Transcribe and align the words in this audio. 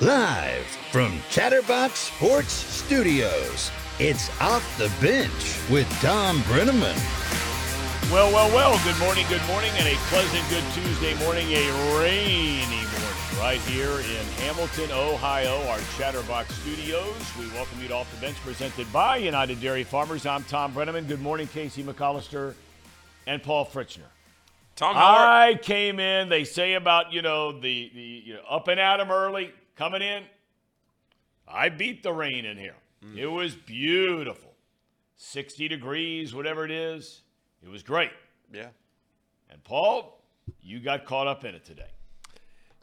Live 0.00 0.66
from 0.90 1.20
Chatterbox 1.30 2.00
Sports 2.00 2.52
Studios, 2.52 3.70
it's 4.00 4.28
Off 4.40 4.76
the 4.76 4.90
Bench 5.00 5.56
with 5.70 5.88
Tom 6.02 6.38
Brennaman. 6.40 6.96
Well, 8.10 8.32
well, 8.32 8.48
well, 8.52 8.80
good 8.82 8.98
morning, 8.98 9.24
good 9.28 9.46
morning, 9.46 9.70
and 9.76 9.86
a 9.86 9.94
pleasant 10.08 10.42
good 10.50 10.64
Tuesday 10.74 11.14
morning, 11.24 11.46
a 11.52 11.96
rainy 12.00 12.66
morning 12.66 13.38
right 13.38 13.60
here 13.68 14.00
in 14.00 14.26
Hamilton, 14.42 14.90
Ohio, 14.90 15.64
our 15.68 15.78
Chatterbox 15.96 16.52
Studios. 16.56 17.14
We 17.38 17.46
welcome 17.50 17.80
you 17.80 17.86
to 17.86 17.94
Off 17.94 18.12
the 18.12 18.20
Bench 18.20 18.36
presented 18.38 18.92
by 18.92 19.18
United 19.18 19.60
Dairy 19.60 19.84
Farmers. 19.84 20.26
I'm 20.26 20.42
Tom 20.42 20.74
Brennaman. 20.74 21.06
Good 21.06 21.22
morning, 21.22 21.46
Casey 21.46 21.84
McAllister 21.84 22.54
and 23.28 23.40
Paul 23.40 23.64
Fritzner. 23.64 24.10
Tom, 24.74 24.96
how 24.96 25.14
I 25.14 25.54
came 25.54 26.00
in. 26.00 26.28
They 26.28 26.42
say 26.42 26.74
about 26.74 27.12
you 27.12 27.22
know 27.22 27.52
the 27.52 27.92
the 27.94 28.22
you 28.24 28.34
know, 28.34 28.40
up 28.50 28.66
and 28.66 28.80
at 28.80 28.98
'em 28.98 29.12
early 29.12 29.52
coming 29.76 30.02
in. 30.02 30.24
I 31.46 31.68
beat 31.68 32.02
the 32.02 32.12
rain 32.12 32.44
in 32.44 32.56
here. 32.56 32.76
Mm. 33.04 33.18
It 33.18 33.26
was 33.26 33.54
beautiful, 33.54 34.54
sixty 35.16 35.68
degrees, 35.68 36.34
whatever 36.34 36.64
it 36.64 36.70
is. 36.70 37.22
It 37.62 37.68
was 37.68 37.82
great. 37.82 38.10
Yeah. 38.52 38.68
And 39.50 39.62
Paul, 39.64 40.22
you 40.62 40.80
got 40.80 41.04
caught 41.04 41.26
up 41.26 41.44
in 41.44 41.54
it 41.54 41.64
today. 41.64 41.88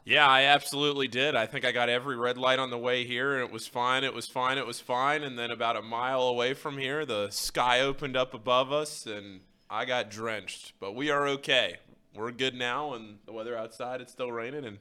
Yeah, 0.04 0.26
I 0.26 0.42
absolutely 0.42 1.06
did. 1.06 1.36
I 1.36 1.46
think 1.46 1.64
I 1.64 1.70
got 1.70 1.88
every 1.88 2.16
red 2.16 2.36
light 2.36 2.58
on 2.58 2.70
the 2.70 2.78
way 2.78 3.04
here, 3.04 3.34
and 3.34 3.46
it 3.46 3.52
was 3.52 3.68
fine. 3.68 4.02
It 4.02 4.12
was 4.12 4.26
fine. 4.26 4.58
It 4.58 4.66
was 4.66 4.80
fine. 4.80 5.22
And 5.22 5.38
then 5.38 5.52
about 5.52 5.76
a 5.76 5.82
mile 5.82 6.22
away 6.22 6.54
from 6.54 6.76
here, 6.76 7.06
the 7.06 7.30
sky 7.30 7.80
opened 7.80 8.16
up 8.16 8.34
above 8.34 8.72
us, 8.72 9.06
and 9.06 9.42
I 9.70 9.84
got 9.84 10.10
drenched. 10.10 10.72
But 10.80 10.96
we 10.96 11.10
are 11.10 11.28
okay. 11.28 11.76
We're 12.16 12.32
good 12.32 12.54
now, 12.54 12.94
and 12.94 13.18
the 13.26 13.32
weather 13.32 13.56
outside, 13.56 14.00
it's 14.00 14.12
still 14.12 14.32
raining, 14.32 14.64
and 14.64 14.78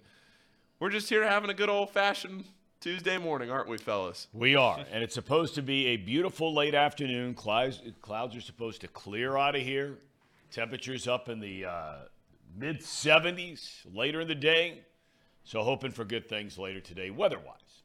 we're 0.81 0.89
just 0.89 1.07
here 1.09 1.23
having 1.23 1.51
a 1.51 1.53
good 1.53 1.69
old 1.69 1.91
fashioned 1.91 2.43
Tuesday 2.79 3.19
morning, 3.19 3.51
aren't 3.51 3.69
we, 3.69 3.77
fellas? 3.77 4.27
We 4.33 4.55
are, 4.55 4.83
and 4.91 5.03
it's 5.03 5.13
supposed 5.13 5.53
to 5.55 5.61
be 5.61 5.85
a 5.87 5.97
beautiful 5.97 6.55
late 6.55 6.73
afternoon. 6.73 7.35
Clouds, 7.35 7.83
clouds 8.01 8.35
are 8.35 8.41
supposed 8.41 8.81
to 8.81 8.87
clear 8.87 9.37
out 9.37 9.55
of 9.55 9.61
here. 9.61 9.99
Temperatures 10.51 11.07
up 11.07 11.29
in 11.29 11.39
the 11.39 11.65
uh, 11.65 11.95
mid 12.57 12.79
70s 12.79 13.81
later 13.93 14.21
in 14.21 14.27
the 14.27 14.33
day. 14.33 14.81
So 15.43 15.61
hoping 15.61 15.91
for 15.91 16.03
good 16.03 16.27
things 16.27 16.57
later 16.57 16.79
today, 16.79 17.11
weather-wise. 17.11 17.83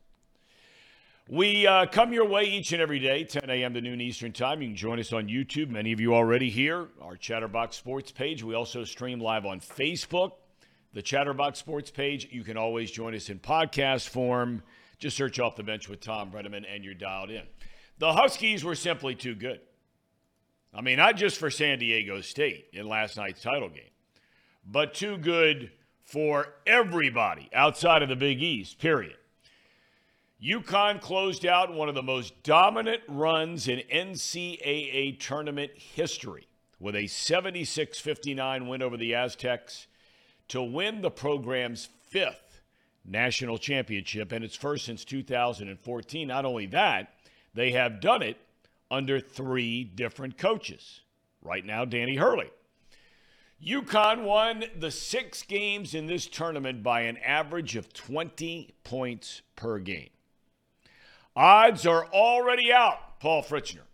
We 1.29 1.67
uh, 1.67 1.87
come 1.87 2.15
your 2.15 2.27
way 2.27 2.45
each 2.45 2.73
and 2.73 2.81
every 2.81 2.99
day, 2.99 3.25
10 3.25 3.51
a.m. 3.51 3.75
to 3.75 3.81
noon 3.83 4.01
Eastern 4.01 4.33
Time. 4.33 4.63
You 4.63 4.69
can 4.69 4.77
join 4.77 5.01
us 5.01 5.13
on 5.13 5.27
YouTube. 5.27 5.69
Many 5.69 5.93
of 5.93 6.01
you 6.01 6.15
already 6.15 6.49
here. 6.49 6.89
Our 7.03 7.17
Chatterbox 7.17 7.77
Sports 7.77 8.11
page. 8.11 8.43
We 8.43 8.55
also 8.55 8.85
stream 8.85 9.21
live 9.21 9.45
on 9.45 9.61
Facebook. 9.61 10.33
The 10.97 11.03
Chatterbox 11.03 11.59
Sports 11.59 11.91
page. 11.91 12.27
You 12.31 12.43
can 12.43 12.57
always 12.57 12.91
join 12.91 13.15
us 13.15 13.29
in 13.29 13.39
podcast 13.39 14.09
form. 14.09 14.63
Just 14.99 15.15
search 15.15 15.39
off 15.39 15.55
the 15.55 15.63
bench 15.63 15.91
with 15.91 16.01
Tom 16.01 16.31
Brennaman 16.31 16.65
and 16.67 16.83
you're 16.83 16.95
dialed 16.95 17.29
in. 17.29 17.43
The 17.99 18.15
Huskies 18.15 18.65
were 18.65 18.75
simply 18.75 19.15
too 19.15 19.35
good. 19.35 19.61
I 20.73 20.81
mean, 20.81 20.97
not 20.97 21.17
just 21.17 21.37
for 21.37 21.51
San 21.51 21.81
Diego 21.81 22.23
State 22.23 22.69
in 22.73 22.89
last 22.89 23.19
night's 23.19 23.43
title 23.43 23.69
game, 23.69 23.91
but 24.65 24.95
too 24.95 25.19
good 25.19 25.71
for 26.03 26.55
everybody 26.67 27.51
outside 27.53 28.03
of 28.03 28.09
the 28.09 28.17
Big 28.17 28.43
East, 28.43 28.79
period. 28.79 29.19
UConn 30.43 31.03
closed 31.03 31.45
out 31.45 31.75
one 31.75 31.91
of 31.91 31.95
the 31.95 32.03
most 32.03 32.43
dominant 32.43 33.03
runs 33.07 33.69
in 33.69 33.81
NCAA 33.93 35.21
tournament 35.21 35.73
history 35.75 36.49
with 36.81 36.97
a 36.97 37.07
76 37.07 37.99
59 38.01 38.67
win 38.67 38.81
over 38.81 38.97
the 38.97 39.15
Aztecs 39.15 39.89
to 40.49 40.63
win 40.63 41.01
the 41.01 41.11
program's 41.11 41.89
fifth 42.09 42.61
national 43.05 43.59
championship 43.59 44.33
and 44.33 44.45
its 44.45 44.57
first 44.57 44.85
since 44.85 45.05
2014. 45.05 46.29
Not 46.29 46.45
only 46.45 46.67
that, 46.67 47.13
they 47.55 47.73
have 47.73 48.01
done 48.01 48.23
it 48.23 48.37
under 48.91 49.21
three 49.21 49.85
different 49.85 50.39
coaches. 50.39 51.01
Right 51.43 51.65
now, 51.65 51.85
Danny 51.85 52.17
Hurley. 52.17 52.51
UConn 53.65 54.25
won 54.25 54.65
the 54.79 54.91
six 54.91 55.43
games 55.43 55.95
in 55.95 56.07
this 56.07 56.27
tournament 56.27 56.83
by 56.83 57.03
an 57.03 57.17
average 57.19 57.75
of 57.77 57.93
20 57.93 58.75
points 58.85 59.43
per 59.55 59.79
game. 59.79 60.11
Odds 61.35 61.87
are 61.87 62.07
already 62.07 62.73
out, 62.73 63.19
Paul 63.21 63.43
Fritzner, 63.43 63.85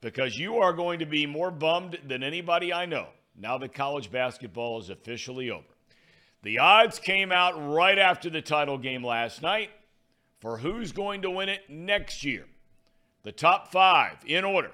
because 0.00 0.38
you 0.38 0.56
are 0.56 0.72
going 0.72 1.00
to 1.00 1.06
be 1.06 1.26
more 1.26 1.50
bummed 1.50 1.98
than 2.06 2.22
anybody 2.22 2.72
I 2.72 2.86
know 2.86 3.08
now 3.36 3.58
that 3.58 3.74
college 3.74 4.10
basketball 4.10 4.78
is 4.78 4.90
officially 4.90 5.50
over. 5.50 5.64
The 6.42 6.58
odds 6.58 6.98
came 6.98 7.32
out 7.32 7.52
right 7.72 7.98
after 7.98 8.30
the 8.30 8.40
title 8.40 8.78
game 8.78 9.04
last 9.04 9.42
night 9.42 9.70
for 10.40 10.58
who's 10.58 10.92
going 10.92 11.22
to 11.22 11.30
win 11.30 11.48
it 11.48 11.68
next 11.68 12.24
year. 12.24 12.46
The 13.22 13.32
top 13.32 13.70
five 13.70 14.16
in 14.26 14.44
order 14.44 14.72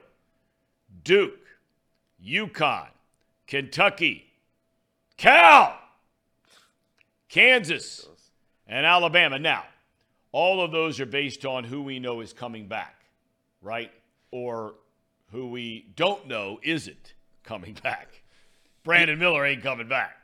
Duke, 1.02 1.40
UConn, 2.24 2.88
Kentucky, 3.46 4.26
Cal, 5.16 5.76
Kansas, 7.28 8.06
and 8.68 8.86
Alabama. 8.86 9.38
Now, 9.38 9.64
all 10.30 10.60
of 10.60 10.70
those 10.70 11.00
are 11.00 11.06
based 11.06 11.44
on 11.44 11.64
who 11.64 11.82
we 11.82 11.98
know 11.98 12.20
is 12.20 12.32
coming 12.32 12.68
back, 12.68 13.04
right? 13.60 13.90
Or 14.30 14.74
who 15.32 15.48
we 15.48 15.86
don't 15.96 16.28
know 16.28 16.60
isn't 16.62 17.14
coming 17.42 17.74
back. 17.82 18.22
Brandon 18.84 19.18
Miller 19.18 19.44
ain't 19.44 19.62
coming 19.62 19.88
back. 19.88 20.16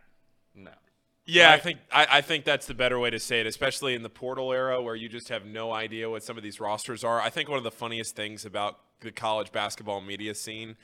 Yeah, 1.25 1.51
Right. 1.51 1.55
I 1.55 1.59
think 1.59 1.79
I, 1.93 2.07
I 2.11 2.21
think 2.21 2.45
that's 2.45 2.67
the 2.67 2.75
better 2.75 2.99
way 2.99 3.11
to 3.11 3.21
say 3.21 3.41
it, 3.41 3.47
especially 3.47 3.95
in 3.95 4.03
the 4.03 4.11
portal 4.11 4.53
era 4.53 4.83
where 4.83 4.97
you 4.97 5.09
just 5.09 5.29
have 5.29 5.47
no 5.47 5.73
idea 5.73 6.11
what 6.11 6.23
some 6.23 6.37
of 6.37 6.43
these 6.43 6.59
rosters 6.59 7.05
are. 7.05 7.21
I 7.21 7.31
think 7.31 7.49
one 7.49 7.59
of 7.59 7.65
the 7.65 7.71
funniest 7.71 8.17
things 8.17 8.45
about 8.45 8.79
the 9.01 9.13
college 9.13 9.53
basketball 9.53 10.01
media 10.01 10.35
scene 10.35 10.77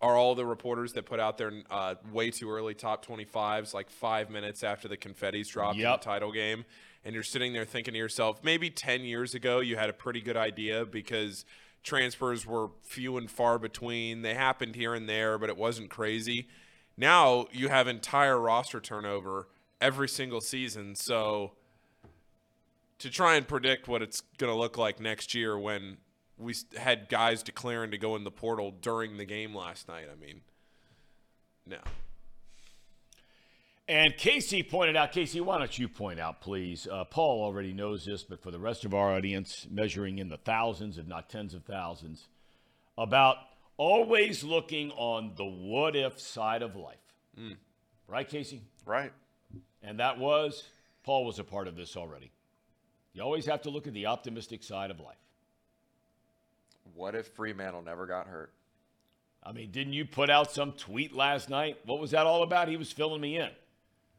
are 0.00 0.16
all 0.16 0.34
the 0.34 0.44
reporters 0.44 0.92
that 0.92 1.06
put 1.06 1.18
out 1.18 1.38
their 1.38 1.52
uh, 1.70 1.94
way 2.12 2.30
too 2.30 2.50
early 2.50 2.74
top 2.74 3.04
25s, 3.04 3.72
like 3.72 3.88
five 3.90 4.28
minutes 4.28 4.62
after 4.62 4.86
the 4.86 4.96
confetti's 4.96 5.48
dropped 5.48 5.78
in 5.78 5.82
the 6.00 6.04
title 6.04 6.30
game. 6.30 6.64
And 7.04 7.14
you're 7.14 7.22
sitting 7.22 7.52
there 7.52 7.64
thinking 7.64 7.94
to 7.94 7.98
yourself, 7.98 8.40
maybe 8.42 8.70
10 8.70 9.02
years 9.02 9.34
ago 9.34 9.60
you 9.60 9.76
had 9.76 9.90
a 9.90 9.92
pretty 9.92 10.20
good 10.20 10.36
idea 10.36 10.84
because 10.84 11.44
transfers 11.82 12.46
were 12.46 12.68
few 12.82 13.16
and 13.16 13.30
far 13.30 13.58
between. 13.58 14.22
They 14.22 14.34
happened 14.34 14.74
here 14.74 14.94
and 14.94 15.08
there, 15.08 15.38
but 15.38 15.48
it 15.48 15.56
wasn't 15.56 15.90
crazy. 15.90 16.48
Now 16.96 17.46
you 17.52 17.68
have 17.68 17.88
entire 17.88 18.38
roster 18.38 18.80
turnover 18.80 19.48
every 19.80 20.08
single 20.08 20.40
season. 20.40 20.94
So 20.94 21.52
to 22.98 23.10
try 23.10 23.36
and 23.36 23.46
predict 23.46 23.88
what 23.88 24.02
it's 24.02 24.22
going 24.38 24.52
to 24.52 24.58
look 24.58 24.78
like 24.78 25.00
next 25.00 25.34
year 25.34 25.58
when 25.58 25.98
we 26.38 26.54
had 26.76 27.08
guys 27.08 27.42
declaring 27.42 27.90
to 27.90 27.98
go 27.98 28.16
in 28.16 28.24
the 28.24 28.30
portal 28.30 28.74
during 28.80 29.16
the 29.16 29.24
game 29.24 29.54
last 29.54 29.88
night, 29.88 30.06
I 30.10 30.18
mean, 30.18 30.40
no. 31.66 31.78
And 33.86 34.16
Casey 34.16 34.62
pointed 34.62 34.96
out, 34.96 35.12
Casey, 35.12 35.42
why 35.42 35.58
don't 35.58 35.78
you 35.78 35.88
point 35.88 36.18
out, 36.18 36.40
please? 36.40 36.88
Uh, 36.90 37.04
Paul 37.04 37.42
already 37.42 37.74
knows 37.74 38.06
this, 38.06 38.22
but 38.22 38.42
for 38.42 38.50
the 38.50 38.58
rest 38.58 38.86
of 38.86 38.94
our 38.94 39.12
audience, 39.12 39.66
measuring 39.70 40.18
in 40.18 40.30
the 40.30 40.38
thousands, 40.38 40.96
if 40.96 41.06
not 41.06 41.28
tens 41.28 41.52
of 41.52 41.64
thousands, 41.64 42.28
about 42.96 43.36
always 43.76 44.42
looking 44.42 44.90
on 44.92 45.32
the 45.36 45.44
what 45.44 45.96
if 45.96 46.18
side 46.18 46.62
of 46.62 46.76
life. 46.76 46.96
Right, 48.08 48.26
Casey? 48.26 48.62
Right. 48.86 49.12
And 49.84 49.98
that 50.00 50.18
was, 50.18 50.64
Paul 51.04 51.24
was 51.24 51.38
a 51.38 51.44
part 51.44 51.68
of 51.68 51.76
this 51.76 51.96
already. 51.96 52.30
You 53.12 53.22
always 53.22 53.46
have 53.46 53.62
to 53.62 53.70
look 53.70 53.86
at 53.86 53.94
the 53.94 54.06
optimistic 54.06 54.62
side 54.62 54.90
of 54.90 54.98
life. 54.98 55.16
What 56.94 57.14
if 57.14 57.36
Freemantle 57.36 57.84
never 57.84 58.06
got 58.06 58.26
hurt? 58.26 58.52
I 59.42 59.52
mean, 59.52 59.70
didn't 59.70 59.92
you 59.92 60.04
put 60.04 60.30
out 60.30 60.50
some 60.50 60.72
tweet 60.72 61.14
last 61.14 61.50
night? 61.50 61.78
What 61.84 62.00
was 62.00 62.12
that 62.12 62.26
all 62.26 62.42
about? 62.42 62.68
He 62.68 62.76
was 62.76 62.90
filling 62.90 63.20
me 63.20 63.36
in. 63.36 63.50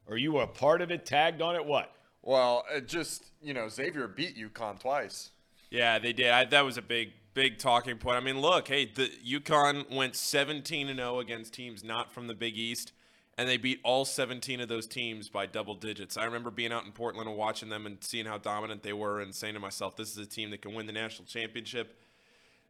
Or 0.07 0.17
you 0.17 0.33
were 0.33 0.43
a 0.43 0.47
part 0.47 0.81
of 0.81 0.91
it, 0.91 1.05
tagged 1.05 1.41
on 1.41 1.55
it? 1.55 1.65
What? 1.65 1.91
Well, 2.21 2.63
it 2.71 2.87
just, 2.87 3.25
you 3.41 3.53
know, 3.53 3.67
Xavier 3.67 4.07
beat 4.07 4.37
UConn 4.37 4.79
twice. 4.79 5.31
Yeah, 5.71 5.97
they 5.97 6.13
did. 6.13 6.29
I, 6.29 6.45
that 6.45 6.63
was 6.63 6.77
a 6.77 6.81
big, 6.81 7.11
big 7.33 7.57
talking 7.57 7.97
point. 7.97 8.17
I 8.17 8.19
mean, 8.19 8.39
look, 8.39 8.67
hey, 8.67 8.85
the 8.85 9.09
UConn 9.27 9.93
went 9.93 10.15
17 10.15 10.89
and 10.89 10.99
0 10.99 11.19
against 11.19 11.53
teams 11.53 11.83
not 11.83 12.11
from 12.11 12.27
the 12.27 12.35
Big 12.35 12.55
East, 12.57 12.93
and 13.37 13.49
they 13.49 13.57
beat 13.57 13.79
all 13.83 14.05
17 14.05 14.61
of 14.61 14.67
those 14.67 14.87
teams 14.87 15.29
by 15.29 15.45
double 15.45 15.75
digits. 15.75 16.17
I 16.17 16.25
remember 16.25 16.51
being 16.51 16.71
out 16.71 16.85
in 16.85 16.91
Portland 16.91 17.27
and 17.27 17.37
watching 17.37 17.69
them 17.69 17.85
and 17.85 18.03
seeing 18.03 18.25
how 18.25 18.37
dominant 18.37 18.83
they 18.83 18.93
were, 18.93 19.21
and 19.21 19.35
saying 19.35 19.53
to 19.55 19.59
myself, 19.59 19.95
"This 19.95 20.11
is 20.11 20.17
a 20.17 20.25
team 20.25 20.51
that 20.51 20.61
can 20.61 20.73
win 20.73 20.85
the 20.85 20.93
national 20.93 21.27
championship." 21.27 21.99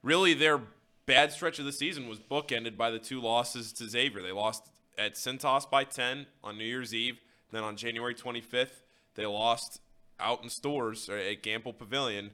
Really, 0.02 0.34
their 0.34 0.62
bad 1.06 1.32
stretch 1.32 1.60
of 1.60 1.66
the 1.66 1.72
season 1.72 2.08
was 2.08 2.20
bookended 2.20 2.78
by 2.78 2.90
the 2.90 3.00
two 3.00 3.22
losses 3.22 3.72
to 3.74 3.88
Xavier. 3.88 4.22
They 4.22 4.32
lost 4.32 4.70
at 4.98 5.16
Cintas 5.16 5.70
by 5.70 5.84
10 5.84 6.28
on 6.44 6.58
New 6.58 6.66
Year's 6.66 6.94
Eve. 6.94 7.20
Then 7.52 7.64
on 7.64 7.78
January 7.78 8.16
25th, 8.16 8.82
they 9.16 9.26
lost 9.26 9.82
out 10.20 10.44
in 10.44 10.50
Storrs 10.50 11.10
or 11.10 11.18
at 11.18 11.44
Gampel 11.44 11.78
Pavilion. 11.78 12.32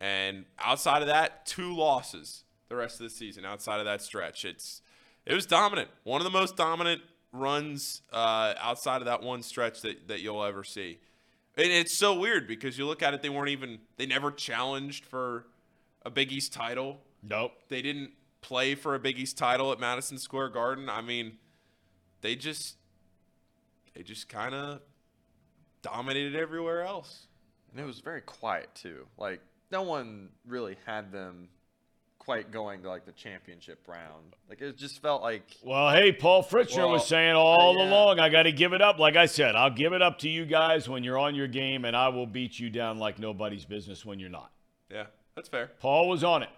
And 0.00 0.46
outside 0.58 1.02
of 1.02 1.08
that, 1.08 1.46
two 1.46 1.74
losses 1.74 2.44
the 2.68 2.76
rest 2.76 3.00
of 3.00 3.04
the 3.04 3.10
season. 3.10 3.44
Outside 3.44 3.80
of 3.80 3.84
that 3.86 4.02
stretch, 4.02 4.44
it's 4.44 4.82
it 5.26 5.34
was 5.34 5.46
dominant. 5.46 5.90
One 6.04 6.20
of 6.20 6.24
the 6.24 6.30
most 6.30 6.56
dominant 6.56 7.02
runs 7.32 8.02
uh, 8.12 8.54
outside 8.60 9.02
of 9.02 9.06
that 9.06 9.22
one 9.22 9.42
stretch 9.42 9.82
that, 9.82 10.08
that 10.08 10.20
you'll 10.20 10.44
ever 10.44 10.64
see. 10.64 10.98
And 11.56 11.70
it's 11.70 11.94
so 11.96 12.18
weird 12.18 12.46
because 12.46 12.78
you 12.78 12.86
look 12.86 13.02
at 13.02 13.14
it, 13.14 13.22
they 13.22 13.28
weren't 13.28 13.50
even, 13.50 13.78
they 13.96 14.06
never 14.06 14.30
challenged 14.30 15.04
for 15.04 15.46
a 16.04 16.10
Big 16.10 16.32
East 16.32 16.52
title. 16.52 17.00
Nope. 17.22 17.52
They 17.68 17.82
didn't 17.82 18.12
play 18.40 18.74
for 18.74 18.94
a 18.94 18.98
Big 18.98 19.18
East 19.18 19.36
title 19.36 19.72
at 19.72 19.78
Madison 19.78 20.18
Square 20.18 20.50
Garden. 20.50 20.88
I 20.88 21.00
mean, 21.00 21.38
they 22.20 22.36
just, 22.36 22.76
they 23.94 24.02
just 24.02 24.28
kind 24.28 24.54
of 24.54 24.80
dominated 25.82 26.36
everywhere 26.36 26.82
else. 26.82 27.26
And 27.70 27.80
it 27.80 27.84
was 27.84 28.00
very 28.00 28.20
quiet 28.20 28.68
too. 28.74 29.06
Like 29.18 29.40
no 29.70 29.82
one 29.82 30.30
really 30.46 30.76
had 30.86 31.12
them 31.12 31.48
quite 32.20 32.52
going 32.52 32.82
to 32.82 32.88
like 32.88 33.04
the 33.06 33.12
championship 33.12 33.80
round. 33.88 34.36
Like 34.48 34.60
it 34.60 34.76
just 34.76 35.02
felt 35.02 35.22
like 35.22 35.56
Well, 35.64 35.90
hey, 35.90 36.12
Paul 36.12 36.44
Fritzner 36.44 36.76
Well, 36.76 36.92
was 36.92 37.06
saying 37.06 37.34
all 37.34 37.74
yeah. 37.76 37.88
along, 37.88 38.20
I 38.20 38.28
got 38.28 38.44
to 38.44 38.52
give 38.52 38.72
it 38.72 38.80
up. 38.80 39.00
Like 39.00 39.16
I 39.16 39.26
said, 39.26 39.56
I'll 39.56 39.70
give 39.70 39.92
it 39.92 40.02
up 40.02 40.18
to 40.20 40.28
you 40.28 40.44
guys 40.44 40.88
when 40.88 41.02
you're 41.02 41.18
on 41.18 41.34
your 41.34 41.48
game, 41.48 41.84
and 41.84 41.96
I 41.96 42.08
will 42.10 42.26
beat 42.26 42.60
you 42.60 42.70
down 42.70 42.98
like 42.98 43.18
nobody's 43.18 43.64
business 43.64 44.06
when 44.06 44.20
you're 44.20 44.30
not. 44.30 44.52
Yeah, 44.88 45.06
that's 45.34 45.48
fair. 45.48 45.72
Paul 45.80 46.08
was 46.08 46.22
on 46.22 46.44
it. 46.44 46.50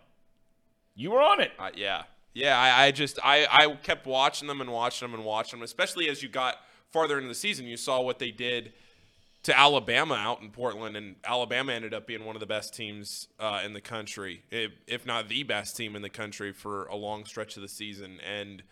You 0.94 1.12
were 1.12 1.22
on 1.22 1.40
it. 1.40 1.52
Uh, 1.58 1.70
yeah, 1.74 2.02
yeah. 2.34 2.58
I, 2.58 2.84
I 2.86 2.90
just 2.90 3.18
I 3.24 3.46
I 3.50 3.74
kept 3.76 4.06
watching 4.06 4.48
them 4.48 4.60
and 4.60 4.70
watching 4.70 5.08
them 5.08 5.14
and 5.18 5.24
watching 5.24 5.58
them, 5.60 5.64
especially 5.64 6.10
as 6.10 6.22
you 6.22 6.28
got 6.28 6.56
farther 6.90 7.16
into 7.16 7.28
the 7.28 7.34
season. 7.34 7.64
You 7.66 7.76
saw 7.78 8.02
what 8.02 8.18
they 8.18 8.30
did 8.30 8.72
to 9.44 9.58
Alabama 9.58 10.14
out 10.14 10.40
in 10.40 10.50
Portland, 10.50 10.96
and 10.96 11.16
Alabama 11.24 11.72
ended 11.72 11.92
up 11.92 12.06
being 12.06 12.24
one 12.24 12.36
of 12.36 12.40
the 12.40 12.46
best 12.46 12.74
teams 12.74 13.28
uh, 13.40 13.60
in 13.64 13.72
the 13.72 13.80
country, 13.80 14.42
if, 14.50 15.04
not 15.04 15.28
the 15.28 15.42
best 15.42 15.76
team 15.76 15.96
in 15.96 16.02
the 16.02 16.10
country 16.10 16.52
for 16.52 16.86
a 16.86 16.94
long 16.94 17.24
stretch 17.24 17.56
of 17.56 17.62
the 17.62 17.68
season. 17.68 18.20
And 18.20 18.62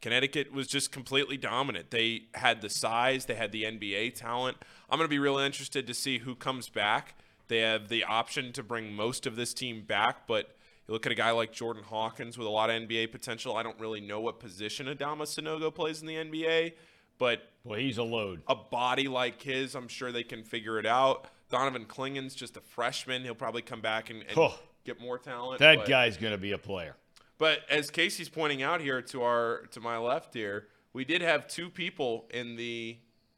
Connecticut 0.00 0.52
was 0.52 0.66
just 0.66 0.92
completely 0.92 1.36
dominant. 1.36 1.90
They 1.90 2.24
had 2.34 2.62
the 2.62 2.70
size, 2.70 3.26
they 3.26 3.34
had 3.34 3.52
the 3.52 3.64
NBA 3.64 4.14
talent. 4.14 4.56
I'm 4.88 4.98
going 4.98 5.08
to 5.08 5.10
be 5.10 5.18
really 5.18 5.44
interested 5.44 5.86
to 5.86 5.94
see 5.94 6.18
who 6.18 6.34
comes 6.34 6.70
back. 6.70 7.16
They 7.48 7.58
have 7.58 7.88
the 7.88 8.04
option 8.04 8.52
to 8.54 8.62
bring 8.62 8.94
most 8.94 9.26
of 9.26 9.36
this 9.36 9.52
team 9.52 9.82
back, 9.82 10.26
but 10.26 10.56
you 10.88 10.92
look 10.92 11.04
at 11.04 11.12
a 11.12 11.14
guy 11.14 11.30
like 11.32 11.52
Jordan 11.52 11.82
Hawkins 11.82 12.38
with 12.38 12.46
a 12.46 12.50
lot 12.50 12.70
of 12.70 12.82
NBA 12.82 13.12
potential. 13.12 13.56
I 13.56 13.62
don't 13.62 13.78
really 13.78 14.00
know 14.00 14.20
what 14.20 14.40
position 14.40 14.86
Adama 14.86 15.22
Sanogo 15.22 15.74
plays 15.74 16.00
in 16.00 16.06
the 16.06 16.14
NBA, 16.14 16.72
but 17.18 17.42
Well, 17.64 17.78
he's 17.78 17.98
a 17.98 18.02
load. 18.02 18.42
a 18.48 18.54
body 18.54 19.08
like 19.08 19.40
his, 19.42 19.74
I'm 19.74 19.88
sure 19.88 20.12
they 20.12 20.22
can 20.24 20.42
figure 20.44 20.78
it 20.78 20.86
out. 20.86 21.26
Donovan 21.50 21.84
Clingan's 21.84 22.34
just 22.34 22.56
a 22.56 22.60
freshman. 22.60 23.22
He'll 23.22 23.34
probably 23.34 23.62
come 23.62 23.80
back 23.80 24.10
and, 24.10 24.22
and 24.22 24.36
Oh. 24.36 24.58
get 24.84 25.00
more 25.00 25.18
talent. 25.18 25.60
That 25.60 25.78
but- 25.78 25.88
guy's 25.88 26.16
going 26.16 26.32
to 26.32 26.38
be 26.38 26.52
a 26.52 26.58
player. 26.58 26.96
but 27.38 27.60
as 27.70 27.90
Casey's 27.90 28.28
pointing 28.28 28.62
out 28.62 28.80
here 28.80 29.02
to 29.02 29.22
our 29.22 29.66
to 29.72 29.80
my 29.80 29.98
left 29.98 30.34
here, 30.34 30.68
we 30.92 31.04
did 31.04 31.20
have 31.22 31.46
two 31.48 31.68
people 31.70 32.26
in 32.32 32.56
the 32.56 32.96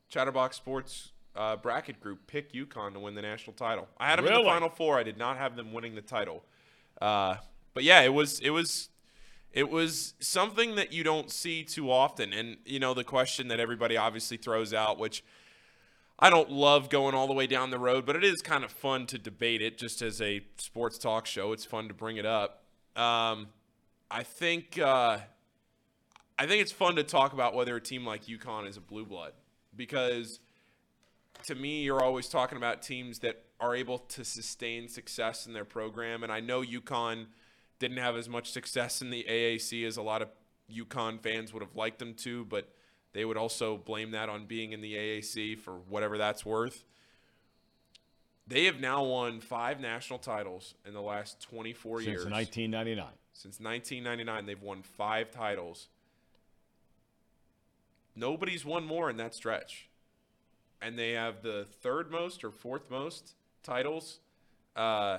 Chatterbox 0.08 0.56
Sports 0.56 1.12
uh, 1.34 1.56
bracket 1.56 2.00
group 2.00 2.26
pick 2.26 2.52
UConn 2.52 2.92
to 2.94 3.00
win 3.00 3.14
the 3.14 3.22
national 3.22 3.54
title. 3.54 3.88
I 3.98 4.08
had 4.08 4.18
them 4.18 4.26
in 4.26 4.34
the 4.34 4.42
Final 4.44 4.68
Four. 4.70 4.98
I 4.98 5.02
did 5.02 5.18
not 5.18 5.36
have 5.36 5.56
them 5.56 5.72
winning 5.72 5.94
the 5.94 6.00
title. 6.02 6.44
Uh, 7.00 7.36
but 7.74 7.84
yeah, 7.84 8.00
it 8.02 8.12
was 8.14 8.40
it 8.40 8.50
was 8.50 8.88
it 9.56 9.70
was 9.70 10.12
something 10.20 10.74
that 10.74 10.92
you 10.92 11.02
don't 11.02 11.30
see 11.30 11.64
too 11.64 11.90
often. 11.90 12.34
And 12.34 12.58
you 12.66 12.78
know 12.78 12.92
the 12.92 13.02
question 13.02 13.48
that 13.48 13.58
everybody 13.58 13.96
obviously 13.96 14.36
throws 14.36 14.74
out, 14.74 14.98
which 14.98 15.24
I 16.18 16.28
don't 16.28 16.50
love 16.52 16.90
going 16.90 17.14
all 17.14 17.26
the 17.26 17.32
way 17.32 17.46
down 17.46 17.70
the 17.70 17.78
road, 17.78 18.04
but 18.04 18.16
it 18.16 18.22
is 18.22 18.42
kind 18.42 18.64
of 18.64 18.70
fun 18.70 19.06
to 19.06 19.18
debate 19.18 19.62
it 19.62 19.78
just 19.78 20.02
as 20.02 20.20
a 20.20 20.42
sports 20.58 20.98
talk 20.98 21.24
show. 21.24 21.52
It's 21.52 21.64
fun 21.64 21.88
to 21.88 21.94
bring 21.94 22.18
it 22.18 22.26
up. 22.26 22.64
Um, 22.96 23.48
I 24.10 24.24
think 24.24 24.78
uh, 24.78 25.20
I 26.38 26.46
think 26.46 26.60
it's 26.60 26.72
fun 26.72 26.96
to 26.96 27.02
talk 27.02 27.32
about 27.32 27.54
whether 27.54 27.74
a 27.76 27.80
team 27.80 28.04
like 28.04 28.26
UConn 28.26 28.68
is 28.68 28.76
a 28.76 28.82
blue 28.82 29.06
blood 29.06 29.32
because 29.74 30.38
to 31.44 31.54
me, 31.54 31.82
you're 31.82 32.04
always 32.04 32.28
talking 32.28 32.58
about 32.58 32.82
teams 32.82 33.20
that 33.20 33.42
are 33.58 33.74
able 33.74 34.00
to 34.00 34.22
sustain 34.22 34.86
success 34.86 35.46
in 35.46 35.54
their 35.54 35.64
program, 35.64 36.22
and 36.22 36.30
I 36.30 36.40
know 36.40 36.60
UConn 36.60 37.28
didn't 37.78 37.98
have 37.98 38.16
as 38.16 38.28
much 38.28 38.50
success 38.50 39.02
in 39.02 39.10
the 39.10 39.24
AAC 39.28 39.86
as 39.86 39.96
a 39.96 40.02
lot 40.02 40.22
of 40.22 40.28
UConn 40.72 41.20
fans 41.20 41.52
would 41.52 41.62
have 41.62 41.76
liked 41.76 41.98
them 41.98 42.14
to, 42.14 42.44
but 42.46 42.72
they 43.12 43.24
would 43.24 43.36
also 43.36 43.76
blame 43.76 44.10
that 44.12 44.28
on 44.28 44.46
being 44.46 44.72
in 44.72 44.80
the 44.80 44.94
AAC 44.94 45.58
for 45.58 45.72
whatever 45.88 46.18
that's 46.18 46.44
worth. 46.44 46.84
They 48.46 48.64
have 48.66 48.80
now 48.80 49.02
won 49.04 49.40
five 49.40 49.80
national 49.80 50.20
titles 50.20 50.74
in 50.86 50.94
the 50.94 51.02
last 51.02 51.40
24 51.40 51.98
Since 51.98 52.06
years. 52.06 52.24
1999. 52.24 53.06
Since 53.32 53.60
1999, 53.60 54.46
they've 54.46 54.62
won 54.62 54.82
five 54.82 55.30
titles. 55.30 55.88
Nobody's 58.14 58.64
won 58.64 58.84
more 58.84 59.10
in 59.10 59.16
that 59.16 59.34
stretch. 59.34 59.88
And 60.80 60.98
they 60.98 61.12
have 61.12 61.42
the 61.42 61.66
third 61.80 62.10
most 62.10 62.44
or 62.44 62.50
fourth 62.50 62.90
most 62.90 63.34
titles. 63.62 64.20
Uh, 64.76 65.18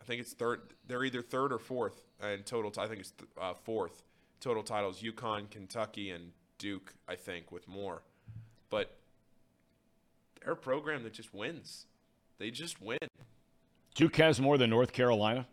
I 0.00 0.04
think 0.04 0.20
it's 0.20 0.32
third. 0.32 0.60
They're 0.86 1.04
either 1.04 1.22
third 1.22 1.52
or 1.52 1.58
fourth 1.58 2.04
in 2.22 2.42
total. 2.44 2.72
I 2.78 2.86
think 2.86 3.00
it's 3.00 3.12
th- 3.12 3.30
uh, 3.40 3.54
fourth 3.64 4.02
total 4.40 4.62
titles. 4.62 5.02
UConn, 5.02 5.50
Kentucky, 5.50 6.10
and 6.10 6.32
Duke. 6.58 6.94
I 7.08 7.14
think 7.16 7.50
with 7.52 7.66
more, 7.68 8.02
but 8.70 8.96
they're 10.42 10.52
a 10.52 10.56
program 10.56 11.02
that 11.02 11.12
just 11.12 11.34
wins. 11.34 11.86
They 12.38 12.50
just 12.50 12.80
win. 12.80 12.98
Duke 13.94 14.16
has 14.16 14.40
more 14.40 14.56
than 14.56 14.70
North 14.70 14.92
Carolina. 14.92 15.46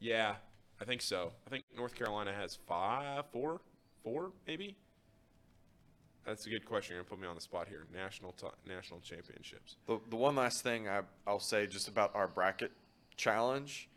Yeah, 0.00 0.36
I 0.80 0.84
think 0.84 1.02
so. 1.02 1.32
I 1.46 1.50
think 1.50 1.64
North 1.76 1.94
Carolina 1.94 2.32
has 2.32 2.56
five, 2.66 3.24
four, 3.32 3.60
four, 4.02 4.32
maybe. 4.46 4.76
That's 6.24 6.46
a 6.46 6.50
good 6.50 6.64
question. 6.64 6.94
You're 6.94 7.02
gonna 7.04 7.10
put 7.10 7.20
me 7.20 7.28
on 7.28 7.34
the 7.34 7.40
spot 7.40 7.68
here. 7.68 7.86
National 7.94 8.32
t- 8.32 8.46
national 8.66 9.00
championships. 9.00 9.76
the, 9.86 10.00
the 10.10 10.16
one 10.16 10.34
last 10.34 10.62
thing 10.62 10.88
I, 10.88 11.02
I'll 11.26 11.38
say 11.38 11.66
just 11.66 11.86
about 11.86 12.14
our 12.14 12.26
bracket 12.26 12.72
challenge. 13.16 13.88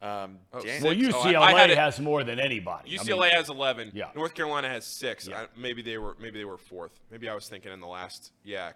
Um, 0.00 0.38
Oh, 0.52 0.60
Dan- 0.62 0.82
Well, 0.82 0.94
Six. 0.94 1.14
Oh, 1.14 1.20
I- 1.20 1.32
UCLA 1.32 1.38
I 1.42 1.58
had 1.58 1.70
it- 1.70 1.78
has 1.78 1.98
more 1.98 2.22
than 2.22 2.38
anybody. 2.38 2.90
I 2.98 3.02
mean, 3.02 3.06
UCLA 3.06 3.30
has 3.30 3.48
11. 3.48 3.90
Yeah. 3.94 4.10
North 4.14 4.34
Carolina 4.34 4.68
has 4.68 4.84
six. 4.86 5.26
Yeah. 5.26 5.40
I, 5.42 5.46
maybe 5.56 5.82
they 5.82 5.98
were 5.98 6.14
maybe 6.20 6.38
they 6.38 6.44
were 6.44 6.56
fourth. 6.58 7.00
Maybe 7.10 7.28
I 7.28 7.34
was 7.34 7.48
thinking 7.48 7.72
in 7.72 7.80
the 7.80 7.88
last. 7.88 8.32
Yeah. 8.44 8.72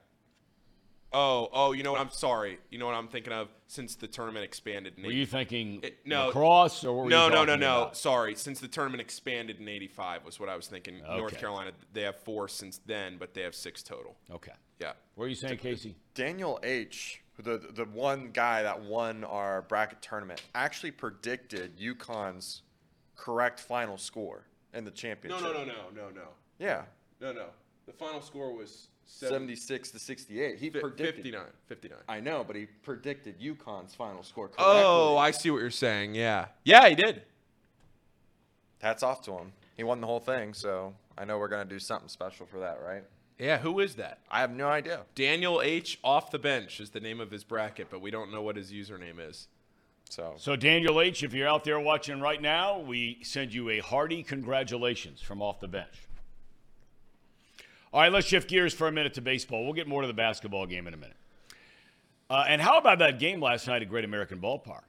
Oh, 1.15 1.51
oh, 1.53 1.73
you 1.73 1.83
know 1.83 1.93
what? 1.93 2.01
I'm 2.01 2.11
sorry. 2.11 2.59
You 2.71 2.79
know 2.79 2.87
what 2.87 2.95
I'm 2.95 3.07
thinking 3.07 3.35
of 3.35 3.49
since 3.67 3.97
the 3.97 4.07
tournament 4.09 4.45
expanded. 4.47 4.95
In 4.97 5.05
were 5.05 5.11
you 5.13 5.27
thinking 5.27 5.81
It- 5.83 5.99
no. 6.07 6.29
lacrosse 6.29 6.85
or 6.85 7.05
were 7.05 7.11
no, 7.11 7.25
you 7.27 7.31
no, 7.31 7.37
no, 7.41 7.47
talking 7.47 7.61
no. 7.61 7.83
about? 7.83 7.97
Sorry. 7.99 8.35
Since 8.35 8.61
the 8.61 8.69
tournament 8.69 9.03
expanded 9.03 9.61
in 9.61 9.69
'85 9.69 10.25
was 10.25 10.41
what 10.41 10.49
I 10.49 10.57
was 10.57 10.69
thinking. 10.69 11.03
North 11.03 11.37
Carolina, 11.39 11.73
they 11.93 12.03
have 12.03 12.17
four 12.25 12.49
since 12.49 12.79
then, 12.87 13.19
but 13.19 13.35
they 13.35 13.43
have 13.43 13.55
six 13.55 13.83
total. 13.83 14.17
Okay. 14.31 14.53
Yeah. 14.81 14.95
What 15.15 15.27
are 15.27 15.29
you 15.29 15.35
saying, 15.35 15.59
Casey? 15.59 15.95
Daniel 16.15 16.59
H, 16.63 17.23
the 17.38 17.58
the 17.75 17.84
one 17.87 18.31
guy 18.32 18.62
that 18.62 18.81
won 18.82 19.25
our 19.25 19.62
bracket 19.62 20.02
tournament, 20.02 20.43
actually 20.55 20.90
predicted 20.90 21.79
UConn's 21.79 22.62
correct 23.17 23.60
final 23.60 23.96
score 23.98 24.44
in 24.74 24.84
the 24.84 24.91
championship. 24.91 25.43
no, 25.43 25.53
no, 25.53 25.65
no, 25.65 25.65
no, 25.65 25.74
no, 25.94 26.10
no. 26.10 26.29
Yeah, 26.58 26.82
no, 27.20 27.32
no. 27.32 27.46
The 27.86 27.93
final 27.93 28.20
score 28.20 28.55
was 28.55 28.89
76 29.06 29.91
to 29.91 29.98
68. 29.98 30.58
He 30.58 30.70
Fi- 30.70 30.81
predicted. 30.81 31.17
59. 31.17 31.43
59. 31.67 31.98
I 32.08 32.20
know, 32.20 32.44
but 32.44 32.56
he 32.56 32.67
predicted 32.67 33.41
UConn's 33.41 33.94
final 33.94 34.22
score 34.22 34.48
correctly. 34.48 34.65
Oh, 34.69 35.17
I 35.17 35.31
see 35.31 35.51
what 35.51 35.58
you're 35.60 35.70
saying. 35.70 36.15
Yeah. 36.15 36.46
Yeah, 36.65 36.89
he 36.89 36.94
did. 36.94 37.22
Hats 38.81 39.03
off 39.03 39.22
to 39.22 39.32
him. 39.32 39.53
He 39.77 39.84
won 39.84 40.01
the 40.01 40.06
whole 40.06 40.20
thing, 40.20 40.55
so 40.55 40.94
I 41.17 41.24
know 41.24 41.39
we're 41.39 41.48
gonna 41.48 41.65
do 41.65 41.79
something 41.79 42.08
special 42.08 42.46
for 42.46 42.58
that, 42.60 42.81
right? 42.84 43.05
Yeah, 43.43 43.58
who 43.58 43.81
is 43.81 43.96
that? 43.96 44.20
I 44.31 44.41
have 44.41 44.53
no 44.53 44.69
idea. 44.69 45.01
Daniel 45.17 45.61
H. 45.61 45.99
off 46.05 46.31
the 46.31 46.39
bench 46.39 46.79
is 46.79 46.91
the 46.91 47.01
name 47.01 47.19
of 47.19 47.32
his 47.32 47.43
bracket, 47.43 47.89
but 47.91 48.01
we 48.01 48.08
don't 48.08 48.31
know 48.31 48.41
what 48.41 48.55
his 48.55 48.70
username 48.70 49.19
is. 49.19 49.49
So 50.08 50.34
So, 50.37 50.55
Daniel 50.55 51.01
H., 51.01 51.25
if 51.25 51.34
you're 51.34 51.49
out 51.49 51.65
there 51.65 51.81
watching 51.81 52.20
right 52.20 52.41
now, 52.41 52.79
we 52.79 53.19
send 53.25 53.53
you 53.53 53.69
a 53.70 53.81
hearty 53.81 54.22
congratulations 54.22 55.20
from 55.20 55.43
off 55.43 55.58
the 55.58 55.67
bench. 55.67 56.06
All 57.93 58.03
right, 58.03 58.13
let's 58.13 58.29
shift 58.29 58.49
gears 58.49 58.72
for 58.72 58.87
a 58.87 58.93
minute 58.93 59.15
to 59.15 59.20
baseball. 59.20 59.65
We'll 59.65 59.72
get 59.72 59.89
more 59.89 60.03
to 60.03 60.06
the 60.06 60.15
basketball 60.15 60.67
game 60.67 60.87
in 60.87 60.94
a 60.94 60.96
minute. 60.96 61.17
Uh, 62.31 62.44
and 62.46 62.63
how 62.63 62.79
about 62.79 63.01
that 63.01 63.19
game 63.19 63.41
last 63.41 63.67
night 63.67 63.82
at 63.82 63.89
Great 63.89 64.05
American 64.05 64.41
Ballpark? 64.41 64.84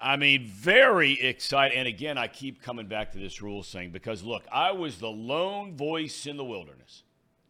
I 0.00 0.16
mean, 0.16 0.46
very 0.46 1.20
excited. 1.20 1.76
And 1.76 1.88
again, 1.88 2.18
I 2.18 2.28
keep 2.28 2.62
coming 2.62 2.86
back 2.86 3.10
to 3.12 3.18
this 3.18 3.42
rule 3.42 3.64
thing 3.64 3.90
because, 3.90 4.22
look, 4.22 4.44
I 4.52 4.70
was 4.70 4.98
the 4.98 5.10
lone 5.10 5.76
voice 5.76 6.26
in 6.26 6.36
the 6.36 6.44
wilderness. 6.44 7.02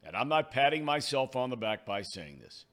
And 0.07 0.17
I'm 0.17 0.29
not 0.29 0.53
patting 0.53 0.85
myself 0.85 1.35
on 1.35 1.51
the 1.51 1.57
back 1.57 1.85
by 1.85 2.03
saying 2.03 2.39
this. 2.41 2.65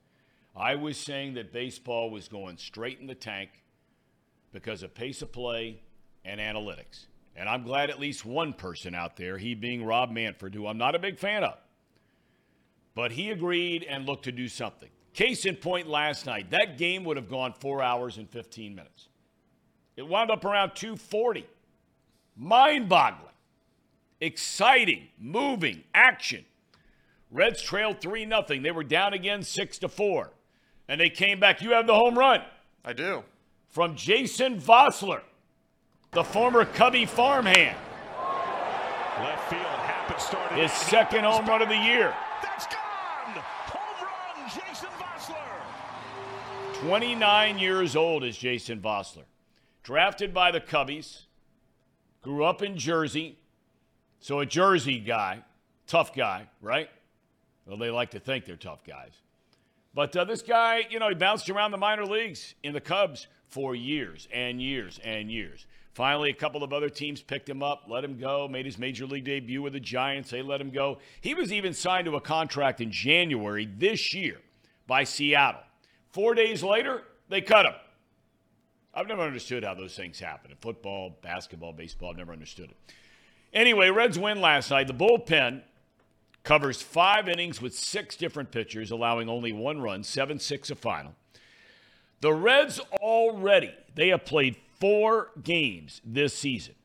I 0.55 0.75
was 0.75 0.97
saying 0.97 1.33
that 1.33 1.51
baseball 1.51 2.11
was 2.11 2.27
going 2.27 2.57
straight 2.57 2.99
in 2.99 3.07
the 3.07 3.15
tank 3.15 3.49
because 4.51 4.83
of 4.83 4.93
pace 4.93 5.23
of 5.23 5.31
play 5.31 5.81
and 6.23 6.39
analytics. 6.39 7.07
And 7.35 7.49
I'm 7.49 7.63
glad 7.63 7.89
at 7.89 7.99
least 7.99 8.23
one 8.23 8.53
person 8.53 8.93
out 8.93 9.17
there, 9.17 9.39
he 9.39 9.55
being 9.55 9.83
Rob 9.83 10.11
Manfred, 10.11 10.53
who 10.53 10.67
I'm 10.67 10.77
not 10.77 10.93
a 10.93 10.99
big 10.99 11.17
fan 11.17 11.43
of, 11.43 11.57
but 12.93 13.13
he 13.13 13.31
agreed 13.31 13.83
and 13.83 14.05
looked 14.05 14.25
to 14.25 14.31
do 14.31 14.47
something. 14.47 14.89
Case 15.15 15.45
in 15.45 15.55
point 15.55 15.87
last 15.87 16.27
night, 16.27 16.51
that 16.51 16.77
game 16.77 17.03
would 17.03 17.17
have 17.17 17.29
gone 17.29 17.53
four 17.59 17.81
hours 17.81 18.17
and 18.17 18.29
15 18.29 18.75
minutes. 18.75 19.09
It 19.95 20.07
wound 20.07 20.29
up 20.29 20.45
around 20.45 20.75
240. 20.75 21.47
Mind 22.35 22.89
boggling, 22.89 23.33
exciting, 24.19 25.07
moving, 25.19 25.83
action. 25.93 26.45
Reds 27.33 27.61
trailed 27.61 27.99
3 27.99 28.27
0. 28.27 28.45
They 28.61 28.71
were 28.71 28.83
down 28.83 29.13
again 29.13 29.41
6 29.43 29.77
to 29.79 29.89
4. 29.89 30.31
and 30.87 31.01
they 31.01 31.09
came 31.09 31.39
back. 31.39 31.61
You 31.61 31.71
have 31.71 31.87
the 31.87 31.95
home 31.95 32.17
run 32.17 32.41
I 32.85 32.93
do. 32.93 33.23
from 33.69 33.95
Jason 33.95 34.59
Vosler, 34.61 35.21
the 36.11 36.23
former 36.23 36.63
Cubby 36.63 37.05
farmhand. 37.05 37.75
Left 39.19 39.49
field, 39.49 39.61
Happen 39.61 40.19
started. 40.19 40.59
His 40.59 40.71
second 40.71 41.23
home 41.23 41.45
run 41.45 41.61
of 41.61 41.69
the 41.69 41.75
year. 41.77 42.13
That's 42.41 42.65
gone. 42.67 42.75
Home 43.35 44.07
run, 44.07 44.49
Jason 44.49 44.89
Vosler. 44.99 46.87
29 46.87 47.57
years 47.59 47.95
old 47.95 48.23
is 48.23 48.37
Jason 48.37 48.79
Vosler. 48.79 49.23
Drafted 49.83 50.33
by 50.33 50.51
the 50.51 50.61
Cubbies, 50.61 51.23
grew 52.21 52.43
up 52.45 52.61
in 52.61 52.77
Jersey, 52.77 53.37
so 54.19 54.39
a 54.39 54.45
Jersey 54.45 54.99
guy, 54.99 55.43
tough 55.87 56.13
guy, 56.15 56.47
right? 56.61 56.89
Well, 57.65 57.77
they 57.77 57.89
like 57.89 58.11
to 58.11 58.19
think 58.19 58.45
they're 58.45 58.55
tough 58.55 58.83
guys. 58.83 59.13
But 59.93 60.15
uh, 60.15 60.25
this 60.25 60.41
guy, 60.41 60.83
you 60.89 60.99
know, 60.99 61.09
he 61.09 61.15
bounced 61.15 61.49
around 61.49 61.71
the 61.71 61.77
minor 61.77 62.05
leagues 62.05 62.55
in 62.63 62.73
the 62.73 62.81
Cubs 62.81 63.27
for 63.47 63.75
years 63.75 64.27
and 64.33 64.61
years 64.61 64.99
and 65.03 65.31
years. 65.31 65.67
Finally, 65.93 66.31
a 66.31 66.33
couple 66.33 66.63
of 66.63 66.73
other 66.73 66.89
teams 66.89 67.21
picked 67.21 67.47
him 67.47 67.61
up, 67.61 67.83
let 67.87 68.03
him 68.03 68.17
go, 68.17 68.47
made 68.47 68.65
his 68.65 68.79
major 68.79 69.05
league 69.05 69.25
debut 69.25 69.61
with 69.61 69.73
the 69.73 69.79
Giants. 69.79 70.31
They 70.31 70.41
let 70.41 70.59
him 70.59 70.71
go. 70.71 70.97
He 71.21 71.35
was 71.35 71.53
even 71.53 71.73
signed 71.73 72.05
to 72.05 72.15
a 72.15 72.21
contract 72.21 72.81
in 72.81 72.91
January 72.91 73.67
this 73.77 74.13
year 74.13 74.39
by 74.87 75.03
Seattle. 75.03 75.61
Four 76.11 76.33
days 76.33 76.63
later, 76.63 77.03
they 77.29 77.41
cut 77.41 77.67
him. 77.67 77.73
I've 78.95 79.07
never 79.07 79.21
understood 79.21 79.63
how 79.63 79.75
those 79.75 79.95
things 79.95 80.19
happen 80.19 80.51
in 80.51 80.57
football, 80.57 81.17
basketball, 81.21 81.73
baseball. 81.73 82.09
I've 82.11 82.17
never 82.17 82.33
understood 82.33 82.71
it. 82.71 82.77
Anyway, 83.51 83.89
Reds 83.89 84.17
win 84.17 84.41
last 84.41 84.71
night. 84.71 84.87
The 84.87 84.93
bullpen 84.93 85.61
covers 86.43 86.81
five 86.81 87.27
innings 87.27 87.61
with 87.61 87.73
six 87.73 88.15
different 88.15 88.51
pitchers, 88.51 88.91
allowing 88.91 89.29
only 89.29 89.51
one 89.51 89.81
run, 89.81 90.03
7 90.03 90.39
6 90.39 90.71
a 90.71 90.75
final. 90.75 91.15
The 92.21 92.33
Reds 92.33 92.79
already, 93.01 93.73
they 93.95 94.09
have 94.09 94.25
played 94.25 94.57
four 94.79 95.31
games 95.41 96.01
this 96.05 96.33
season. 96.33 96.75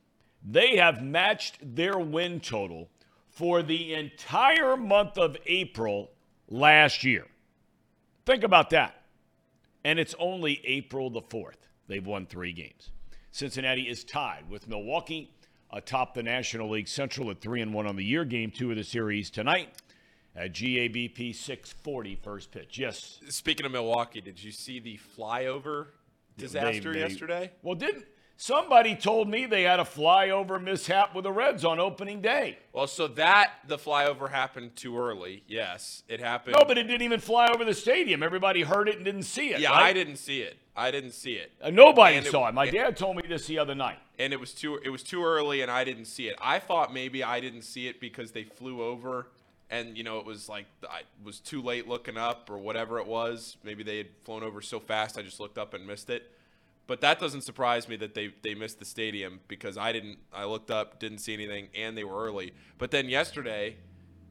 They 0.43 0.77
have 0.77 1.03
matched 1.03 1.57
their 1.61 1.97
win 1.97 2.39
total 2.39 2.89
for 3.29 3.61
the 3.61 3.93
entire 3.93 4.75
month 4.75 5.17
of 5.17 5.37
April 5.45 6.11
last 6.49 7.03
year. 7.03 7.25
Think 8.25 8.43
about 8.43 8.69
that. 8.71 9.01
And 9.83 9.97
it's 9.97 10.15
only 10.19 10.61
April 10.65 11.09
the 11.09 11.21
4th. 11.21 11.55
They've 11.87 12.05
won 12.05 12.25
three 12.25 12.53
games. 12.53 12.91
Cincinnati 13.31 13.83
is 13.83 14.03
tied 14.03 14.49
with 14.49 14.67
Milwaukee 14.67 15.33
atop 15.71 16.13
the 16.13 16.23
National 16.23 16.69
League 16.69 16.87
Central 16.87 17.29
at 17.31 17.41
3 17.41 17.61
and 17.61 17.73
1 17.73 17.87
on 17.87 17.95
the 17.95 18.03
year. 18.03 18.25
Game 18.25 18.51
two 18.51 18.71
of 18.71 18.77
the 18.77 18.83
series 18.83 19.29
tonight 19.29 19.69
at 20.35 20.53
GABP 20.53 21.33
640 21.35 22.15
first 22.23 22.51
pitch. 22.51 22.77
Yes. 22.77 23.19
Speaking 23.29 23.65
of 23.65 23.71
Milwaukee, 23.71 24.21
did 24.21 24.41
you 24.43 24.51
see 24.51 24.79
the 24.79 24.99
flyover 25.17 25.87
disaster 26.37 26.91
They- 26.93 26.99
they- 26.99 26.99
yesterday? 27.09 27.51
Well, 27.61 27.75
didn't 27.75 28.05
somebody 28.43 28.95
told 28.95 29.27
me 29.27 29.45
they 29.45 29.63
had 29.63 29.81
a 29.81 29.83
flyover 29.83 30.61
mishap 30.63 31.13
with 31.13 31.23
the 31.23 31.31
Reds 31.31 31.65
on 31.65 31.77
opening 31.79 32.21
day? 32.21 32.57
Well, 32.71 32.87
so 32.87 33.07
that 33.09 33.51
the 33.67 33.77
flyover 33.77 34.29
happened 34.31 34.75
too 34.77 34.97
early. 34.97 35.43
Yes, 35.47 36.03
it 36.07 36.21
happened. 36.21 36.55
No, 36.57 36.63
but 36.65 36.77
it 36.77 36.83
didn't 36.83 37.01
even 37.01 37.19
fly 37.19 37.49
over 37.49 37.65
the 37.65 37.73
stadium. 37.73 38.23
Everybody 38.23 38.61
heard 38.63 38.87
it 38.87 38.95
and 38.95 39.03
didn't 39.03 39.23
see 39.23 39.49
it. 39.49 39.59
yeah, 39.59 39.71
right? 39.71 39.87
I 39.89 39.93
didn't 39.93 40.15
see 40.15 40.41
it. 40.41 40.57
I 40.75 40.91
didn't 40.91 41.11
see 41.11 41.33
it. 41.33 41.51
Uh, 41.61 41.69
nobody 41.69 42.15
And 42.15 42.25
it- 42.25 42.31
saw 42.31 42.47
it. 42.47 42.53
My 42.53 42.65
it- 42.65 42.71
dad 42.71 42.95
told 42.95 43.17
me 43.17 43.23
this 43.27 43.45
the 43.47 43.59
other 43.59 43.75
night. 43.75 43.99
and 44.17 44.31
it 44.31 44.39
was 44.39 44.53
too 44.53 44.77
it 44.77 44.89
was 44.89 45.03
too 45.03 45.23
early 45.25 45.61
and 45.61 45.69
I 45.69 45.83
didn't 45.83 46.05
see 46.05 46.29
it. 46.29 46.37
I 46.41 46.59
thought 46.59 46.93
maybe 46.93 47.21
I 47.23 47.41
didn't 47.41 47.63
see 47.63 47.87
it 47.87 47.99
because 47.99 48.31
they 48.31 48.45
flew 48.45 48.81
over 48.81 49.27
and 49.69 49.97
you 49.97 50.03
know 50.05 50.19
it 50.19 50.25
was 50.25 50.47
like 50.47 50.65
I 50.89 51.01
was 51.23 51.39
too 51.41 51.61
late 51.61 51.85
looking 51.89 52.15
up 52.17 52.49
or 52.49 52.57
whatever 52.57 52.99
it 52.99 53.07
was. 53.07 53.57
Maybe 53.63 53.83
they 53.83 53.97
had 53.97 54.07
flown 54.23 54.41
over 54.43 54.61
so 54.61 54.79
fast 54.79 55.17
I 55.17 55.21
just 55.21 55.41
looked 55.41 55.57
up 55.57 55.73
and 55.73 55.85
missed 55.85 56.09
it. 56.09 56.31
But 56.89 57.01
that 57.01 57.19
doesn't 57.19 57.41
surprise 57.41 57.87
me 57.87 57.97
that 57.97 58.15
they 58.15 58.33
they 58.41 58.55
missed 58.55 58.79
the 58.79 58.85
stadium 58.85 59.41
because 59.47 59.77
I 59.77 59.91
didn't 59.91 60.17
I 60.33 60.45
looked 60.45 60.71
up, 60.71 60.99
didn't 60.99 61.19
see 61.19 61.33
anything 61.35 61.67
and 61.75 61.95
they 61.95 62.03
were 62.03 62.25
early. 62.25 62.51
But 62.79 62.89
then 62.89 63.07
yesterday 63.07 63.75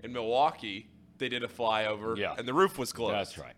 in 0.02 0.12
Milwaukee, 0.12 0.88
they 1.18 1.28
did 1.28 1.44
a 1.44 1.46
flyover 1.46 2.16
Yeah. 2.18 2.34
and 2.36 2.48
the 2.48 2.52
roof 2.52 2.76
was 2.76 2.92
closed. 2.92 3.14
That's 3.14 3.38
right. 3.38 3.54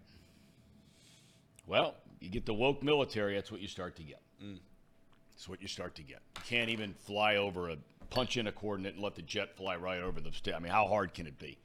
Well, 1.67 1.95
you 2.21 2.29
get 2.29 2.45
the 2.45 2.53
woke 2.53 2.83
military, 2.83 3.37
that's 3.37 3.51
what 3.51 3.63
you 3.63 3.69
start 3.69 3.97
to 3.97 4.03
get. 4.03 4.21
That's 4.39 5.49
what 5.49 5.63
you 5.63 5.69
start 5.69 5.95
to 5.95 6.03
get. 6.03 6.21
You 6.37 6.43
can't 6.45 6.69
even 6.69 6.93
fly 6.93 7.37
over 7.37 7.71
a 7.71 7.79
punch 8.11 8.37
in 8.37 8.49
a 8.49 8.53
coordinate 8.53 8.97
and 8.97 9.03
let 9.03 9.15
the 9.15 9.23
jet 9.23 9.57
fly 9.57 9.77
right 9.77 10.03
over 10.03 10.21
the 10.21 10.31
sta 10.31 10.53
I 10.55 10.59
mean, 10.59 10.73
how 10.73 10.87
hard 10.87 11.15
can 11.15 11.27
it 11.27 11.39
be? 11.39 11.57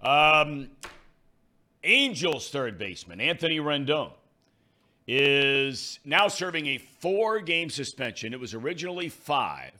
Um, 0.00 0.70
Angels 1.82 2.48
third 2.48 2.78
baseman 2.78 3.20
Anthony 3.20 3.58
Rendon 3.60 4.12
is 5.06 5.98
now 6.04 6.28
serving 6.28 6.66
a 6.66 6.78
four 6.78 7.40
game 7.40 7.70
suspension. 7.70 8.32
It 8.32 8.40
was 8.40 8.54
originally 8.54 9.08
five. 9.08 9.72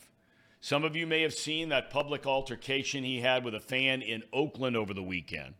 Some 0.60 0.84
of 0.84 0.96
you 0.96 1.06
may 1.06 1.22
have 1.22 1.34
seen 1.34 1.68
that 1.68 1.90
public 1.90 2.26
altercation 2.26 3.04
he 3.04 3.20
had 3.20 3.44
with 3.44 3.54
a 3.54 3.60
fan 3.60 4.02
in 4.02 4.22
Oakland 4.32 4.76
over 4.76 4.94
the 4.94 5.02
weekend. 5.02 5.54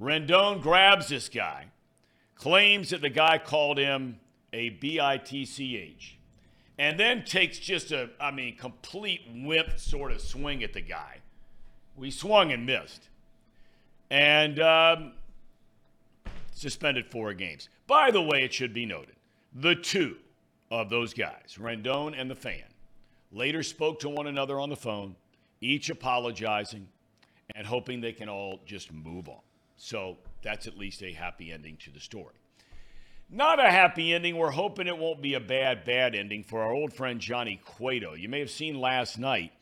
Rendon 0.00 0.62
grabs 0.62 1.08
this 1.08 1.28
guy, 1.28 1.66
claims 2.34 2.90
that 2.90 3.02
the 3.02 3.10
guy 3.10 3.38
called 3.38 3.78
him 3.78 4.18
a 4.52 4.70
bitch, 4.70 6.14
and 6.78 6.98
then 6.98 7.24
takes 7.24 7.58
just 7.58 7.92
a, 7.92 8.10
I 8.18 8.30
mean, 8.30 8.56
complete 8.56 9.20
wimp 9.34 9.78
sort 9.78 10.12
of 10.12 10.20
swing 10.20 10.62
at 10.62 10.72
the 10.72 10.80
guy. 10.80 11.18
We 11.96 12.10
swung 12.10 12.52
and 12.52 12.64
missed. 12.64 13.08
And 14.10 14.60
um, 14.60 15.12
suspended 16.52 17.06
four 17.06 17.32
games. 17.34 17.68
By 17.92 18.10
the 18.10 18.22
way, 18.22 18.42
it 18.42 18.54
should 18.54 18.72
be 18.72 18.86
noted 18.86 19.16
the 19.54 19.74
two 19.74 20.16
of 20.70 20.88
those 20.88 21.12
guys, 21.12 21.58
Rendon 21.60 22.18
and 22.18 22.30
the 22.30 22.34
fan, 22.34 22.64
later 23.30 23.62
spoke 23.62 24.00
to 24.00 24.08
one 24.08 24.26
another 24.26 24.58
on 24.58 24.70
the 24.70 24.76
phone, 24.76 25.14
each 25.60 25.90
apologizing 25.90 26.88
and 27.54 27.66
hoping 27.66 28.00
they 28.00 28.14
can 28.14 28.30
all 28.30 28.60
just 28.64 28.90
move 28.90 29.28
on. 29.28 29.42
So 29.76 30.16
that's 30.40 30.66
at 30.66 30.78
least 30.78 31.02
a 31.02 31.12
happy 31.12 31.52
ending 31.52 31.76
to 31.84 31.90
the 31.90 32.00
story. 32.00 32.36
Not 33.28 33.60
a 33.60 33.70
happy 33.70 34.14
ending. 34.14 34.38
We're 34.38 34.52
hoping 34.52 34.86
it 34.86 34.96
won't 34.96 35.20
be 35.20 35.34
a 35.34 35.40
bad, 35.40 35.84
bad 35.84 36.14
ending 36.14 36.44
for 36.44 36.62
our 36.62 36.72
old 36.72 36.94
friend 36.94 37.20
Johnny 37.20 37.60
Cueto. 37.62 38.14
You 38.14 38.30
may 38.30 38.38
have 38.38 38.50
seen 38.50 38.80
last 38.80 39.18
night, 39.18 39.52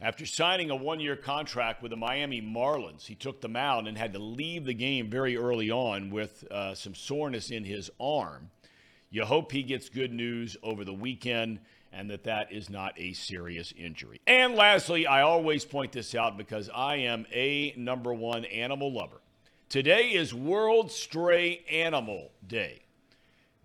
after 0.00 0.24
signing 0.24 0.70
a 0.70 0.76
one 0.76 1.00
year 1.00 1.16
contract 1.16 1.82
with 1.82 1.90
the 1.90 1.96
Miami 1.96 2.40
Marlins, 2.40 3.06
he 3.06 3.14
took 3.14 3.40
the 3.40 3.48
mound 3.48 3.88
and 3.88 3.98
had 3.98 4.12
to 4.12 4.18
leave 4.18 4.64
the 4.64 4.74
game 4.74 5.10
very 5.10 5.36
early 5.36 5.70
on 5.70 6.10
with 6.10 6.44
uh, 6.50 6.74
some 6.74 6.94
soreness 6.94 7.50
in 7.50 7.64
his 7.64 7.90
arm. 7.98 8.50
You 9.10 9.24
hope 9.24 9.50
he 9.50 9.62
gets 9.62 9.88
good 9.88 10.12
news 10.12 10.56
over 10.62 10.84
the 10.84 10.92
weekend 10.92 11.60
and 11.92 12.10
that 12.10 12.24
that 12.24 12.52
is 12.52 12.68
not 12.68 12.92
a 12.98 13.12
serious 13.14 13.72
injury. 13.76 14.20
And 14.26 14.54
lastly, 14.54 15.06
I 15.06 15.22
always 15.22 15.64
point 15.64 15.92
this 15.92 16.14
out 16.14 16.36
because 16.36 16.70
I 16.74 16.96
am 16.96 17.26
a 17.32 17.74
number 17.76 18.12
one 18.12 18.44
animal 18.44 18.92
lover. 18.92 19.20
Today 19.68 20.10
is 20.10 20.32
World 20.32 20.92
Stray 20.92 21.64
Animal 21.70 22.30
Day. 22.46 22.82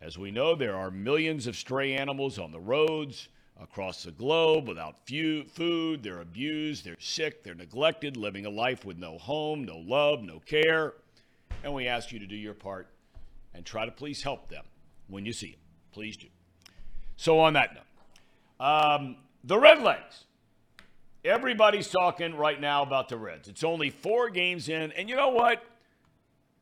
As 0.01 0.17
we 0.17 0.31
know, 0.31 0.55
there 0.55 0.75
are 0.75 0.89
millions 0.89 1.47
of 1.47 1.55
stray 1.55 1.93
animals 1.93 2.39
on 2.39 2.51
the 2.51 2.59
roads 2.59 3.27
across 3.61 4.03
the 4.03 4.11
globe 4.11 4.67
without 4.67 4.95
food. 5.07 6.03
They're 6.03 6.21
abused, 6.21 6.85
they're 6.85 6.95
sick, 6.99 7.43
they're 7.43 7.55
neglected, 7.55 8.17
living 8.17 8.45
a 8.45 8.49
life 8.49 8.85
with 8.85 8.97
no 8.97 9.17
home, 9.17 9.63
no 9.63 9.77
love, 9.77 10.21
no 10.21 10.39
care. 10.39 10.93
And 11.63 11.73
we 11.73 11.87
ask 11.87 12.11
you 12.11 12.19
to 12.19 12.27
do 12.27 12.35
your 12.35 12.53
part 12.53 12.87
and 13.53 13.65
try 13.65 13.85
to 13.85 13.91
please 13.91 14.21
help 14.21 14.49
them 14.49 14.65
when 15.07 15.25
you 15.25 15.33
see 15.33 15.51
them. 15.51 15.59
Please 15.91 16.17
do. 16.17 16.27
So, 17.15 17.39
on 17.39 17.53
that 17.53 17.75
note, 17.75 18.65
um, 18.65 19.17
the 19.43 19.55
Redlegs. 19.55 20.25
Everybody's 21.25 21.89
talking 21.89 22.35
right 22.35 22.59
now 22.59 22.83
about 22.83 23.07
the 23.07 23.15
Reds. 23.15 23.47
It's 23.47 23.63
only 23.63 23.89
four 23.89 24.29
games 24.29 24.67
in, 24.67 24.91
and 24.91 25.07
you 25.07 25.15
know 25.15 25.29
what? 25.29 25.63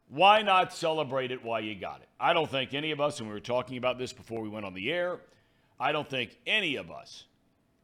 Why 0.10 0.44
not 0.44 0.72
celebrate 0.72 1.32
it 1.32 1.44
while 1.44 1.62
you 1.62 1.74
got 1.74 2.02
it? 2.02 2.10
I 2.20 2.34
don't 2.34 2.50
think 2.50 2.76
any 2.76 2.92
of 2.92 3.02
us, 3.02 3.20
and 3.20 3.28
we 3.28 3.34
were 3.34 3.40
talking 3.40 3.78
about 3.78 3.98
this 3.98 4.14
before 4.14 4.42
we 4.42 4.50
went 4.50 4.66
on 4.66 4.76
the 4.76 4.92
air, 4.92 5.20
I 5.82 5.92
don't 5.92 6.08
think 6.08 6.38
any 6.46 6.76
of 6.76 6.92
us 6.92 7.24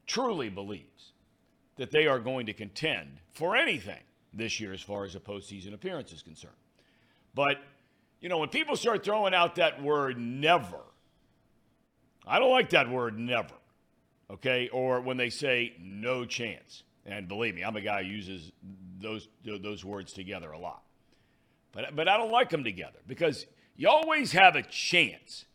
truly 0.06 0.50
believes 0.50 1.14
that 1.78 1.90
they 1.90 2.06
are 2.06 2.20
going 2.20 2.46
to 2.46 2.54
contend 2.54 3.20
for 3.34 3.56
anything 3.56 4.00
this 4.34 4.60
year 4.60 4.72
as 4.72 4.82
far 4.82 5.04
as 5.04 5.16
a 5.16 5.20
postseason 5.20 5.74
appearance 5.74 6.12
is 6.12 6.22
concerned. 6.22 6.54
But, 7.34 7.58
you 8.22 8.30
know, 8.30 8.38
when 8.38 8.50
people 8.50 8.76
start 8.76 9.04
throwing 9.04 9.34
out 9.34 9.56
that 9.56 9.82
word 9.82 10.20
never, 10.20 10.80
I 12.26 12.38
don't 12.38 12.52
like 12.52 12.70
that 12.70 12.88
word 12.88 13.18
never, 13.18 13.56
okay? 14.30 14.70
Or 14.72 15.02
when 15.02 15.18
they 15.18 15.32
say 15.32 15.74
no 15.80 16.24
chance. 16.24 16.84
And 17.06 17.28
believe 17.28 17.56
me, 17.56 17.64
I'm 17.64 17.76
a 17.76 17.82
guy 17.82 18.04
who 18.04 18.10
uses 18.10 18.52
those, 19.00 19.28
those 19.44 19.84
words 19.84 20.14
together 20.14 20.52
a 20.52 20.60
lot. 20.60 20.84
But, 21.72 21.96
but 21.96 22.08
I 22.08 22.18
don't 22.18 22.32
like 22.32 22.50
them 22.52 22.64
together 22.64 23.00
because 23.08 23.48
you 23.76 23.90
always 23.90 24.34
have 24.34 24.56
a 24.56 24.62
chance. 24.62 25.46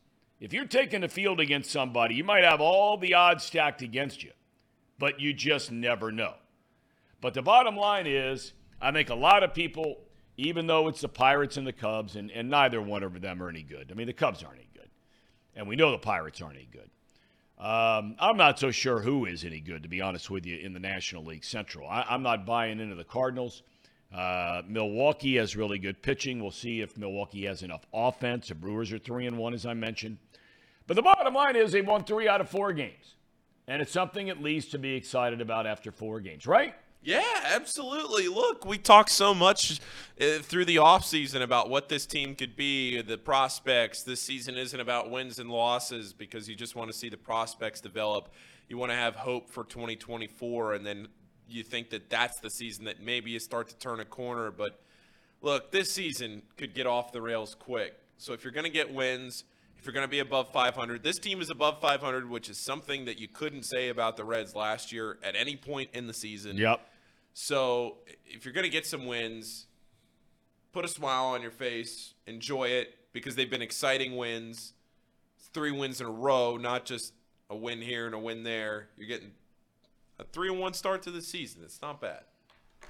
If 0.42 0.52
you're 0.52 0.64
taking 0.64 1.02
the 1.02 1.08
field 1.08 1.38
against 1.38 1.70
somebody, 1.70 2.16
you 2.16 2.24
might 2.24 2.42
have 2.42 2.60
all 2.60 2.96
the 2.96 3.14
odds 3.14 3.44
stacked 3.44 3.80
against 3.80 4.24
you, 4.24 4.32
but 4.98 5.20
you 5.20 5.32
just 5.32 5.70
never 5.70 6.10
know. 6.10 6.34
But 7.20 7.34
the 7.34 7.42
bottom 7.42 7.76
line 7.76 8.08
is, 8.08 8.52
I 8.80 8.90
think 8.90 9.08
a 9.08 9.14
lot 9.14 9.44
of 9.44 9.54
people, 9.54 10.00
even 10.36 10.66
though 10.66 10.88
it's 10.88 11.00
the 11.00 11.08
Pirates 11.08 11.58
and 11.58 11.64
the 11.64 11.72
Cubs, 11.72 12.16
and, 12.16 12.28
and 12.32 12.50
neither 12.50 12.82
one 12.82 13.04
of 13.04 13.20
them 13.20 13.40
are 13.40 13.48
any 13.48 13.62
good. 13.62 13.92
I 13.92 13.94
mean, 13.94 14.08
the 14.08 14.12
Cubs 14.12 14.42
aren't 14.42 14.58
any 14.58 14.68
good, 14.74 14.90
and 15.54 15.68
we 15.68 15.76
know 15.76 15.92
the 15.92 15.98
Pirates 15.98 16.42
aren't 16.42 16.56
any 16.56 16.68
good. 16.72 16.90
Um, 17.64 18.16
I'm 18.18 18.36
not 18.36 18.58
so 18.58 18.72
sure 18.72 18.98
who 18.98 19.26
is 19.26 19.44
any 19.44 19.60
good, 19.60 19.84
to 19.84 19.88
be 19.88 20.00
honest 20.00 20.28
with 20.28 20.44
you, 20.44 20.58
in 20.58 20.72
the 20.72 20.80
National 20.80 21.24
League 21.24 21.44
Central. 21.44 21.88
I, 21.88 22.04
I'm 22.10 22.24
not 22.24 22.44
buying 22.44 22.80
into 22.80 22.96
the 22.96 23.04
Cardinals. 23.04 23.62
Uh, 24.12 24.62
Milwaukee 24.66 25.36
has 25.36 25.54
really 25.54 25.78
good 25.78 26.02
pitching. 26.02 26.42
We'll 26.42 26.50
see 26.50 26.80
if 26.80 26.98
Milwaukee 26.98 27.44
has 27.44 27.62
enough 27.62 27.86
offense. 27.94 28.48
The 28.48 28.56
Brewers 28.56 28.92
are 28.92 28.98
three 28.98 29.28
and 29.28 29.38
one, 29.38 29.54
as 29.54 29.64
I 29.64 29.74
mentioned. 29.74 30.18
But 30.86 30.94
the 30.94 31.02
bottom 31.02 31.34
line 31.34 31.56
is 31.56 31.72
they 31.72 31.82
won 31.82 32.04
three 32.04 32.28
out 32.28 32.40
of 32.40 32.48
four 32.48 32.72
games, 32.72 33.14
and 33.66 33.80
it's 33.80 33.92
something 33.92 34.28
at 34.28 34.42
least 34.42 34.70
to 34.72 34.78
be 34.78 34.94
excited 34.94 35.40
about 35.40 35.66
after 35.66 35.90
four 35.90 36.20
games, 36.20 36.46
right? 36.46 36.74
Yeah, 37.04 37.22
absolutely. 37.46 38.28
Look, 38.28 38.64
we 38.64 38.78
talked 38.78 39.10
so 39.10 39.34
much 39.34 39.80
uh, 40.20 40.38
through 40.38 40.66
the 40.66 40.76
offseason 40.76 41.42
about 41.42 41.68
what 41.68 41.88
this 41.88 42.06
team 42.06 42.36
could 42.36 42.54
be, 42.54 43.02
the 43.02 43.18
prospects. 43.18 44.04
This 44.04 44.22
season 44.22 44.56
isn't 44.56 44.78
about 44.78 45.10
wins 45.10 45.40
and 45.40 45.50
losses 45.50 46.12
because 46.12 46.48
you 46.48 46.54
just 46.54 46.76
want 46.76 46.92
to 46.92 46.96
see 46.96 47.08
the 47.08 47.16
prospects 47.16 47.80
develop. 47.80 48.28
You 48.68 48.78
want 48.78 48.92
to 48.92 48.96
have 48.96 49.16
hope 49.16 49.50
for 49.50 49.64
2024, 49.64 50.74
and 50.74 50.86
then 50.86 51.08
you 51.48 51.64
think 51.64 51.90
that 51.90 52.08
that's 52.08 52.38
the 52.38 52.50
season 52.50 52.84
that 52.84 53.02
maybe 53.02 53.32
you 53.32 53.40
start 53.40 53.68
to 53.68 53.76
turn 53.78 53.98
a 53.98 54.04
corner. 54.04 54.52
But 54.52 54.80
look, 55.40 55.72
this 55.72 55.90
season 55.90 56.42
could 56.56 56.72
get 56.72 56.86
off 56.86 57.10
the 57.10 57.20
rails 57.20 57.56
quick. 57.56 57.94
So 58.16 58.32
if 58.32 58.44
you're 58.44 58.52
going 58.52 58.64
to 58.64 58.70
get 58.70 58.94
wins, 58.94 59.42
if 59.82 59.86
you're 59.86 59.94
going 59.94 60.06
to 60.06 60.08
be 60.08 60.20
above 60.20 60.52
500, 60.52 61.02
this 61.02 61.18
team 61.18 61.40
is 61.40 61.50
above 61.50 61.80
500, 61.80 62.30
which 62.30 62.48
is 62.48 62.56
something 62.56 63.04
that 63.06 63.18
you 63.18 63.26
couldn't 63.26 63.64
say 63.64 63.88
about 63.88 64.16
the 64.16 64.22
Reds 64.22 64.54
last 64.54 64.92
year 64.92 65.18
at 65.24 65.34
any 65.34 65.56
point 65.56 65.90
in 65.92 66.06
the 66.06 66.14
season. 66.14 66.56
Yep. 66.56 66.80
So 67.34 67.96
if 68.24 68.44
you're 68.44 68.54
going 68.54 68.62
to 68.62 68.70
get 68.70 68.86
some 68.86 69.06
wins, 69.06 69.66
put 70.70 70.84
a 70.84 70.88
smile 70.88 71.24
on 71.24 71.42
your 71.42 71.50
face, 71.50 72.14
enjoy 72.28 72.68
it 72.68 72.94
because 73.12 73.34
they've 73.34 73.50
been 73.50 73.60
exciting 73.60 74.16
wins. 74.16 74.72
It's 75.36 75.48
three 75.48 75.72
wins 75.72 76.00
in 76.00 76.06
a 76.06 76.12
row, 76.12 76.56
not 76.56 76.84
just 76.84 77.12
a 77.50 77.56
win 77.56 77.82
here 77.82 78.06
and 78.06 78.14
a 78.14 78.20
win 78.20 78.44
there. 78.44 78.86
You're 78.96 79.08
getting 79.08 79.32
a 80.20 80.24
three 80.26 80.48
and 80.48 80.60
one 80.60 80.74
start 80.74 81.02
to 81.02 81.10
the 81.10 81.22
season. 81.22 81.62
It's 81.64 81.82
not 81.82 82.00
bad. 82.00 82.20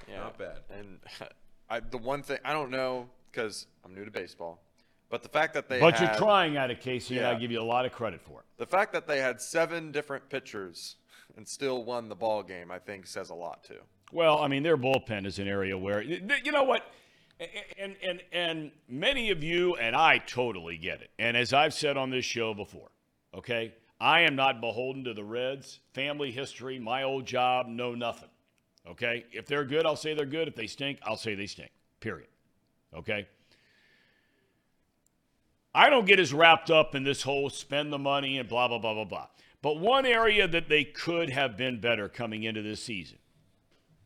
Yeah. 0.07 0.19
Not 0.19 0.37
bad. 0.37 0.59
And 0.69 0.99
I, 1.71 1.79
the 1.79 1.97
one 1.97 2.21
thing 2.21 2.37
I 2.45 2.53
don't 2.53 2.69
know 2.69 3.09
because 3.31 3.65
I'm 3.83 3.95
new 3.95 4.05
to 4.05 4.11
baseball, 4.11 4.61
but 5.09 5.23
the 5.23 5.29
fact 5.29 5.53
that 5.53 5.69
they 5.69 5.79
But 5.79 5.95
had, 5.95 6.09
you're 6.09 6.17
trying 6.17 6.57
at 6.57 6.71
it, 6.71 6.81
Casey, 6.81 7.17
and 7.17 7.27
I 7.27 7.35
give 7.35 7.51
you 7.51 7.61
a 7.61 7.63
lot 7.63 7.85
of 7.85 7.91
credit 7.91 8.21
for 8.21 8.39
it. 8.39 8.45
the 8.57 8.65
fact 8.65 8.93
that 8.93 9.07
they 9.07 9.19
had 9.19 9.39
seven 9.41 9.91
different 9.91 10.29
pitchers 10.29 10.95
and 11.37 11.47
still 11.47 11.83
won 11.83 12.09
the 12.09 12.15
ball 12.15 12.43
game, 12.43 12.71
I 12.71 12.79
think 12.79 13.05
says 13.07 13.29
a 13.29 13.35
lot 13.35 13.63
too. 13.63 13.79
Well, 14.11 14.39
I 14.39 14.47
mean, 14.47 14.63
their 14.63 14.77
bullpen 14.77 15.25
is 15.25 15.39
an 15.39 15.47
area 15.47 15.77
where 15.77 16.01
you 16.01 16.51
know 16.51 16.63
what, 16.63 16.85
and 17.79 17.95
and 18.03 18.21
and 18.31 18.71
many 18.87 19.31
of 19.31 19.43
you 19.43 19.75
and 19.75 19.95
I 19.95 20.19
totally 20.19 20.77
get 20.77 21.01
it. 21.01 21.09
And 21.17 21.35
as 21.35 21.53
I've 21.53 21.73
said 21.73 21.97
on 21.97 22.09
this 22.11 22.25
show 22.25 22.53
before, 22.53 22.89
okay, 23.35 23.73
I 23.99 24.21
am 24.21 24.35
not 24.35 24.61
beholden 24.61 25.03
to 25.05 25.13
the 25.13 25.23
Reds. 25.23 25.79
Family 25.93 26.31
history, 26.31 26.77
my 26.77 27.03
old 27.03 27.25
job, 27.25 27.67
no 27.67 27.95
nothing. 27.95 28.29
Okay, 28.87 29.25
if 29.31 29.45
they're 29.47 29.63
good, 29.65 29.85
I'll 29.85 29.95
say 29.95 30.13
they're 30.13 30.25
good. 30.25 30.47
If 30.47 30.55
they 30.55 30.67
stink, 30.67 30.99
I'll 31.03 31.17
say 31.17 31.35
they 31.35 31.47
stink. 31.47 31.71
Period. 32.01 32.27
Okay. 32.95 33.27
I 35.75 35.89
don't 35.89 36.05
get 36.05 36.19
as 36.19 36.33
wrapped 36.33 36.69
up 36.69 36.95
in 36.95 37.03
this 37.03 37.23
whole 37.23 37.49
spend 37.49 37.91
the 37.91 37.97
money 37.97 38.37
and 38.37 38.47
blah 38.47 38.67
blah 38.67 38.79
blah 38.79 38.93
blah 38.93 39.05
blah. 39.05 39.27
But 39.61 39.79
one 39.79 40.05
area 40.05 40.47
that 40.47 40.67
they 40.69 40.83
could 40.83 41.29
have 41.29 41.57
been 41.57 41.79
better 41.79 42.09
coming 42.09 42.43
into 42.43 42.61
this 42.61 42.83
season 42.83 43.17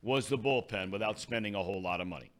was 0.01 0.27
the 0.27 0.37
bullpen 0.37 0.91
without 0.91 1.19
spending 1.19 1.55
a 1.55 1.63
whole 1.63 1.81
lot 1.81 1.99
of 1.99 2.07
money. 2.07 2.31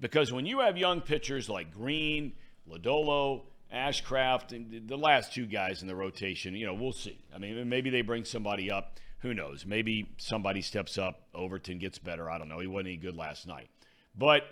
Because 0.00 0.32
when 0.32 0.46
you 0.46 0.60
have 0.60 0.76
young 0.76 1.00
pitchers 1.00 1.48
like 1.48 1.72
Greene, 1.72 2.32
Lodolo, 2.68 3.42
Ashcraft, 3.72 4.52
and 4.52 4.88
the 4.88 4.96
last 4.96 5.32
two 5.32 5.46
guys 5.46 5.82
in 5.82 5.88
the 5.88 5.94
rotation, 5.94 6.54
you 6.54 6.66
know, 6.66 6.74
we'll 6.74 6.92
see. 6.92 7.18
I 7.34 7.38
mean, 7.38 7.68
maybe 7.68 7.90
they 7.90 8.02
bring 8.02 8.24
somebody 8.24 8.70
up. 8.70 8.98
Who 9.20 9.34
knows? 9.34 9.66
Maybe 9.66 10.10
somebody 10.16 10.62
steps 10.62 10.98
up. 10.98 11.28
Overton 11.34 11.78
gets 11.78 11.98
better. 11.98 12.30
I 12.30 12.38
don't 12.38 12.48
know. 12.48 12.58
He 12.58 12.66
wasn't 12.66 12.88
any 12.88 12.96
good 12.96 13.16
last 13.16 13.46
night. 13.46 13.68
But, 14.16 14.44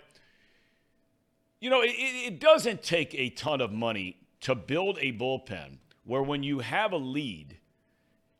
you 1.59 1.69
know, 1.69 1.81
it, 1.81 1.95
it 1.97 2.39
doesn't 2.39 2.83
take 2.83 3.13
a 3.15 3.29
ton 3.29 3.61
of 3.61 3.71
money 3.71 4.17
to 4.41 4.55
build 4.55 4.97
a 5.01 5.11
bullpen 5.11 5.77
where 6.05 6.23
when 6.23 6.43
you 6.43 6.59
have 6.59 6.91
a 6.91 6.97
lead, 6.97 7.57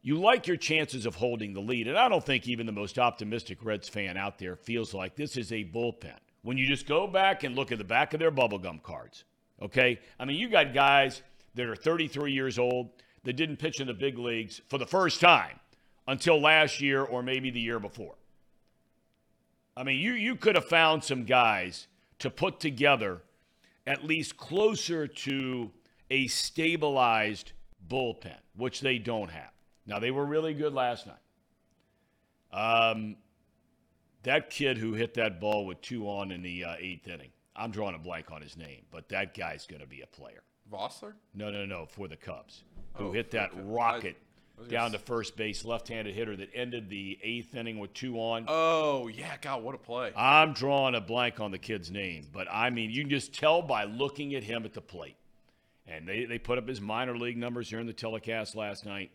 you 0.01 0.17
like 0.17 0.47
your 0.47 0.57
chances 0.57 1.05
of 1.05 1.15
holding 1.15 1.53
the 1.53 1.59
lead. 1.59 1.87
And 1.87 1.97
I 1.97 2.07
don't 2.07 2.25
think 2.25 2.47
even 2.47 2.65
the 2.65 2.71
most 2.71 2.97
optimistic 2.97 3.63
Reds 3.63 3.89
fan 3.89 4.17
out 4.17 4.39
there 4.39 4.55
feels 4.55 4.93
like 4.93 5.15
this 5.15 5.35
is 5.37 5.51
a 5.51 5.65
bullpen. 5.65 6.17
When 6.41 6.57
you 6.57 6.67
just 6.67 6.87
go 6.87 7.05
back 7.05 7.43
and 7.43 7.55
look 7.55 7.71
at 7.71 7.77
the 7.77 7.83
back 7.83 8.13
of 8.13 8.19
their 8.19 8.31
bubblegum 8.31 8.81
cards, 8.81 9.25
okay? 9.61 9.99
I 10.19 10.25
mean, 10.25 10.37
you 10.37 10.49
got 10.49 10.73
guys 10.73 11.21
that 11.55 11.67
are 11.67 11.75
33 11.75 12.31
years 12.31 12.57
old 12.57 12.89
that 13.25 13.33
didn't 13.33 13.57
pitch 13.57 13.81
in 13.81 13.87
the 13.87 13.93
big 13.93 14.17
leagues 14.17 14.61
for 14.69 14.77
the 14.77 14.85
first 14.85 15.19
time 15.19 15.59
until 16.07 16.39
last 16.39 16.79
year 16.79 17.03
or 17.03 17.21
maybe 17.21 17.51
the 17.51 17.59
year 17.59 17.79
before. 17.79 18.15
I 19.75 19.83
mean, 19.83 19.99
you, 19.99 20.13
you 20.13 20.37
could 20.37 20.55
have 20.55 20.65
found 20.65 21.03
some 21.03 21.25
guys 21.25 21.87
to 22.19 22.29
put 22.29 22.59
together 22.59 23.21
at 23.87 24.03
least 24.03 24.37
closer 24.37 25.07
to 25.07 25.71
a 26.11 26.27
stabilized 26.27 27.53
bullpen, 27.87 28.37
which 28.55 28.81
they 28.81 28.97
don't 28.97 29.29
have. 29.31 29.51
Now, 29.85 29.99
they 29.99 30.11
were 30.11 30.25
really 30.25 30.53
good 30.53 30.73
last 30.73 31.07
night. 31.07 31.15
Um, 32.51 33.15
that 34.23 34.49
kid 34.49 34.77
who 34.77 34.93
hit 34.93 35.13
that 35.15 35.39
ball 35.39 35.65
with 35.65 35.81
two 35.81 36.07
on 36.07 36.31
in 36.31 36.41
the 36.41 36.65
uh, 36.65 36.75
eighth 36.79 37.07
inning, 37.07 37.29
I'm 37.55 37.71
drawing 37.71 37.95
a 37.95 37.99
blank 37.99 38.31
on 38.31 38.41
his 38.41 38.57
name, 38.57 38.81
but 38.91 39.09
that 39.09 39.33
guy's 39.33 39.65
going 39.65 39.81
to 39.81 39.87
be 39.87 40.01
a 40.01 40.07
player. 40.07 40.43
Vosler? 40.71 41.13
No, 41.33 41.49
no, 41.49 41.65
no, 41.65 41.85
for 41.85 42.07
the 42.07 42.15
Cubs, 42.15 42.63
who 42.93 43.07
Oh, 43.07 43.11
hit 43.11 43.31
that 43.31 43.51
rocket 43.55 44.17
I 44.19 44.28
down 44.67 44.91
to 44.91 44.99
first 44.99 45.37
base, 45.37 45.63
left-handed 45.63 46.13
hitter 46.13 46.35
that 46.35 46.49
ended 46.53 46.89
the 46.89 47.17
eighth 47.23 47.55
inning 47.55 47.79
with 47.79 47.93
two 47.93 48.17
on. 48.17 48.45
Oh, 48.47 49.07
yeah. 49.07 49.37
God, 49.41 49.63
what 49.63 49.75
a 49.75 49.77
play. 49.77 50.11
I'm 50.15 50.53
drawing 50.53 50.95
a 50.95 51.01
blank 51.01 51.39
on 51.39 51.51
the 51.51 51.57
kid's 51.57 51.89
name, 51.89 52.27
but 52.31 52.47
I 52.51 52.69
mean, 52.69 52.91
you 52.91 53.03
can 53.03 53.09
just 53.09 53.33
tell 53.33 53.61
by 53.61 53.85
looking 53.85 54.35
at 54.35 54.43
him 54.43 54.65
at 54.65 54.73
the 54.73 54.81
plate. 54.81 55.15
And 55.87 56.07
they, 56.07 56.25
they 56.25 56.37
put 56.37 56.57
up 56.57 56.67
his 56.67 56.79
minor 56.79 57.17
league 57.17 57.37
numbers 57.37 57.69
here 57.69 57.79
in 57.79 57.87
the 57.87 57.93
telecast 57.93 58.55
last 58.55 58.85
night. 58.85 59.11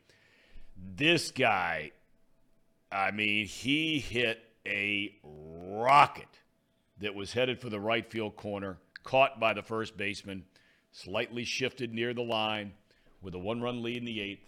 This 0.77 1.31
guy, 1.31 1.93
I 2.91 3.13
mean, 3.13 3.47
he 3.47 4.01
hit 4.01 4.43
a 4.67 5.15
rocket 5.23 6.29
that 6.99 7.15
was 7.15 7.33
headed 7.33 7.61
for 7.61 7.69
the 7.69 7.79
right 7.79 8.11
field 8.11 8.37
corner, 8.37 8.79
caught 9.05 9.39
by 9.39 9.53
the 9.53 9.63
first 9.63 9.97
baseman, 9.97 10.45
slightly 10.91 11.45
shifted 11.45 11.93
near 11.93 12.15
the 12.15 12.23
line 12.23 12.73
with 13.23 13.35
a 13.35 13.39
one 13.39 13.61
run 13.61 13.83
lead 13.83 13.99
in 13.99 14.05
the 14.05 14.21
eighth. 14.21 14.47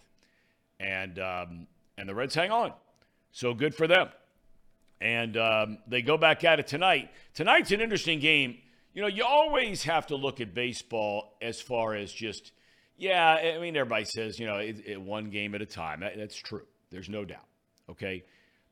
And, 0.79 1.19
um, 1.19 1.67
and 1.97 2.07
the 2.07 2.15
Reds 2.15 2.35
hang 2.35 2.51
on. 2.51 2.73
So 3.31 3.53
good 3.53 3.75
for 3.75 3.87
them 3.87 4.09
and 4.99 5.37
um, 5.37 5.77
they 5.87 6.01
go 6.01 6.17
back 6.17 6.43
at 6.43 6.59
it 6.59 6.67
tonight. 6.67 7.11
Tonight's 7.33 7.71
an 7.71 7.81
interesting 7.81 8.19
game. 8.19 8.57
You 8.93 9.01
know, 9.01 9.07
you 9.07 9.23
always 9.23 9.83
have 9.83 10.07
to 10.07 10.15
look 10.15 10.41
at 10.41 10.53
baseball 10.53 11.37
as 11.41 11.61
far 11.61 11.93
as 11.93 12.11
just, 12.11 12.51
yeah, 12.97 13.53
I 13.55 13.59
mean, 13.59 13.77
everybody 13.77 14.05
says, 14.05 14.39
you 14.39 14.47
know, 14.47 14.57
it, 14.57 14.81
it 14.85 15.01
one 15.01 15.29
game 15.29 15.53
at 15.53 15.61
a 15.61 15.67
time. 15.67 15.99
That, 15.99 16.17
that's 16.17 16.35
true. 16.35 16.65
There's 16.89 17.09
no 17.09 17.25
doubt. 17.25 17.45
Okay. 17.89 18.23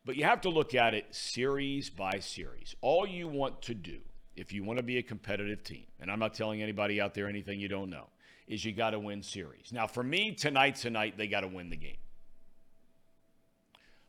But 0.04 0.16
you 0.16 0.24
have 0.24 0.42
to 0.42 0.50
look 0.50 0.74
at 0.74 0.94
it 0.94 1.06
series 1.12 1.90
by 1.90 2.20
series. 2.20 2.76
All 2.82 3.08
you 3.08 3.28
want 3.28 3.62
to 3.64 3.76
do, 3.76 4.00
if 4.36 4.52
you 4.52 4.64
want 4.64 4.78
to 4.78 4.84
be 4.84 4.98
a 4.98 5.04
competitive 5.04 5.64
team, 5.64 5.86
and 6.00 6.10
I'm 6.10 6.20
not 6.20 6.34
telling 6.34 6.62
anybody 6.62 7.00
out 7.00 7.14
there 7.14 7.28
anything 7.28 7.60
you 7.60 7.68
don't 7.68 7.90
know, 7.90 8.08
is 8.48 8.64
you 8.64 8.72
got 8.72 8.92
to 8.92 9.00
win 9.00 9.24
series. 9.24 9.72
Now, 9.72 9.88
for 9.88 10.04
me, 10.04 10.34
tonight's 10.34 10.86
a 10.86 10.90
night 10.90 11.18
they 11.18 11.28
got 11.28 11.42
to 11.42 11.48
win 11.48 11.70
the 11.70 11.76
game. 11.76 11.98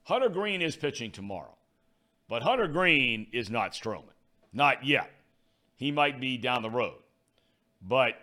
Hunter 0.05 0.29
Greene 0.29 0.62
is 0.62 0.77
pitching 0.77 1.11
tomorrow. 1.11 1.57
But 2.29 2.42
Hunter 2.42 2.68
Greene 2.68 3.29
is 3.33 3.51
not 3.51 3.72
Stroman. 3.72 4.14
Not 4.53 4.85
yet. 4.85 5.11
He 5.77 5.90
might 5.92 6.20
be 6.20 6.37
down 6.37 6.62
the 6.62 6.70
road. 6.70 6.99
But 7.83 8.14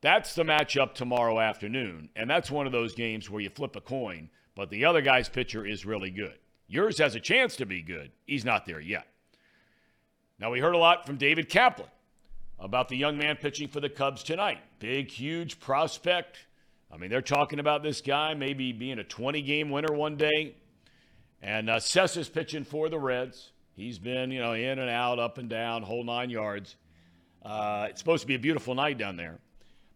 that's 0.00 0.34
the 0.34 0.42
matchup 0.42 0.94
tomorrow 0.94 1.40
afternoon. 1.40 2.10
And 2.16 2.28
that's 2.28 2.50
one 2.50 2.66
of 2.66 2.72
those 2.72 2.94
games 2.94 3.30
where 3.30 3.40
you 3.40 3.50
flip 3.50 3.76
a 3.76 3.80
coin, 3.80 4.30
but 4.54 4.70
the 4.70 4.84
other 4.84 5.00
guy's 5.00 5.28
pitcher 5.28 5.64
is 5.64 5.86
really 5.86 6.10
good. 6.10 6.38
Yours 6.68 6.98
has 6.98 7.14
a 7.14 7.20
chance 7.20 7.56
to 7.56 7.66
be 7.66 7.82
good. 7.82 8.10
He's 8.26 8.44
not 8.44 8.66
there 8.66 8.80
yet. 8.80 9.06
Now, 10.38 10.50
we 10.50 10.60
heard 10.60 10.74
a 10.74 10.78
lot 10.78 11.06
from 11.06 11.16
David 11.16 11.48
Kaplan 11.48 11.88
about 12.58 12.88
the 12.88 12.96
young 12.96 13.18
man 13.18 13.36
pitching 13.36 13.68
for 13.68 13.80
the 13.80 13.88
Cubs 13.88 14.22
tonight. 14.22 14.58
Big, 14.78 15.10
huge 15.10 15.60
prospect. 15.60 16.38
I 16.92 16.96
mean, 16.96 17.10
they're 17.10 17.20
talking 17.20 17.58
about 17.58 17.82
this 17.82 18.00
guy 18.00 18.34
maybe 18.34 18.72
being 18.72 18.98
a 18.98 19.04
20 19.04 19.42
game 19.42 19.70
winner 19.70 19.92
one 19.92 20.16
day. 20.16 20.56
And 21.42 21.68
uh, 21.68 21.80
Sess 21.80 22.16
is 22.16 22.28
pitching 22.28 22.64
for 22.64 22.88
the 22.88 22.98
Reds. 22.98 23.52
He's 23.74 23.98
been, 23.98 24.30
you 24.30 24.40
know, 24.40 24.54
in 24.54 24.78
and 24.78 24.88
out, 24.88 25.18
up 25.18 25.36
and 25.36 25.50
down, 25.50 25.82
whole 25.82 26.02
nine 26.02 26.30
yards. 26.30 26.76
Uh, 27.42 27.88
it's 27.90 28.00
supposed 28.00 28.22
to 28.22 28.26
be 28.26 28.34
a 28.34 28.38
beautiful 28.38 28.74
night 28.74 28.96
down 28.96 29.16
there. 29.16 29.38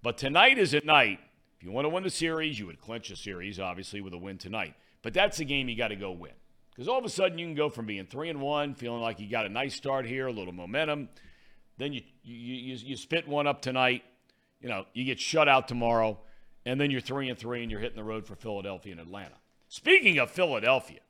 But 0.02 0.18
tonight 0.18 0.58
is 0.58 0.74
at 0.74 0.84
night. 0.84 1.18
If 1.56 1.64
you 1.64 1.72
want 1.72 1.86
to 1.86 1.88
win 1.88 2.02
the 2.02 2.10
series, 2.10 2.58
you 2.58 2.66
would 2.66 2.80
clinch 2.80 3.10
a 3.10 3.16
series, 3.16 3.58
obviously, 3.58 4.00
with 4.00 4.12
a 4.12 4.18
win 4.18 4.38
tonight. 4.38 4.74
But 5.02 5.14
that's 5.14 5.38
the 5.38 5.44
game 5.44 5.68
you 5.68 5.76
got 5.76 5.88
to 5.88 5.96
go 5.96 6.12
win. 6.12 6.32
Because 6.70 6.88
all 6.88 6.98
of 6.98 7.04
a 7.04 7.10
sudden 7.10 7.38
you 7.38 7.46
can 7.46 7.54
go 7.54 7.68
from 7.68 7.86
being 7.86 8.06
three 8.06 8.28
and 8.28 8.40
one, 8.40 8.74
feeling 8.74 9.00
like 9.00 9.18
you 9.18 9.28
got 9.28 9.46
a 9.46 9.48
nice 9.48 9.74
start 9.74 10.06
here, 10.06 10.26
a 10.26 10.32
little 10.32 10.52
momentum. 10.52 11.08
Then 11.80 11.92
you, 11.92 12.02
you, 12.22 12.54
you, 12.54 12.74
you 12.74 12.96
spit 12.96 13.26
one 13.26 13.46
up 13.46 13.62
tonight. 13.62 14.04
You 14.60 14.68
know, 14.68 14.84
you 14.92 15.04
get 15.04 15.18
shut 15.18 15.48
out 15.48 15.68
tomorrow, 15.68 16.18
and 16.66 16.80
then 16.80 16.90
you're 16.90 17.00
three 17.00 17.28
and 17.28 17.38
three, 17.38 17.62
and 17.62 17.70
you're 17.70 17.80
hitting 17.80 17.96
the 17.96 18.04
road 18.04 18.26
for 18.26 18.34
Philadelphia 18.34 18.92
and 18.92 19.00
Atlanta. 19.00 19.36
Speaking 19.68 20.18
of 20.18 20.30
Philadelphia, 20.30 21.00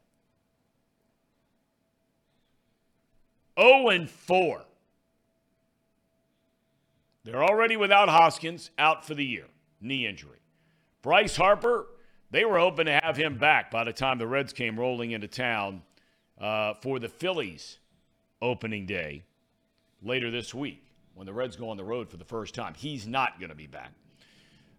0 3.60 3.88
and 3.88 4.08
4. 4.08 4.62
They're 7.24 7.44
already 7.44 7.76
without 7.76 8.08
Hoskins, 8.08 8.70
out 8.78 9.04
for 9.04 9.14
the 9.14 9.24
year, 9.24 9.44
knee 9.80 10.06
injury. 10.06 10.38
Bryce 11.02 11.36
Harper, 11.36 11.86
they 12.30 12.44
were 12.44 12.58
hoping 12.58 12.86
to 12.86 13.00
have 13.02 13.16
him 13.16 13.36
back 13.36 13.70
by 13.70 13.84
the 13.84 13.92
time 13.92 14.18
the 14.18 14.26
Reds 14.26 14.52
came 14.52 14.78
rolling 14.78 15.10
into 15.10 15.28
town 15.28 15.82
uh, 16.40 16.74
for 16.80 16.98
the 16.98 17.08
Phillies 17.08 17.78
opening 18.40 18.86
day 18.86 19.24
later 20.02 20.30
this 20.30 20.54
week 20.54 20.84
when 21.14 21.26
the 21.26 21.32
Reds 21.32 21.56
go 21.56 21.70
on 21.70 21.76
the 21.76 21.84
road 21.84 22.08
for 22.08 22.16
the 22.16 22.24
first 22.24 22.54
time. 22.54 22.74
He's 22.76 23.06
not 23.06 23.38
going 23.38 23.50
to 23.50 23.56
be 23.56 23.66
back. 23.66 23.92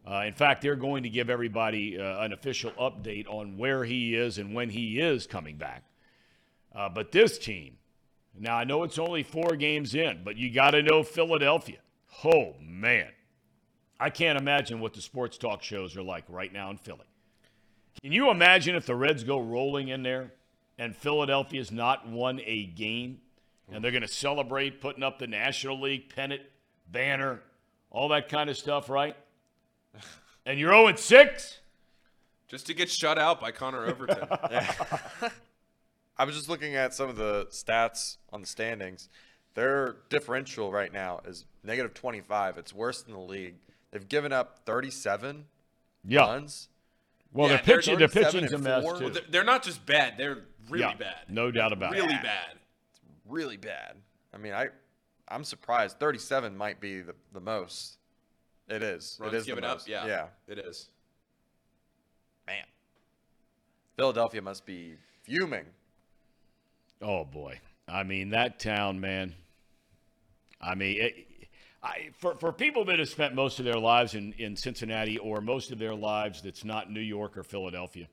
Uh, 0.09 0.23
in 0.25 0.33
fact, 0.33 0.61
they're 0.61 0.75
going 0.75 1.03
to 1.03 1.09
give 1.09 1.29
everybody 1.29 1.99
uh, 1.99 2.23
an 2.23 2.33
official 2.33 2.71
update 2.71 3.27
on 3.27 3.57
where 3.57 3.83
he 3.83 4.15
is 4.15 4.39
and 4.39 4.55
when 4.55 4.69
he 4.69 4.99
is 4.99 5.27
coming 5.27 5.57
back. 5.57 5.83
Uh, 6.73 6.89
but 6.89 7.11
this 7.11 7.37
team, 7.37 7.77
now 8.37 8.55
I 8.55 8.63
know 8.63 8.83
it's 8.83 8.97
only 8.97 9.23
four 9.23 9.55
games 9.55 9.93
in, 9.93 10.21
but 10.23 10.37
you 10.37 10.51
got 10.51 10.71
to 10.71 10.81
know 10.81 11.03
Philadelphia. 11.03 11.77
Oh, 12.25 12.55
man. 12.59 13.09
I 13.99 14.09
can't 14.09 14.39
imagine 14.39 14.79
what 14.79 14.93
the 14.93 15.01
sports 15.01 15.37
talk 15.37 15.61
shows 15.61 15.95
are 15.95 16.01
like 16.01 16.23
right 16.27 16.51
now 16.51 16.71
in 16.71 16.77
Philly. 16.77 17.05
Can 18.01 18.11
you 18.11 18.31
imagine 18.31 18.75
if 18.75 18.87
the 18.87 18.95
Reds 18.95 19.23
go 19.23 19.39
rolling 19.39 19.89
in 19.89 20.01
there 20.01 20.33
and 20.79 20.95
Philadelphia's 20.95 21.71
not 21.71 22.09
won 22.09 22.41
a 22.43 22.65
game 22.65 23.19
and 23.71 23.83
they're 23.83 23.91
going 23.91 24.01
to 24.01 24.07
celebrate 24.07 24.81
putting 24.81 25.01
up 25.03 25.17
the 25.19 25.27
National 25.27 25.79
League 25.79 26.13
pennant, 26.13 26.41
banner, 26.91 27.41
all 27.89 28.09
that 28.09 28.29
kind 28.29 28.49
of 28.49 28.57
stuff, 28.57 28.89
right? 28.89 29.15
And 30.43 30.59
you're 30.59 30.71
0 30.71 30.95
6? 30.95 31.59
Just 32.47 32.65
to 32.65 32.73
get 32.73 32.89
shut 32.89 33.19
out 33.19 33.39
by 33.39 33.51
Connor 33.51 33.85
Overton. 33.85 34.27
I 36.17 36.23
was 36.25 36.35
just 36.35 36.49
looking 36.49 36.75
at 36.75 36.95
some 36.95 37.09
of 37.09 37.15
the 37.15 37.45
stats 37.51 38.17
on 38.33 38.41
the 38.41 38.47
standings. 38.47 39.07
Their 39.53 39.97
differential 40.09 40.71
right 40.71 40.91
now 40.91 41.21
is 41.27 41.45
negative 41.63 41.93
25. 41.93 42.57
It's 42.57 42.73
worse 42.73 43.03
than 43.03 43.13
the 43.13 43.19
league. 43.19 43.55
They've 43.91 44.07
given 44.09 44.33
up 44.33 44.61
37 44.65 45.45
Yeah. 46.07 46.21
runs. 46.21 46.69
Well, 47.33 47.47
Yeah, 47.49 47.57
their 47.57 47.63
they're 47.65 47.75
pitching, 47.77 47.99
their 47.99 48.07
37 48.07 48.41
pitching's 48.41 48.53
a 48.53 48.57
mess 48.81 48.99
too. 48.99 49.09
They're- 49.11 49.23
They're 49.29 49.43
not 49.43 49.61
just 49.63 49.85
bad, 49.85 50.17
they're 50.17 50.45
really 50.69 50.85
Yeah, 50.85 50.95
bad. 50.95 51.15
No 51.29 51.51
doubt 51.51 51.71
about 51.71 51.91
Really 51.91 52.05
it. 52.05 52.07
Really 52.09 52.23
bad. 52.23 52.57
Really 53.31 53.57
bad. 53.57 53.95
I 54.33 54.37
mean, 54.37 54.53
I, 54.53 54.67
I'm 55.27 55.43
surprised. 55.43 55.99
37 55.99 56.55
might 56.55 56.79
be 56.81 57.01
the, 57.01 57.15
the 57.33 57.39
most. 57.39 57.97
It 58.67 58.83
is. 58.83 59.17
Runs 59.19 59.33
it 59.33 59.37
is 59.37 59.45
given 59.45 59.63
up, 59.63 59.81
yeah. 59.87 60.05
Yeah. 60.05 60.25
It 60.47 60.59
is. 60.59 60.89
Man. 62.47 62.63
Philadelphia 63.97 64.41
must 64.41 64.65
be 64.65 64.95
fuming. 65.23 65.65
Oh 67.01 67.23
boy, 67.25 67.59
I 67.87 68.03
mean 68.03 68.29
that 68.29 68.59
town, 68.59 68.99
man. 68.99 69.33
I 70.61 70.75
mean, 70.75 71.01
it, 71.01 71.27
I, 71.81 72.09
for 72.19 72.35
for 72.35 72.51
people 72.53 72.85
that 72.85 72.99
have 72.99 73.09
spent 73.09 73.33
most 73.33 73.59
of 73.59 73.65
their 73.65 73.79
lives 73.79 74.13
in 74.13 74.33
in 74.33 74.55
Cincinnati 74.55 75.17
or 75.17 75.41
most 75.41 75.71
of 75.71 75.79
their 75.79 75.95
lives 75.95 76.41
that's 76.41 76.63
not 76.63 76.91
New 76.91 76.99
York 77.01 77.37
or 77.37 77.43
Philadelphia, 77.43 78.07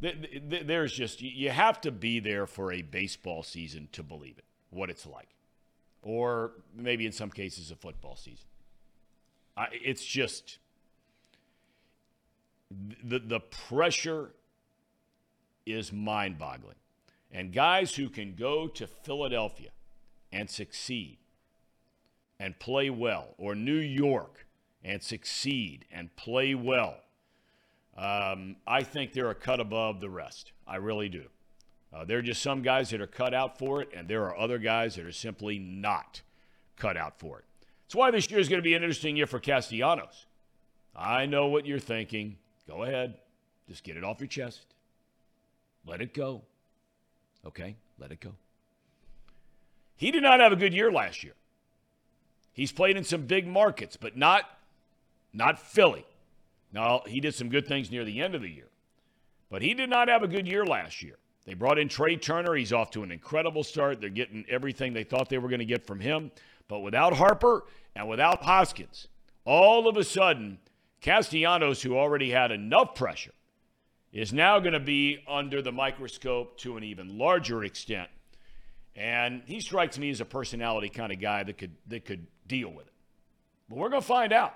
th- 0.00 0.16
th- 0.50 0.66
there's 0.66 0.92
just 0.92 1.20
you- 1.20 1.30
you 1.30 1.50
have 1.50 1.80
to 1.82 1.90
be 1.92 2.20
there 2.20 2.46
for 2.46 2.72
a 2.72 2.80
baseball 2.82 3.42
season 3.42 3.88
to 3.92 4.02
believe 4.02 4.38
it, 4.38 4.44
what 4.72 4.90
it's 4.90 5.06
like, 5.06 5.28
or 6.02 6.52
maybe 6.76 7.06
in 7.06 7.12
some 7.12 7.30
cases 7.30 7.70
a 7.70 7.76
football 7.76 8.16
season. 8.16 8.46
I, 9.56 9.68
it's 9.70 10.04
just 10.04 10.58
the 13.04 13.18
the 13.18 13.40
pressure 13.40 14.30
is 15.64 15.92
mind-boggling. 15.92 16.76
And 17.30 17.52
guys 17.52 17.94
who 17.94 18.08
can 18.08 18.34
go 18.34 18.66
to 18.68 18.86
Philadelphia 18.86 19.70
and 20.32 20.50
succeed 20.50 21.18
and 22.38 22.58
play 22.58 22.90
well, 22.90 23.34
or 23.38 23.54
New 23.54 23.78
York 23.78 24.46
and 24.82 25.02
succeed 25.02 25.84
and 25.92 26.14
play 26.16 26.54
well, 26.54 26.96
um, 27.96 28.56
I 28.66 28.82
think 28.82 29.12
they're 29.12 29.30
a 29.30 29.34
cut 29.34 29.60
above 29.60 30.00
the 30.00 30.10
rest. 30.10 30.52
I 30.66 30.76
really 30.76 31.08
do. 31.08 31.26
Uh, 31.94 32.04
there 32.04 32.18
are 32.18 32.22
just 32.22 32.42
some 32.42 32.62
guys 32.62 32.90
that 32.90 33.00
are 33.00 33.06
cut 33.06 33.34
out 33.34 33.58
for 33.58 33.82
it, 33.82 33.90
and 33.94 34.08
there 34.08 34.24
are 34.24 34.36
other 34.36 34.58
guys 34.58 34.94
that 34.96 35.04
are 35.04 35.12
simply 35.12 35.58
not 35.58 36.22
cut 36.76 36.96
out 36.96 37.18
for 37.18 37.38
it. 37.38 37.44
That's 37.84 37.94
why 37.94 38.10
this 38.10 38.30
year 38.30 38.40
is 38.40 38.48
going 38.48 38.60
to 38.60 38.64
be 38.64 38.74
an 38.74 38.82
interesting 38.82 39.16
year 39.16 39.26
for 39.26 39.38
Castellanos. 39.38 40.26
I 40.96 41.26
know 41.26 41.48
what 41.48 41.66
you're 41.66 41.78
thinking. 41.78 42.38
Go 42.66 42.84
ahead. 42.84 43.18
Just 43.68 43.84
get 43.84 43.96
it 43.96 44.04
off 44.04 44.20
your 44.20 44.28
chest. 44.28 44.64
Let 45.86 46.00
it 46.00 46.14
go. 46.14 46.42
Okay? 47.46 47.76
Let 47.98 48.12
it 48.12 48.20
go. 48.20 48.32
He 49.96 50.10
did 50.10 50.22
not 50.22 50.40
have 50.40 50.52
a 50.52 50.56
good 50.56 50.72
year 50.72 50.90
last 50.90 51.22
year. 51.22 51.34
He's 52.52 52.72
played 52.72 52.96
in 52.96 53.04
some 53.04 53.26
big 53.26 53.46
markets, 53.46 53.96
but 53.96 54.16
not 54.16 54.44
not 55.32 55.58
Philly. 55.58 56.04
Now, 56.72 57.02
he 57.06 57.20
did 57.20 57.34
some 57.34 57.48
good 57.48 57.66
things 57.66 57.90
near 57.90 58.04
the 58.04 58.20
end 58.20 58.34
of 58.34 58.42
the 58.42 58.50
year. 58.50 58.68
But 59.50 59.62
he 59.62 59.74
did 59.74 59.88
not 59.88 60.08
have 60.08 60.22
a 60.22 60.28
good 60.28 60.46
year 60.46 60.64
last 60.64 61.02
year. 61.02 61.16
They 61.44 61.54
brought 61.54 61.78
in 61.78 61.88
Trea 61.88 62.16
Turner. 62.16 62.54
He's 62.54 62.72
off 62.72 62.90
to 62.92 63.02
an 63.02 63.10
incredible 63.10 63.64
start. 63.64 64.00
They're 64.00 64.10
getting 64.10 64.44
everything 64.48 64.92
they 64.92 65.04
thought 65.04 65.28
they 65.28 65.38
were 65.38 65.48
going 65.48 65.58
to 65.58 65.64
get 65.64 65.86
from 65.86 66.00
him. 66.00 66.30
But 66.68 66.80
without 66.80 67.14
Harper 67.14 67.64
and 67.96 68.08
without 68.08 68.42
Hoskins, 68.42 69.08
all 69.44 69.88
of 69.88 69.96
a 69.96 70.04
sudden, 70.04 70.58
Castellanos, 71.00 71.82
who 71.82 71.96
already 71.96 72.30
had 72.30 72.52
enough 72.52 72.94
pressure, 72.94 73.34
is 74.12 74.32
now 74.32 74.60
going 74.60 74.74
to 74.74 74.80
be 74.80 75.18
under 75.26 75.62
the 75.62 75.72
microscope 75.72 76.58
to 76.58 76.76
an 76.76 76.84
even 76.84 77.18
larger 77.18 77.64
extent. 77.64 78.08
And 78.94 79.42
he 79.46 79.60
strikes 79.60 79.98
me 79.98 80.10
as 80.10 80.20
a 80.20 80.24
personality 80.24 80.90
kind 80.90 81.12
of 81.12 81.20
guy 81.20 81.42
that 81.42 81.58
could 81.58 81.74
that 81.88 82.04
could 82.04 82.26
deal 82.46 82.68
with 82.68 82.86
it. 82.86 82.92
But 83.68 83.78
we're 83.78 83.88
going 83.88 84.02
to 84.02 84.06
find 84.06 84.32
out. 84.32 84.54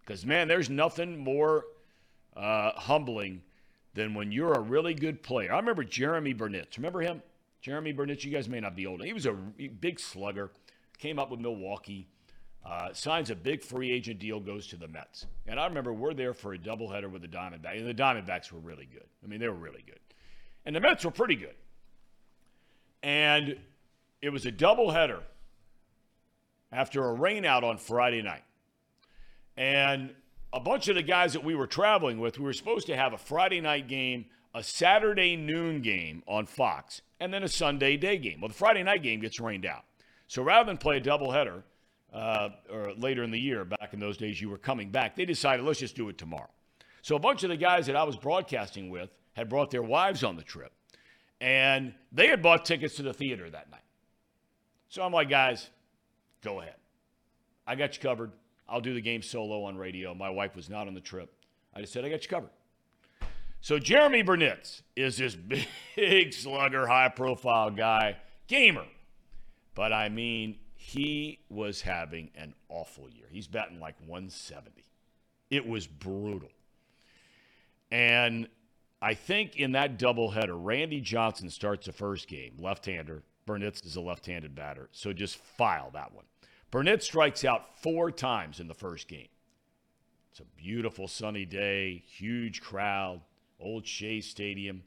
Because 0.00 0.24
man, 0.24 0.48
there's 0.48 0.70
nothing 0.70 1.18
more 1.18 1.64
uh, 2.36 2.72
humbling 2.72 3.42
than 3.98 4.14
when 4.14 4.30
you're 4.30 4.52
a 4.52 4.60
really 4.60 4.94
good 4.94 5.24
player. 5.24 5.52
I 5.52 5.56
remember 5.56 5.82
Jeremy 5.82 6.32
Burnitz. 6.32 6.76
Remember 6.76 7.00
him? 7.00 7.20
Jeremy 7.60 7.92
Burnitz. 7.92 8.24
You 8.24 8.30
guys 8.30 8.48
may 8.48 8.60
not 8.60 8.76
be 8.76 8.86
old. 8.86 9.02
He 9.02 9.12
was 9.12 9.26
a 9.26 9.32
big 9.32 9.98
slugger. 9.98 10.52
Came 10.98 11.18
up 11.18 11.32
with 11.32 11.40
Milwaukee. 11.40 12.06
Uh, 12.64 12.92
signs 12.92 13.28
a 13.30 13.34
big 13.34 13.60
free 13.60 13.90
agent 13.90 14.20
deal, 14.20 14.38
goes 14.38 14.68
to 14.68 14.76
the 14.76 14.86
Mets. 14.86 15.26
And 15.48 15.58
I 15.58 15.66
remember 15.66 15.92
we're 15.92 16.14
there 16.14 16.32
for 16.32 16.54
a 16.54 16.58
doubleheader 16.58 17.10
with 17.10 17.22
the 17.22 17.28
Diamondbacks. 17.28 17.78
And 17.78 17.88
the 17.88 17.94
Diamondbacks 17.94 18.52
were 18.52 18.60
really 18.60 18.86
good. 18.86 19.06
I 19.24 19.26
mean, 19.26 19.40
they 19.40 19.48
were 19.48 19.54
really 19.54 19.82
good. 19.84 19.98
And 20.64 20.76
the 20.76 20.80
Mets 20.80 21.04
were 21.04 21.10
pretty 21.10 21.36
good. 21.36 21.56
And 23.02 23.58
it 24.22 24.30
was 24.30 24.46
a 24.46 24.52
doubleheader 24.52 25.22
after 26.70 27.10
a 27.10 27.16
rainout 27.16 27.64
on 27.64 27.78
Friday 27.78 28.22
night. 28.22 28.44
And 29.56 30.14
a 30.52 30.60
bunch 30.60 30.88
of 30.88 30.94
the 30.94 31.02
guys 31.02 31.32
that 31.34 31.44
we 31.44 31.54
were 31.54 31.66
traveling 31.66 32.20
with, 32.20 32.38
we 32.38 32.44
were 32.44 32.52
supposed 32.52 32.86
to 32.86 32.96
have 32.96 33.12
a 33.12 33.18
Friday 33.18 33.60
night 33.60 33.88
game, 33.88 34.26
a 34.54 34.62
Saturday 34.62 35.36
noon 35.36 35.82
game 35.82 36.22
on 36.26 36.46
Fox, 36.46 37.02
and 37.20 37.32
then 37.32 37.42
a 37.42 37.48
Sunday 37.48 37.96
day 37.96 38.16
game. 38.16 38.40
Well, 38.40 38.48
the 38.48 38.54
Friday 38.54 38.82
night 38.82 39.02
game 39.02 39.20
gets 39.20 39.40
rained 39.40 39.66
out. 39.66 39.84
So 40.26 40.42
rather 40.42 40.66
than 40.66 40.78
play 40.78 40.98
a 40.98 41.00
doubleheader, 41.00 41.62
uh, 42.12 42.48
or 42.72 42.92
later 42.94 43.22
in 43.22 43.30
the 43.30 43.38
year, 43.38 43.64
back 43.64 43.92
in 43.92 44.00
those 44.00 44.16
days, 44.16 44.40
you 44.40 44.48
were 44.48 44.58
coming 44.58 44.90
back. 44.90 45.14
They 45.14 45.26
decided, 45.26 45.66
let's 45.66 45.80
just 45.80 45.96
do 45.96 46.08
it 46.08 46.16
tomorrow. 46.16 46.48
So 47.02 47.16
a 47.16 47.18
bunch 47.18 47.42
of 47.42 47.50
the 47.50 47.56
guys 47.56 47.86
that 47.86 47.96
I 47.96 48.04
was 48.04 48.16
broadcasting 48.16 48.90
with 48.90 49.10
had 49.34 49.48
brought 49.48 49.70
their 49.70 49.82
wives 49.82 50.24
on 50.24 50.36
the 50.36 50.42
trip, 50.42 50.72
and 51.40 51.94
they 52.10 52.26
had 52.26 52.42
bought 52.42 52.64
tickets 52.64 52.96
to 52.96 53.02
the 53.02 53.12
theater 53.12 53.48
that 53.48 53.70
night. 53.70 53.82
So 54.88 55.02
I'm 55.02 55.12
like, 55.12 55.28
guys, 55.28 55.68
go 56.42 56.60
ahead. 56.60 56.74
I 57.66 57.74
got 57.74 57.94
you 57.94 58.02
covered. 58.02 58.32
I'll 58.68 58.80
do 58.80 58.94
the 58.94 59.00
game 59.00 59.22
solo 59.22 59.64
on 59.64 59.76
radio. 59.76 60.14
My 60.14 60.30
wife 60.30 60.54
was 60.54 60.68
not 60.68 60.86
on 60.86 60.94
the 60.94 61.00
trip. 61.00 61.32
I 61.74 61.80
just 61.80 61.92
said, 61.92 62.04
I 62.04 62.10
got 62.10 62.22
you 62.22 62.28
covered. 62.28 62.50
So 63.60 63.78
Jeremy 63.78 64.22
Burnitz 64.22 64.82
is 64.94 65.16
this 65.16 65.36
big 65.96 66.32
slugger, 66.32 66.86
high 66.86 67.08
profile 67.08 67.70
guy, 67.70 68.16
gamer. 68.46 68.86
But 69.74 69.92
I 69.92 70.08
mean, 70.08 70.56
he 70.74 71.40
was 71.48 71.82
having 71.82 72.30
an 72.34 72.54
awful 72.68 73.08
year. 73.10 73.26
He's 73.30 73.46
batting 73.46 73.80
like 73.80 73.96
170. 74.06 74.84
It 75.50 75.66
was 75.66 75.86
brutal. 75.86 76.50
And 77.90 78.48
I 79.00 79.14
think 79.14 79.56
in 79.56 79.72
that 79.72 79.98
doubleheader, 79.98 80.56
Randy 80.56 81.00
Johnson 81.00 81.48
starts 81.50 81.86
the 81.86 81.92
first 81.92 82.28
game, 82.28 82.54
left 82.58 82.86
hander. 82.86 83.22
Burnitz 83.46 83.84
is 83.86 83.96
a 83.96 84.00
left 84.00 84.26
handed 84.26 84.54
batter. 84.54 84.88
So 84.92 85.12
just 85.12 85.36
file 85.36 85.90
that 85.94 86.12
one. 86.12 86.24
Burnitz 86.70 87.02
strikes 87.02 87.44
out 87.44 87.78
four 87.78 88.10
times 88.10 88.60
in 88.60 88.68
the 88.68 88.74
first 88.74 89.08
game. 89.08 89.28
It's 90.30 90.40
a 90.40 90.44
beautiful 90.56 91.08
sunny 91.08 91.44
day, 91.44 92.04
huge 92.06 92.60
crowd, 92.60 93.22
old 93.58 93.86
Shea 93.86 94.20
Stadium. 94.20 94.82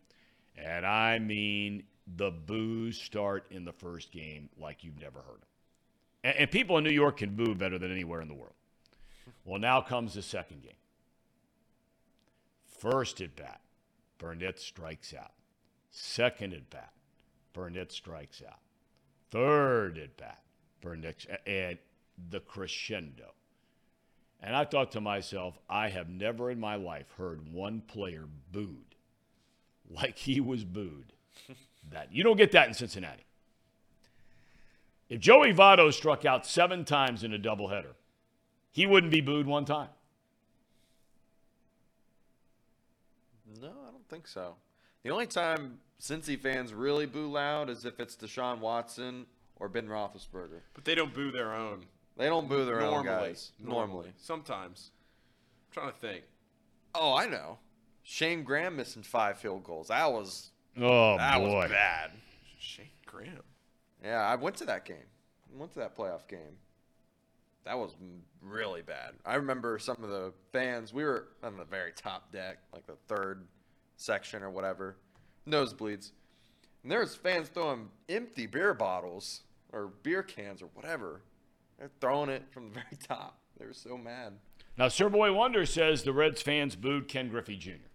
And 0.55 0.85
I 0.85 1.19
mean, 1.19 1.83
the 2.07 2.31
boos 2.31 2.99
start 2.99 3.45
in 3.51 3.65
the 3.65 3.71
first 3.71 4.11
game 4.11 4.49
like 4.59 4.83
you've 4.83 5.01
never 5.01 5.19
heard. 5.19 5.41
And, 6.23 6.37
and 6.37 6.51
people 6.51 6.77
in 6.77 6.83
New 6.83 6.91
York 6.91 7.17
can 7.17 7.35
boo 7.35 7.55
better 7.55 7.77
than 7.77 7.91
anywhere 7.91 8.21
in 8.21 8.27
the 8.27 8.33
world. 8.33 8.53
Well, 9.43 9.59
now 9.59 9.81
comes 9.81 10.13
the 10.13 10.21
second 10.21 10.61
game. 10.61 10.71
First 12.65 13.21
at 13.21 13.35
bat, 13.35 13.61
Burnitz 14.19 14.59
strikes 14.59 15.13
out. 15.13 15.33
Second 15.89 16.53
at 16.53 16.69
bat, 16.69 16.93
Burnitz 17.53 17.91
strikes 17.91 18.41
out. 18.47 18.59
Third 19.29 19.97
at 19.97 20.17
bat, 20.17 20.41
Burnitz, 20.81 21.25
and 21.45 21.77
the 22.29 22.39
crescendo. 22.39 23.33
And 24.41 24.55
I 24.55 24.65
thought 24.65 24.91
to 24.91 25.01
myself, 25.01 25.57
I 25.69 25.89
have 25.89 26.09
never 26.09 26.49
in 26.49 26.59
my 26.59 26.75
life 26.75 27.07
heard 27.17 27.53
one 27.53 27.81
player 27.81 28.25
booed 28.51 28.95
like 29.89 30.17
he 30.17 30.39
was 30.39 30.63
booed. 30.63 31.13
that 31.91 32.11
you 32.11 32.23
don't 32.23 32.37
get 32.37 32.51
that 32.53 32.67
in 32.67 32.73
Cincinnati. 32.73 33.23
If 35.09 35.19
Joey 35.19 35.53
Votto 35.53 35.93
struck 35.93 36.25
out 36.25 36.45
seven 36.45 36.85
times 36.85 37.23
in 37.23 37.33
a 37.33 37.39
doubleheader, 37.39 37.93
he 38.71 38.85
wouldn't 38.85 39.11
be 39.11 39.21
booed 39.21 39.45
one 39.45 39.65
time. 39.65 39.89
No, 43.61 43.67
I 43.67 43.91
don't 43.91 44.07
think 44.09 44.27
so. 44.27 44.55
The 45.03 45.09
only 45.09 45.27
time 45.27 45.79
Cincy 45.99 46.39
fans 46.39 46.73
really 46.73 47.05
boo 47.05 47.29
loud 47.29 47.69
is 47.69 47.85
if 47.85 47.99
it's 47.99 48.15
Deshaun 48.15 48.59
Watson 48.59 49.25
or 49.61 49.69
Ben 49.69 49.87
Roethlisberger. 49.87 50.61
But 50.73 50.83
they 50.85 50.95
don't 50.95 51.13
boo 51.13 51.31
their 51.31 51.53
own. 51.53 51.85
They 52.17 52.25
don't 52.25 52.49
boo 52.49 52.65
their 52.65 52.79
normally, 52.81 52.97
own 52.97 53.05
guys. 53.05 53.51
Normally. 53.63 54.09
Sometimes. 54.17 54.89
I'm 55.69 55.73
trying 55.73 55.91
to 55.93 55.97
think. 55.99 56.23
Oh, 56.95 57.15
I 57.15 57.27
know. 57.27 57.59
Shayne 58.03 58.43
Graham 58.43 58.75
missing 58.75 59.03
five 59.03 59.37
field 59.37 59.63
goals. 59.63 59.89
That 59.89 60.11
was 60.11 60.49
Oh 60.77 61.15
that 61.17 61.37
boy. 61.37 61.53
was 61.53 61.69
bad. 61.69 62.11
Shayne 62.59 62.87
Graham. 63.05 63.43
Yeah, 64.03 64.21
I 64.21 64.35
went 64.35 64.55
to 64.57 64.65
that 64.65 64.83
game. 64.83 64.97
I 65.53 65.59
went 65.59 65.73
to 65.73 65.79
that 65.79 65.95
playoff 65.95 66.27
game. 66.27 66.57
That 67.63 67.77
was 67.77 67.91
really 68.41 68.81
bad. 68.81 69.11
I 69.23 69.35
remember 69.35 69.77
some 69.77 70.03
of 70.03 70.09
the 70.09 70.33
fans. 70.51 70.91
We 70.91 71.03
were 71.03 71.27
on 71.43 71.55
the 71.57 71.65
very 71.65 71.91
top 71.91 72.31
deck, 72.31 72.57
like 72.73 72.87
the 72.87 72.95
third 73.07 73.45
section 73.97 74.41
or 74.41 74.49
whatever, 74.49 74.97
nosebleeds. 75.47 76.11
And 76.81 76.91
there 76.91 77.01
was 77.01 77.15
fans 77.15 77.49
throwing 77.49 77.89
empty 78.09 78.47
beer 78.47 78.73
bottles 78.73 79.41
or 79.73 79.87
beer 80.03 80.23
cans 80.23 80.61
or 80.61 80.69
whatever. 80.73 81.21
They're 81.77 81.91
throwing 81.99 82.29
it 82.29 82.43
from 82.51 82.69
the 82.69 82.73
very 82.75 82.97
top. 83.07 83.37
They 83.57 83.65
were 83.65 83.73
so 83.73 83.97
mad. 83.97 84.33
Now, 84.77 84.87
Sir 84.87 85.09
Boy 85.09 85.33
Wonder 85.33 85.65
says 85.65 86.03
the 86.03 86.13
Reds 86.13 86.41
fans 86.41 86.75
booed 86.75 87.07
Ken 87.07 87.29
Griffey 87.29 87.57
Jr. 87.57 87.87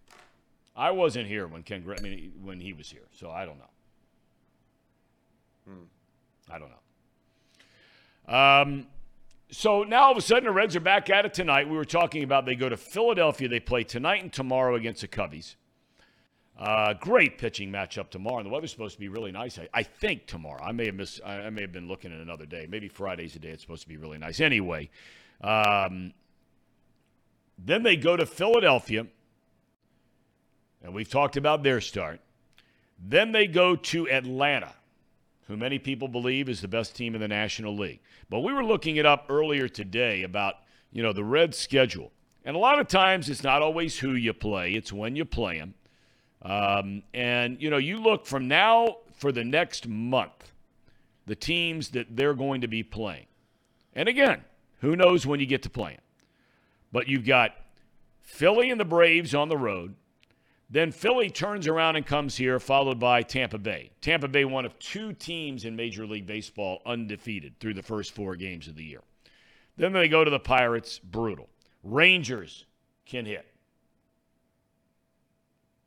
I 0.75 0.91
wasn't 0.91 1.27
here 1.27 1.47
when 1.47 1.63
Ken 1.63 1.81
Gri- 1.81 1.97
I 1.97 2.01
mean, 2.01 2.33
when 2.43 2.59
he 2.59 2.71
was 2.71 2.89
here, 2.89 3.07
so 3.11 3.31
I 3.31 3.45
don't 3.45 3.57
know. 3.57 3.69
I 6.49 6.59
don't 6.59 6.69
know. 8.29 8.33
Um, 8.33 8.87
so 9.49 9.83
now 9.83 10.03
all 10.03 10.11
of 10.11 10.17
a 10.17 10.21
sudden 10.21 10.45
the 10.45 10.51
Reds 10.51 10.75
are 10.75 10.81
back 10.81 11.09
at 11.09 11.25
it 11.25 11.33
tonight. 11.33 11.69
We 11.69 11.75
were 11.75 11.85
talking 11.85 12.23
about 12.23 12.45
they 12.45 12.55
go 12.55 12.69
to 12.69 12.77
Philadelphia. 12.77 13.47
They 13.47 13.59
play 13.59 13.83
tonight 13.83 14.21
and 14.21 14.31
tomorrow 14.31 14.75
against 14.75 15.01
the 15.01 15.07
Cubbies. 15.07 15.55
Uh, 16.57 16.93
great 16.93 17.37
pitching 17.37 17.71
matchup 17.71 18.09
tomorrow, 18.09 18.39
and 18.39 18.45
the 18.47 18.49
weather's 18.49 18.71
supposed 18.71 18.95
to 18.95 18.99
be 18.99 19.09
really 19.09 19.31
nice. 19.31 19.59
I, 19.59 19.69
I 19.75 19.83
think 19.83 20.25
tomorrow. 20.25 20.63
I 20.63 20.71
may 20.71 20.87
have 20.87 20.95
missed. 20.95 21.21
I, 21.23 21.41
I 21.41 21.49
may 21.51 21.61
have 21.61 21.71
been 21.71 21.87
looking 21.87 22.11
at 22.11 22.19
another 22.19 22.47
day. 22.47 22.65
Maybe 22.67 22.87
Friday's 22.87 23.35
a 23.35 23.39
day 23.39 23.49
it's 23.49 23.61
supposed 23.61 23.83
to 23.83 23.87
be 23.87 23.97
really 23.97 24.17
nice. 24.17 24.39
Anyway, 24.39 24.89
um, 25.41 26.13
then 27.59 27.83
they 27.83 27.95
go 27.95 28.17
to 28.17 28.25
Philadelphia, 28.25 29.05
and 30.81 30.95
we've 30.95 31.09
talked 31.09 31.37
about 31.37 31.61
their 31.61 31.79
start. 31.79 32.21
Then 32.97 33.31
they 33.33 33.45
go 33.45 33.75
to 33.75 34.09
Atlanta, 34.09 34.73
who 35.45 35.57
many 35.57 35.77
people 35.77 36.07
believe 36.07 36.49
is 36.49 36.61
the 36.61 36.67
best 36.67 36.95
team 36.95 37.13
in 37.13 37.21
the 37.21 37.27
National 37.27 37.77
League. 37.77 37.99
But 38.31 38.39
we 38.39 38.51
were 38.51 38.65
looking 38.65 38.95
it 38.95 39.05
up 39.05 39.27
earlier 39.29 39.69
today 39.69 40.23
about 40.23 40.55
you 40.91 41.03
know 41.03 41.13
the 41.13 41.23
Reds' 41.23 41.59
schedule, 41.59 42.11
and 42.43 42.55
a 42.55 42.59
lot 42.59 42.79
of 42.79 42.87
times 42.87 43.29
it's 43.29 43.43
not 43.43 43.61
always 43.61 43.99
who 43.99 44.13
you 44.13 44.33
play; 44.33 44.73
it's 44.73 44.91
when 44.91 45.15
you 45.15 45.23
play 45.23 45.59
them. 45.59 45.75
Um, 46.47 47.03
and 47.13 47.61
you 47.61 47.69
know, 47.69 47.77
you 47.77 47.97
look 47.97 48.25
from 48.25 48.47
now 48.47 48.99
for 49.17 49.33
the 49.33 49.43
next 49.43 49.85
month, 49.85 50.53
the 51.25 51.35
teams 51.35 51.89
that 51.89 52.15
they're 52.15 52.33
going 52.33 52.61
to 52.61 52.69
be 52.69 52.83
playing. 52.83 53.25
And 53.93 54.07
again, 54.07 54.45
who 54.79 54.95
knows 54.95 55.27
when 55.27 55.41
you 55.41 55.45
get 55.45 55.63
to 55.63 55.69
playing? 55.69 55.99
But 56.93 57.09
you've 57.09 57.25
got 57.25 57.51
Philly 58.21 58.69
and 58.69 58.79
the 58.79 58.85
Braves 58.85 59.35
on 59.35 59.49
the 59.49 59.57
road. 59.57 59.95
Then 60.69 60.91
Philly 60.91 61.29
turns 61.29 61.67
around 61.67 61.97
and 61.97 62.05
comes 62.05 62.37
here, 62.37 62.59
followed 62.59 62.99
by 62.99 63.23
Tampa 63.23 63.57
Bay. 63.57 63.91
Tampa 63.99 64.29
Bay, 64.29 64.45
one 64.45 64.65
of 64.65 64.77
two 64.79 65.11
teams 65.13 65.65
in 65.65 65.75
Major 65.75 66.05
League 66.05 66.27
Baseball 66.27 66.81
undefeated 66.85 67.59
through 67.59 67.73
the 67.73 67.83
first 67.83 68.13
four 68.13 68.37
games 68.37 68.69
of 68.69 68.75
the 68.75 68.83
year. 68.83 69.01
Then 69.75 69.91
they 69.91 70.07
go 70.07 70.23
to 70.23 70.31
the 70.31 70.39
Pirates, 70.39 70.97
brutal. 70.99 71.49
Rangers 71.83 72.65
can 73.05 73.25
hit. 73.25 73.45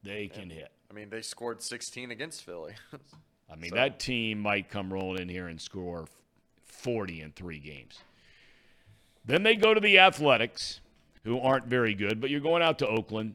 They 0.03 0.29
can 0.29 0.51
hit. 0.51 0.71
I 0.91 0.95
mean, 0.95 1.11
they 1.11 1.23
scored 1.23 1.63
16 1.63 2.11
against 2.11 2.43
Philly. 2.45 2.75
I 3.51 3.57
mean, 3.57 3.71
So- 3.71 3.77
that 3.77 3.99
team 4.01 4.41
might 4.41 4.69
come 4.69 4.93
rolling 4.93 5.23
in 5.23 5.29
here 5.29 5.49
and 5.49 5.61
score 5.61 6.07
40 6.65 7.21
in 7.23 7.33
three 7.33 7.59
games. 7.59 7.99
Then 9.25 9.43
they 9.43 9.55
go 9.57 9.75
to 9.75 9.81
the 9.81 9.99
Athletics, 9.99 10.81
who 11.25 11.39
aren't 11.39 11.67
very 11.67 11.95
good, 11.95 12.21
but 12.21 12.31
you're 12.31 12.41
going 12.41 12.63
out 12.63 12.79
to 12.79 12.89
Oakland. 12.89 13.35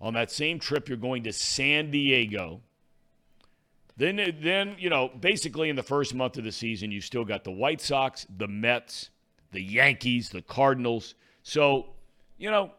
On 0.00 0.12
that 0.14 0.30
same 0.30 0.58
trip, 0.58 0.88
you're 0.88 0.98
going 0.98 1.22
to 1.24 1.32
San 1.32 1.90
Diego. 1.90 2.60
Then, 3.96 4.16
then 4.42 4.76
you 4.78 4.90
know, 4.90 5.08
basically 5.08 5.70
in 5.70 5.76
the 5.76 5.82
first 5.82 6.14
month 6.14 6.36
of 6.36 6.44
the 6.44 6.52
season, 6.52 6.90
you 6.92 7.00
still 7.00 7.24
got 7.24 7.44
the 7.44 7.50
White 7.50 7.80
Sox, 7.80 8.26
the 8.36 8.46
Mets, 8.46 9.08
the 9.52 9.62
Yankees, 9.62 10.28
the 10.28 10.42
Cardinals. 10.42 11.14
So, 11.42 11.86
you 12.36 12.50
know, 12.50 12.72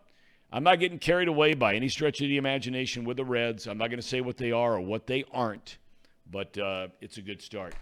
I'm 0.52 0.64
not 0.64 0.80
getting 0.80 1.00
carried 1.00 1.28
away 1.28 1.54
by 1.54 1.76
any 1.76 1.90
stretch 1.90 2.22
of 2.22 2.28
the 2.28 2.38
imagination 2.38 3.04
with 3.04 3.18
the 3.18 3.26
Reds. 3.26 3.68
I'm 3.68 3.78
not 3.78 3.90
going 3.90 4.00
to 4.00 4.08
say 4.08 4.22
what 4.22 4.38
they 4.38 4.52
are 4.52 4.76
or 4.76 4.82
what 4.82 5.08
they 5.08 5.26
aren't, 5.32 5.78
but 6.30 6.58
uh, 6.58 6.88
it's 7.02 7.18
a 7.18 7.22
good 7.22 7.42
start 7.42 7.76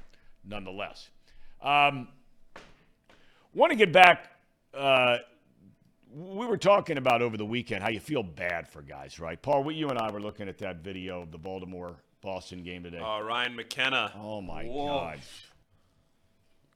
nonetheless. 0.43 1.09
Um, 1.61 2.07
Want 3.55 3.71
to 3.71 3.77
get 3.77 3.93
back. 3.93 4.31
Uh, 4.73 5.19
we 6.13 6.45
were 6.45 6.57
talking 6.57 6.97
about 6.97 7.21
over 7.21 7.37
the 7.37 7.45
weekend 7.45 7.81
how 7.81 7.89
you 7.89 8.01
feel 8.01 8.21
bad 8.21 8.67
for 8.67 8.81
guys, 8.81 9.17
right? 9.17 9.41
Paul, 9.41 9.63
we, 9.63 9.75
you 9.75 9.87
and 9.87 9.97
I 9.97 10.11
were 10.11 10.19
looking 10.19 10.49
at 10.49 10.57
that 10.57 10.83
video 10.83 11.21
of 11.21 11.31
the 11.31 11.37
Baltimore 11.37 11.95
Boston 12.19 12.63
game 12.63 12.83
today. 12.83 12.99
Oh, 13.01 13.21
Ryan 13.21 13.55
McKenna. 13.55 14.11
oh 14.19 14.41
my 14.41 14.65
Whoa. 14.65 14.87
God! 14.87 15.19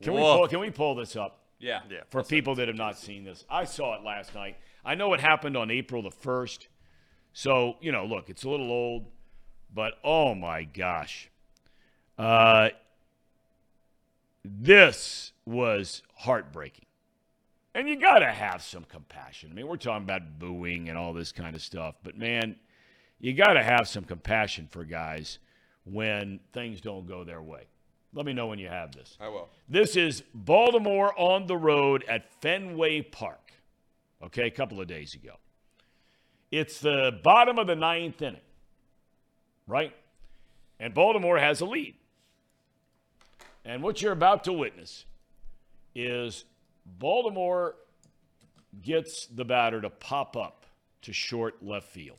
Can 0.01 0.13
we 0.13 0.19
pull, 0.21 0.47
can 0.47 0.59
we 0.59 0.69
pull 0.69 0.95
this 0.95 1.17
up? 1.17 1.43
Yeah. 1.59 1.81
yeah. 1.91 2.03
for 2.09 2.23
people 2.23 2.55
that 2.55 2.69
have 2.69 2.77
not 2.77 2.97
seen 2.97 3.25
this. 3.25 3.43
I 3.49 3.65
saw 3.65 3.97
it 3.97 4.03
last 4.05 4.33
night. 4.33 4.55
I 4.83 4.95
know 4.95 5.13
it 5.13 5.19
happened 5.19 5.57
on 5.57 5.71
April 5.71 6.01
the 6.01 6.09
1st. 6.09 6.67
So, 7.33 7.75
you 7.81 7.91
know, 7.91 8.05
look, 8.05 8.29
it's 8.29 8.43
a 8.43 8.49
little 8.49 8.71
old, 8.71 9.05
but 9.73 9.93
oh 10.03 10.33
my 10.35 10.63
gosh. 10.63 11.29
Uh, 12.17 12.69
this 14.43 15.31
was 15.45 16.01
heartbreaking. 16.15 16.85
And 17.75 17.87
you 17.87 17.97
got 17.97 18.19
to 18.19 18.31
have 18.31 18.63
some 18.63 18.83
compassion. 18.83 19.51
I 19.51 19.53
mean, 19.53 19.67
we're 19.67 19.77
talking 19.77 20.03
about 20.03 20.39
booing 20.39 20.89
and 20.89 20.97
all 20.97 21.13
this 21.13 21.31
kind 21.31 21.55
of 21.55 21.61
stuff, 21.61 21.95
but 22.03 22.17
man, 22.17 22.55
you 23.19 23.33
got 23.33 23.53
to 23.53 23.63
have 23.63 23.87
some 23.87 24.03
compassion 24.03 24.67
for 24.69 24.83
guys 24.83 25.39
when 25.85 26.39
things 26.51 26.81
don't 26.81 27.05
go 27.05 27.23
their 27.23 27.41
way. 27.41 27.67
Let 28.13 28.25
me 28.25 28.33
know 28.33 28.47
when 28.47 28.59
you 28.59 28.67
have 28.69 28.91
this. 28.93 29.17
I 29.21 29.27
will. 29.27 29.47
This 29.67 29.95
is 29.95 30.23
Baltimore 30.33 31.13
on 31.19 31.45
the 31.45 31.57
road 31.57 32.03
at 32.07 32.31
Fenway 32.41 33.01
Park, 33.03 33.48
okay, 34.23 34.47
a 34.47 34.51
couple 34.51 34.81
of 34.81 34.87
days 34.87 35.13
ago. 35.13 35.33
It's 36.51 36.79
the 36.79 37.19
bottom 37.23 37.59
of 37.59 37.67
the 37.67 37.75
ninth 37.75 38.21
inning, 38.21 38.41
right? 39.67 39.93
And 40.79 40.93
Baltimore 40.93 41.37
has 41.37 41.61
a 41.61 41.65
lead. 41.65 41.95
And 43.65 43.83
what 43.83 44.01
you're 44.01 44.13
about 44.13 44.45
to 44.45 44.53
witness 44.53 45.05
is 45.93 46.45
Baltimore 46.85 47.75
gets 48.81 49.27
the 49.27 49.45
batter 49.45 49.81
to 49.81 49.89
pop 49.89 50.35
up 50.37 50.65
to 51.03 51.13
short 51.13 51.63
left 51.63 51.89
field. 51.89 52.17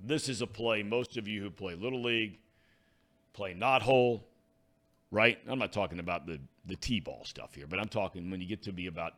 This 0.00 0.28
is 0.28 0.42
a 0.42 0.46
play 0.46 0.82
most 0.82 1.16
of 1.16 1.28
you 1.28 1.42
who 1.42 1.50
play 1.50 1.74
Little 1.74 2.02
League 2.02 2.38
play 3.32 3.54
not 3.54 3.82
hole, 3.82 4.26
right? 5.10 5.38
I'm 5.46 5.58
not 5.58 5.72
talking 5.72 5.98
about 5.98 6.26
the, 6.26 6.40
the 6.66 6.76
T 6.76 7.00
ball 7.00 7.22
stuff 7.24 7.54
here, 7.54 7.66
but 7.66 7.78
I'm 7.78 7.88
talking 7.88 8.30
when 8.30 8.40
you 8.40 8.46
get 8.46 8.62
to 8.64 8.72
be 8.72 8.86
about 8.86 9.14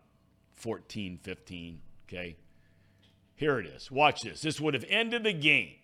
14, 0.55 1.19
15, 1.23 1.81
okay? 2.09 2.37
Here 3.35 3.59
it 3.59 3.67
is. 3.67 3.91
Watch 3.91 4.23
this. 4.23 4.41
This 4.41 4.61
would 4.61 4.75
have 4.75 4.85
ended 4.89 5.25
the 5.25 5.33
game. 5.33 5.75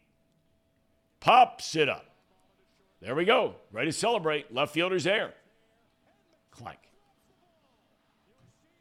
Pop, 1.18 1.61
sit 1.61 1.88
up. 1.88 2.06
There 3.00 3.14
we 3.14 3.24
go. 3.24 3.56
Ready 3.72 3.90
to 3.90 3.96
celebrate. 3.96 4.54
Left 4.54 4.72
fielder's 4.72 5.04
there. 5.04 5.35
Clank. 6.50 6.78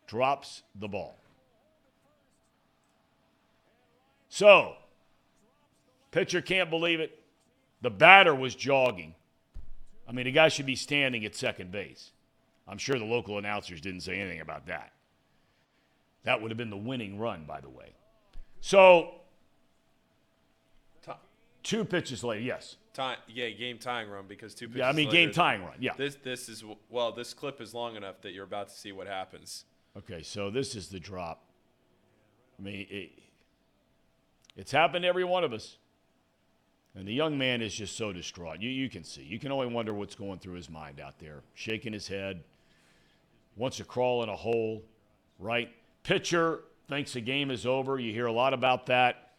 Drops 0.07 0.63
the 0.75 0.87
ball. 0.87 1.17
So, 4.29 4.75
pitcher 6.11 6.41
can't 6.41 6.69
believe 6.69 6.99
it. 6.99 7.19
The 7.81 7.89
batter 7.89 8.35
was 8.35 8.55
jogging. 8.55 9.15
I 10.07 10.11
mean, 10.11 10.25
the 10.25 10.31
guy 10.31 10.49
should 10.49 10.65
be 10.65 10.75
standing 10.75 11.25
at 11.25 11.35
second 11.35 11.71
base. 11.71 12.11
I'm 12.67 12.77
sure 12.77 12.99
the 12.99 13.05
local 13.05 13.37
announcers 13.37 13.81
didn't 13.81 14.01
say 14.01 14.19
anything 14.19 14.41
about 14.41 14.67
that. 14.67 14.93
That 16.23 16.41
would 16.41 16.51
have 16.51 16.57
been 16.57 16.69
the 16.69 16.77
winning 16.77 17.17
run, 17.17 17.45
by 17.45 17.61
the 17.61 17.69
way. 17.69 17.93
So, 18.61 19.15
two 21.63 21.85
pitches 21.85 22.23
later, 22.23 22.41
yes. 22.41 22.75
Time, 22.93 23.17
yeah, 23.27 23.49
game 23.49 23.77
tying 23.77 24.09
run 24.09 24.25
because 24.27 24.53
two. 24.53 24.67
pitches. 24.67 24.79
Yeah, 24.79 24.89
I 24.89 24.91
mean, 24.91 25.07
later, 25.07 25.17
game 25.17 25.31
tying 25.31 25.61
run, 25.63 25.75
yeah. 25.79 25.93
This 25.97 26.15
this 26.23 26.49
is 26.49 26.63
well, 26.89 27.11
this 27.11 27.33
clip 27.33 27.61
is 27.61 27.73
long 27.73 27.95
enough 27.95 28.21
that 28.21 28.33
you're 28.33 28.43
about 28.43 28.69
to 28.69 28.75
see 28.75 28.91
what 28.91 29.07
happens. 29.07 29.65
Okay, 29.97 30.21
so 30.21 30.49
this 30.49 30.75
is 30.75 30.89
the 30.89 30.99
drop. 30.99 31.43
I 32.59 32.61
mean, 32.61 32.87
it, 32.89 33.11
it's 34.55 34.71
happened 34.71 35.03
to 35.03 35.07
every 35.07 35.23
one 35.23 35.43
of 35.43 35.53
us. 35.53 35.77
And 36.95 37.07
the 37.07 37.13
young 37.13 37.37
man 37.37 37.61
is 37.61 37.73
just 37.73 37.95
so 37.95 38.11
distraught. 38.11 38.61
You, 38.61 38.69
you 38.69 38.89
can 38.89 39.03
see. 39.03 39.21
You 39.21 39.39
can 39.39 39.51
only 39.51 39.67
wonder 39.67 39.93
what's 39.93 40.15
going 40.15 40.39
through 40.39 40.55
his 40.55 40.69
mind 40.69 40.99
out 40.99 41.19
there. 41.19 41.43
Shaking 41.53 41.93
his 41.93 42.07
head, 42.07 42.43
wants 43.55 43.77
to 43.77 43.85
crawl 43.85 44.23
in 44.23 44.29
a 44.29 44.35
hole, 44.35 44.83
right? 45.37 45.69
Pitcher 46.03 46.61
thinks 46.87 47.13
the 47.13 47.21
game 47.21 47.51
is 47.51 47.65
over. 47.65 47.99
You 47.99 48.11
hear 48.13 48.25
a 48.25 48.31
lot 48.31 48.53
about 48.53 48.87
that. 48.87 49.31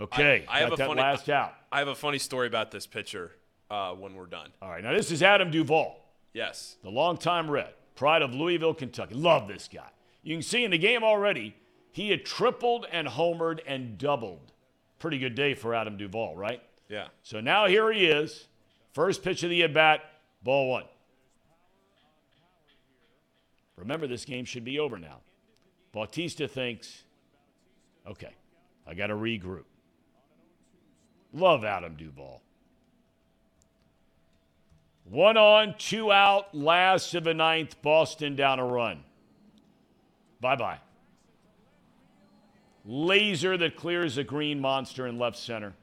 Okay, 0.00 0.44
I 0.48 0.60
have 0.60 0.70
got 0.70 0.74
a 0.74 0.76
that 0.78 0.86
funny- 0.88 1.00
last 1.02 1.28
out. 1.28 1.54
I 1.70 1.78
have 1.78 1.88
a 1.88 1.94
funny 1.94 2.18
story 2.18 2.46
about 2.46 2.70
this 2.70 2.86
pitcher 2.86 3.32
uh, 3.70 3.92
when 3.92 4.14
we're 4.14 4.26
done. 4.26 4.50
All 4.60 4.70
right, 4.70 4.82
now 4.82 4.92
this 4.92 5.10
is 5.10 5.22
Adam 5.22 5.50
Duvall. 5.50 5.98
Yes. 6.34 6.76
the 6.82 6.88
longtime 6.90 7.50
Red, 7.50 7.74
pride 7.94 8.22
of 8.22 8.34
Louisville, 8.34 8.72
Kentucky. 8.72 9.14
Love 9.14 9.48
this 9.48 9.68
guy. 9.72 9.88
You 10.22 10.34
can 10.34 10.42
see 10.42 10.64
in 10.64 10.70
the 10.70 10.78
game 10.78 11.02
already, 11.04 11.54
he 11.90 12.08
had 12.10 12.24
tripled 12.24 12.86
and 12.90 13.06
homered 13.06 13.60
and 13.66 13.98
doubled. 13.98 14.52
Pretty 14.98 15.18
good 15.18 15.34
day 15.34 15.52
for 15.54 15.74
Adam 15.74 15.98
Duvall, 15.98 16.34
right? 16.36 16.62
Yeah. 16.88 17.08
So 17.22 17.40
now 17.40 17.66
here 17.66 17.92
he 17.92 18.06
is. 18.06 18.46
First 18.94 19.22
pitch 19.22 19.42
of 19.42 19.50
the 19.50 19.62
at 19.62 19.74
bat, 19.74 20.00
ball 20.42 20.70
one. 20.70 20.84
Remember, 23.76 24.06
this 24.06 24.24
game 24.24 24.44
should 24.44 24.64
be 24.64 24.78
over 24.78 24.98
now. 24.98 25.20
Bautista 25.92 26.48
thinks, 26.48 27.02
okay, 28.06 28.34
I 28.86 28.94
got 28.94 29.08
to 29.08 29.14
regroup. 29.14 29.64
Love 31.32 31.64
Adam 31.64 31.94
Duvall. 31.96 32.42
One 35.04 35.36
on, 35.36 35.74
two 35.78 36.10
out, 36.12 36.54
last 36.54 37.14
of 37.14 37.24
the 37.24 37.34
ninth. 37.34 37.80
Boston 37.82 38.36
down 38.36 38.58
a 38.58 38.64
run. 38.64 39.02
Bye 40.40 40.56
bye. 40.56 40.78
Laser 42.84 43.56
that 43.56 43.76
clears 43.76 44.18
a 44.18 44.24
green 44.24 44.60
monster 44.60 45.06
in 45.06 45.18
left 45.18 45.36
center. 45.36 45.74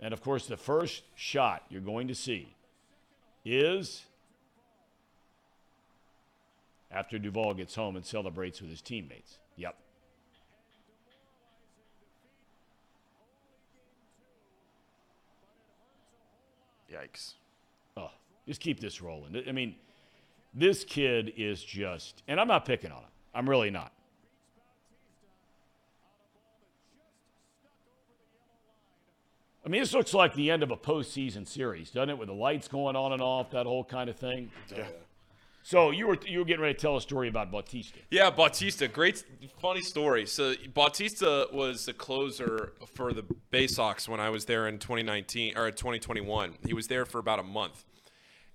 And 0.00 0.12
of 0.12 0.22
course, 0.22 0.46
the 0.46 0.56
first 0.56 1.02
shot 1.14 1.64
you're 1.68 1.80
going 1.80 2.08
to 2.08 2.14
see 2.14 2.54
is 3.44 4.04
after 6.90 7.18
Duvall 7.18 7.54
gets 7.54 7.74
home 7.74 7.96
and 7.96 8.04
celebrates 8.04 8.60
with 8.60 8.70
his 8.70 8.82
teammates. 8.82 9.38
Yep. 9.56 9.76
Yikes. 16.92 17.34
Oh, 17.96 18.10
just 18.46 18.60
keep 18.60 18.80
this 18.80 19.00
rolling. 19.00 19.42
I 19.48 19.52
mean, 19.52 19.76
this 20.52 20.82
kid 20.82 21.32
is 21.36 21.62
just, 21.62 22.22
and 22.26 22.40
I'm 22.40 22.48
not 22.48 22.64
picking 22.64 22.90
on 22.90 22.98
him. 22.98 23.10
I'm 23.32 23.48
really 23.48 23.70
not. 23.70 23.92
I 29.64 29.68
mean, 29.68 29.82
this 29.82 29.94
looks 29.94 30.14
like 30.14 30.34
the 30.34 30.50
end 30.50 30.64
of 30.64 30.72
a 30.72 30.76
postseason 30.76 31.46
series, 31.46 31.90
doesn't 31.90 32.10
it? 32.10 32.18
With 32.18 32.28
the 32.28 32.34
lights 32.34 32.66
going 32.66 32.96
on 32.96 33.12
and 33.12 33.22
off, 33.22 33.50
that 33.50 33.66
whole 33.66 33.84
kind 33.84 34.10
of 34.10 34.16
thing. 34.16 34.50
Yeah. 34.74 34.86
So 35.62 35.90
you 35.90 36.06
were 36.06 36.18
you 36.26 36.38
were 36.38 36.44
getting 36.44 36.62
ready 36.62 36.74
to 36.74 36.80
tell 36.80 36.96
a 36.96 37.00
story 37.00 37.28
about 37.28 37.50
Bautista. 37.50 37.98
Yeah, 38.10 38.30
Bautista, 38.30 38.88
great, 38.88 39.22
funny 39.60 39.82
story. 39.82 40.26
So 40.26 40.54
Bautista 40.72 41.48
was 41.52 41.86
the 41.86 41.92
closer 41.92 42.72
for 42.94 43.12
the 43.12 43.24
Bay 43.50 43.66
Sox 43.66 44.08
when 44.08 44.20
I 44.20 44.30
was 44.30 44.46
there 44.46 44.66
in 44.68 44.78
2019 44.78 45.56
or 45.56 45.70
2021. 45.70 46.54
He 46.66 46.72
was 46.72 46.88
there 46.88 47.04
for 47.04 47.18
about 47.18 47.38
a 47.40 47.42
month, 47.42 47.84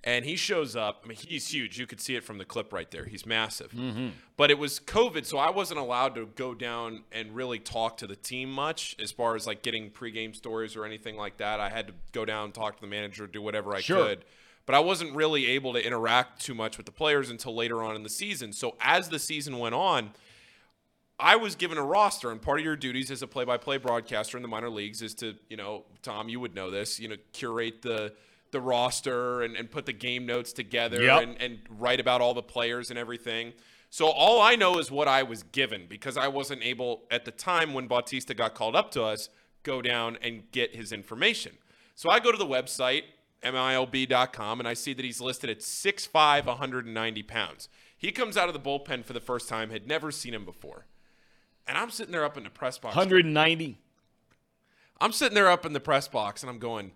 and 0.04 0.26
he 0.26 0.36
shows 0.36 0.76
up. 0.76 1.02
I 1.06 1.08
mean, 1.08 1.18
he's 1.18 1.48
huge. 1.50 1.78
You 1.80 1.86
could 1.86 2.02
see 2.02 2.16
it 2.16 2.24
from 2.24 2.40
the 2.40 2.46
clip 2.46 2.74
right 2.74 2.90
there. 2.90 3.06
He's 3.06 3.26
massive. 3.26 3.72
Mm-hmm. 3.72 4.10
But 4.36 4.50
it 4.50 4.58
was 4.58 4.80
COVID, 4.80 5.26
so 5.26 5.38
I 5.38 5.52
wasn't 5.52 5.80
allowed 5.80 6.16
to 6.16 6.26
go 6.26 6.56
down 6.56 7.04
and 7.12 7.36
really 7.36 7.60
talk 7.60 7.98
to 7.98 8.08
the 8.08 8.16
team 8.16 8.52
much 8.52 8.96
as 9.00 9.12
far 9.12 9.36
as 9.36 9.46
like 9.46 9.62
getting 9.62 9.92
pregame 9.92 10.36
stories 10.36 10.76
or 10.76 10.86
anything 10.86 11.18
like 11.18 11.38
that. 11.38 11.60
I 11.60 11.70
had 11.70 11.88
to 11.88 11.94
go 12.14 12.26
down, 12.26 12.52
talk 12.52 12.76
to 12.78 12.82
the 12.82 12.88
manager, 12.88 13.28
do 13.28 13.42
whatever 13.44 13.76
I 13.76 13.82
Sure. 13.82 14.08
could 14.08 14.26
but 14.66 14.76
I 14.76 14.80
wasn't 14.80 15.16
really 15.16 15.48
able 15.48 15.74
to 15.74 15.86
interact 15.86 16.42
too 16.42 16.54
much 16.56 16.78
with 16.78 16.86
the 16.86 16.92
players 16.92 17.30
until 17.30 17.56
later 17.56 17.84
on 17.84 17.96
in 17.96 18.04
the 18.04 18.10
season. 18.10 18.52
So 18.54 18.76
as 18.82 19.10
the 19.10 19.20
season 19.20 19.60
went 19.60 19.76
on, 19.76 20.12
I 21.20 21.36
was 21.38 21.56
given 21.56 21.78
a 21.78 21.84
roster, 21.84 22.32
and 22.32 22.42
part 22.42 22.60
of 22.60 22.66
your 22.66 22.76
duties 22.76 23.10
as 23.10 23.22
a 23.22 23.28
play-by-play 23.28 23.78
broadcaster 23.78 24.38
in 24.38 24.42
the 24.42 24.50
minor 24.50 24.70
leagues 24.70 25.02
is 25.02 25.14
to, 25.16 25.36
you 25.50 25.56
know, 25.56 25.86
Tom, 26.02 26.28
you 26.28 26.40
would 26.42 26.54
know 26.54 26.70
this, 26.70 27.00
you 27.00 27.08
know, 27.08 27.16
curate 27.32 27.82
the 27.82 28.14
the 28.52 28.62
roster 28.62 29.42
and, 29.42 29.58
and 29.58 29.70
put 29.70 29.86
the 29.86 29.92
game 29.92 30.26
notes 30.26 30.54
together 30.54 31.02
Yep. 31.02 31.24
and, 31.24 31.42
and 31.42 31.60
write 31.70 32.00
about 32.00 32.22
all 32.22 32.34
the 32.34 32.44
players 32.44 32.90
and 32.90 32.98
everything. 32.98 33.52
So 33.90 34.08
all 34.08 34.42
I 34.42 34.56
know 34.56 34.78
is 34.78 34.90
what 34.90 35.10
I 35.10 35.24
was 35.24 35.44
given 35.44 35.88
because 35.90 36.16
I 36.16 36.30
wasn't 36.30 36.64
able 36.64 37.02
at 37.12 37.26
the 37.26 37.32
time 37.32 37.74
when 37.74 37.88
Bautista 37.88 38.34
got 38.34 38.56
called 38.56 38.76
up 38.76 38.92
to 38.92 39.04
us 39.04 39.28
go 39.64 39.82
down 39.82 40.18
and 40.22 40.50
get 40.52 40.74
his 40.74 40.94
information. 40.94 41.54
So 41.96 42.10
I 42.10 42.20
go 42.20 42.32
to 42.32 42.38
the 42.38 42.46
website 42.46 43.04
milb.com 43.44 44.60
and 44.60 44.68
I 44.68 44.74
see 44.74 44.94
that 44.94 45.06
he's 45.06 45.22
listed 45.22 45.50
at 45.50 45.60
6'5", 45.60 46.46
190 46.46 47.24
pounds. 47.24 47.70
He 47.98 48.12
comes 48.12 48.38
out 48.38 48.48
of 48.48 48.54
the 48.54 48.60
bullpen 48.60 49.06
for 49.06 49.14
the 49.14 49.20
first 49.20 49.48
time, 49.48 49.70
had 49.70 49.88
never 49.88 50.12
seen 50.12 50.34
him 50.34 50.46
before. 50.46 50.86
And 51.68 51.78
I'm 51.78 51.90
sitting 51.90 52.12
there 52.12 52.26
up 52.26 52.38
in 52.38 52.44
the 52.44 52.50
press 52.50 52.78
box. 52.78 52.96
190. 52.96 53.80
I'm 55.02 55.12
sitting 55.12 55.36
there 55.36 55.50
up 55.50 55.66
in 55.66 55.74
the 55.74 55.80
press 55.80 56.08
box 56.08 56.44
and 56.44 56.50
I'm 56.50 56.60
going, 56.60 56.92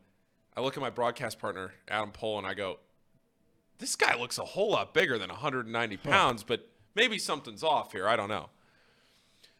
I 0.55 0.61
look 0.61 0.77
at 0.77 0.81
my 0.81 0.89
broadcast 0.89 1.39
partner, 1.39 1.73
Adam 1.87 2.11
Pohl, 2.11 2.37
and 2.37 2.47
I 2.47 2.53
go, 2.53 2.79
this 3.77 3.95
guy 3.95 4.15
looks 4.17 4.37
a 4.37 4.43
whole 4.43 4.71
lot 4.71 4.93
bigger 4.93 5.17
than 5.17 5.29
190 5.29 5.97
pounds, 5.97 6.43
but 6.43 6.69
maybe 6.95 7.17
something's 7.17 7.63
off 7.63 7.93
here. 7.93 8.07
I 8.07 8.15
don't 8.15 8.29
know. 8.29 8.49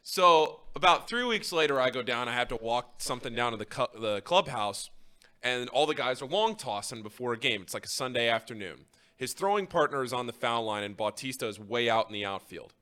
So 0.04 0.62
about 0.76 1.08
three 1.10 1.24
weeks 1.24 1.52
later, 1.52 1.80
I 1.80 1.90
go 1.90 2.02
down. 2.04 2.28
I 2.28 2.34
have 2.34 2.48
to 2.50 2.56
walk 2.56 2.96
something 3.02 3.34
down 3.34 3.52
to 3.52 3.58
the, 3.58 3.66
cu- 3.66 4.00
the 4.00 4.22
clubhouse, 4.22 4.90
and 5.44 5.70
all 5.70 5.86
the 5.86 5.96
guys 5.96 6.22
are 6.22 6.28
long 6.28 6.56
tossing 6.56 7.02
before 7.02 7.34
a 7.34 7.38
game. 7.38 7.62
It's 7.62 7.74
like 7.74 7.86
a 7.86 7.90
Sunday 7.90 8.30
afternoon. 8.30 8.86
His 9.16 9.34
throwing 9.34 9.68
partner 9.68 10.04
is 10.04 10.14
on 10.14 10.28
the 10.28 10.34
foul 10.34 10.66
line, 10.66 10.84
and 10.84 10.96
Bautista 10.96 11.48
is 11.48 11.60
way 11.60 11.90
out 11.90 12.08
in 12.08 12.14
the 12.14 12.26
outfield. 12.26 12.74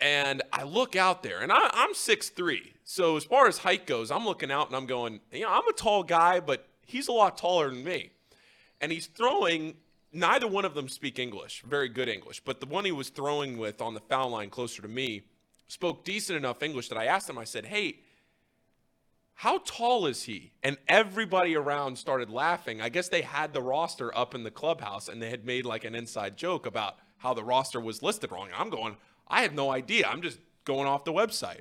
And 0.00 0.42
I 0.52 0.64
look 0.64 0.96
out 0.96 1.22
there, 1.22 1.40
and 1.40 1.50
I, 1.50 1.70
I'm 1.72 1.94
6'3. 1.94 2.58
So 2.84 3.16
as 3.16 3.24
far 3.24 3.46
as 3.48 3.58
height 3.58 3.86
goes, 3.86 4.10
I'm 4.10 4.24
looking 4.24 4.50
out 4.50 4.68
and 4.68 4.76
I'm 4.76 4.86
going, 4.86 5.20
you 5.32 5.40
know, 5.40 5.50
I'm 5.50 5.66
a 5.66 5.72
tall 5.72 6.02
guy, 6.02 6.40
but 6.40 6.68
he's 6.86 7.08
a 7.08 7.12
lot 7.12 7.38
taller 7.38 7.70
than 7.70 7.82
me. 7.82 8.10
And 8.80 8.92
he's 8.92 9.06
throwing, 9.06 9.76
neither 10.12 10.46
one 10.46 10.64
of 10.64 10.74
them 10.74 10.88
speak 10.88 11.18
English, 11.18 11.62
very 11.66 11.88
good 11.88 12.08
English, 12.08 12.40
but 12.44 12.60
the 12.60 12.66
one 12.66 12.84
he 12.84 12.92
was 12.92 13.08
throwing 13.08 13.56
with 13.56 13.80
on 13.80 13.94
the 13.94 14.00
foul 14.00 14.30
line 14.30 14.50
closer 14.50 14.82
to 14.82 14.88
me 14.88 15.22
spoke 15.68 16.04
decent 16.04 16.36
enough 16.36 16.62
English 16.62 16.88
that 16.90 16.98
I 16.98 17.06
asked 17.06 17.30
him, 17.30 17.38
I 17.38 17.44
said, 17.44 17.64
hey, 17.64 18.00
how 19.34 19.58
tall 19.64 20.06
is 20.06 20.22
he? 20.22 20.52
And 20.62 20.78
everybody 20.86 21.56
around 21.56 21.98
started 21.98 22.30
laughing. 22.30 22.80
I 22.80 22.88
guess 22.88 23.08
they 23.08 23.22
had 23.22 23.52
the 23.52 23.62
roster 23.62 24.16
up 24.16 24.34
in 24.34 24.44
the 24.44 24.50
clubhouse 24.50 25.08
and 25.08 25.20
they 25.20 25.30
had 25.30 25.44
made 25.44 25.66
like 25.66 25.84
an 25.84 25.94
inside 25.94 26.36
joke 26.36 26.66
about 26.66 26.96
how 27.18 27.34
the 27.34 27.42
roster 27.42 27.80
was 27.80 28.02
listed 28.02 28.30
wrong. 28.30 28.48
I'm 28.56 28.70
going, 28.70 28.96
I 29.26 29.42
have 29.42 29.52
no 29.52 29.70
idea. 29.70 30.06
I'm 30.06 30.22
just 30.22 30.38
going 30.64 30.86
off 30.86 31.04
the 31.04 31.12
website. 31.12 31.60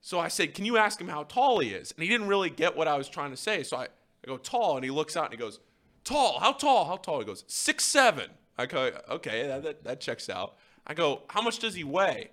So 0.00 0.18
I 0.18 0.28
said, 0.28 0.54
Can 0.54 0.64
you 0.64 0.76
ask 0.76 1.00
him 1.00 1.08
how 1.08 1.24
tall 1.24 1.60
he 1.60 1.70
is? 1.70 1.92
And 1.92 2.02
he 2.02 2.08
didn't 2.08 2.28
really 2.28 2.50
get 2.50 2.76
what 2.76 2.88
I 2.88 2.96
was 2.96 3.08
trying 3.08 3.30
to 3.30 3.36
say. 3.36 3.62
So 3.62 3.76
I, 3.76 3.84
I 3.84 4.26
go, 4.26 4.36
Tall. 4.36 4.76
And 4.76 4.84
he 4.84 4.90
looks 4.90 5.16
out 5.16 5.24
and 5.24 5.32
he 5.32 5.38
goes, 5.38 5.60
Tall. 6.04 6.38
How 6.40 6.52
tall? 6.52 6.84
How 6.86 6.96
tall? 6.96 7.20
He 7.20 7.26
goes, 7.26 7.44
Six, 7.46 7.84
seven. 7.84 8.30
I 8.56 8.66
go, 8.66 8.92
Okay, 9.10 9.46
that, 9.46 9.62
that, 9.62 9.84
that 9.84 10.00
checks 10.00 10.28
out. 10.28 10.56
I 10.86 10.94
go, 10.94 11.22
How 11.28 11.42
much 11.42 11.58
does 11.58 11.74
he 11.74 11.84
weigh? 11.84 12.30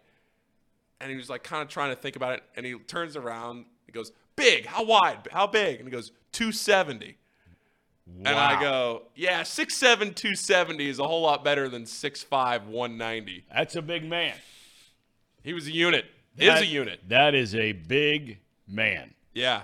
And 1.02 1.12
he 1.12 1.18
was 1.18 1.30
like 1.30 1.44
kind 1.44 1.62
of 1.62 1.68
trying 1.68 1.90
to 1.90 1.96
think 1.96 2.16
about 2.16 2.34
it. 2.34 2.44
And 2.56 2.66
he 2.66 2.76
turns 2.76 3.16
around. 3.16 3.66
Goes, 3.96 4.12
Big. 4.36 4.66
How 4.66 4.84
wide? 4.84 5.28
How 5.32 5.48
big? 5.48 5.80
And 5.80 5.88
he 5.88 5.92
goes, 5.92 6.12
270. 6.34 7.18
And 8.20 8.28
I 8.28 8.60
go, 8.62 9.04
Yeah, 9.16 9.42
6'7, 9.42 10.16
270 10.16 10.90
is 10.90 11.00
a 11.00 11.08
whole 11.08 11.22
lot 11.22 11.44
better 11.44 11.68
than 11.70 11.84
6'5, 11.84 12.66
190. 12.66 13.46
That's 13.54 13.76
a 13.76 13.82
big 13.82 14.04
man. 14.04 14.36
He 15.44 15.54
was 15.54 15.68
a 15.68 15.72
unit. 15.72 16.06
is 16.38 16.62
a 16.62 16.66
unit. 16.66 17.02
That 17.08 17.34
is 17.34 17.56
a 17.56 17.72
big 17.72 18.40
man. 18.68 19.14
Yeah. 19.34 19.64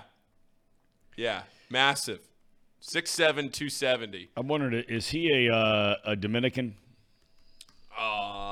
Yeah. 1.16 1.42
Massive. 1.70 2.20
6'7, 2.82 3.52
270. 3.52 4.30
I'm 4.36 4.48
wondering, 4.48 4.84
is 4.88 5.08
he 5.08 5.46
a 5.48 5.54
uh, 5.54 5.96
a 6.04 6.16
Dominican? 6.16 6.76
Uh 7.96 8.51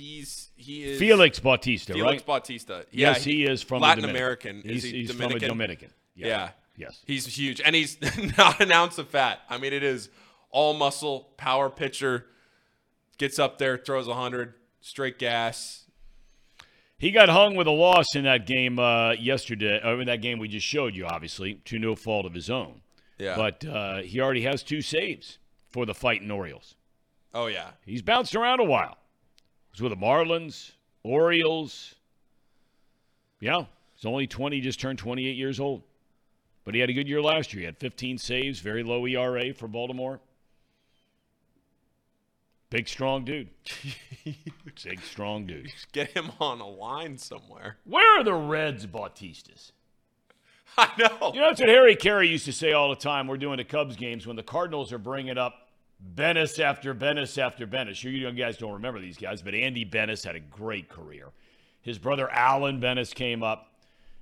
he's 0.00 0.50
he 0.56 0.84
is 0.84 0.98
Felix 0.98 1.38
Bautista, 1.38 1.92
Felix 1.94 2.20
right? 2.20 2.26
Bautista. 2.26 2.86
Yeah, 2.90 3.08
yes, 3.08 3.24
he 3.24 3.44
is 3.44 3.62
from 3.62 3.82
Latin 3.82 4.02
Dominican. 4.02 4.56
American. 4.56 4.70
He's, 4.70 4.82
he 4.82 4.92
he's 4.92 5.10
Dominican? 5.10 5.38
from 5.40 5.44
a 5.44 5.48
Dominican. 5.48 5.90
Yeah. 6.14 6.50
Yes. 6.76 7.02
He's 7.06 7.26
huge. 7.26 7.60
And 7.60 7.76
he's 7.76 7.98
not 8.38 8.60
an 8.60 8.72
ounce 8.72 8.98
of 8.98 9.08
fat. 9.08 9.40
I 9.48 9.58
mean, 9.58 9.72
it 9.72 9.82
is 9.82 10.08
all 10.50 10.72
muscle, 10.74 11.28
power 11.36 11.68
pitcher. 11.68 12.26
Gets 13.18 13.38
up 13.38 13.58
there, 13.58 13.76
throws 13.76 14.08
100, 14.08 14.54
straight 14.80 15.18
gas. 15.18 15.84
He 16.96 17.10
got 17.10 17.28
hung 17.28 17.54
with 17.54 17.66
a 17.66 17.70
loss 17.70 18.14
in 18.14 18.24
that 18.24 18.46
game 18.46 18.78
uh, 18.78 19.12
yesterday, 19.12 19.78
or 19.84 20.00
in 20.00 20.06
that 20.06 20.22
game 20.22 20.38
we 20.38 20.48
just 20.48 20.66
showed 20.66 20.94
you, 20.94 21.04
obviously, 21.06 21.54
to 21.66 21.78
no 21.78 21.94
fault 21.94 22.24
of 22.24 22.32
his 22.32 22.48
own. 22.48 22.80
Yeah. 23.18 23.36
But 23.36 23.64
uh, 23.66 23.98
he 23.98 24.20
already 24.20 24.42
has 24.42 24.62
two 24.62 24.80
saves 24.80 25.38
for 25.68 25.84
the 25.84 25.94
fighting 25.94 26.30
Orioles. 26.30 26.76
oh 27.34 27.46
yeah. 27.46 27.72
He's 27.84 28.00
bounced 28.00 28.34
around 28.34 28.60
a 28.60 28.64
while. 28.64 28.96
Was 29.72 29.80
with 29.80 29.92
the 29.92 29.96
Marlins, 29.96 30.72
Orioles. 31.02 31.94
Yeah, 33.40 33.64
he's 33.94 34.04
only 34.04 34.26
20, 34.26 34.60
just 34.60 34.80
turned 34.80 34.98
28 34.98 35.36
years 35.36 35.60
old. 35.60 35.82
But 36.64 36.74
he 36.74 36.80
had 36.80 36.90
a 36.90 36.92
good 36.92 37.08
year 37.08 37.22
last 37.22 37.52
year. 37.52 37.60
He 37.60 37.66
had 37.66 37.78
15 37.78 38.18
saves, 38.18 38.60
very 38.60 38.82
low 38.82 39.06
ERA 39.06 39.54
for 39.54 39.66
Baltimore. 39.66 40.20
Big, 42.68 42.86
strong 42.86 43.24
dude. 43.24 43.48
Big, 44.84 45.00
strong 45.02 45.46
dude. 45.46 45.72
Get 45.92 46.10
him 46.10 46.30
on 46.38 46.60
a 46.60 46.68
line 46.68 47.18
somewhere. 47.18 47.78
Where 47.84 48.20
are 48.20 48.22
the 48.22 48.34
Reds 48.34 48.86
Bautistas? 48.86 49.72
I 50.78 50.88
know. 50.96 51.32
You 51.34 51.40
know, 51.40 51.48
that's 51.48 51.60
what 51.60 51.68
Harry 51.68 51.96
Caray 51.96 52.28
used 52.28 52.44
to 52.44 52.52
say 52.52 52.72
all 52.72 52.90
the 52.90 52.96
time. 52.96 53.26
We're 53.26 53.38
doing 53.38 53.56
the 53.56 53.64
Cubs 53.64 53.96
games 53.96 54.24
when 54.26 54.36
the 54.36 54.44
Cardinals 54.44 54.92
are 54.92 54.98
bringing 54.98 55.36
up 55.36 55.69
Benes 56.02 56.58
after 56.58 56.94
Benes 56.94 57.36
after 57.36 57.66
Benes. 57.66 57.98
Sure, 57.98 58.10
you 58.10 58.30
guys 58.32 58.56
don't 58.56 58.72
remember 58.72 59.00
these 59.00 59.18
guys, 59.18 59.42
but 59.42 59.54
Andy 59.54 59.84
Benes 59.84 60.24
had 60.24 60.34
a 60.34 60.40
great 60.40 60.88
career. 60.88 61.28
His 61.82 61.98
brother 61.98 62.30
Alan 62.30 62.80
Benes 62.80 63.12
came 63.12 63.42
up, 63.42 63.72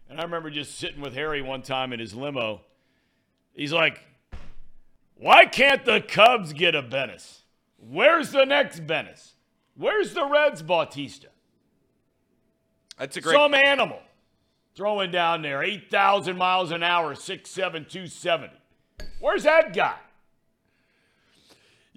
and 0.09 0.20
I 0.20 0.24
remember 0.24 0.51
just 0.51 0.76
sitting 0.79 1.01
with 1.01 1.14
Harry 1.14 1.43
one 1.43 1.62
time 1.62 1.93
in 1.93 2.01
his 2.01 2.14
limo. 2.14 2.62
He's 3.53 3.72
like, 3.72 4.05
"Why 5.14 5.47
can't 5.47 5.85
the 5.85 6.01
Cubs 6.01 6.53
get 6.53 6.74
a 6.74 6.83
Benes? 6.83 7.43
Where's 7.76 8.33
the 8.33 8.45
next 8.45 8.87
Benes? 8.87 9.35
Where's 9.74 10.14
the 10.14 10.24
Reds 10.24 10.62
Bautista? 10.62 11.29
That's 12.99 13.16
a 13.16 13.20
great. 13.20 13.35
Some 13.35 13.55
animal 13.55 14.01
throwing 14.74 15.11
down 15.11 15.43
there, 15.43 15.62
8,000 15.62 16.37
miles 16.37 16.70
an 16.70 16.83
hour, 16.83 17.14
6'7, 17.14 17.85
270. 17.89 18.55
Where's 19.20 19.45
that 19.45 19.72
guy? 19.72 19.97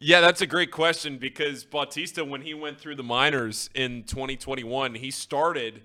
Yeah, 0.03 0.19
that's 0.19 0.41
a 0.41 0.47
great 0.47 0.71
question 0.71 1.19
because 1.19 1.63
Bautista, 1.63 2.25
when 2.25 2.41
he 2.41 2.55
went 2.55 2.79
through 2.79 2.95
the 2.95 3.03
minors 3.03 3.69
in 3.75 4.01
2021, 4.05 4.95
he 4.95 5.11
started, 5.11 5.83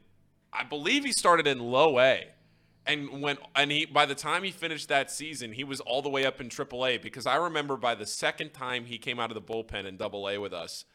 I 0.50 0.64
believe 0.64 1.04
he 1.04 1.12
started 1.12 1.46
in 1.46 1.58
low 1.58 2.00
A. 2.00 2.24
And 2.86 3.20
when 3.20 3.36
and 3.54 3.70
he 3.70 3.84
by 3.84 4.06
the 4.06 4.14
time 4.14 4.42
he 4.42 4.52
finished 4.52 4.88
that 4.88 5.10
season, 5.10 5.52
he 5.52 5.64
was 5.64 5.80
all 5.80 6.00
the 6.00 6.08
way 6.08 6.24
up 6.24 6.40
in 6.40 6.48
Triple 6.48 6.86
A 6.86 6.96
because 6.96 7.26
I 7.26 7.36
remember 7.36 7.76
by 7.76 7.94
the 7.94 8.06
second 8.06 8.54
time 8.54 8.86
he 8.86 8.96
came 8.96 9.20
out 9.20 9.30
of 9.30 9.34
the 9.34 9.42
bullpen 9.42 9.84
in 9.84 9.98
Double 9.98 10.30
A 10.30 10.38
with 10.38 10.54
us, 10.54 10.86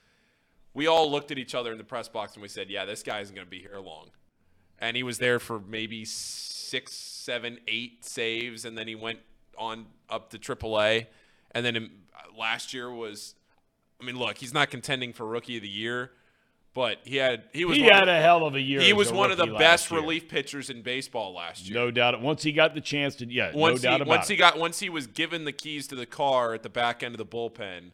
we 0.74 0.88
all 0.88 1.12
looked 1.12 1.30
at 1.30 1.38
each 1.38 1.54
other 1.54 1.72
in 1.72 1.78
the 1.78 1.84
press 1.84 2.08
box 2.08 2.34
and 2.34 2.42
we 2.42 2.48
said, 2.48 2.72
"Yeah, 2.72 2.86
this 2.86 3.04
guy 3.04 3.20
isn't 3.20 3.36
going 3.36 3.46
to 3.46 3.52
be 3.52 3.60
here 3.60 3.78
long." 3.78 4.10
And 4.80 4.98
he 4.98 5.04
was 5.04 5.20
there 5.20 5.38
for 5.38 5.60
maybe 5.60 6.06
six, 6.06 6.94
seven, 6.94 7.60
eight 7.68 8.04
saves, 8.04 8.66
and 8.66 8.76
then 8.76 8.88
he 8.88 8.96
went 8.96 9.20
on 9.60 9.86
up 10.10 10.32
to 10.32 10.40
Triple 10.40 10.82
A. 10.82 11.08
And 11.52 11.66
then 11.66 11.76
in, 11.76 11.90
last 12.38 12.74
year 12.74 12.92
was, 12.92 13.36
I 14.02 14.06
mean, 14.06 14.18
look, 14.18 14.38
he's 14.38 14.54
not 14.54 14.70
contending 14.70 15.14
for 15.14 15.26
Rookie 15.26 15.58
of 15.58 15.64
the 15.64 15.70
Year, 15.70 16.12
but 16.74 17.00
he 17.04 17.18
had 17.18 17.44
he 17.52 17.66
was 17.66 17.78
He 17.78 17.84
had 17.84 18.04
of, 18.04 18.08
a 18.08 18.22
hell 18.22 18.46
of 18.46 18.56
a 18.56 18.62
year. 18.62 18.80
he 18.80 18.94
was 18.94 19.12
one 19.12 19.32
of 19.32 19.38
the 19.38 19.48
best 19.48 19.92
year. 19.92 20.00
relief 20.00 20.30
pitchers 20.30 20.70
in 20.70 20.82
baseball 20.82 21.34
last 21.34 21.68
year. 21.68 21.78
No 21.78 21.92
doubt. 21.92 22.22
Once 22.22 22.44
he 22.44 22.54
got 22.54 22.74
the 22.74 22.82
chance 22.82 23.16
to, 23.16 23.26
yeah, 23.26 23.52
once 23.54 23.84
no 23.84 23.90
doubt 23.90 23.98
he, 23.98 24.02
about 24.04 24.08
once 24.08 24.30
it. 24.30 24.34
he 24.34 24.38
got 24.38 24.58
once 24.58 24.80
he 24.80 24.90
was 24.90 25.08
given 25.08 25.44
the 25.44 25.52
keys 25.52 25.88
to 25.88 25.96
the 25.96 26.06
car 26.06 26.54
at 26.54 26.64
the 26.64 26.70
back 26.70 27.04
end 27.04 27.14
of 27.14 27.18
the 27.18 27.26
bullpen, 27.26 27.92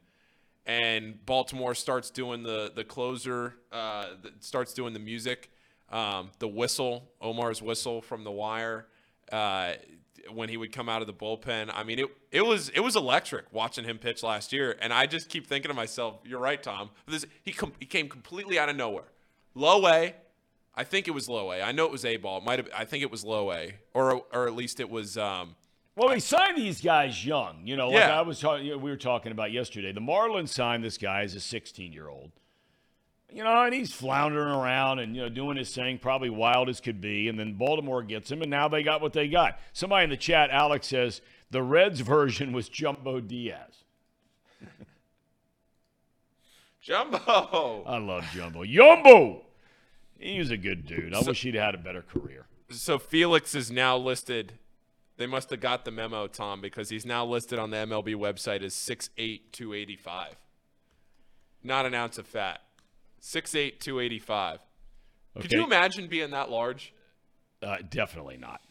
and 0.65 1.25
Baltimore 1.25 1.73
starts 1.73 2.11
doing 2.11 2.43
the 2.43 2.71
the 2.73 2.83
closer, 2.83 3.55
uh, 3.71 4.09
starts 4.39 4.73
doing 4.73 4.93
the 4.93 4.99
music, 4.99 5.49
um, 5.91 6.29
the 6.37 6.47
whistle, 6.47 7.09
Omar's 7.19 7.61
whistle 7.61 8.01
from 8.01 8.23
the 8.23 8.31
wire. 8.31 8.85
Uh, 9.31 9.73
when 10.33 10.49
he 10.49 10.57
would 10.57 10.71
come 10.71 10.89
out 10.89 11.01
of 11.01 11.07
the 11.07 11.13
bullpen, 11.13 11.71
I 11.73 11.83
mean 11.83 11.99
it 11.99 12.07
it 12.31 12.45
was 12.45 12.69
it 12.69 12.79
was 12.81 12.95
electric 12.95 13.51
watching 13.51 13.83
him 13.85 13.97
pitch 13.97 14.23
last 14.23 14.51
year, 14.53 14.77
and 14.81 14.91
I 14.93 15.05
just 15.05 15.29
keep 15.29 15.47
thinking 15.47 15.69
to 15.69 15.75
myself, 15.75 16.19
"You're 16.25 16.39
right, 16.39 16.61
Tom. 16.61 16.89
This 17.07 17.25
he 17.43 17.51
com- 17.51 17.73
he 17.79 17.85
came 17.85 18.09
completely 18.09 18.57
out 18.59 18.69
of 18.69 18.75
nowhere, 18.75 19.11
low 19.55 19.87
A, 19.87 20.13
I 20.75 20.83
think 20.83 21.07
it 21.07 21.11
was 21.11 21.27
low 21.27 21.51
A. 21.51 21.61
I 21.61 21.71
know 21.71 21.85
it 21.85 21.91
was 21.91 22.05
A 22.05 22.17
ball. 22.17 22.41
Might 22.41 22.59
have. 22.59 22.69
I 22.75 22.85
think 22.85 23.01
it 23.03 23.09
was 23.11 23.23
low 23.23 23.51
A, 23.51 23.73
or 23.93 24.23
or 24.33 24.47
at 24.47 24.55
least 24.55 24.79
it 24.79 24.89
was. 24.89 25.17
Um, 25.17 25.55
Well, 25.95 26.09
he 26.13 26.19
signed 26.19 26.55
these 26.57 26.79
guys 26.81 27.25
young. 27.25 27.65
You 27.65 27.75
know, 27.75 27.87
like 27.89 28.01
Yeah. 28.01 28.19
I 28.19 28.21
was 28.21 28.39
talking, 28.39 28.67
we 28.81 28.91
were 28.91 28.97
talking 28.97 29.31
about 29.31 29.51
yesterday. 29.51 29.91
The 29.91 29.99
Marlins 29.99 30.49
signed 30.49 30.83
this 30.83 30.97
guy 30.99 31.23
as 31.23 31.33
a 31.33 31.39
16 31.39 31.91
year 31.91 32.07
old. 32.07 32.31
You 33.29 33.43
know, 33.43 33.63
and 33.63 33.73
he's 33.73 33.91
floundering 33.91 34.53
around 34.53 34.99
and 34.99 35.15
you 35.15 35.21
know 35.21 35.29
doing 35.29 35.57
his 35.57 35.73
thing, 35.73 35.97
probably 35.97 36.29
wild 36.29 36.69
as 36.69 36.79
could 36.79 37.01
be. 37.01 37.27
And 37.27 37.37
then 37.37 37.55
Baltimore 37.55 38.01
gets 38.01 38.31
him, 38.31 38.41
and 38.41 38.49
now 38.49 38.67
they 38.67 38.83
got 38.83 39.01
what 39.01 39.13
they 39.13 39.27
got. 39.27 39.59
Somebody 39.73 40.05
in 40.05 40.09
the 40.09 40.17
chat, 40.17 40.49
Alex 40.49 40.87
says 40.87 41.21
the 41.51 41.61
Reds 41.61 41.99
version 41.99 42.53
was 42.53 42.69
Jumbo 42.69 43.19
Diaz. 43.19 43.83
Jumbo. 46.81 47.83
I 47.85 47.97
love 47.97 48.25
Jumbo. 48.33 48.63
Jumbo. 48.63 49.43
He 50.19 50.39
was 50.39 50.49
a 50.49 50.57
good 50.57 50.85
dude. 50.85 51.13
I 51.13 51.21
wish 51.21 51.41
he'd 51.43 51.55
had 51.55 51.75
a 51.75 51.77
better 51.77 52.01
career. 52.01 52.47
So 52.69 52.97
Felix 52.97 53.53
is 53.55 53.69
now 53.69 53.97
listed. 53.97 54.53
They 55.17 55.27
must 55.27 55.49
have 55.49 55.59
got 55.59 55.83
the 55.83 55.91
memo, 55.91 56.27
Tom, 56.27 56.61
because 56.61 56.89
he's 56.89 57.05
now 57.05 57.25
listed 57.25 57.59
on 57.59 57.71
the 57.71 57.77
MLB 57.77 58.15
website 58.15 58.61
as 58.61 58.73
6'8", 58.73 59.41
285. 59.51 60.35
Not 61.63 61.85
an 61.85 61.93
ounce 61.93 62.17
of 62.17 62.27
fat. 62.27 62.61
6'8", 63.21 63.79
285. 63.79 64.59
Could 65.39 65.51
you 65.51 65.63
imagine 65.63 66.07
being 66.07 66.31
that 66.31 66.49
large? 66.49 66.93
Uh, 67.61 67.77
definitely 67.89 68.37
not. 68.37 68.61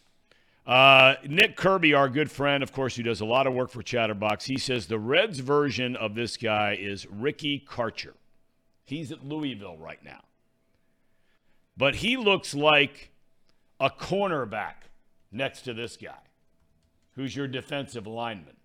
Uh, 0.66 1.14
Nick 1.24 1.56
Kirby, 1.56 1.94
our 1.94 2.08
good 2.08 2.30
friend, 2.30 2.62
of 2.62 2.72
course, 2.72 2.96
who 2.96 3.04
does 3.04 3.20
a 3.20 3.24
lot 3.24 3.46
of 3.46 3.54
work 3.54 3.70
for 3.70 3.82
Chatterbox, 3.82 4.46
he 4.46 4.58
says 4.58 4.86
the 4.86 4.98
Reds 4.98 5.38
version 5.38 5.94
of 5.94 6.14
this 6.16 6.36
guy 6.36 6.76
is 6.78 7.06
Ricky 7.06 7.64
Karcher. 7.68 8.14
He's 8.84 9.12
at 9.12 9.24
Louisville 9.24 9.76
right 9.76 10.02
now. 10.04 10.22
But 11.76 11.96
he 11.96 12.16
looks 12.16 12.54
like 12.54 13.10
a 13.78 13.90
cornerback 13.90 14.86
next 15.30 15.62
to 15.62 15.74
this 15.74 15.96
guy, 15.96 16.18
who's 17.14 17.36
your 17.36 17.46
defensive 17.46 18.06
lineman. 18.06 18.56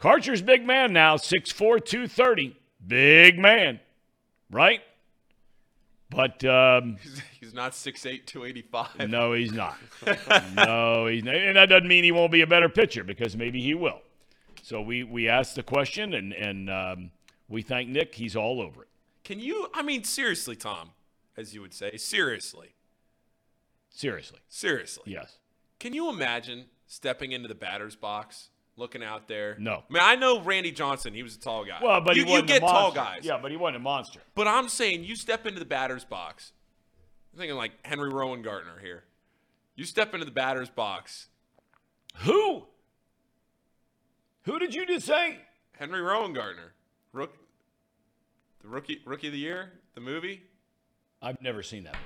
Karcher's 0.00 0.42
big 0.42 0.66
man 0.66 0.92
now, 0.92 1.16
6'4, 1.16 1.84
230. 1.84 2.56
Big 2.86 3.38
man, 3.38 3.80
right? 4.54 4.80
But 6.10 6.44
um, 6.44 6.96
He's 7.40 7.52
not 7.54 7.72
6'8", 7.72 8.24
285. 8.24 9.08
no, 9.10 9.32
he's 9.32 9.52
not. 9.52 9.76
no, 10.54 11.06
he's 11.06 11.24
not. 11.24 11.34
And 11.34 11.56
that 11.56 11.66
doesn't 11.68 11.88
mean 11.88 12.04
he 12.04 12.12
won't 12.12 12.30
be 12.30 12.42
a 12.42 12.46
better 12.46 12.68
pitcher 12.68 13.02
because 13.04 13.36
maybe 13.36 13.60
he 13.60 13.74
will. 13.74 14.00
So 14.62 14.80
we 14.80 15.02
we 15.02 15.28
asked 15.28 15.56
the 15.56 15.62
question 15.62 16.14
and 16.14 16.32
and 16.32 16.70
um, 16.70 17.10
we 17.48 17.62
thank 17.62 17.88
Nick. 17.88 18.14
He's 18.14 18.36
all 18.36 18.60
over 18.62 18.82
it. 18.82 18.88
Can 19.24 19.40
you? 19.40 19.68
I 19.74 19.82
mean, 19.82 20.04
seriously, 20.04 20.56
Tom, 20.56 20.90
as 21.36 21.52
you 21.54 21.60
would 21.60 21.74
say, 21.74 21.96
seriously, 21.96 22.74
Seriously, 23.90 24.38
seriously. 24.48 25.04
yes. 25.06 25.38
Can 25.80 25.92
you 25.94 26.08
imagine 26.08 26.66
stepping 26.86 27.32
into 27.32 27.48
the 27.48 27.54
batter's 27.54 27.96
box, 27.96 28.50
looking 28.76 29.02
out 29.02 29.28
there? 29.28 29.56
No. 29.58 29.82
I 29.88 29.92
mean, 29.92 30.02
I 30.02 30.16
know 30.16 30.40
Randy 30.40 30.72
Johnson. 30.72 31.14
He 31.14 31.22
was 31.22 31.36
a 31.36 31.40
tall 31.40 31.64
guy. 31.64 31.78
Well, 31.82 32.00
but 32.00 32.16
you, 32.16 32.24
he 32.24 32.30
wasn't 32.30 32.48
you 32.48 32.54
get 32.60 32.62
a 32.62 32.66
tall 32.66 32.92
guys. 32.92 33.20
Yeah, 33.22 33.38
but 33.40 33.50
he 33.50 33.56
wasn't 33.56 33.76
a 33.76 33.80
monster. 33.80 34.20
But 34.34 34.48
I'm 34.48 34.68
saying 34.68 35.04
you 35.04 35.16
step 35.16 35.46
into 35.46 35.58
the 35.58 35.64
batter's 35.64 36.04
box. 36.04 36.52
I'm 37.32 37.38
thinking 37.38 37.56
like 37.56 37.72
Henry 37.84 38.10
Rowengartner 38.10 38.80
here. 38.80 39.04
You 39.76 39.84
step 39.84 40.14
into 40.14 40.24
the 40.24 40.32
batter's 40.32 40.70
box. 40.70 41.28
Who? 42.18 42.64
Who 44.42 44.58
did 44.58 44.74
you 44.74 44.86
just 44.86 45.06
say? 45.06 45.38
Henry 45.78 46.00
Rowengartner, 46.00 46.70
rook, 47.12 47.36
the 48.62 48.68
rookie 48.68 49.00
rookie 49.04 49.26
of 49.26 49.32
the 49.32 49.38
year, 49.38 49.72
the 49.94 50.00
movie. 50.00 50.42
I've 51.20 51.40
never 51.42 51.62
seen 51.62 51.84
that. 51.84 51.96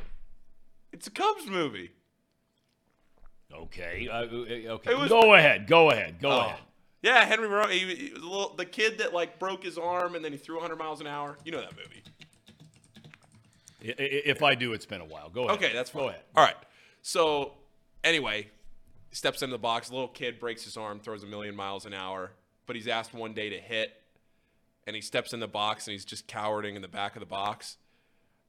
It's 0.92 1.06
a 1.06 1.10
Cubs 1.10 1.46
movie. 1.46 1.90
Okay. 3.54 4.08
Uh, 4.10 4.22
okay. 4.74 4.94
Was- 4.94 5.08
go 5.08 5.34
ahead. 5.34 5.66
Go 5.66 5.90
ahead. 5.90 6.20
Go 6.20 6.30
Oh. 6.30 6.38
ahead. 6.40 6.58
Yeah, 7.00 7.24
Henry 7.24 7.46
Rowan. 7.48 7.70
He, 7.70 7.78
he 7.94 8.12
was 8.12 8.22
little, 8.22 8.54
the 8.56 8.64
kid 8.66 8.98
that 8.98 9.12
like 9.14 9.38
broke 9.38 9.62
his 9.62 9.78
arm 9.78 10.14
and 10.16 10.24
then 10.24 10.32
he 10.32 10.38
threw 10.38 10.56
100 10.56 10.76
miles 10.76 11.00
an 11.00 11.06
hour. 11.06 11.38
You 11.44 11.52
know 11.52 11.60
that 11.60 11.72
movie. 11.76 12.02
If 13.80 14.42
I 14.42 14.56
do, 14.56 14.72
it's 14.72 14.86
been 14.86 15.00
a 15.00 15.04
while. 15.04 15.30
Go 15.30 15.44
ahead. 15.44 15.56
Okay, 15.62 15.72
that's 15.72 15.90
fine. 15.90 16.02
Go 16.02 16.08
ahead. 16.08 16.22
All 16.36 16.44
right. 16.44 16.56
So, 17.02 17.52
anyway, 18.02 18.48
steps 19.12 19.42
into 19.42 19.52
the 19.54 19.58
box. 19.58 19.88
A 19.90 19.92
little 19.92 20.08
kid 20.08 20.40
breaks 20.40 20.64
his 20.64 20.76
arm, 20.76 20.98
throws 20.98 21.22
a 21.22 21.26
million 21.26 21.54
miles 21.54 21.86
an 21.86 21.94
hour, 21.94 22.32
but 22.66 22.74
he's 22.74 22.88
asked 22.88 23.14
one 23.14 23.34
day 23.34 23.48
to 23.50 23.58
hit, 23.58 23.92
and 24.88 24.96
he 24.96 25.00
steps 25.00 25.32
in 25.32 25.38
the 25.38 25.46
box 25.46 25.86
and 25.86 25.92
he's 25.92 26.04
just 26.04 26.26
cowering 26.26 26.74
in 26.74 26.82
the 26.82 26.88
back 26.88 27.14
of 27.14 27.20
the 27.20 27.26
box. 27.26 27.76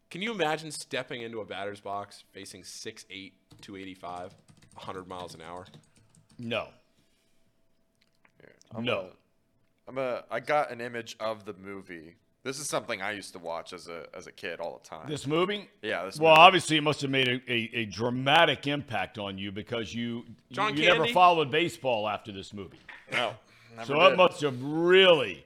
Can 0.09 0.23
you 0.23 0.31
imagine 0.31 0.71
stepping 0.71 1.21
into 1.21 1.39
a 1.41 1.45
batter's 1.45 1.79
box 1.79 2.23
facing 2.31 2.63
6'8", 2.63 3.33
285, 3.61 4.33
100 4.79 5.07
miles 5.07 5.35
an 5.35 5.41
hour? 5.41 5.65
No. 6.37 6.69
I'm 8.73 8.83
No. 8.83 9.01
gonna- 9.01 9.13
I'm 9.87 9.97
a. 9.97 10.23
I 10.29 10.39
got 10.39 10.69
an 10.71 10.81
image 10.81 11.15
of 11.19 11.45
the 11.45 11.53
movie. 11.53 12.15
This 12.43 12.59
is 12.59 12.69
something 12.69 13.01
I 13.01 13.11
used 13.11 13.33
to 13.33 13.39
watch 13.39 13.73
as 13.73 13.87
a 13.87 14.07
as 14.13 14.27
a 14.27 14.31
kid 14.31 14.59
all 14.59 14.79
the 14.81 14.87
time. 14.87 15.09
This 15.09 15.25
movie? 15.25 15.67
yeah. 15.81 16.05
This. 16.05 16.19
Well, 16.19 16.33
movie. 16.33 16.41
obviously, 16.41 16.77
it 16.77 16.81
must 16.83 17.01
have 17.01 17.09
made 17.09 17.27
a, 17.27 17.41
a, 17.51 17.69
a 17.79 17.85
dramatic 17.85 18.67
impact 18.67 19.17
on 19.17 19.37
you 19.39 19.51
because 19.51 19.93
you 19.93 20.25
John 20.51 20.77
you 20.77 20.85
never 20.85 21.07
followed 21.07 21.49
baseball 21.49 22.07
after 22.07 22.31
this 22.31 22.53
movie. 22.53 22.79
No. 23.11 23.35
Never 23.75 23.85
So 23.93 24.01
it 24.07 24.17
must 24.17 24.41
have 24.41 24.61
really 24.61 25.45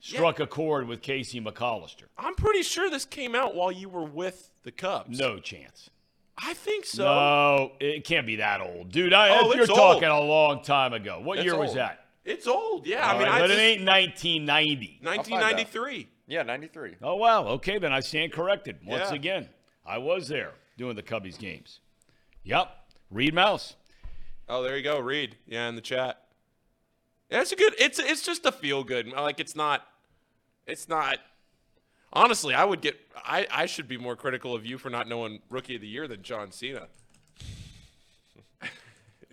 struck 0.00 0.40
a 0.40 0.46
chord 0.46 0.86
with 0.88 1.00
Casey 1.00 1.40
McAllister. 1.40 2.04
I'm 2.18 2.34
pretty 2.34 2.62
sure 2.62 2.90
this 2.90 3.04
came 3.04 3.34
out 3.34 3.54
while 3.54 3.70
you 3.72 3.88
were 3.88 4.04
with 4.04 4.50
the 4.62 4.72
Cubs. 4.72 5.18
No 5.18 5.38
chance. 5.38 5.90
I 6.42 6.54
think 6.54 6.86
so. 6.86 7.04
No, 7.04 7.72
it 7.80 8.04
can't 8.04 8.26
be 8.26 8.36
that 8.36 8.60
old, 8.60 8.90
dude. 8.92 9.12
I, 9.12 9.38
Oh, 9.40 9.52
you're 9.54 9.66
talking 9.66 10.08
old. 10.08 10.24
a 10.24 10.26
long 10.26 10.62
time 10.62 10.92
ago. 10.94 11.20
What 11.20 11.38
It's 11.38 11.44
year 11.44 11.56
was 11.56 11.70
old. 11.70 11.78
that? 11.78 12.06
It's 12.24 12.46
old. 12.46 12.86
Yeah, 12.86 13.06
I 13.08 13.12
mean, 13.14 13.22
right, 13.22 13.32
I 13.32 13.40
but 13.40 13.46
just, 13.48 13.58
it 13.58 13.62
ain't 13.62 13.84
1990. 13.86 15.00
1993. 15.02 16.08
Yeah, 16.26 16.42
93. 16.42 16.96
Oh 17.02 17.16
wow. 17.16 17.44
Okay, 17.46 17.78
then 17.78 17.92
I 17.92 18.00
stand 18.00 18.32
corrected 18.32 18.76
once 18.86 19.10
Yeah. 19.10 19.14
again. 19.16 19.48
I 19.84 19.98
was 19.98 20.28
there 20.28 20.52
doing 20.78 20.94
the 20.96 21.02
Cubbies 21.02 21.38
games. 21.38 21.80
Yep. 22.44 22.68
Reed 23.10 23.34
Mouse. 23.34 23.74
Oh, 24.48 24.62
there 24.62 24.76
you 24.76 24.82
go. 24.84 24.98
Read. 25.00 25.36
Yeah, 25.46 25.68
in 25.68 25.74
the 25.74 25.80
chat. 25.80 26.22
Yeah, 27.30 27.40
it's 27.40 27.52
a 27.52 27.56
good. 27.56 27.74
It's 27.78 27.98
it's 27.98 28.22
just 28.22 28.46
a 28.46 28.52
feel 28.52 28.84
good. 28.84 29.08
Like 29.08 29.40
it's 29.40 29.56
not. 29.56 29.86
It's 30.66 30.88
not. 30.88 31.18
Honestly, 32.12 32.54
I 32.54 32.64
would 32.64 32.80
get. 32.80 32.96
I 33.16 33.46
I 33.50 33.66
should 33.66 33.86
be 33.88 33.96
more 33.96 34.16
critical 34.16 34.54
of 34.54 34.66
you 34.66 34.78
for 34.78 34.90
not 34.90 35.06
knowing 35.08 35.40
Rookie 35.48 35.76
of 35.76 35.80
the 35.80 35.86
Year 35.88 36.08
than 36.08 36.22
John 36.22 36.50
Cena. 36.50 36.88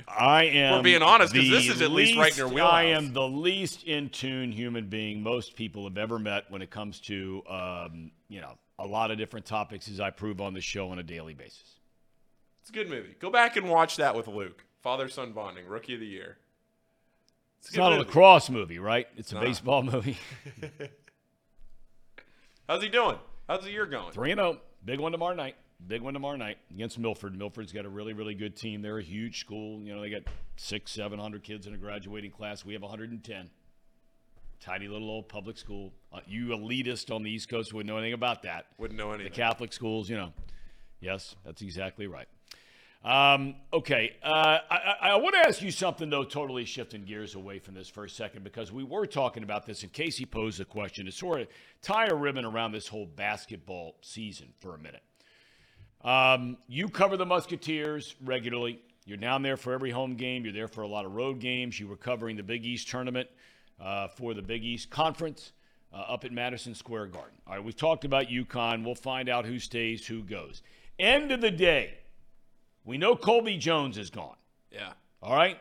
I 0.07 0.43
am. 0.45 0.75
We're 0.77 0.83
being 0.83 1.01
honest 1.01 1.33
because 1.33 1.49
this 1.49 1.67
is 1.67 1.81
at 1.81 1.91
least 1.91 2.17
right 2.17 2.31
in 2.37 2.51
your 2.53 2.63
I 2.63 2.83
am 2.83 3.11
the 3.13 3.27
least 3.27 3.83
in 3.83 4.09
tune 4.09 4.51
human 4.51 4.87
being 4.87 5.21
most 5.21 5.55
people 5.55 5.83
have 5.83 5.97
ever 5.97 6.17
met 6.17 6.45
when 6.49 6.61
it 6.61 6.69
comes 6.69 7.01
to, 7.01 7.43
um, 7.49 8.11
you 8.29 8.39
know, 8.39 8.53
a 8.79 8.85
lot 8.87 9.11
of 9.11 9.17
different 9.17 9.45
topics 9.45 9.89
as 9.89 9.99
I 9.99 10.11
prove 10.11 10.39
on 10.39 10.53
the 10.53 10.61
show 10.61 10.89
on 10.91 10.99
a 10.99 11.03
daily 11.03 11.33
basis. 11.33 11.79
It's 12.61 12.69
a 12.69 12.73
good 12.73 12.89
movie. 12.89 13.15
Go 13.19 13.29
back 13.29 13.57
and 13.57 13.69
watch 13.69 13.97
that 13.97 14.15
with 14.15 14.27
Luke. 14.27 14.63
Father 14.81 15.09
son 15.09 15.33
bonding. 15.33 15.65
Rookie 15.67 15.95
of 15.95 15.99
the 15.99 16.05
Year. 16.05 16.37
It's, 17.59 17.69
It's 17.69 17.77
not 17.77 17.91
a 17.91 17.97
lacrosse 17.97 18.49
movie, 18.49 18.79
right? 18.79 19.07
It's 19.17 19.31
a 19.31 19.35
Nah. 19.35 19.41
baseball 19.41 19.83
movie. 19.91 20.17
How's 22.67 22.83
he 22.83 22.89
doing? 22.89 23.17
How's 23.47 23.63
the 23.63 23.71
year 23.71 23.85
going? 23.85 24.11
3 24.11 24.31
and 24.31 24.39
0. 24.39 24.57
Big 24.83 24.99
one 24.99 25.13
tomorrow 25.13 25.33
night. 25.35 25.55
Big 25.87 26.01
one 26.01 26.13
tomorrow 26.13 26.35
night 26.35 26.57
against 26.69 26.99
Milford. 26.99 27.37
Milford's 27.37 27.71
got 27.71 27.85
a 27.85 27.89
really, 27.89 28.11
really 28.11 28.33
good 28.33 28.57
team. 28.57 28.81
They're 28.81 28.97
a 28.97 29.03
huge 29.03 29.39
school. 29.39 29.81
You 29.81 29.95
know, 29.95 30.01
they 30.01 30.09
got 30.09 30.23
six, 30.57 30.91
700 30.91 31.43
kids 31.43 31.65
in 31.65 31.73
a 31.73 31.77
graduating 31.77 32.31
class. 32.31 32.65
We 32.65 32.73
have 32.73 32.81
110. 32.81 33.49
Tiny 34.59 34.87
little 34.87 35.09
old 35.09 35.29
public 35.29 35.57
school. 35.57 35.93
Uh, 36.11 36.19
you 36.27 36.47
elitist 36.47 37.13
on 37.15 37.23
the 37.23 37.31
East 37.31 37.47
Coast 37.47 37.73
wouldn't 37.73 37.87
know 37.87 37.97
anything 37.97 38.13
about 38.13 38.41
that. 38.43 38.65
Wouldn't 38.77 38.97
know 38.97 39.11
anything. 39.11 39.31
The. 39.31 39.37
Catholic 39.37 39.71
schools, 39.71 40.09
you 40.09 40.17
know. 40.17 40.33
Yes, 40.99 41.35
that's 41.45 41.61
exactly 41.61 42.07
right. 42.07 42.27
Um, 43.07 43.55
okay, 43.71 44.17
uh, 44.21 44.57
I, 44.69 44.95
I, 45.01 45.15
want 45.15 45.33
to 45.35 45.47
ask 45.47 45.61
you 45.61 45.71
something 45.71 46.09
though. 46.09 46.25
Totally 46.25 46.65
shifting 46.65 47.05
gears 47.05 47.35
away 47.35 47.57
from 47.57 47.73
this 47.73 47.87
for 47.87 48.03
a 48.03 48.09
second 48.09 48.43
because 48.43 48.69
we 48.69 48.83
were 48.83 49.05
talking 49.05 49.43
about 49.43 49.65
this, 49.65 49.83
and 49.83 49.93
Casey 49.93 50.25
posed 50.25 50.59
a 50.59 50.65
question 50.65 51.05
to 51.05 51.11
sort 51.13 51.39
of 51.39 51.47
tie 51.81 52.07
a 52.07 52.13
ribbon 52.13 52.43
around 52.43 52.73
this 52.73 52.85
whole 52.85 53.05
basketball 53.05 53.95
season 54.01 54.47
for 54.59 54.75
a 54.75 54.77
minute. 54.77 55.03
Um, 56.03 56.57
you 56.67 56.89
cover 56.89 57.15
the 57.15 57.25
Musketeers 57.25 58.15
regularly. 58.25 58.81
You're 59.05 59.15
down 59.15 59.41
there 59.41 59.55
for 59.55 59.71
every 59.71 59.91
home 59.91 60.15
game. 60.15 60.43
You're 60.43 60.51
there 60.51 60.67
for 60.67 60.81
a 60.81 60.87
lot 60.87 61.05
of 61.05 61.13
road 61.13 61.39
games. 61.39 61.79
You 61.79 61.87
were 61.87 61.95
covering 61.95 62.35
the 62.35 62.43
Big 62.43 62.65
East 62.65 62.89
tournament 62.89 63.29
uh, 63.79 64.09
for 64.09 64.33
the 64.33 64.41
Big 64.41 64.65
East 64.65 64.89
Conference 64.89 65.53
uh, 65.93 65.97
up 65.97 66.25
at 66.25 66.33
Madison 66.33 66.75
Square 66.75 67.05
Garden. 67.07 67.37
All 67.47 67.53
right, 67.53 67.63
we've 67.63 67.73
talked 67.73 68.03
about 68.03 68.27
UConn. 68.27 68.83
We'll 68.83 68.95
find 68.95 69.29
out 69.29 69.45
who 69.45 69.59
stays, 69.59 70.05
who 70.05 70.23
goes. 70.23 70.61
End 70.99 71.31
of 71.31 71.39
the 71.39 71.51
day, 71.51 71.93
we 72.87 72.97
know 72.97 73.15
Colby 73.15 73.57
Jones 73.57 73.97
is 73.97 74.09
gone. 74.09 74.35
Yeah. 74.71 74.93
All 75.21 75.35
right? 75.35 75.59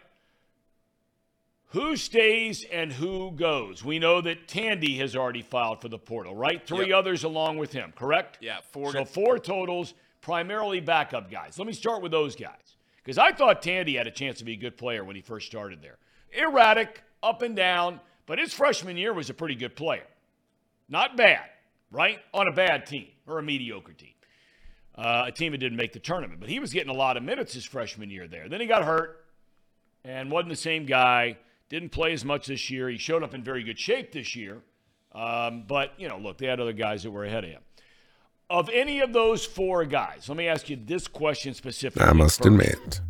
Who 1.70 1.96
stays 1.96 2.64
and 2.72 2.92
who 2.92 3.32
goes? 3.32 3.84
We 3.84 3.98
know 3.98 4.20
that 4.22 4.46
Tandy 4.48 4.96
has 4.98 5.14
already 5.16 5.42
filed 5.42 5.82
for 5.82 5.88
the 5.88 5.98
portal, 5.98 6.34
right? 6.34 6.64
Three 6.66 6.88
Yep. 6.90 6.96
others 6.96 7.24
along 7.24 7.58
with 7.58 7.72
him, 7.72 7.92
correct? 7.94 8.38
Yeah, 8.40 8.60
four 8.70 8.92
So 8.92 9.04
four 9.04 9.38
totals, 9.38 9.92
primarily 10.20 10.80
backup 10.80 11.30
guys. 11.30 11.58
Let 11.58 11.66
me 11.66 11.72
start 11.74 12.00
with 12.02 12.12
those 12.12 12.36
guys 12.36 12.76
because 13.02 13.18
I 13.18 13.32
thought 13.32 13.60
Tandy 13.60 13.96
had 13.96 14.06
a 14.06 14.10
chance 14.12 14.38
to 14.38 14.44
be 14.44 14.52
a 14.52 14.56
good 14.56 14.76
player 14.78 15.04
when 15.04 15.16
he 15.16 15.22
first 15.22 15.46
started 15.48 15.82
there. 15.82 15.98
Erratic, 16.32 17.02
up 17.22 17.42
and 17.42 17.56
down, 17.56 18.00
but 18.26 18.38
his 18.38 18.52
freshman 18.54 18.96
year 18.96 19.12
was 19.12 19.28
a 19.28 19.34
pretty 19.34 19.56
good 19.56 19.74
player. 19.74 20.06
Not 20.88 21.16
bad, 21.16 21.44
right? 21.90 22.20
On 22.32 22.46
a 22.46 22.52
bad 22.52 22.86
team 22.86 23.08
or 23.26 23.38
a 23.40 23.42
mediocre 23.42 23.92
team. 23.92 24.14
Uh, 24.97 25.24
a 25.26 25.32
team 25.32 25.53
that 25.53 25.59
didn't 25.59 25.76
make 25.76 25.92
the 25.92 25.99
tournament, 25.99 26.40
but 26.40 26.49
he 26.49 26.59
was 26.59 26.72
getting 26.72 26.88
a 26.88 26.97
lot 26.97 27.18
of 27.18 27.22
minutes 27.22 27.53
his 27.53 27.66
freshman 27.66 28.09
year 28.09 28.26
there. 28.26 28.49
Then 28.49 28.61
he 28.62 28.66
got 28.66 28.82
hurt 28.82 29.26
and 30.05 30.30
wasn't 30.30 30.49
the 30.49 30.57
same 30.57 30.86
guy. 30.86 31.36
Didn't 31.68 31.90
play 31.90 32.14
as 32.14 32.24
much 32.24 32.47
this 32.47 32.70
year. 32.70 32.88
He 32.88 32.97
showed 32.97 33.22
up 33.22 33.34
in 33.34 33.44
very 33.44 33.62
good 33.62 33.78
shape 33.78 34.12
this 34.12 34.34
year. 34.34 34.62
Um, 35.12 35.64
but, 35.66 35.92
you 35.99 36.09
know, 36.09 36.16
look, 36.16 36.38
they 36.38 36.47
had 36.47 36.61
other 36.61 36.72
guys 36.72 37.03
that 37.03 37.11
were 37.11 37.24
ahead 37.24 37.44
of 37.44 37.51
him. 37.51 37.62
Of 38.49 38.70
any 38.70 39.01
of 39.01 39.12
those 39.12 39.44
four 39.44 39.84
guys, 39.84 40.28
let 40.28 40.38
me 40.38 40.47
ask 40.49 40.70
you 40.70 40.76
this 40.76 41.09
question 41.09 41.53
specifically. 41.53 42.09
I 42.09 42.12
must 42.12 42.38
first. 42.38 42.47
admit. 42.47 43.01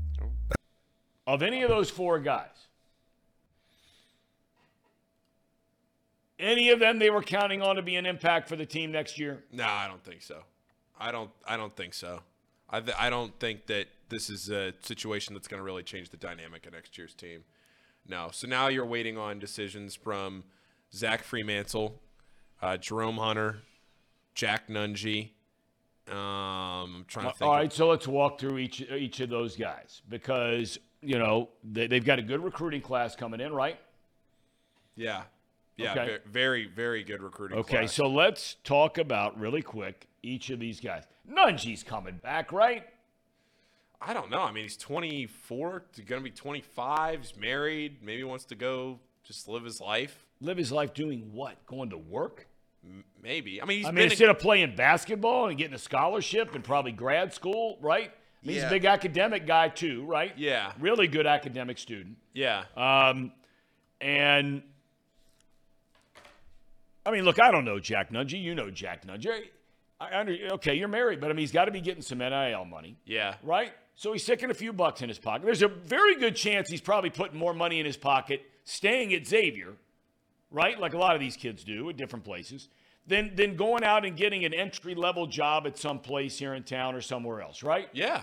Of 1.26 1.42
any 1.42 1.62
of 1.62 1.68
those 1.68 1.90
four 1.90 2.18
guys, 2.18 2.68
any 6.38 6.70
of 6.70 6.80
them 6.80 6.98
they 6.98 7.10
were 7.10 7.22
counting 7.22 7.62
on 7.62 7.76
to 7.76 7.82
be 7.82 7.96
an 7.96 8.06
impact 8.06 8.48
for 8.48 8.56
the 8.56 8.66
team 8.66 8.92
next 8.92 9.18
year? 9.18 9.44
No, 9.52 9.64
I 9.64 9.86
don't 9.86 10.02
think 10.02 10.22
so. 10.22 10.42
I 10.98 11.12
don't. 11.12 11.30
I 11.46 11.56
don't 11.56 11.74
think 11.74 11.94
so. 11.94 12.20
I. 12.70 12.80
Th- 12.80 12.96
I 12.98 13.10
don't 13.10 13.38
think 13.38 13.66
that 13.66 13.86
this 14.08 14.30
is 14.30 14.50
a 14.50 14.72
situation 14.82 15.34
that's 15.34 15.48
going 15.48 15.58
to 15.58 15.64
really 15.64 15.82
change 15.82 16.10
the 16.10 16.16
dynamic 16.16 16.66
of 16.66 16.72
next 16.72 16.96
year's 16.96 17.14
team. 17.14 17.44
No. 18.08 18.28
So 18.32 18.46
now 18.46 18.68
you're 18.68 18.86
waiting 18.86 19.18
on 19.18 19.38
decisions 19.38 19.94
from 19.94 20.44
Zach 20.92 21.24
Freemantle, 21.24 21.94
uh, 22.62 22.76
Jerome 22.76 23.16
Hunter, 23.18 23.58
Jack 24.34 24.68
Nunge. 24.68 25.30
Um, 26.08 26.16
I'm 26.16 27.04
trying 27.08 27.26
to 27.32 27.32
think. 27.32 27.50
All 27.50 27.60
of- 27.62 27.72
so 27.72 27.88
let's 27.88 28.06
walk 28.06 28.38
through 28.38 28.58
each 28.58 28.80
each 28.80 29.20
of 29.20 29.28
those 29.28 29.56
guys 29.56 30.02
because 30.08 30.78
you 31.02 31.18
know 31.18 31.48
they, 31.64 31.86
they've 31.88 32.04
got 32.04 32.18
a 32.18 32.22
good 32.22 32.42
recruiting 32.42 32.80
class 32.80 33.16
coming 33.16 33.40
in, 33.40 33.52
right? 33.52 33.78
Yeah. 34.94 35.22
Yeah. 35.76 35.92
Okay. 35.92 36.18
Very, 36.24 36.66
very 36.66 37.04
good 37.04 37.22
recruiting. 37.22 37.58
Okay, 37.58 37.78
class. 37.80 37.92
so 37.92 38.06
let's 38.06 38.56
talk 38.64 38.96
about 38.96 39.38
really 39.38 39.60
quick 39.60 40.06
each 40.26 40.50
of 40.50 40.58
these 40.58 40.80
guys. 40.80 41.04
Nunge's 41.30 41.82
coming 41.82 42.16
back, 42.22 42.52
right? 42.52 42.84
I 44.00 44.12
don't 44.12 44.30
know. 44.30 44.42
I 44.42 44.52
mean, 44.52 44.64
he's 44.64 44.76
24. 44.76 45.84
Going 46.06 46.20
to 46.20 46.24
be 46.24 46.30
25. 46.30 47.20
He's 47.20 47.36
married. 47.36 48.02
Maybe 48.02 48.22
wants 48.24 48.44
to 48.46 48.54
go 48.54 48.98
just 49.24 49.48
live 49.48 49.64
his 49.64 49.80
life. 49.80 50.26
Live 50.40 50.58
his 50.58 50.70
life 50.70 50.92
doing 50.92 51.30
what? 51.32 51.64
Going 51.66 51.90
to 51.90 51.98
work? 51.98 52.46
Maybe. 53.22 53.60
I 53.60 53.64
mean, 53.64 53.78
he's 53.78 53.86
I 53.86 53.90
mean, 53.90 54.04
instead 54.04 54.28
of 54.28 54.38
playing 54.38 54.76
basketball 54.76 55.48
and 55.48 55.58
getting 55.58 55.74
a 55.74 55.78
scholarship 55.78 56.54
and 56.54 56.62
probably 56.62 56.92
grad 56.92 57.32
school, 57.32 57.78
right? 57.80 58.12
I 58.42 58.46
mean, 58.46 58.54
He's 58.54 58.62
a 58.64 58.68
big 58.70 58.84
academic 58.84 59.46
guy 59.46 59.68
too, 59.70 60.04
right? 60.04 60.32
Yeah. 60.36 60.72
Really 60.78 61.08
good 61.08 61.26
academic 61.26 61.78
student. 61.78 62.16
yeah. 62.32 62.64
Um, 62.76 63.32
and 64.00 64.62
I 67.04 67.10
mean, 67.10 67.24
look, 67.24 67.40
I 67.40 67.50
don't 67.50 67.64
know 67.64 67.80
Jack 67.80 68.12
Nunge. 68.12 68.40
You 68.40 68.54
know 68.54 68.70
Jack 68.70 69.06
Nunge. 69.06 69.48
I 69.98 70.18
under, 70.18 70.36
okay, 70.52 70.74
you're 70.74 70.88
married, 70.88 71.20
but 71.20 71.30
I 71.30 71.32
mean, 71.32 71.40
he's 71.40 71.52
got 71.52 71.66
to 71.66 71.70
be 71.70 71.80
getting 71.80 72.02
some 72.02 72.18
NIL 72.18 72.64
money, 72.66 72.98
yeah. 73.06 73.36
right? 73.42 73.72
So 73.94 74.12
he's 74.12 74.22
sticking 74.22 74.50
a 74.50 74.54
few 74.54 74.72
bucks 74.72 75.00
in 75.00 75.08
his 75.08 75.18
pocket. 75.18 75.46
There's 75.46 75.62
a 75.62 75.68
very 75.68 76.16
good 76.16 76.36
chance 76.36 76.68
he's 76.68 76.82
probably 76.82 77.10
putting 77.10 77.38
more 77.38 77.54
money 77.54 77.80
in 77.80 77.86
his 77.86 77.96
pocket 77.96 78.42
staying 78.64 79.14
at 79.14 79.26
Xavier, 79.26 79.74
right? 80.50 80.78
Like 80.78 80.92
a 80.92 80.98
lot 80.98 81.14
of 81.14 81.20
these 81.20 81.36
kids 81.36 81.64
do 81.64 81.88
at 81.88 81.96
different 81.96 82.24
places, 82.24 82.68
than, 83.06 83.34
than 83.36 83.56
going 83.56 83.84
out 83.84 84.04
and 84.04 84.16
getting 84.16 84.44
an 84.44 84.52
entry 84.52 84.94
level 84.94 85.26
job 85.26 85.66
at 85.66 85.78
some 85.78 85.98
place 85.98 86.38
here 86.38 86.52
in 86.52 86.62
town 86.62 86.94
or 86.94 87.00
somewhere 87.00 87.40
else, 87.40 87.62
right? 87.62 87.88
Yeah. 87.92 88.22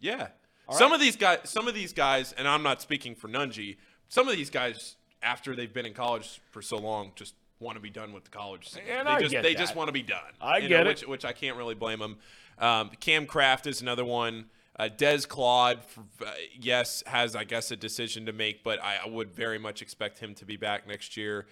Yeah. 0.00 0.28
some 0.70 0.92
of 0.92 1.00
these 1.00 1.16
guys, 1.16 1.38
some 1.44 1.66
of 1.66 1.74
these 1.74 1.94
guys, 1.94 2.32
and 2.32 2.46
I'm 2.46 2.62
not 2.62 2.82
speaking 2.82 3.14
for 3.14 3.28
Nunge. 3.28 3.76
Some 4.08 4.28
of 4.28 4.36
these 4.36 4.50
guys, 4.50 4.96
after 5.22 5.56
they've 5.56 5.72
been 5.72 5.86
in 5.86 5.94
college 5.94 6.40
for 6.50 6.60
so 6.60 6.76
long, 6.76 7.12
just 7.14 7.34
want 7.60 7.76
to 7.76 7.80
be 7.80 7.90
done 7.90 8.12
with 8.12 8.24
the 8.24 8.30
college. 8.30 8.68
scene. 8.68 8.82
And 8.90 9.06
they 9.06 9.12
I 9.12 9.20
just 9.20 9.32
get 9.32 9.42
they 9.42 9.54
that. 9.54 9.60
just 9.60 9.76
want 9.76 9.88
to 9.88 9.92
be 9.92 10.02
done. 10.02 10.20
I 10.40 10.60
get 10.60 10.70
know, 10.70 10.80
it. 10.80 10.86
Which, 10.86 11.06
which 11.06 11.24
I 11.24 11.32
can't 11.32 11.56
really 11.56 11.74
blame 11.74 11.98
them. 11.98 12.18
Um, 12.58 12.90
Kam 13.00 13.26
Craft 13.26 13.66
is 13.66 13.82
another 13.82 14.04
one. 14.04 14.46
Uh, 14.78 14.88
Des 14.88 15.20
Claude, 15.20 15.78
uh, 16.20 16.30
yes, 16.60 17.02
has 17.06 17.34
I 17.34 17.44
guess 17.44 17.70
a 17.70 17.76
decision 17.76 18.26
to 18.26 18.32
make, 18.32 18.62
but 18.62 18.82
I, 18.82 18.98
I 19.04 19.08
would 19.08 19.32
very 19.34 19.58
much 19.58 19.80
expect 19.80 20.18
him 20.18 20.34
to 20.34 20.44
be 20.44 20.56
back 20.56 20.86
next 20.86 21.16
year. 21.16 21.46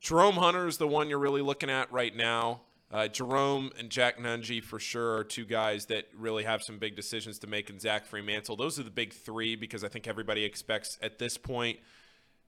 Jerome 0.00 0.34
Hunter 0.34 0.66
is 0.66 0.76
the 0.76 0.88
one 0.88 1.08
you're 1.08 1.18
really 1.20 1.40
looking 1.40 1.70
at 1.70 1.90
right 1.92 2.14
now. 2.14 2.62
Uh, 2.90 3.08
Jerome 3.08 3.70
and 3.78 3.90
Jack 3.90 4.18
Nunge 4.18 4.62
for 4.62 4.78
sure 4.78 5.16
are 5.16 5.24
two 5.24 5.44
guys 5.44 5.86
that 5.86 6.06
really 6.16 6.44
have 6.44 6.62
some 6.62 6.78
big 6.78 6.94
decisions 6.94 7.38
to 7.40 7.46
make, 7.46 7.70
and 7.70 7.80
Zach 7.80 8.08
Freemantle. 8.08 8.58
Those 8.58 8.78
are 8.78 8.82
the 8.82 8.90
big 8.90 9.12
three 9.12 9.56
because 9.56 9.82
I 9.82 9.88
think 9.88 10.06
everybody 10.06 10.44
expects 10.44 10.98
at 11.00 11.18
this 11.18 11.38
point 11.38 11.78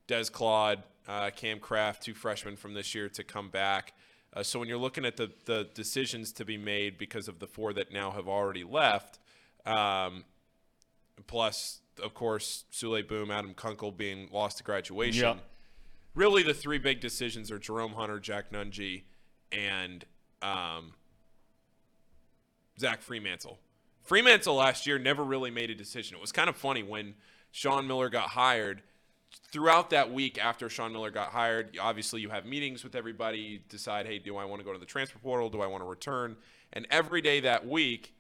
Des 0.07 0.25
Claude, 0.25 0.83
uh, 1.09 1.31
Kam 1.35 1.59
Craft, 1.61 2.03
two 2.03 2.15
freshmen 2.15 2.57
from 2.57 2.75
this 2.75 2.95
year 2.95 3.09
to 3.11 3.25
come 3.25 3.49
back. 3.51 3.95
Uh, 4.35 4.43
so 4.43 4.59
when 4.59 4.69
you're 4.69 4.77
looking 4.79 5.05
at 5.05 5.17
the, 5.17 5.31
the 5.47 5.69
decisions 5.75 6.33
to 6.33 6.45
be 6.45 6.59
made 6.59 6.99
because 6.99 7.29
of 7.29 7.39
the 7.39 7.47
four 7.47 7.73
that 7.73 7.93
now 7.93 8.11
have 8.11 8.29
already 8.29 8.65
left, 8.65 9.19
um, 9.65 10.25
plus, 11.27 11.81
of 12.03 12.13
course, 12.13 12.65
Souley 12.73 13.07
Boum, 13.07 13.31
Adam 13.31 13.55
Kunkel 13.55 13.93
being 13.93 14.29
lost 14.33 14.59
to 14.59 14.65
graduation, 14.65 15.23
Yep. 15.25 15.45
really 16.15 16.43
the 16.43 16.53
three 16.55 16.79
big 16.79 17.01
decisions 17.01 17.51
are 17.51 17.59
Jerome 17.59 17.93
Hunter, 17.93 18.21
Jack 18.21 18.51
Nunge, 18.53 19.05
and 19.53 20.05
um, 20.43 20.93
Zach 22.79 23.03
Freemantle. 23.03 23.57
Freemantle 24.09 24.57
last 24.57 24.87
year 24.87 24.99
never 24.99 25.25
really 25.25 25.51
made 25.51 25.71
a 25.71 25.75
decision. 25.75 26.17
It 26.17 26.21
was 26.21 26.33
kind 26.33 26.49
of 26.49 26.57
funny 26.57 26.83
when 26.83 27.15
Sean 27.51 27.87
Miller 27.87 28.09
got 28.09 28.29
hired. 28.31 28.83
Throughout 29.53 29.91
that 29.91 30.13
week 30.13 30.39
after 30.39 30.69
Sean 30.69 30.93
Miller 30.93 31.11
got 31.11 31.29
hired, 31.29 31.79
obviously 31.81 32.21
you 32.21 32.31
have 32.31 32.45
meetings 32.45 32.85
with 32.85 32.95
everybody, 32.95 33.39
you 33.39 33.61
decide, 33.69 34.07
hey, 34.07 34.19
do 34.19 34.37
I 34.37 34.45
want 34.45 34.61
to 34.61 34.65
go 34.65 34.73
to 34.73 34.79
the 34.79 34.87
transfer 34.87 35.19
portal? 35.19 35.49
Do 35.49 35.63
I 35.63 35.67
want 35.67 35.83
to 35.83 35.89
return? 35.89 36.37
And 36.73 36.87
every 36.91 37.21
day 37.21 37.41
that 37.41 37.67
week, 37.67 38.15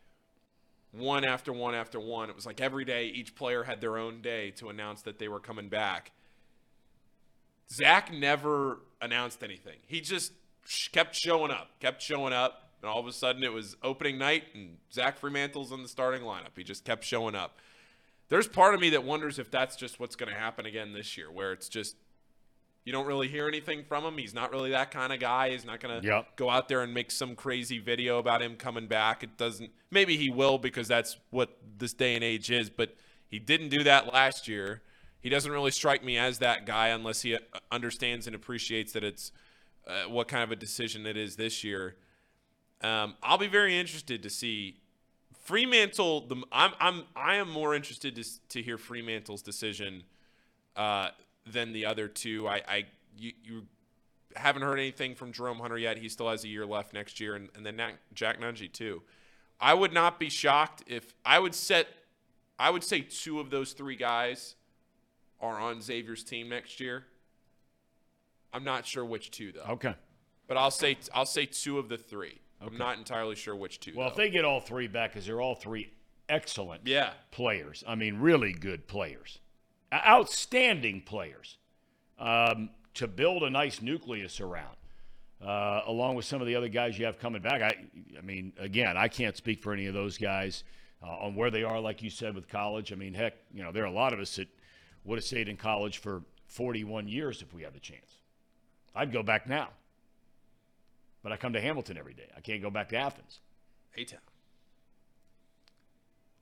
one 0.93 1.25
after 1.25 1.53
one 1.53 1.75
after 1.75 2.01
one, 2.01 2.31
it 2.31 2.37
was 2.37 2.47
like 2.47 2.61
every 2.61 2.85
day 2.85 3.07
each 3.07 3.35
player 3.35 3.65
had 3.65 3.81
their 3.81 3.99
own 3.99 4.23
day 4.23 4.51
to 4.53 4.69
announce 4.69 5.03
that 5.03 5.19
they 5.19 5.29
were 5.29 5.41
coming 5.41 5.69
back. 5.69 6.13
Zach 7.71 8.13
never 8.13 8.81
announced 9.03 9.43
anything. 9.43 9.77
He 9.87 10.01
just 10.01 10.33
kept 10.93 11.15
showing 11.15 11.51
up, 11.51 11.71
kept 11.81 12.01
showing 12.03 12.33
up, 12.33 12.71
and 12.81 12.91
all 12.91 13.01
of 13.01 13.07
a 13.07 13.13
sudden 13.13 13.43
it 13.43 13.53
was 13.53 13.77
opening 13.83 14.19
night 14.19 14.45
and 14.55 14.77
Zach 14.93 15.19
Freemantle's 15.19 15.73
in 15.73 15.83
the 15.83 15.89
starting 15.89 16.23
lineup. 16.23 16.57
He 16.57 16.65
just 16.65 16.85
kept 16.85 17.05
showing 17.05 17.35
up. 17.35 17.59
There's 18.29 18.49
part 18.49 18.75
of 18.75 18.81
me 18.81 18.91
that 18.91 19.05
wonders 19.05 19.39
if 19.39 19.51
that's 19.51 19.77
just 19.77 20.01
what's 20.01 20.17
going 20.17 20.33
to 20.33 20.39
happen 20.39 20.67
again 20.67 20.93
this 20.93 21.17
year, 21.17 21.31
where 21.31 21.53
it's 21.53 21.69
just 21.69 21.97
you 22.85 22.93
don't 22.93 23.07
really 23.07 23.27
hear 23.29 23.49
anything 23.49 23.83
from 23.85 24.05
him. 24.05 24.17
He's 24.17 24.33
not 24.35 24.53
really 24.53 24.71
that 24.71 24.93
kind 24.93 25.13
of 25.13 25.19
guy. 25.19 25.51
He's 25.51 25.65
not 25.65 25.81
going 25.81 26.01
to 26.01 26.07
Yep. 26.07 26.37
go 26.37 26.49
out 26.49 26.69
there 26.69 26.83
and 26.83 26.95
make 26.95 27.11
some 27.11 27.35
crazy 27.35 27.79
video 27.79 28.19
about 28.19 28.41
him 28.43 28.55
coming 28.57 28.87
back. 28.87 29.25
It 29.25 29.37
doesn't. 29.37 29.71
Maybe 29.91 30.17
he 30.17 30.31
will 30.31 30.57
because 30.59 30.87
that's 30.87 31.17
what 31.31 31.59
this 31.79 31.93
day 31.93 32.15
and 32.15 32.23
age 32.23 32.51
is. 32.51 32.71
But 32.71 32.95
he 33.29 33.39
didn't 33.41 33.71
do 33.71 33.83
that 33.85 34.13
last 34.13 34.47
year. 34.47 34.83
He 35.21 35.29
doesn't 35.29 35.51
really 35.51 35.73
strike 35.73 36.05
me 36.05 36.17
as 36.17 36.39
that 36.39 36.65
guy 36.67 36.89
unless 36.89 37.23
he 37.23 37.35
uh, 37.35 37.39
understands 37.73 38.29
and 38.29 38.37
appreciates 38.37 38.93
that 38.93 39.03
it's 39.03 39.33
uh, 39.89 40.05
what 40.09 40.29
kind 40.29 40.45
of 40.45 40.53
a 40.53 40.57
decision 40.57 41.07
it 41.07 41.17
is 41.17 41.35
this 41.35 41.65
year. 41.65 41.97
Um, 42.83 43.15
I'll 43.21 43.39
be 43.39 43.49
very 43.49 43.77
interested 43.77 44.23
to 44.23 44.31
see 44.31 44.79
Freemantle. 45.47 46.29
The 46.29 46.43
I'm 46.53 46.73
I'm 46.81 47.05
I 47.15 47.37
am 47.37 47.51
more 47.51 47.75
interested 47.75 48.17
to 48.17 48.25
to 48.51 48.63
hear 48.63 48.77
Freemantle's 48.79 49.43
decision 49.43 50.03
uh, 50.77 51.11
than 51.47 51.73
the 51.73 51.87
other 51.87 52.09
two. 52.09 52.49
I, 52.49 52.63
I 52.69 52.85
you, 53.19 53.33
you 53.45 53.63
haven't 54.35 54.63
heard 54.63 54.79
anything 54.79 55.15
from 55.15 55.33
Jerome 55.33 55.59
Hunter 55.59 55.79
yet. 55.79 55.99
He 55.99 56.09
still 56.09 56.29
has 56.29 56.45
a 56.45 56.49
year 56.49 56.67
left 56.67 56.93
next 56.93 57.21
year, 57.21 57.35
and, 57.35 57.49
and 57.55 57.65
then 57.65 57.81
Jack 58.15 58.41
Nunge 58.41 58.71
too. 58.73 59.03
I 59.61 59.73
would 59.73 59.93
not 59.93 60.19
be 60.21 60.29
shocked 60.29 60.85
if 60.87 61.15
I 61.25 61.39
would 61.39 61.55
set. 61.55 61.87
I 62.59 62.71
would 62.71 62.85
say 62.85 63.01
two 63.01 63.41
of 63.41 63.51
those 63.51 63.73
three 63.73 63.97
guys 63.97 64.55
are 65.41 65.59
on 65.59 65.81
Xavier's 65.81 66.25
team 66.25 66.49
next 66.49 66.81
year. 66.81 67.05
I'm 68.53 68.65
not 68.65 68.87
sure 68.87 69.05
which 69.05 69.31
two 69.31 69.53
though, 69.53 69.73
Okay. 69.73 69.95
but 70.47 70.57
I'll 70.57 70.71
say 70.71 70.97
I'll 71.15 71.27
say 71.27 71.47
two 71.47 71.79
of 71.79 71.89
the 71.89 71.99
three. 71.99 72.41
I'm 72.67 72.79
not 72.79 72.99
entirely 72.99 73.37
sure 73.37 73.55
which 73.55 73.81
two. 73.81 73.93
Well, 73.95 74.09
if 74.09 74.17
they 74.17 74.31
get 74.31 74.45
all 74.45 74.61
three 74.61 74.89
back, 74.89 75.13
because 75.13 75.27
they're 75.27 75.41
all 75.41 75.55
three 75.55 75.91
excellent 76.29 76.87
yeah, 76.87 77.11
players. 77.31 77.85
I 77.87 77.95
mean, 77.95 78.19
really 78.19 78.53
good 78.53 78.87
players, 78.87 79.39
outstanding 79.93 81.03
players 81.03 81.59
um, 82.19 82.71
to 82.95 83.07
build 83.07 83.43
a 83.43 83.51
nice 83.51 83.83
nucleus 83.83 84.41
around, 84.41 84.77
uh, 85.45 85.83
along 85.87 86.17
with 86.17 86.25
some 86.25 86.41
of 86.41 86.47
the 86.47 86.57
other 86.57 86.69
guys 86.69 86.99
you 86.99 87.07
have 87.07 87.19
coming 87.19 87.43
back. 87.43 87.63
I, 87.63 87.77
I 88.19 88.23
mean, 88.23 88.53
again, 88.59 88.97
I 88.97 89.09
can't 89.09 89.37
speak 89.37 89.63
for 89.63 89.73
any 89.73 89.87
of 89.87 89.95
those 89.95 90.19
guys 90.19 90.65
uh, 91.03 91.07
on 91.07 91.35
where 91.35 91.51
they 91.51 91.63
are, 91.63 91.81
like 91.81 92.03
you 92.03 92.11
said, 92.11 92.35
with 92.35 92.49
college. 92.49 92.93
I 92.93 92.97
mean, 92.97 93.15
heck, 93.15 93.35
you 93.53 93.63
know, 93.63 93.73
there 93.73 93.85
are 93.85 93.87
a 93.87 93.93
lot 93.93 94.13
of 94.13 94.21
us 94.21 94.37
that 94.37 94.49
would 95.05 95.19
have 95.19 95.25
stayed 95.25 95.49
in 95.49 95.57
college 95.57 95.99
for 95.99 96.23
41 96.49 97.09
years 97.09 97.43
if 97.43 97.53
we 97.53 97.63
had 97.63 97.75
the 97.75 97.81
chance. 97.81 98.21
I'd 98.95 99.13
go 99.13 99.23
back 99.23 99.47
now. 99.47 99.69
But 101.27 101.33
I 101.33 101.39
come 101.39 101.55
to 101.55 101.61
Hamilton 101.61 101.99
every 101.99 102.15
day. 102.15 102.29
I 102.37 102.41
can't 102.41 102.63
go 102.63 102.71
back 102.71 102.89
to 102.91 102.97
Athens. 102.97 103.41
A 103.97 104.05
Town. 104.05 104.21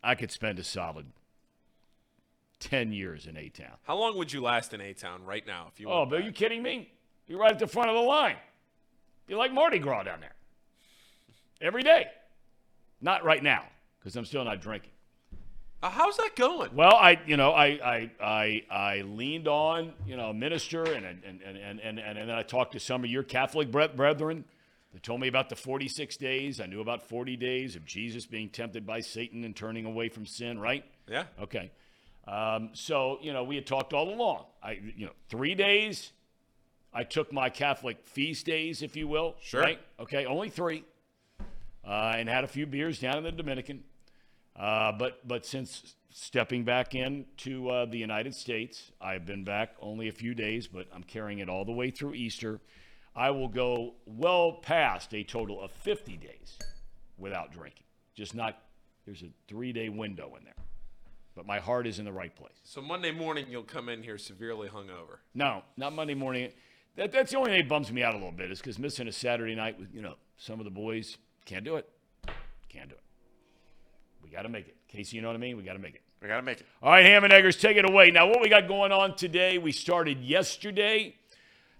I 0.03 0.15
could 0.15 0.31
spend 0.31 0.59
a 0.59 0.63
solid 0.63 1.07
10 2.61 2.93
years 2.93 3.27
in 3.27 3.39
A 3.39 3.49
Town. 3.49 3.79
How 3.85 3.97
long 3.97 4.19
would 4.19 4.31
you 4.31 4.43
last 4.43 4.75
in 4.75 4.83
A 4.83 4.93
Town 4.93 5.25
right 5.25 5.47
now 5.47 5.69
if 5.73 5.81
you? 5.81 5.89
Oh, 5.89 6.05
but 6.05 6.19
are 6.19 6.23
you 6.23 6.33
kidding 6.33 6.63
me? 6.63 6.93
You're 7.27 7.39
right 7.39 7.51
at 7.51 7.59
the 7.59 7.67
front 7.67 7.89
of 7.89 7.97
the 7.97 8.03
line. 8.03 8.37
Be 9.27 9.35
like 9.35 9.55
Mardi 9.55 9.79
Gras 9.79 10.03
down 10.03 10.21
there. 10.21 10.35
Every 11.63 11.83
day. 11.83 12.09
Not 13.01 13.25
right 13.25 13.43
now, 13.43 13.65
because 13.99 14.17
I'm 14.17 14.27
still 14.27 14.45
not 14.45 14.61
drinking. 14.61 14.93
Uh, 15.83 15.89
how's 15.89 16.19
that 16.19 16.37
going? 16.37 16.75
Well, 16.75 16.95
I, 16.95 17.19
you 17.27 17.39
know, 17.39 17.53
I, 17.53 17.67
I, 17.67 18.11
I, 18.23 18.63
I 18.71 19.01
leaned 19.01 19.49
on, 19.49 19.95
you 20.07 20.19
know, 20.19 20.29
a 20.29 20.35
minister, 20.35 20.85
and 20.85 21.07
and, 21.07 21.23
and, 21.25 21.57
and, 21.57 21.81
and, 21.81 21.99
and 21.99 22.19
then 22.19 22.31
I 22.31 22.43
talked 22.43 22.73
to 22.73 22.81
some 22.81 23.03
of 23.03 23.09
your 23.09 23.23
Catholic 23.23 23.71
brethren. 23.71 24.45
They 24.95 25.01
told 25.01 25.21
me 25.21 25.27
about 25.27 25.49
the 25.49 25.57
46 25.57 26.17
days. 26.19 26.61
I 26.61 26.67
knew 26.67 26.81
about 26.81 27.03
40 27.03 27.37
days 27.37 27.75
of 27.75 27.85
Jesus 27.85 28.27
being 28.27 28.49
tempted 28.49 28.87
by 28.87 29.01
Satan 29.01 29.43
and 29.43 29.55
turning 29.55 29.87
away 29.87 30.09
from 30.09 30.25
sin, 30.25 30.61
right? 30.61 30.85
Yeah. 31.11 31.25
Okay. 31.43 31.73
Um, 32.29 32.71
so, 32.75 33.19
you 33.21 33.33
know, 33.33 33.43
we 33.43 33.57
had 33.57 33.67
talked 33.67 33.93
all 33.93 34.09
along. 34.09 34.45
I, 34.63 34.79
you 34.97 35.07
know, 35.07 35.13
three 35.29 35.57
days. 35.57 36.13
I 36.93 37.03
took 37.03 37.33
my 37.33 37.51
Catholic 37.51 38.07
feast 38.07 38.47
days, 38.47 38.83
if 38.83 38.95
you 38.95 39.09
will. 39.09 39.35
Sure. 39.43 39.63
Right? 39.63 39.81
Okay, 39.99 40.27
only 40.27 40.49
three. 40.49 40.85
Uh, 41.85 42.15
and 42.17 42.29
had 42.29 42.45
a 42.45 42.49
few 42.49 42.65
beers 42.65 43.01
down 43.01 43.19
in 43.19 43.25
the 43.25 43.33
Dominican. 43.33 43.83
Uh, 44.57 44.93
but 44.93 45.27
but 45.27 45.45
since 45.45 45.97
stepping 46.11 46.63
back 46.63 46.95
into 46.95 47.69
uh, 47.69 47.85
the 47.85 47.99
United 47.99 48.33
States, 48.33 48.93
I've 49.01 49.27
been 49.27 49.43
back 49.43 49.75
only 49.81 50.07
a 50.07 50.13
few 50.13 50.35
days, 50.35 50.69
but 50.69 50.87
I'm 50.95 51.03
carrying 51.03 51.41
it 51.41 51.49
all 51.49 51.65
the 51.65 51.73
way 51.73 51.91
through 51.91 52.15
Easter. 52.15 52.61
I 53.17 53.31
will 53.31 53.49
go 53.49 53.95
well 54.07 54.53
past 54.53 55.15
a 55.15 55.23
total 55.23 55.61
of 55.61 55.71
50 55.71 56.17
days 56.17 56.59
without 57.17 57.53
drinking. 57.53 57.85
Just 58.15 58.35
not. 58.35 58.59
There's 59.05 59.23
a 59.23 59.31
three-day 59.49 59.91
window 59.91 60.35
in 60.39 60.45
there, 60.45 60.55
but 61.37 61.47
my 61.47 61.59
heart 61.59 61.87
is 61.87 61.99
in 61.99 62.07
the 62.07 62.13
right 62.13 62.35
place. 62.35 62.59
So 62.65 62.81
Monday 62.81 63.13
morning 63.13 63.47
you'll 63.51 63.63
come 63.63 63.89
in 63.89 64.03
here 64.03 64.17
severely 64.17 64.69
hungover. 64.69 65.19
No, 65.35 65.63
not 65.77 65.93
Monday 65.93 66.15
morning. 66.15 66.51
That, 66.97 67.13
that's 67.13 67.33
the 67.33 67.37
only 67.37 67.51
thing 67.51 67.61
that 67.61 67.69
bums 67.69 67.93
me 67.93 68.03
out 68.03 68.15
a 68.15 68.17
little 68.17 68.33
bit 68.33 68.51
is 68.51 68.61
because 68.61 68.79
missing 68.79 69.07
a 69.07 69.13
Saturday 69.13 69.55
night 69.55 69.79
with 69.79 69.93
you 69.93 70.01
know 70.01 70.15
some 70.37 70.59
of 70.59 70.65
the 70.65 70.71
boys 70.71 71.19
can't 71.45 71.65
do 71.65 71.77
it. 71.77 71.89
Can't 72.69 72.89
do 72.89 72.95
it. 72.95 73.03
We 74.23 74.31
got 74.31 74.43
to 74.43 74.49
make 74.49 74.69
it. 74.69 74.77
Casey, 74.89 75.17
you 75.17 75.23
know 75.23 75.29
what 75.29 75.37
I 75.37 75.41
mean? 75.41 75.57
We 75.57 75.63
got 75.63 75.75
to 75.75 75.79
make 75.79 75.95
it. 75.95 76.03
We 76.23 76.29
got 76.29 76.37
to 76.37 76.43
make 76.43 76.61
it. 76.61 76.67
All 76.83 76.91
right, 76.91 77.05
Ham 77.05 77.25
and 77.25 77.33
Eggers, 77.33 77.61
take 77.61 77.77
it 77.77 77.89
away. 77.89 78.11
Now, 78.11 78.27
what 78.27 78.41
we 78.41 78.49
got 78.49 78.67
going 78.67 78.91
on 78.91 79.15
today, 79.15 79.59
we 79.59 79.73
started 79.73 80.21
yesterday 80.23 81.15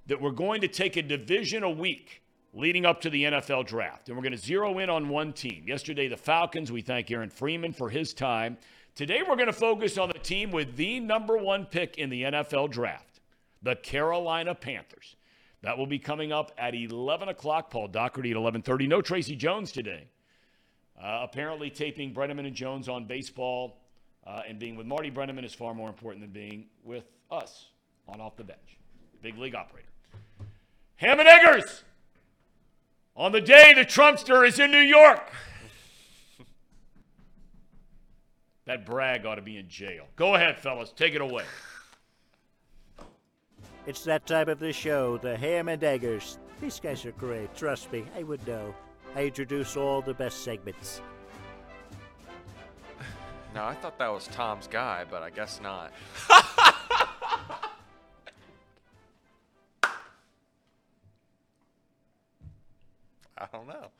that 0.07 0.21
we're 0.21 0.31
going 0.31 0.61
to 0.61 0.69
take 0.69 0.97
a 0.97 1.03
division 1.03 1.63
a 1.63 1.71
week 1.71 2.23
leading 2.53 2.87
up 2.87 3.01
to 3.01 3.11
the 3.11 3.25
NFL 3.25 3.67
draft. 3.67 4.09
And 4.09 4.17
we're 4.17 4.23
going 4.23 4.33
to 4.33 4.39
zero 4.39 4.79
in 4.79 4.89
on 4.89 5.09
one 5.09 5.33
team. 5.33 5.65
Yesterday, 5.67 6.09
the 6.09 6.17
Falcons. 6.17 6.71
We 6.71 6.83
thank 6.83 7.11
Aaron 7.11 7.31
Freeman 7.31 7.73
for 7.73 7.91
his 7.91 8.15
time. 8.15 8.57
Today, 8.95 9.23
we're 9.27 9.37
going 9.37 9.47
to 9.47 9.53
focus 9.53 9.99
on 9.99 10.09
the 10.09 10.19
team 10.19 10.51
with 10.53 10.77
the 10.77 11.01
number 11.01 11.37
one 11.37 11.67
pick 11.67 11.99
in 11.99 12.11
the 12.11 12.23
NFL 12.23 12.71
draft, 12.71 13.21
the 13.63 13.75
Carolina 13.75 14.55
Panthers. 14.55 15.17
That 15.63 15.79
will 15.79 15.87
be 15.87 15.99
coming 15.99 16.31
up 16.31 16.53
at 16.59 16.75
11 16.75 17.29
o'clock. 17.29 17.71
Paul 17.71 17.89
Daugherty 17.89 18.31
at 18.31 18.37
11:30. 18.37 18.87
No 18.87 19.01
Tracy 19.01 19.35
Jones 19.35 19.73
today. 19.73 20.09
Uh, 21.03 21.21
apparently, 21.23 21.71
taping 21.71 22.15
Brennaman 22.15 22.47
and 22.47 22.55
Jones 22.55 22.89
on 22.89 23.07
baseball 23.07 23.81
uh, 24.27 24.43
and 24.47 24.59
being 24.59 24.77
with 24.77 24.87
Marty 24.87 25.11
Brennaman 25.11 25.45
is 25.45 25.55
far 25.55 25.75
more 25.75 25.89
important 25.89 26.23
than 26.23 26.31
being 26.31 26.67
with 26.85 27.11
us 27.31 27.71
on 28.07 28.21
off 28.21 28.37
the 28.37 28.45
bench. 28.45 28.79
Big 29.23 29.39
league 29.39 29.55
operator. 29.55 29.89
Ham 30.97 31.21
and 31.21 31.29
Eggers 31.29 31.85
on 33.17 33.33
the 33.33 33.41
day 33.41 33.75
the 33.75 33.85
Trumpster 33.85 34.47
is 34.47 34.59
in 34.59 34.71
New 34.71 34.79
York. 34.79 35.31
that 38.67 38.87
brag 38.87 39.27
ought 39.27 39.37
to 39.37 39.43
be 39.43 39.57
in 39.57 39.69
jail. 39.69 40.07
Go 40.17 40.35
ahead, 40.35 40.59
fellas. 40.59 40.93
Take 40.95 41.15
it 41.15 41.21
away. 41.21 41.45
It's 43.87 44.05
that 44.05 44.27
time 44.27 44.49
of 44.49 44.59
the 44.59 44.73
show, 44.73 45.19
the 45.19 45.37
Ham 45.37 45.69
and 45.69 45.83
Eggers. 45.83 46.39
These 46.61 46.81
guys 46.81 47.05
are 47.05 47.13
great, 47.13 47.55
trust 47.55 47.93
me, 47.93 48.05
I 48.17 48.23
would 48.23 48.47
know. 48.47 48.75
I 49.15 49.25
introduce 49.25 49.77
all 49.77 50.01
the 50.01 50.15
best 50.15 50.43
segments. 50.43 51.03
No, 53.55 53.65
I 53.65 53.75
thought 53.75 53.99
that 53.99 54.13
was 54.13 54.27
Tom's 54.29 54.67
guy, 54.67 55.05
but 55.09 55.23
I 55.23 55.31
guess 55.31 55.61
not. 55.61 55.93
I 63.45 63.57
don't 63.57 63.67
know. 63.69 63.91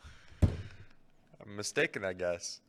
I'm 0.43 1.57
mistaken, 1.57 2.05
I 2.05 2.15
guess. 2.15 2.61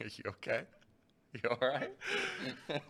Are 0.00 0.06
you 0.06 0.24
okay? 0.28 0.62
You 1.34 1.50
all 1.50 1.68
right? 1.68 1.92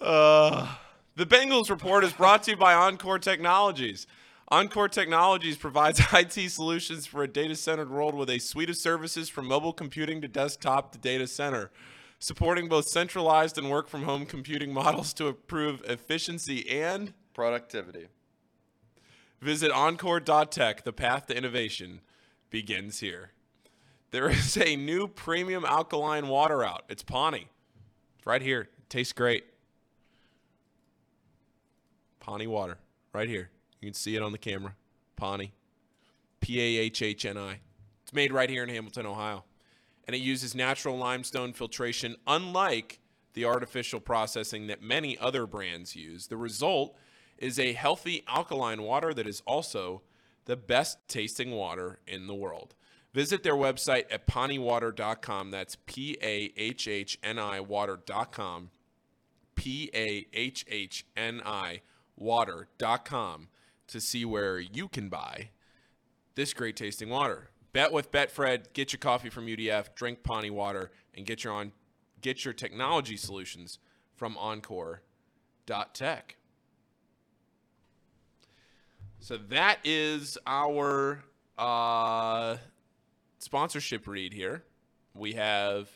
Uh, 0.00 0.74
the 1.14 1.24
Bengals 1.24 1.70
report 1.70 2.02
is 2.02 2.12
brought 2.12 2.42
to 2.42 2.50
you 2.50 2.56
by 2.56 2.74
Encore 2.74 3.20
Technologies. 3.20 4.08
Encore 4.48 4.88
Technologies 4.88 5.56
provides 5.56 6.00
IT 6.12 6.50
solutions 6.50 7.06
for 7.06 7.22
a 7.22 7.28
data 7.28 7.54
centered 7.54 7.88
world 7.88 8.12
with 8.12 8.28
a 8.28 8.40
suite 8.40 8.68
of 8.68 8.76
services 8.76 9.28
from 9.28 9.46
mobile 9.46 9.72
computing 9.72 10.20
to 10.20 10.26
desktop 10.26 10.90
to 10.92 10.98
data 10.98 11.28
center, 11.28 11.70
supporting 12.24 12.68
both 12.68 12.88
centralized 12.88 13.58
and 13.58 13.70
work 13.70 13.86
from 13.86 14.04
home 14.04 14.24
computing 14.24 14.72
models 14.72 15.12
to 15.12 15.28
improve 15.28 15.82
efficiency 15.84 16.66
and 16.70 17.12
Productivity. 17.34 18.06
Visit 19.42 19.70
Encore.tech. 19.70 20.84
The 20.84 20.92
path 20.92 21.26
to 21.26 21.36
innovation 21.36 22.00
begins 22.48 23.00
here. 23.00 23.32
There 24.10 24.30
is 24.30 24.56
a 24.56 24.74
new 24.76 25.06
premium 25.06 25.66
alkaline 25.66 26.28
water 26.28 26.64
out. 26.64 26.84
It's 26.88 27.02
Pahhni. 27.02 27.48
It's 28.16 28.26
right 28.26 28.40
here. 28.40 28.62
It 28.62 28.88
tastes 28.88 29.12
great. 29.12 29.44
Pahhni 32.24 32.46
water. 32.46 32.78
Right 33.12 33.28
here. 33.28 33.50
You 33.80 33.88
can 33.88 33.94
see 33.94 34.16
it 34.16 34.22
on 34.22 34.32
the 34.32 34.38
camera. 34.38 34.76
Pahhni. 35.20 35.50
P 36.40 36.58
A 36.60 36.80
H 36.84 37.02
H 37.02 37.26
N 37.26 37.36
I. 37.36 37.58
It's 38.04 38.14
made 38.14 38.32
right 38.32 38.48
here 38.48 38.62
in 38.62 38.70
Hamilton, 38.70 39.04
Ohio. 39.04 39.44
And 40.06 40.14
it 40.14 40.20
uses 40.20 40.54
natural 40.54 40.98
limestone 40.98 41.52
filtration, 41.52 42.16
unlike 42.26 43.00
the 43.32 43.44
artificial 43.44 44.00
processing 44.00 44.66
that 44.68 44.82
many 44.82 45.18
other 45.18 45.46
brands 45.46 45.96
use. 45.96 46.28
The 46.28 46.36
result 46.36 46.96
is 47.38 47.58
a 47.58 47.72
healthy 47.72 48.22
alkaline 48.28 48.82
water 48.82 49.12
that 49.12 49.26
is 49.26 49.42
also 49.46 50.02
the 50.44 50.56
best 50.56 50.98
tasting 51.08 51.50
water 51.50 51.98
in 52.06 52.26
the 52.26 52.34
world. 52.34 52.74
Visit 53.12 53.42
their 53.42 53.54
website 53.54 54.04
at 54.10 54.26
pahhniwater.com. 54.26 55.50
That's 55.50 55.76
P 55.86 56.16
A 56.20 56.52
H 56.56 56.88
H 56.88 57.18
N 57.22 57.38
I 57.38 57.60
water.com. 57.60 58.70
P 59.54 59.90
A 59.94 60.26
H 60.32 60.64
H 60.68 61.06
N 61.16 61.40
I 61.44 61.82
water.com 62.16 63.48
to 63.86 64.00
see 64.00 64.24
where 64.24 64.58
you 64.58 64.88
can 64.88 65.08
buy 65.08 65.50
this 66.34 66.52
great 66.52 66.76
tasting 66.76 67.08
water. 67.08 67.50
Bet 67.74 67.92
with 67.92 68.12
Betfred, 68.12 68.72
get 68.72 68.92
your 68.92 69.00
coffee 69.00 69.28
from 69.28 69.46
UDF, 69.46 69.96
drink 69.96 70.22
Pahhni 70.22 70.52
water, 70.52 70.92
and 71.12 71.26
get 71.26 71.42
your 71.42 71.52
on 71.52 71.72
get 72.22 72.44
your 72.44 72.54
technology 72.54 73.16
solutions 73.16 73.80
from 74.14 74.38
Encore.tech. 74.38 76.36
So 79.18 79.36
that 79.48 79.78
is 79.82 80.38
our 80.46 81.24
uh, 81.58 82.58
sponsorship 83.40 84.06
read 84.06 84.32
here. 84.32 84.62
We 85.12 85.32
have 85.32 85.90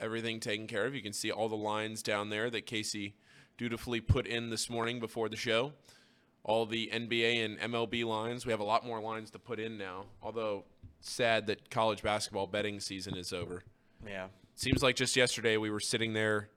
everything 0.00 0.40
taken 0.40 0.66
care 0.66 0.86
of. 0.86 0.94
You 0.94 1.02
can 1.02 1.12
see 1.12 1.30
all 1.30 1.48
the 1.48 1.56
lines 1.56 2.02
down 2.02 2.30
there 2.30 2.50
that 2.50 2.66
Casey 2.66 3.14
dutifully 3.56 4.00
put 4.00 4.26
in 4.26 4.50
this 4.50 4.68
morning 4.68 4.98
before 4.98 5.28
the 5.28 5.36
show. 5.36 5.72
All 6.44 6.66
the 6.66 6.90
NBA 6.92 7.44
and 7.44 7.58
MLB 7.72 8.04
lines. 8.04 8.46
We 8.46 8.52
have 8.52 8.60
a 8.60 8.64
lot 8.64 8.86
more 8.86 9.00
lines 9.00 9.30
to 9.30 9.38
put 9.38 9.58
in 9.58 9.78
now. 9.78 10.04
Although 10.22 10.64
sad 11.00 11.46
that 11.46 11.70
college 11.70 12.02
basketball 12.02 12.46
betting 12.46 12.80
season 12.80 13.16
is 13.16 13.32
over. 13.32 13.64
Yeah. 14.06 14.28
Seems 14.54 14.82
like 14.82 14.96
just 14.96 15.16
yesterday 15.16 15.56
we 15.56 15.70
were 15.70 15.80
sitting 15.80 16.12
there, 16.12 16.48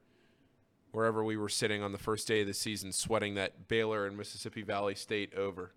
wherever 0.92 1.24
we 1.24 1.38
were 1.38 1.50
sitting 1.50 1.82
on 1.82 1.92
the 1.92 1.98
first 1.98 2.28
day 2.28 2.42
of 2.42 2.48
the 2.48 2.54
season, 2.54 2.92
sweating 2.92 3.36
that 3.36 3.68
Baylor 3.68 4.06
and 4.06 4.18
Mississippi 4.18 4.62
Valley 4.62 4.96
State 4.96 5.34
over. 5.36 5.72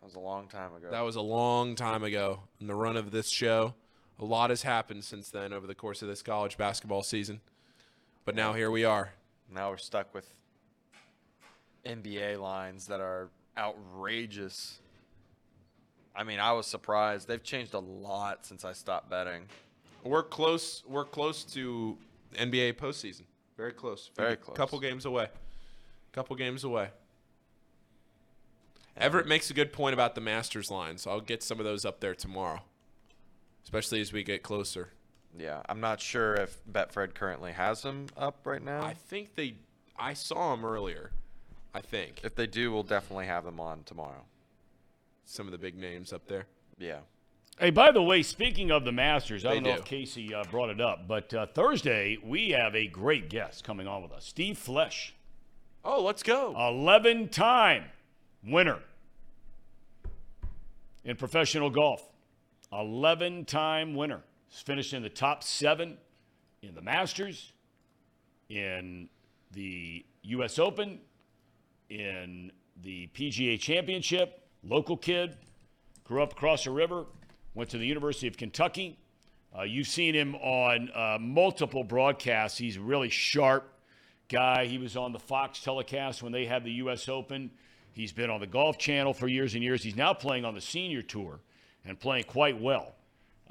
That 0.00 0.04
was 0.04 0.14
a 0.14 0.20
long 0.20 0.48
time 0.48 0.74
ago. 0.74 0.88
That 0.90 1.00
was 1.00 1.16
a 1.16 1.20
long 1.20 1.74
time 1.74 2.04
ago 2.04 2.40
in 2.60 2.66
the 2.66 2.74
run 2.74 2.96
of 2.96 3.10
this 3.10 3.28
show. 3.28 3.74
A 4.18 4.24
lot 4.24 4.50
has 4.50 4.62
happened 4.62 5.04
since 5.04 5.30
then 5.30 5.52
over 5.52 5.66
the 5.66 5.74
course 5.74 6.00
of 6.02 6.08
this 6.08 6.22
college 6.22 6.56
basketball 6.56 7.02
season. 7.02 7.40
But 8.24 8.34
now 8.34 8.54
here 8.54 8.70
we 8.70 8.84
are. 8.84 9.12
now 9.52 9.70
we're 9.70 9.76
stuck 9.76 10.12
with 10.14 10.32
NBA 11.86 12.40
lines 12.40 12.86
that 12.86 13.00
are 13.00 13.30
outrageous. 13.56 14.80
I 16.14 16.24
mean, 16.24 16.40
I 16.40 16.52
was 16.52 16.66
surprised. 16.66 17.28
They've 17.28 17.42
changed 17.42 17.74
a 17.74 17.78
lot 17.78 18.46
since 18.46 18.64
I 18.64 18.72
stopped 18.72 19.10
betting. 19.10 19.46
We're 20.02 20.22
close. 20.22 20.82
We're 20.86 21.04
close 21.04 21.44
to 21.54 21.96
NBA 22.34 22.74
postseason. 22.74 23.22
Very 23.56 23.72
close. 23.72 24.10
Very 24.16 24.36
close. 24.36 24.42
A 24.42 24.44
close. 24.44 24.56
Couple 24.56 24.80
games 24.80 25.04
away. 25.04 25.28
Couple 26.12 26.36
games 26.36 26.64
away. 26.64 26.90
Everett 28.96 29.26
makes 29.26 29.50
a 29.50 29.54
good 29.54 29.72
point 29.72 29.92
about 29.92 30.14
the 30.14 30.22
Masters 30.22 30.70
line, 30.70 30.96
so 30.96 31.10
I'll 31.10 31.20
get 31.20 31.42
some 31.42 31.58
of 31.58 31.66
those 31.66 31.84
up 31.84 32.00
there 32.00 32.14
tomorrow, 32.14 32.62
especially 33.62 34.00
as 34.00 34.12
we 34.12 34.22
get 34.22 34.42
closer. 34.42 34.88
Yeah, 35.38 35.60
I'm 35.68 35.80
not 35.80 36.00
sure 36.00 36.34
if 36.34 36.58
Betfred 36.70 37.14
currently 37.14 37.52
has 37.52 37.82
them 37.82 38.06
up 38.16 38.46
right 38.46 38.62
now. 38.62 38.82
I 38.82 38.94
think 38.94 39.34
they. 39.34 39.56
I 39.98 40.14
saw 40.14 40.54
them 40.54 40.64
earlier. 40.64 41.10
I 41.76 41.80
think 41.82 42.22
if 42.24 42.34
they 42.34 42.46
do, 42.46 42.72
we'll 42.72 42.82
definitely 42.82 43.26
have 43.26 43.44
them 43.44 43.60
on 43.60 43.82
tomorrow. 43.84 44.24
some 45.26 45.44
of 45.46 45.52
the 45.52 45.58
big 45.58 45.76
names 45.76 46.10
up 46.10 46.26
there. 46.26 46.46
Yeah. 46.78 47.00
Hey, 47.58 47.68
by 47.70 47.92
the 47.92 48.02
way, 48.02 48.22
speaking 48.22 48.70
of 48.70 48.84
the 48.86 48.92
Masters, 48.92 49.44
I 49.44 49.48
They 49.50 49.54
don't 49.56 49.64
know 49.64 49.72
do. 49.74 49.78
if 49.80 49.84
Casey 49.84 50.32
uh, 50.34 50.44
brought 50.50 50.70
it 50.70 50.80
up, 50.80 51.06
but 51.06 51.34
uh, 51.34 51.44
Thursday 51.46 52.16
we 52.24 52.50
have 52.50 52.74
a 52.74 52.86
great 52.86 53.28
guest 53.28 53.62
coming 53.62 53.86
on 53.86 54.02
with 54.02 54.12
us, 54.12 54.24
Steve 54.24 54.56
Flesch, 54.56 55.12
Oh, 55.84 56.02
let's 56.02 56.22
go. 56.22 56.54
11 56.58 57.28
time 57.28 57.84
winner 58.42 58.78
in 61.04 61.16
professional 61.16 61.68
golf. 61.70 62.02
11 62.72 63.44
time 63.44 63.94
winner. 63.94 64.22
He's 64.48 64.60
finished 64.60 64.92
in 64.94 65.02
the 65.02 65.08
top 65.10 65.42
seven 65.44 65.98
in 66.62 66.74
the 66.74 66.82
Masters, 66.82 67.52
in 68.48 69.08
the 69.52 70.04
U.S. 70.22 70.58
Open, 70.58 70.98
in 71.88 72.52
the 72.82 73.08
PGA 73.14 73.58
Championship. 73.58 74.42
Local 74.62 74.96
kid, 74.96 75.36
grew 76.04 76.22
up 76.22 76.32
across 76.32 76.64
the 76.64 76.70
river, 76.70 77.06
went 77.54 77.70
to 77.70 77.78
the 77.78 77.86
University 77.86 78.26
of 78.26 78.36
Kentucky. 78.36 78.98
Uh, 79.56 79.62
you've 79.62 79.86
seen 79.86 80.14
him 80.14 80.34
on 80.36 80.90
uh, 80.94 81.18
multiple 81.20 81.84
broadcasts. 81.84 82.58
He's 82.58 82.76
a 82.76 82.80
really 82.80 83.08
sharp 83.08 83.72
guy. 84.28 84.66
He 84.66 84.78
was 84.78 84.96
on 84.96 85.12
the 85.12 85.18
Fox 85.18 85.60
telecast 85.60 86.22
when 86.22 86.32
they 86.32 86.44
had 86.44 86.64
the 86.64 86.72
U.S. 86.72 87.08
Open. 87.08 87.50
He's 87.92 88.12
been 88.12 88.28
on 88.28 88.40
the 88.40 88.46
Golf 88.46 88.76
Channel 88.76 89.14
for 89.14 89.28
years 89.28 89.54
and 89.54 89.62
years. 89.62 89.82
He's 89.82 89.96
now 89.96 90.12
playing 90.12 90.44
on 90.44 90.54
the 90.54 90.60
senior 90.60 91.00
tour 91.00 91.40
and 91.84 91.98
playing 91.98 92.24
quite 92.24 92.60
well. 92.60 92.94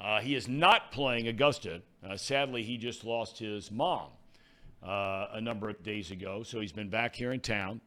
Uh, 0.00 0.20
he 0.20 0.34
is 0.34 0.46
not 0.46 0.92
playing 0.92 1.26
Augusta. 1.26 1.82
Uh, 2.06 2.16
sadly, 2.16 2.62
he 2.62 2.76
just 2.76 3.04
lost 3.04 3.38
his 3.38 3.72
mom 3.72 4.10
uh, 4.86 5.26
a 5.32 5.40
number 5.40 5.68
of 5.68 5.82
days 5.82 6.10
ago, 6.10 6.42
so 6.42 6.60
he's 6.60 6.72
been 6.72 6.90
back 6.90 7.16
here 7.16 7.32
in 7.32 7.40
town. 7.40 7.80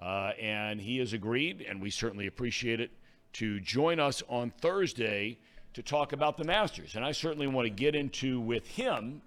Uh, 0.00 0.32
and 0.40 0.80
he 0.80 0.98
has 0.98 1.12
agreed, 1.12 1.64
and 1.66 1.80
we 1.80 1.90
certainly 1.90 2.26
appreciate 2.26 2.80
it, 2.80 2.90
to 3.32 3.60
join 3.60 3.98
us 3.98 4.22
on 4.28 4.52
Thursday 4.60 5.38
to 5.74 5.82
talk 5.82 6.12
about 6.12 6.36
the 6.36 6.44
Masters. 6.44 6.96
And 6.96 7.04
I 7.04 7.12
certainly 7.12 7.46
want 7.46 7.66
to 7.66 7.70
get 7.70 7.94
into 7.94 8.40
with 8.40 8.66
him, 8.66 9.20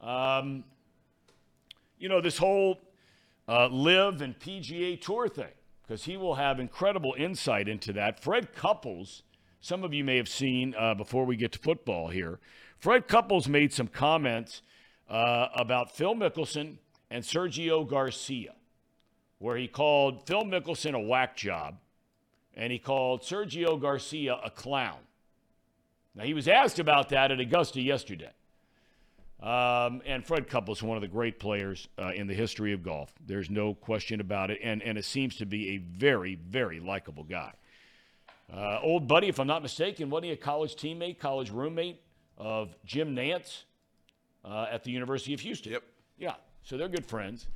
um, 0.00 0.64
you 1.98 2.08
know, 2.08 2.20
this 2.20 2.38
whole 2.38 2.80
uh, 3.48 3.66
LIV 3.66 4.22
and 4.22 4.38
PGA 4.38 5.00
Tour 5.00 5.28
thing, 5.28 5.52
because 5.82 6.04
he 6.04 6.16
will 6.16 6.34
have 6.34 6.60
incredible 6.60 7.14
insight 7.16 7.68
into 7.68 7.92
that. 7.94 8.22
Fred 8.22 8.54
Couples, 8.54 9.22
some 9.60 9.84
of 9.84 9.92
you 9.92 10.04
may 10.04 10.16
have 10.16 10.28
seen 10.28 10.74
uh, 10.78 10.94
before 10.94 11.24
we 11.24 11.36
get 11.36 11.52
to 11.52 11.58
football 11.58 12.08
here. 12.08 12.40
Fred 12.78 13.08
Couples 13.08 13.48
made 13.48 13.72
some 13.72 13.88
comments 13.88 14.62
uh, 15.08 15.48
about 15.54 15.94
Phil 15.94 16.14
Mickelson 16.14 16.76
and 17.10 17.24
Sergio 17.24 17.88
Garcia 17.88 18.54
where 19.44 19.58
he 19.58 19.68
called 19.68 20.26
Phil 20.26 20.42
Mickelson 20.42 20.94
a 20.94 20.98
whack 20.98 21.36
job 21.36 21.76
and 22.54 22.72
he 22.72 22.78
called 22.78 23.20
Sergio 23.20 23.78
Garcia 23.78 24.40
a 24.42 24.48
clown. 24.48 24.96
Now, 26.14 26.24
he 26.24 26.32
was 26.32 26.48
asked 26.48 26.78
about 26.78 27.10
that 27.10 27.30
at 27.30 27.38
Augusta 27.38 27.82
yesterday. 27.82 28.30
Um, 29.42 30.00
and 30.06 30.24
Fred 30.24 30.48
Couples, 30.48 30.82
one 30.82 30.96
of 30.96 31.02
the 31.02 31.08
great 31.08 31.38
players 31.38 31.88
uh, 31.98 32.12
in 32.14 32.26
the 32.26 32.32
history 32.32 32.72
of 32.72 32.82
golf. 32.82 33.12
There's 33.26 33.50
no 33.50 33.74
question 33.74 34.18
about 34.20 34.50
it. 34.50 34.60
And, 34.64 34.82
and 34.82 34.96
it 34.96 35.04
seems 35.04 35.36
to 35.36 35.44
be 35.44 35.72
a 35.72 35.76
very, 35.76 36.36
very 36.36 36.80
likable 36.80 37.24
guy. 37.24 37.52
Uh, 38.50 38.78
old 38.82 39.06
buddy, 39.06 39.28
if 39.28 39.38
I'm 39.38 39.46
not 39.46 39.60
mistaken, 39.60 40.08
wasn't 40.08 40.24
he 40.24 40.32
a 40.32 40.38
college 40.38 40.74
teammate, 40.74 41.18
college 41.18 41.50
roommate 41.50 42.00
of 42.38 42.74
Jim 42.86 43.14
Nantz 43.14 43.64
uh, 44.42 44.68
at 44.70 44.84
the 44.84 44.90
University 44.90 45.34
of 45.34 45.40
Houston? 45.40 45.72
Yep. 45.72 45.82
Yeah, 46.16 46.34
so 46.62 46.78
they're 46.78 46.88
good 46.88 47.04
friends. 47.04 47.48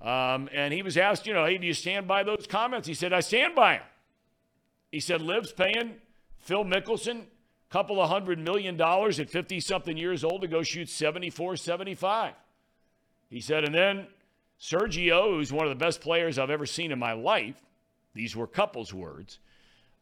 Um, 0.00 0.48
and 0.54 0.72
he 0.72 0.82
was 0.82 0.96
asked, 0.96 1.26
you 1.26 1.34
know, 1.34 1.44
hey, 1.44 1.58
do 1.58 1.66
you 1.66 1.74
stand 1.74 2.08
by 2.08 2.22
those 2.22 2.46
comments? 2.48 2.88
He 2.88 2.94
said, 2.94 3.12
I 3.12 3.20
stand 3.20 3.54
by 3.54 3.74
them. 3.74 3.86
He 4.90 5.00
said, 5.00 5.20
Liv's 5.20 5.52
paying 5.52 5.96
Phil 6.38 6.64
Mickelson 6.64 7.20
a 7.20 7.72
couple 7.72 8.00
of 8.00 8.08
hundred 8.08 8.38
million 8.38 8.76
dollars 8.76 9.20
at 9.20 9.30
50 9.30 9.60
something 9.60 9.96
years 9.96 10.24
old 10.24 10.40
to 10.40 10.48
go 10.48 10.62
shoot 10.62 10.88
74 10.88 11.56
75. 11.56 12.34
He 13.28 13.40
said, 13.40 13.64
and 13.64 13.74
then 13.74 14.06
Sergio, 14.60 15.34
who's 15.34 15.52
one 15.52 15.66
of 15.66 15.70
the 15.70 15.84
best 15.84 16.00
players 16.00 16.38
I've 16.38 16.50
ever 16.50 16.66
seen 16.66 16.92
in 16.92 16.98
my 16.98 17.12
life, 17.12 17.62
these 18.14 18.34
were 18.34 18.46
Couples' 18.46 18.92
words, 18.92 19.38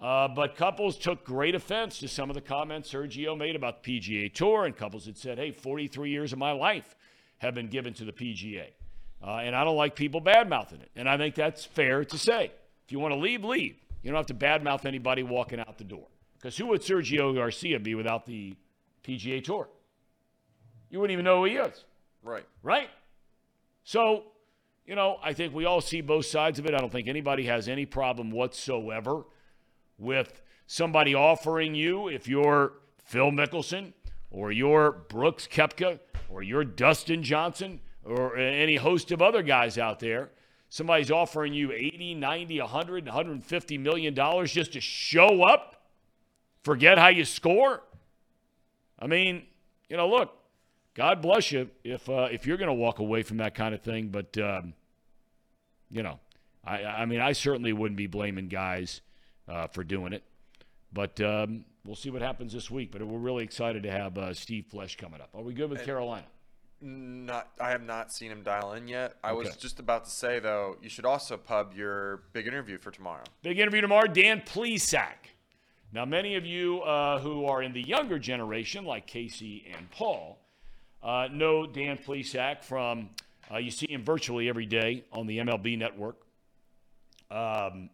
Uh, 0.00 0.28
but 0.28 0.54
Couples 0.54 0.96
took 0.96 1.24
great 1.24 1.54
offense 1.56 1.98
to 1.98 2.08
some 2.08 2.30
of 2.30 2.34
the 2.34 2.40
comments 2.40 2.92
Sergio 2.92 3.36
made 3.36 3.56
about 3.56 3.82
the 3.82 4.00
PGA 4.00 4.32
Tour, 4.32 4.64
and 4.64 4.76
couples 4.76 5.06
had 5.06 5.18
said, 5.18 5.38
hey, 5.38 5.50
43 5.50 6.10
years 6.10 6.32
of 6.32 6.38
my 6.38 6.52
life 6.52 6.94
have 7.38 7.54
been 7.54 7.66
given 7.68 7.92
to 7.94 8.04
the 8.04 8.12
PGA. 8.12 8.68
Uh, 9.22 9.36
and 9.42 9.54
I 9.56 9.64
don't 9.64 9.76
like 9.76 9.96
people 9.96 10.20
bad 10.20 10.48
mouthing 10.48 10.80
it. 10.80 10.90
And 10.94 11.08
I 11.08 11.16
think 11.16 11.34
that's 11.34 11.64
fair 11.64 12.04
to 12.04 12.18
say. 12.18 12.52
If 12.86 12.92
you 12.92 12.98
want 13.00 13.12
to 13.14 13.18
leave, 13.18 13.44
leave. 13.44 13.76
You 14.02 14.10
don't 14.12 14.16
have 14.16 14.26
to 14.26 14.34
badmouth 14.34 14.84
anybody 14.86 15.22
walking 15.22 15.58
out 15.60 15.76
the 15.76 15.84
door. 15.84 16.06
Because 16.36 16.56
who 16.56 16.66
would 16.66 16.82
Sergio 16.82 17.34
Garcia 17.34 17.80
be 17.80 17.94
without 17.96 18.26
the 18.26 18.54
PGA 19.02 19.42
Tour? 19.42 19.68
You 20.88 21.00
wouldn't 21.00 21.12
even 21.12 21.24
know 21.24 21.38
who 21.40 21.44
he 21.46 21.56
is, 21.56 21.84
Right. 22.22 22.46
right? 22.62 22.88
So, 23.84 24.24
you 24.86 24.94
know, 24.94 25.18
I 25.22 25.32
think 25.32 25.52
we 25.52 25.64
all 25.64 25.80
see 25.80 26.00
both 26.00 26.26
sides 26.26 26.58
of 26.58 26.66
it. 26.66 26.74
I 26.74 26.78
don't 26.78 26.90
think 26.90 27.08
anybody 27.08 27.44
has 27.46 27.68
any 27.68 27.86
problem 27.86 28.30
whatsoever 28.30 29.24
with 29.98 30.40
somebody 30.66 31.14
offering 31.14 31.74
you, 31.74 32.08
if 32.08 32.28
you're 32.28 32.72
Phil 32.98 33.30
Mickelson 33.30 33.92
or 34.30 34.52
you're 34.52 34.92
Brooks 34.92 35.46
Koepka 35.48 35.98
or 36.28 36.42
you're 36.42 36.64
Dustin 36.64 37.22
Johnson 37.22 37.80
or 38.08 38.36
any 38.36 38.76
host 38.76 39.10
of 39.12 39.20
other 39.20 39.42
guys 39.42 39.78
out 39.78 40.00
there, 40.00 40.30
somebody's 40.68 41.10
offering 41.10 41.52
you 41.52 41.72
80, 41.72 42.14
90, 42.14 42.60
100, 42.60 43.06
150 43.06 43.78
million 43.78 44.14
dollars 44.14 44.52
just 44.52 44.72
to 44.72 44.80
show 44.80 45.42
up, 45.42 45.82
forget 46.62 46.98
how 46.98 47.08
you 47.08 47.24
score. 47.24 47.82
I 48.98 49.06
mean, 49.06 49.46
you 49.88 49.96
know, 49.96 50.08
look, 50.08 50.34
God 50.94 51.22
bless 51.22 51.52
you 51.52 51.70
if 51.84 52.08
uh, 52.08 52.28
if 52.32 52.46
you're 52.46 52.56
going 52.56 52.68
to 52.68 52.74
walk 52.74 52.98
away 52.98 53.22
from 53.22 53.36
that 53.36 53.54
kind 53.54 53.74
of 53.74 53.82
thing, 53.82 54.08
but 54.08 54.36
um, 54.38 54.74
you 55.90 56.02
know, 56.02 56.18
I 56.64 56.82
I 56.84 57.06
mean, 57.06 57.20
I 57.20 57.32
certainly 57.32 57.72
wouldn't 57.72 57.96
be 57.96 58.06
blaming 58.06 58.48
guys 58.48 59.00
uh, 59.48 59.68
for 59.68 59.84
doing 59.84 60.12
it, 60.12 60.24
but 60.92 61.20
um, 61.20 61.64
we'll 61.84 61.94
see 61.94 62.10
what 62.10 62.22
happens 62.22 62.52
this 62.52 62.70
week. 62.70 62.90
But 62.90 63.02
we're 63.02 63.18
really 63.18 63.44
excited 63.44 63.84
to 63.84 63.90
have 63.90 64.18
uh, 64.18 64.34
Steve 64.34 64.66
Flesch 64.72 64.96
coming 64.96 65.20
up. 65.20 65.30
Are 65.34 65.42
we 65.42 65.54
good 65.54 65.70
with 65.70 65.84
Carolina? 65.84 66.26
Not, 66.80 67.48
I 67.60 67.70
have 67.70 67.82
not 67.82 68.12
seen 68.12 68.30
him 68.30 68.42
dial 68.42 68.74
in 68.74 68.86
yet. 68.86 69.16
I 69.24 69.32
was 69.32 69.56
just 69.56 69.80
about 69.80 70.04
to 70.04 70.10
say 70.10 70.38
though, 70.38 70.76
you 70.80 70.88
should 70.88 71.04
also 71.04 71.36
pub 71.36 71.74
your 71.74 72.22
big 72.32 72.46
interview 72.46 72.78
for 72.78 72.90
tomorrow. 72.90 73.24
Big 73.42 73.58
interview 73.58 73.80
tomorrow, 73.80 74.06
Dan 74.06 74.42
Plesac. 74.42 75.34
Now, 75.92 76.04
many 76.04 76.36
of 76.36 76.44
you 76.44 76.82
uh, 76.82 77.18
who 77.18 77.46
are 77.46 77.62
in 77.62 77.72
the 77.72 77.80
younger 77.80 78.18
generation, 78.18 78.84
like 78.84 79.06
Casey 79.06 79.66
and 79.74 79.90
Paul, 79.90 80.38
uh, 81.02 81.28
know 81.32 81.66
Dan 81.66 81.96
Plesac 81.98 82.62
from, 82.62 83.10
uh, 83.50 83.56
you 83.56 83.70
see 83.70 83.86
him 83.90 84.04
virtually 84.04 84.48
every 84.48 84.66
day 84.66 85.04
on 85.12 85.26
the 85.26 85.38
MLB 85.38 85.78
network. 85.78 86.16
Um, 87.30 87.88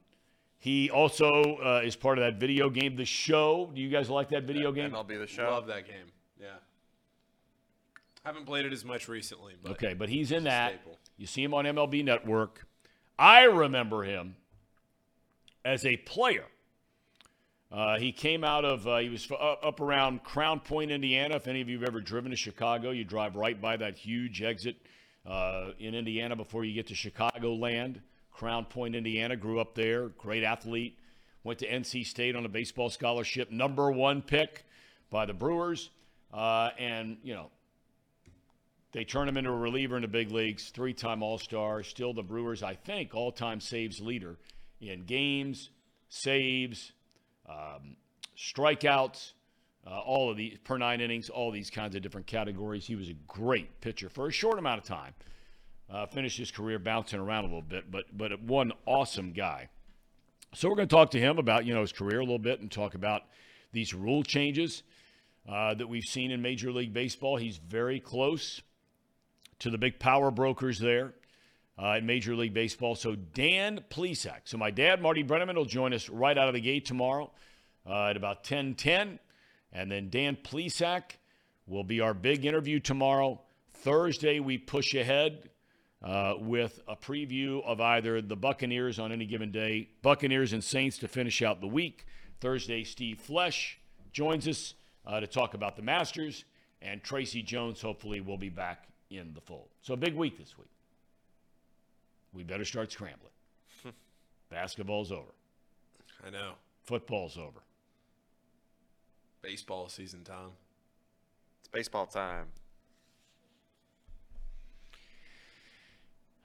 he 0.58 0.90
also 0.90 1.58
uh, 1.64 1.82
is 1.84 1.94
part 1.94 2.18
of 2.18 2.24
that 2.24 2.40
video 2.40 2.68
game, 2.68 2.96
The 2.96 3.04
Show. 3.04 3.70
Do 3.74 3.80
you 3.80 3.90
guys 3.90 4.10
like 4.10 4.30
that 4.30 4.44
video 4.44 4.72
game? 4.72 4.90
MLB 4.90 5.18
the 5.18 5.26
show. 5.26 5.44
Love 5.44 5.66
that 5.66 5.86
game. 5.86 6.06
Haven't 8.24 8.46
played 8.46 8.64
it 8.64 8.72
as 8.72 8.84
much 8.84 9.08
recently, 9.08 9.54
but 9.62 9.72
Okay, 9.72 9.94
but 9.94 10.08
he's 10.08 10.32
in 10.32 10.44
that. 10.44 10.74
staple. 10.80 10.98
You 11.16 11.26
see 11.26 11.42
him 11.42 11.52
on 11.54 11.64
MLB 11.66 12.02
Network. 12.04 12.66
I 13.18 13.42
remember 13.44 14.02
him 14.02 14.36
as 15.64 15.84
a 15.84 15.96
player. 15.98 16.44
Uh, 17.70 17.98
he 17.98 18.12
came 18.12 18.44
out 18.44 18.64
of, 18.64 18.86
uh, 18.86 18.98
he 18.98 19.08
was 19.08 19.28
up 19.30 19.80
around 19.80 20.22
Crown 20.22 20.60
Point, 20.60 20.90
Indiana. 20.90 21.36
If 21.36 21.48
any 21.48 21.60
of 21.60 21.68
you 21.68 21.78
have 21.80 21.88
ever 21.88 22.00
driven 22.00 22.30
to 22.30 22.36
Chicago, 22.36 22.90
you 22.90 23.04
drive 23.04 23.36
right 23.36 23.60
by 23.60 23.76
that 23.76 23.96
huge 23.98 24.42
exit 24.42 24.76
uh, 25.26 25.70
in 25.78 25.94
Indiana 25.94 26.36
before 26.36 26.64
you 26.64 26.72
get 26.72 26.86
to 26.88 26.94
Chicagoland. 26.94 27.96
Crown 28.32 28.64
Point, 28.64 28.94
Indiana, 28.94 29.36
grew 29.36 29.60
up 29.60 29.74
there, 29.74 30.08
great 30.08 30.44
athlete. 30.44 30.98
Went 31.42 31.58
to 31.60 31.68
NC 31.68 32.06
State 32.06 32.36
on 32.36 32.44
a 32.46 32.48
baseball 32.48 32.90
scholarship, 32.90 33.50
number 33.50 33.90
one 33.90 34.22
pick 34.22 34.64
by 35.10 35.26
the 35.26 35.34
Brewers. 35.34 35.90
Uh, 36.32 36.70
and, 36.78 37.18
you 37.22 37.34
know, 37.34 37.50
they 38.94 39.04
turn 39.04 39.28
him 39.28 39.36
into 39.36 39.50
a 39.50 39.56
reliever 39.56 39.96
in 39.96 40.02
the 40.02 40.08
big 40.08 40.30
leagues, 40.30 40.70
three 40.70 40.94
time 40.94 41.20
All 41.20 41.36
Star, 41.36 41.82
still 41.82 42.14
the 42.14 42.22
Brewers, 42.22 42.62
I 42.62 42.74
think, 42.74 43.12
all 43.12 43.32
time 43.32 43.60
saves 43.60 44.00
leader 44.00 44.38
in 44.80 45.04
games, 45.04 45.70
saves, 46.08 46.92
um, 47.48 47.96
strikeouts, 48.38 49.32
uh, 49.84 49.98
all 49.98 50.30
of 50.30 50.36
these 50.36 50.58
per 50.62 50.78
nine 50.78 51.00
innings, 51.00 51.28
all 51.28 51.50
these 51.50 51.70
kinds 51.70 51.96
of 51.96 52.02
different 52.02 52.28
categories. 52.28 52.86
He 52.86 52.94
was 52.94 53.08
a 53.08 53.14
great 53.26 53.80
pitcher 53.80 54.08
for 54.08 54.28
a 54.28 54.32
short 54.32 54.60
amount 54.60 54.80
of 54.80 54.86
time. 54.86 55.12
Uh, 55.90 56.06
finished 56.06 56.38
his 56.38 56.52
career 56.52 56.78
bouncing 56.78 57.18
around 57.18 57.44
a 57.44 57.48
little 57.48 57.62
bit, 57.62 57.90
but 57.90 58.04
but 58.16 58.40
one 58.42 58.72
awesome 58.86 59.32
guy. 59.32 59.68
So 60.54 60.68
we're 60.68 60.76
going 60.76 60.88
to 60.88 60.94
talk 60.94 61.10
to 61.10 61.20
him 61.20 61.38
about 61.38 61.66
you 61.66 61.74
know 61.74 61.80
his 61.80 61.92
career 61.92 62.20
a 62.20 62.24
little 62.24 62.38
bit 62.38 62.60
and 62.60 62.70
talk 62.70 62.94
about 62.94 63.22
these 63.72 63.92
rule 63.92 64.22
changes 64.22 64.84
uh, 65.48 65.74
that 65.74 65.88
we've 65.88 66.04
seen 66.04 66.30
in 66.30 66.40
Major 66.40 66.70
League 66.70 66.92
Baseball. 66.92 67.36
He's 67.36 67.56
very 67.56 67.98
close 67.98 68.62
to 69.64 69.70
the 69.70 69.78
big 69.78 69.98
power 69.98 70.30
brokers 70.30 70.78
there 70.78 71.14
uh, 71.82 71.96
in 71.96 72.04
Major 72.04 72.36
League 72.36 72.52
Baseball. 72.52 72.94
So 72.94 73.14
Dan 73.14 73.82
Plesac. 73.88 74.40
So 74.44 74.58
my 74.58 74.70
dad, 74.70 75.00
Marty 75.00 75.24
Brennaman, 75.24 75.56
will 75.56 75.64
join 75.64 75.94
us 75.94 76.10
right 76.10 76.36
out 76.36 76.48
of 76.48 76.54
the 76.54 76.60
gate 76.60 76.84
tomorrow 76.84 77.30
uh, 77.88 78.08
at 78.08 78.16
about 78.18 78.44
10:10, 78.44 79.18
and 79.72 79.90
then 79.90 80.10
Dan 80.10 80.36
Plesac 80.36 81.16
will 81.66 81.82
be 81.82 82.02
our 82.02 82.12
big 82.12 82.44
interview 82.44 82.78
tomorrow. 82.78 83.40
Thursday 83.72 84.38
we 84.38 84.58
push 84.58 84.94
ahead. 84.94 85.48
Uh, 86.02 86.34
with 86.38 86.82
a 86.86 86.94
preview 86.94 87.64
of 87.64 87.80
either 87.80 88.20
the 88.20 88.36
Buccaneers 88.36 88.98
on 88.98 89.10
any 89.10 89.24
given 89.24 89.50
day, 89.50 89.88
Buccaneers 90.02 90.52
and 90.52 90.62
Saints 90.62 90.98
to 90.98 91.08
finish 91.08 91.40
out 91.40 91.62
the 91.62 91.66
week. 91.66 92.04
Thursday, 92.42 92.84
Steve 92.84 93.18
Flesch 93.26 93.78
joins 94.12 94.46
us 94.46 94.74
uh, 95.06 95.20
to 95.20 95.26
talk 95.26 95.54
about 95.54 95.76
the 95.76 95.82
Masters, 95.82 96.44
and 96.82 97.02
Tracy 97.02 97.42
Jones 97.42 97.80
hopefully 97.80 98.20
will 98.20 98.36
be 98.36 98.50
back 98.50 98.86
in 99.18 99.32
the 99.34 99.40
fold. 99.40 99.68
So, 99.82 99.94
a 99.94 99.96
big 99.96 100.14
week 100.14 100.38
this 100.38 100.56
week. 100.58 100.68
We 102.32 102.42
better 102.42 102.64
start 102.64 102.90
scrambling. 102.90 103.30
Basketball's 104.50 105.12
over, 105.12 105.34
I 106.26 106.30
know. 106.30 106.52
football's 106.84 107.36
over. 107.38 107.60
Baseball 109.42 109.88
season, 109.88 110.24
Tom. 110.24 110.52
It's 111.60 111.68
baseball 111.68 112.06
time. 112.06 112.46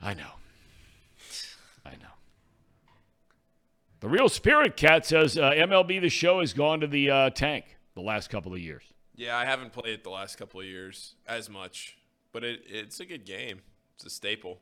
I 0.01 0.13
know. 0.13 0.31
I 1.85 1.91
know. 1.91 2.13
The 3.99 4.07
real 4.07 4.29
Spirit 4.29 4.77
Cat 4.77 5.05
says 5.05 5.37
uh, 5.37 5.51
MLB 5.51 5.99
The 5.99 6.09
Show 6.09 6.39
has 6.39 6.53
gone 6.53 6.79
to 6.79 6.87
the 6.87 7.09
uh, 7.09 7.29
tank 7.31 7.65
the 7.95 8.01
last 8.01 8.29
couple 8.29 8.53
of 8.53 8.59
years. 8.59 8.83
Yeah, 9.15 9.35
I 9.37 9.43
haven't 9.43 9.73
played 9.73 9.93
it 9.93 10.03
the 10.05 10.09
last 10.09 10.37
couple 10.37 10.61
of 10.61 10.65
years 10.65 11.15
as 11.27 11.49
much, 11.49 11.97
but 12.31 12.43
it, 12.43 12.61
it's 12.67 12.99
a 12.99 13.05
good 13.05 13.25
game. 13.25 13.61
It's 13.95 14.05
a 14.05 14.09
staple. 14.09 14.59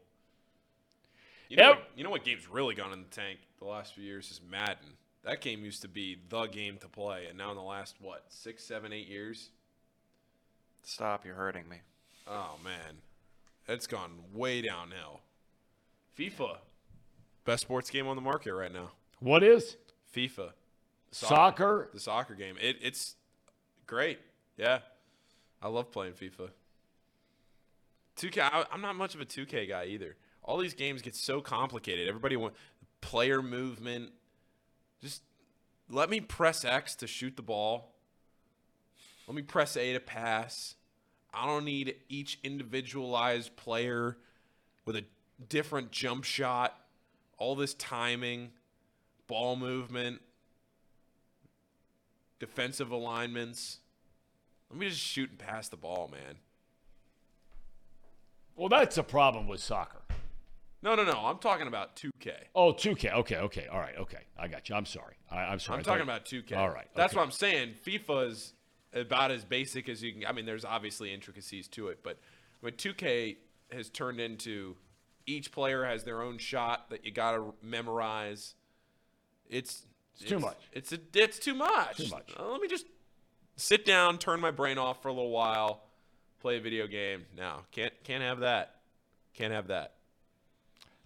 You 1.49 1.57
know, 1.57 1.69
Yep. 1.69 1.77
what, 1.77 1.87
you 1.95 2.03
know 2.03 2.09
what 2.09 2.25
game's 2.25 2.47
really 2.49 2.75
gone 2.75 2.91
in 2.91 2.99
the 3.03 3.09
tank 3.09 3.39
the 3.59 3.65
last 3.65 3.93
few 3.95 4.03
years 4.03 4.29
is 4.31 4.41
Madden. 4.49 4.97
That 5.23 5.41
game 5.41 5.63
used 5.63 5.81
to 5.81 5.87
be 5.87 6.17
the 6.29 6.45
game 6.47 6.77
to 6.79 6.87
play, 6.87 7.25
and 7.27 7.37
now 7.37 7.49
in 7.51 7.55
the 7.57 7.63
last 7.63 7.95
what 8.01 8.23
six, 8.29 8.63
seven, 8.63 8.91
eight 8.93 9.07
years, 9.07 9.49
Stop, 10.83 11.25
you're 11.25 11.35
hurting 11.35 11.67
me. 11.67 11.77
oh 12.27 12.55
man, 12.63 12.97
it's 13.67 13.87
gone 13.87 14.11
way 14.33 14.61
downhill. 14.61 15.21
FIFA, 16.17 16.57
best 17.45 17.61
sports 17.63 17.89
game 17.89 18.07
on 18.07 18.15
the 18.15 18.21
market 18.21 18.53
right 18.53 18.71
now. 18.73 18.91
What 19.19 19.43
is? 19.43 19.75
FIFA, 20.15 20.51
Soccer? 21.11 21.89
the 21.93 21.99
soccer 21.99 22.33
game. 22.35 22.55
It, 22.61 22.77
it's 22.81 23.15
great. 23.85 24.19
Yeah, 24.57 24.79
I 25.61 25.67
love 25.67 25.91
playing 25.91 26.13
FIFA. 26.13 26.49
2K. 28.17 28.39
I, 28.39 28.65
I'm 28.71 28.81
not 28.81 28.95
much 28.95 29.15
of 29.15 29.21
a 29.21 29.25
2K 29.25 29.67
guy 29.69 29.85
either. 29.85 30.15
All 30.43 30.57
these 30.57 30.73
games 30.73 31.01
get 31.01 31.15
so 31.15 31.41
complicated. 31.41 32.07
Everybody 32.07 32.35
want 32.35 32.53
player 33.01 33.41
movement. 33.41 34.11
Just 35.01 35.21
let 35.89 36.09
me 36.09 36.19
press 36.19 36.65
X 36.65 36.95
to 36.95 37.07
shoot 37.07 37.35
the 37.35 37.41
ball. 37.41 37.93
Let 39.27 39.35
me 39.35 39.41
press 39.41 39.75
A 39.75 39.93
to 39.93 39.99
pass. 39.99 40.75
I 41.33 41.45
don't 41.45 41.65
need 41.65 41.95
each 42.09 42.39
individualized 42.43 43.55
player 43.57 44.17
with 44.85 44.95
a 44.95 45.03
different 45.49 45.91
jump 45.91 46.23
shot. 46.23 46.79
All 47.37 47.55
this 47.55 47.73
timing, 47.75 48.51
ball 49.27 49.55
movement 49.55 50.21
defensive 52.39 52.91
alignments. 52.91 53.79
Let 54.69 54.79
me 54.79 54.89
just 54.89 55.01
shoot 55.01 55.29
and 55.29 55.39
pass 55.39 55.69
the 55.69 55.77
ball, 55.77 56.09
man. 56.11 56.37
Well, 58.57 58.69
that's 58.69 58.97
a 58.97 59.03
problem 59.03 59.47
with 59.47 59.61
soccer. 59.61 60.01
No, 60.83 60.95
no, 60.95 61.03
no. 61.03 61.13
I'm 61.25 61.37
talking 61.37 61.67
about 61.67 61.95
2K. 61.95 62.33
Oh, 62.53 62.73
2K. 62.73 63.13
Okay, 63.13 63.37
okay. 63.37 63.67
All 63.67 63.79
right. 63.79 63.95
Okay. 63.97 64.19
I 64.37 64.47
got 64.47 64.67
you. 64.67 64.75
I'm 64.75 64.85
sorry. 64.85 65.15
I, 65.31 65.37
I'm 65.37 65.59
sorry. 65.59 65.79
I'm 65.79 65.83
talking 65.85 66.03
about 66.03 66.25
2K. 66.25 66.55
All 66.57 66.69
right, 66.69 66.87
That's 66.95 67.13
okay. 67.13 67.19
what 67.19 67.25
I'm 67.25 67.31
saying. 67.31 67.75
FIFA 67.85 68.29
is 68.29 68.53
about 68.93 69.31
as 69.31 69.45
basic 69.45 69.89
as 69.89 70.03
you 70.03 70.13
can. 70.13 70.25
I 70.25 70.33
mean, 70.33 70.45
there's 70.45 70.65
obviously 70.65 71.13
intricacies 71.13 71.67
to 71.69 71.87
it, 71.87 71.99
but 72.03 72.19
when 72.61 72.73
2K 72.73 73.37
has 73.71 73.89
turned 73.89 74.19
into 74.19 74.75
each 75.27 75.51
player 75.51 75.83
has 75.85 76.03
their 76.03 76.21
own 76.21 76.37
shot 76.37 76.89
that 76.89 77.05
you 77.05 77.11
got 77.11 77.33
to 77.33 77.53
memorize. 77.61 78.55
It's 79.49 79.85
It's 80.15 80.29
too 80.29 80.39
much. 80.39 80.57
It's 80.71 80.93
a, 80.93 80.99
it's 81.13 81.37
too 81.37 81.53
much. 81.53 81.97
Too 81.97 82.09
much. 82.09 82.33
Uh, 82.39 82.47
let 82.49 82.61
me 82.61 82.67
just 82.67 82.85
sit 83.57 83.85
down, 83.85 84.17
turn 84.17 84.39
my 84.39 84.51
brain 84.51 84.77
off 84.77 85.01
for 85.01 85.09
a 85.09 85.13
little 85.13 85.31
while, 85.31 85.83
play 86.39 86.57
a 86.57 86.61
video 86.61 86.87
game. 86.87 87.25
now. 87.35 87.63
can't 87.71 87.93
can't 88.03 88.23
have 88.23 88.39
that. 88.39 88.75
Can't 89.33 89.53
have 89.53 89.67
that. 89.67 89.93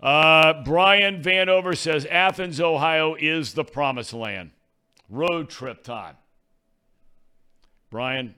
Uh, 0.01 0.63
Brian 0.63 1.21
Vanover 1.21 1.77
says 1.77 2.05
Athens, 2.05 2.59
Ohio 2.59 3.15
is 3.15 3.53
the 3.53 3.63
promised 3.63 4.13
land. 4.13 4.51
Road 5.09 5.49
trip 5.49 5.83
time. 5.83 6.15
Brian, 7.91 8.33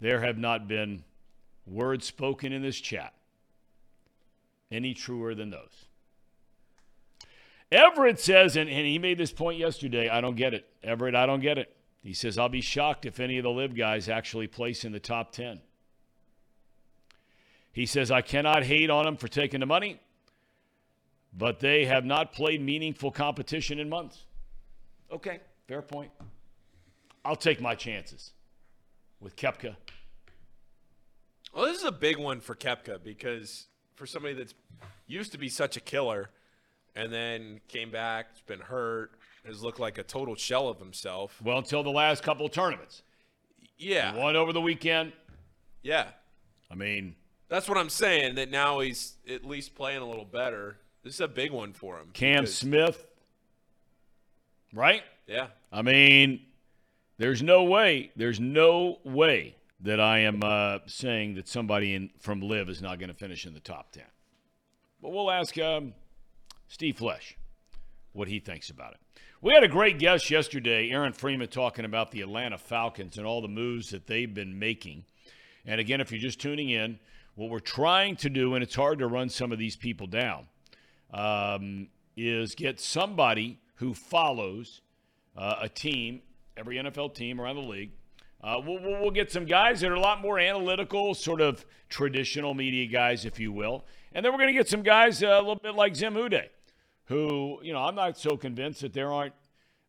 there 0.00 0.20
have 0.20 0.38
not 0.38 0.66
been 0.66 1.04
words 1.66 2.06
spoken 2.06 2.52
in 2.52 2.62
this 2.62 2.80
chat 2.80 3.12
any 4.70 4.94
truer 4.94 5.34
than 5.34 5.50
those. 5.50 5.86
Everett 7.70 8.18
says, 8.18 8.56
and, 8.56 8.68
and 8.70 8.86
he 8.86 8.98
made 8.98 9.18
this 9.18 9.32
point 9.32 9.58
yesterday 9.58 10.08
I 10.08 10.20
don't 10.20 10.36
get 10.36 10.54
it. 10.54 10.66
Everett, 10.82 11.14
I 11.14 11.26
don't 11.26 11.40
get 11.40 11.58
it. 11.58 11.74
He 12.08 12.14
says, 12.14 12.38
I'll 12.38 12.48
be 12.48 12.62
shocked 12.62 13.04
if 13.04 13.20
any 13.20 13.36
of 13.36 13.42
the 13.42 13.50
LIV 13.50 13.76
guys 13.76 14.08
actually 14.08 14.46
place 14.46 14.82
in 14.82 14.92
the 14.92 14.98
top 14.98 15.30
10. 15.30 15.60
He 17.70 17.84
says, 17.84 18.10
I 18.10 18.22
cannot 18.22 18.62
hate 18.62 18.88
on 18.88 19.04
them 19.04 19.18
for 19.18 19.28
taking 19.28 19.60
the 19.60 19.66
money, 19.66 20.00
but 21.36 21.60
they 21.60 21.84
have 21.84 22.06
not 22.06 22.32
played 22.32 22.62
meaningful 22.62 23.10
competition 23.10 23.78
in 23.78 23.90
months. 23.90 24.24
Okay, 25.12 25.40
fair 25.66 25.82
point. 25.82 26.10
I'll 27.26 27.36
take 27.36 27.60
my 27.60 27.74
chances 27.74 28.30
with 29.20 29.36
Koepka. 29.36 29.76
Well, 31.54 31.66
this 31.66 31.76
is 31.76 31.84
a 31.84 31.92
big 31.92 32.16
one 32.16 32.40
for 32.40 32.54
Koepka 32.54 33.04
because 33.04 33.66
for 33.96 34.06
somebody 34.06 34.32
that's 34.32 34.54
used 35.06 35.32
to 35.32 35.38
be 35.38 35.50
such 35.50 35.76
a 35.76 35.80
killer 35.80 36.30
and 36.96 37.12
then 37.12 37.60
came 37.68 37.90
back, 37.90 38.28
it's 38.32 38.40
been 38.40 38.60
hurt, 38.60 39.17
has 39.46 39.62
looked 39.62 39.80
like 39.80 39.98
a 39.98 40.02
total 40.02 40.34
shell 40.34 40.68
of 40.68 40.78
himself. 40.78 41.40
Well, 41.42 41.58
until 41.58 41.82
the 41.82 41.90
last 41.90 42.22
couple 42.22 42.46
of 42.46 42.52
tournaments. 42.52 43.02
Yeah. 43.76 44.14
One 44.16 44.36
over 44.36 44.52
the 44.52 44.60
weekend. 44.60 45.12
Yeah. 45.82 46.08
I 46.70 46.74
mean, 46.74 47.14
That's 47.48 47.68
what 47.68 47.78
I'm 47.78 47.88
saying, 47.88 48.34
that 48.34 48.50
now 48.50 48.80
he's 48.80 49.14
at 49.28 49.44
least 49.44 49.74
playing 49.74 50.02
a 50.02 50.06
little 50.06 50.24
better. 50.24 50.76
This 51.02 51.14
is 51.14 51.20
a 51.20 51.28
big 51.28 51.50
one 51.52 51.72
for 51.72 51.96
him. 51.98 52.10
Cam 52.12 52.42
because- 52.42 52.56
Smith, 52.56 53.06
right? 54.74 55.02
Yeah. 55.26 55.46
I 55.72 55.82
mean, 55.82 56.40
there's 57.18 57.42
no 57.42 57.64
way, 57.64 58.10
there's 58.16 58.40
no 58.40 58.98
way 59.04 59.56
that 59.80 60.00
I 60.00 60.20
am 60.20 60.42
uh, 60.42 60.78
saying 60.86 61.36
that 61.36 61.48
somebody 61.48 61.94
in, 61.94 62.10
from 62.18 62.40
LIV 62.40 62.68
is 62.68 62.82
not 62.82 62.98
going 62.98 63.08
to 63.10 63.14
finish 63.14 63.46
in 63.46 63.54
the 63.54 63.60
top 63.60 63.92
10. 63.92 64.02
But 65.00 65.12
we'll 65.12 65.30
ask 65.30 65.56
um, 65.58 65.94
Steve 66.66 66.96
Flesch 66.96 67.36
what 68.12 68.28
he 68.28 68.40
thinks 68.40 68.70
about 68.70 68.92
it. 68.94 68.98
We 69.40 69.54
had 69.54 69.62
a 69.62 69.68
great 69.68 70.00
guest 70.00 70.30
yesterday, 70.30 70.90
Aaron 70.90 71.12
Freeman, 71.12 71.46
talking 71.46 71.84
about 71.84 72.10
the 72.10 72.22
Atlanta 72.22 72.58
Falcons 72.58 73.18
and 73.18 73.24
all 73.24 73.40
the 73.40 73.46
moves 73.46 73.90
that 73.90 74.08
they've 74.08 74.32
been 74.34 74.58
making. 74.58 75.04
And 75.64 75.80
again, 75.80 76.00
if 76.00 76.10
you're 76.10 76.20
just 76.20 76.40
tuning 76.40 76.70
in, 76.70 76.98
what 77.36 77.48
we're 77.48 77.60
trying 77.60 78.16
to 78.16 78.30
do, 78.30 78.54
and 78.54 78.64
it's 78.64 78.74
hard 78.74 78.98
to 78.98 79.06
run 79.06 79.28
some 79.28 79.52
of 79.52 79.58
these 79.60 79.76
people 79.76 80.08
down, 80.08 80.48
um, 81.12 81.86
is 82.16 82.56
get 82.56 82.80
somebody 82.80 83.60
who 83.76 83.94
follows 83.94 84.80
uh, 85.36 85.54
a 85.60 85.68
team, 85.68 86.20
every 86.56 86.74
NFL 86.74 87.14
team 87.14 87.40
around 87.40 87.54
the 87.54 87.62
league. 87.62 87.92
Uh, 88.42 88.60
we'll, 88.66 88.82
we'll, 88.82 89.12
get 89.12 89.30
some 89.30 89.44
guys 89.44 89.82
that 89.82 89.90
are 89.92 89.94
a 89.94 90.00
lot 90.00 90.20
more 90.20 90.40
analytical, 90.40 91.14
sort 91.14 91.40
of 91.40 91.64
traditional 91.88 92.54
media 92.54 92.86
guys, 92.86 93.24
if 93.24 93.38
you 93.38 93.52
will. 93.52 93.84
And 94.12 94.24
then 94.24 94.32
we're 94.32 94.38
going 94.38 94.52
to 94.52 94.58
get 94.58 94.68
some 94.68 94.82
guys 94.82 95.22
uh, 95.22 95.28
a 95.28 95.38
little 95.38 95.54
bit 95.62 95.76
like 95.76 95.94
Zim 95.94 96.14
Uday, 96.14 96.48
who, 97.08 97.58
you 97.62 97.72
know, 97.72 97.80
I'm 97.80 97.94
not 97.94 98.18
so 98.18 98.36
convinced 98.36 98.82
that 98.82 98.92
there 98.92 99.12
aren't, 99.12 99.32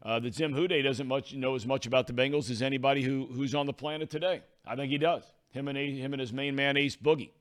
uh, 0.02 0.20
that 0.20 0.34
Zim 0.34 0.54
Uday 0.54 0.82
doesn't 0.82 1.08
much 1.08 1.34
know 1.34 1.56
as 1.56 1.66
much 1.66 1.86
about 1.86 2.08
the 2.08 2.14
Bengals 2.14 2.50
as 2.50 2.62
anybody 2.62 3.04
who, 3.04 3.28
who's 3.32 3.54
on 3.54 3.66
the 3.66 3.74
planet 3.74 4.10
today. 4.10 4.42
I 4.66 4.76
think 4.78 4.90
he 4.90 4.98
does. 4.98 5.24
Him 5.52 5.68
and, 5.68 5.78
him 5.78 6.14
and 6.14 6.20
his 6.22 6.32
main 6.32 6.56
man, 6.56 6.78
Ace 6.78 6.96
Boogie. 6.96 7.32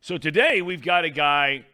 So 0.00 0.18
today 0.18 0.62
we've 0.62 0.82
got 0.82 1.04
a 1.04 1.10
guy 1.10 1.64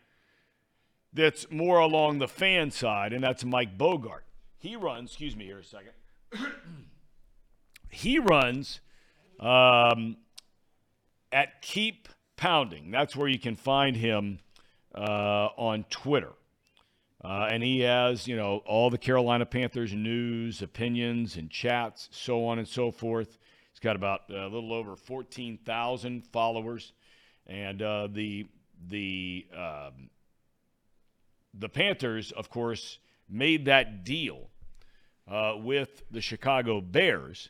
that's 1.15 1.51
more 1.51 1.79
along 1.79 2.19
the 2.19 2.29
fan 2.29 2.71
side, 2.71 3.13
and 3.13 3.25
that's 3.25 3.45
Mike 3.45 3.79
Bogaert. 3.79 4.25
He 4.59 4.77
runs, 4.77 5.11
excuse 5.11 5.37
me 5.37 5.47
here 5.47 5.61
a 5.61 5.65
second. 5.65 5.93
he 7.89 8.19
runs 8.19 8.81
um, 9.41 10.17
at 11.33 11.63
Keep 11.63 12.09
Pounding. 12.37 12.91
That's 12.91 13.17
where 13.17 13.29
you 13.29 13.39
can 13.39 13.57
find 13.57 13.97
him 13.97 14.41
uh, 14.95 15.49
on 15.57 15.85
Twitter. 15.91 16.33
Uh, 17.23 17.49
and 17.51 17.63
he 17.63 17.81
has, 17.81 18.29
you 18.29 18.37
know, 18.37 18.63
all 18.67 18.91
the 18.91 18.99
Carolina 18.99 19.47
Panthers 19.47 19.95
news, 19.95 20.61
opinions, 20.61 21.37
and 21.37 21.51
chats, 21.51 22.09
so 22.13 22.47
on 22.47 22.59
and 22.59 22.69
so 22.69 22.91
forth. 22.91 23.39
He's 23.73 23.81
got 23.81 23.97
about 23.97 24.31
a 24.31 24.47
little 24.47 24.73
over 24.73 24.95
14,000 24.95 26.25
followers. 26.27 26.93
And 27.47 27.81
uh, 27.81 28.09
the, 28.13 28.47
the, 28.89 29.47
um, 29.57 30.11
the 31.55 31.69
Panthers, 31.69 32.31
of 32.33 32.51
course, 32.51 32.99
made 33.29 33.65
that 33.65 34.05
deal 34.05 34.51
uh, 35.27 35.55
with 35.57 36.03
the 36.11 36.21
Chicago 36.21 36.81
Bears 36.81 37.49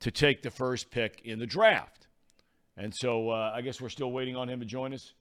to 0.00 0.10
take 0.10 0.42
the 0.42 0.50
first 0.50 0.90
pick 0.90 1.22
in 1.24 1.38
the 1.38 1.46
draft. 1.46 2.06
And 2.76 2.94
so 2.94 3.30
uh, 3.30 3.52
I 3.54 3.62
guess 3.62 3.80
we're 3.80 3.88
still 3.88 4.12
waiting 4.12 4.36
on 4.36 4.48
him 4.48 4.60
to 4.60 4.66
join 4.66 4.92
us. 4.92 5.12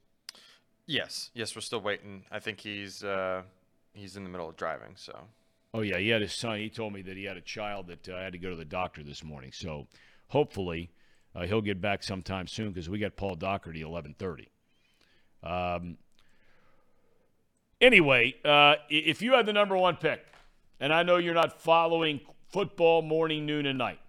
Yes, 0.87 1.29
yes, 1.33 1.55
we're 1.55 1.61
still 1.61 1.81
waiting. 1.81 2.23
I 2.31 2.39
think 2.39 2.59
he's 2.59 3.03
uh, 3.03 3.43
he's 3.93 4.15
in 4.17 4.23
the 4.23 4.29
middle 4.29 4.49
of 4.49 4.55
driving. 4.55 4.93
So 4.95 5.13
Oh, 5.73 5.81
yeah, 5.81 5.97
he 5.97 6.09
had 6.09 6.21
his 6.21 6.33
son. 6.33 6.57
He 6.57 6.69
told 6.69 6.93
me 6.93 7.01
that 7.03 7.17
he 7.17 7.25
had 7.25 7.37
a 7.37 7.41
child 7.41 7.87
that 7.87 8.09
uh, 8.09 8.17
had 8.17 8.33
to 8.33 8.39
go 8.39 8.49
to 8.49 8.55
the 8.55 8.65
doctor 8.65 9.03
this 9.03 9.23
morning. 9.23 9.51
So 9.51 9.87
hopefully 10.29 10.89
uh, 11.35 11.45
he'll 11.45 11.61
get 11.61 11.81
back 11.81 12.03
sometime 12.03 12.47
soon 12.47 12.69
because 12.69 12.89
we 12.89 12.99
got 12.99 13.15
Paul 13.15 13.35
Daugherty 13.35 13.83
1130. 13.83 14.49
Um, 15.43 15.97
anyway, 17.81 18.35
uh, 18.43 18.75
if 18.89 19.21
you 19.21 19.33
had 19.33 19.45
the 19.45 19.53
number 19.53 19.77
one 19.77 19.97
pick, 19.97 20.25
and 20.79 20.93
I 20.93 21.03
know 21.03 21.17
you're 21.17 21.33
not 21.33 21.61
following 21.61 22.21
football 22.49 23.01
morning, 23.01 23.45
noon, 23.45 23.65
and 23.65 23.77
night, 23.77 23.99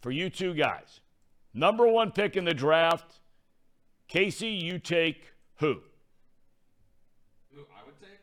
for 0.00 0.10
you 0.10 0.30
two 0.30 0.54
guys, 0.54 1.00
number 1.52 1.86
one 1.86 2.10
pick 2.10 2.36
in 2.36 2.44
the 2.44 2.54
draft, 2.54 3.20
Casey, 4.08 4.48
you 4.48 4.78
take? 4.78 5.30
Who 7.54 7.60
I 7.60 7.84
would 7.86 8.00
take? 8.00 8.18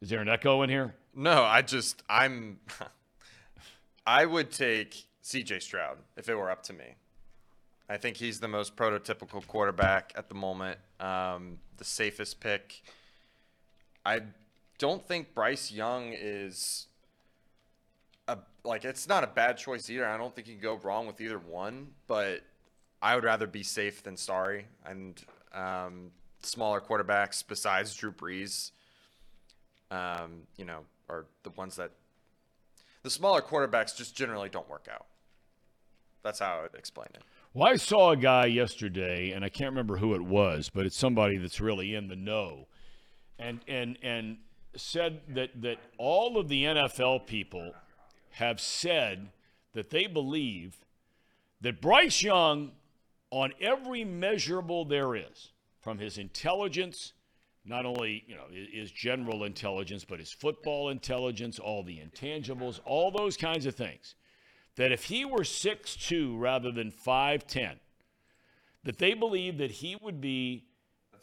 Is 0.00 0.10
there 0.10 0.20
an 0.20 0.28
echo 0.28 0.62
in 0.62 0.70
here? 0.70 0.94
no, 1.14 1.42
I 1.42 1.62
just 1.62 2.02
I'm 2.08 2.58
I 4.06 4.24
would 4.26 4.50
take 4.52 5.06
C.J. 5.22 5.60
Stroud 5.60 5.98
if 6.16 6.28
it 6.28 6.34
were 6.34 6.50
up 6.50 6.62
to 6.64 6.72
me. 6.72 6.94
I 7.88 7.96
think 7.96 8.16
he's 8.16 8.40
the 8.40 8.48
most 8.48 8.76
prototypical 8.76 9.46
quarterback 9.46 10.12
at 10.16 10.28
the 10.28 10.34
moment. 10.34 10.78
Um, 11.00 11.58
the 11.76 11.84
safest 11.84 12.40
pick. 12.40 12.82
I 14.04 14.22
don't 14.78 15.06
think 15.06 15.34
Bryce 15.34 15.72
Young 15.72 16.12
is 16.12 16.86
a 18.28 18.38
like 18.64 18.84
it's 18.84 19.08
not 19.08 19.24
a 19.24 19.28
bad 19.28 19.56
choice 19.56 19.88
either. 19.88 20.06
I 20.06 20.16
don't 20.16 20.34
think 20.34 20.46
you 20.48 20.54
can 20.54 20.62
go 20.62 20.76
wrong 20.76 21.06
with 21.06 21.20
either 21.20 21.38
one, 21.38 21.88
but 22.06 22.42
I 23.00 23.14
would 23.14 23.24
rather 23.24 23.46
be 23.46 23.62
safe 23.62 24.02
than 24.02 24.16
sorry. 24.16 24.66
And 24.84 25.20
um, 25.52 26.10
smaller 26.42 26.80
quarterbacks 26.80 27.42
besides 27.46 27.94
Drew 27.94 28.12
Brees, 28.12 28.72
um, 29.90 30.42
you 30.56 30.64
know, 30.64 30.80
are 31.08 31.26
the 31.42 31.50
ones 31.50 31.76
that 31.76 31.92
the 33.02 33.10
smaller 33.10 33.40
quarterbacks 33.40 33.96
just 33.96 34.16
generally 34.16 34.48
don't 34.48 34.68
work 34.68 34.88
out. 34.92 35.06
That's 36.22 36.40
how 36.40 36.58
I 36.58 36.62
would 36.62 36.74
explain 36.74 37.08
it. 37.14 37.22
Well, 37.54 37.72
I 37.72 37.76
saw 37.76 38.10
a 38.10 38.16
guy 38.16 38.46
yesterday, 38.46 39.30
and 39.30 39.44
I 39.44 39.48
can't 39.48 39.70
remember 39.70 39.96
who 39.96 40.14
it 40.14 40.22
was, 40.22 40.68
but 40.68 40.84
it's 40.86 40.96
somebody 40.96 41.38
that's 41.38 41.60
really 41.60 41.94
in 41.94 42.08
the 42.08 42.16
know, 42.16 42.66
and 43.38 43.60
and 43.68 43.96
and 44.02 44.38
said 44.74 45.20
that 45.28 45.62
that 45.62 45.78
all 45.98 46.36
of 46.36 46.48
the 46.48 46.64
NFL 46.64 47.26
people 47.26 47.72
have 48.32 48.60
said 48.60 49.30
that 49.72 49.90
they 49.90 50.06
believe 50.06 50.84
that 51.60 51.80
Bryce 51.80 52.22
Young, 52.22 52.72
on 53.30 53.52
every 53.60 54.04
measurable 54.04 54.84
there 54.84 55.14
is, 55.14 55.52
from 55.80 55.98
his 55.98 56.18
intelligence, 56.18 57.12
not 57.66 57.84
only 57.84 58.24
you 58.26 58.34
know 58.34 58.44
his 58.50 58.90
general 58.90 59.44
intelligence, 59.44 60.04
but 60.04 60.18
his 60.18 60.32
football 60.32 60.88
intelligence, 60.88 61.58
all 61.58 61.82
the 61.82 61.98
intangibles, 61.98 62.80
all 62.84 63.10
those 63.10 63.36
kinds 63.36 63.66
of 63.66 63.74
things 63.74 64.14
that 64.76 64.92
if 64.92 65.04
he 65.04 65.24
were 65.24 65.40
6'2 65.40 66.38
rather 66.38 66.70
than 66.70 66.92
5'10, 66.92 67.78
that 68.84 68.98
they 68.98 69.14
believe 69.14 69.58
that 69.58 69.70
he 69.70 69.96
would 69.96 70.20
be 70.20 70.66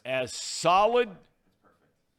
as 0.03 0.35
solid 0.35 1.09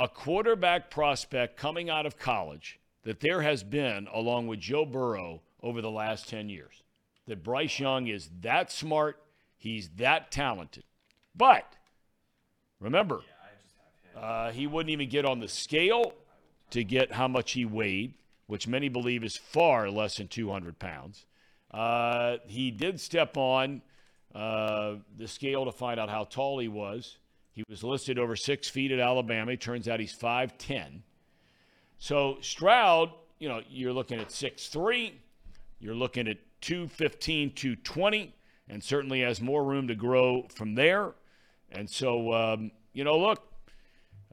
a 0.00 0.08
quarterback 0.08 0.90
prospect 0.90 1.56
coming 1.56 1.90
out 1.90 2.06
of 2.06 2.18
college 2.18 2.80
that 3.02 3.20
there 3.20 3.42
has 3.42 3.62
been 3.62 4.08
along 4.12 4.46
with 4.46 4.60
Joe 4.60 4.84
Burrow 4.84 5.42
over 5.62 5.80
the 5.82 5.90
last 5.90 6.28
10 6.28 6.48
years. 6.48 6.82
That 7.26 7.42
Bryce 7.42 7.78
Young 7.78 8.06
is 8.06 8.30
that 8.40 8.72
smart, 8.72 9.22
he's 9.56 9.90
that 9.96 10.30
talented. 10.30 10.84
But 11.34 11.74
remember, 12.80 13.20
uh, 14.16 14.50
he 14.52 14.66
wouldn't 14.66 14.90
even 14.90 15.08
get 15.08 15.24
on 15.24 15.40
the 15.40 15.48
scale 15.48 16.12
to 16.70 16.84
get 16.84 17.12
how 17.12 17.28
much 17.28 17.52
he 17.52 17.64
weighed, 17.64 18.14
which 18.46 18.66
many 18.66 18.88
believe 18.88 19.24
is 19.24 19.36
far 19.36 19.90
less 19.90 20.16
than 20.16 20.28
200 20.28 20.78
pounds. 20.78 21.26
Uh, 21.70 22.36
he 22.46 22.70
did 22.70 23.00
step 23.00 23.36
on 23.36 23.82
uh, 24.34 24.94
the 25.16 25.28
scale 25.28 25.64
to 25.64 25.72
find 25.72 25.98
out 25.98 26.08
how 26.08 26.24
tall 26.24 26.58
he 26.58 26.68
was. 26.68 27.18
He 27.52 27.64
was 27.68 27.84
listed 27.84 28.18
over 28.18 28.34
six 28.34 28.68
feet 28.68 28.90
at 28.90 28.98
Alabama. 28.98 29.52
It 29.52 29.60
turns 29.60 29.88
out 29.88 30.00
he's 30.00 30.16
5'10. 30.16 31.00
So 31.98 32.38
Stroud, 32.40 33.10
you 33.38 33.48
know, 33.48 33.62
you're 33.68 33.92
looking 33.92 34.18
at 34.18 34.28
6'3, 34.28 35.12
you're 35.78 35.94
looking 35.94 36.26
at 36.28 36.38
215, 36.60 37.52
220, 37.52 38.34
and 38.68 38.82
certainly 38.82 39.20
has 39.20 39.40
more 39.40 39.64
room 39.64 39.88
to 39.88 39.94
grow 39.94 40.46
from 40.48 40.74
there. 40.74 41.12
And 41.70 41.88
so, 41.88 42.32
um, 42.32 42.70
you 42.92 43.04
know, 43.04 43.18
look, 43.18 43.42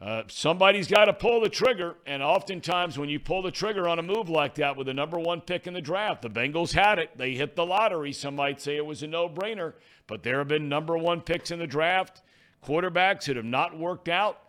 uh, 0.01 0.23
somebody's 0.27 0.87
got 0.87 1.05
to 1.05 1.13
pull 1.13 1.41
the 1.41 1.49
trigger. 1.49 1.95
And 2.07 2.23
oftentimes, 2.23 2.97
when 2.97 3.07
you 3.07 3.19
pull 3.19 3.43
the 3.43 3.51
trigger 3.51 3.87
on 3.87 3.99
a 3.99 4.03
move 4.03 4.29
like 4.29 4.55
that 4.55 4.75
with 4.75 4.87
the 4.87 4.93
number 4.95 5.19
one 5.19 5.41
pick 5.41 5.67
in 5.67 5.75
the 5.75 5.81
draft, 5.81 6.23
the 6.23 6.29
Bengals 6.29 6.73
had 6.73 6.97
it. 6.97 7.15
They 7.15 7.35
hit 7.35 7.55
the 7.55 7.65
lottery. 7.65 8.11
Some 8.11 8.35
might 8.35 8.59
say 8.59 8.77
it 8.77 8.85
was 8.85 9.03
a 9.03 9.07
no 9.07 9.29
brainer, 9.29 9.73
but 10.07 10.23
there 10.23 10.39
have 10.39 10.47
been 10.47 10.67
number 10.67 10.97
one 10.97 11.21
picks 11.21 11.51
in 11.51 11.59
the 11.59 11.67
draft, 11.67 12.23
quarterbacks 12.65 13.25
that 13.25 13.35
have 13.35 13.45
not 13.45 13.77
worked 13.77 14.09
out. 14.09 14.39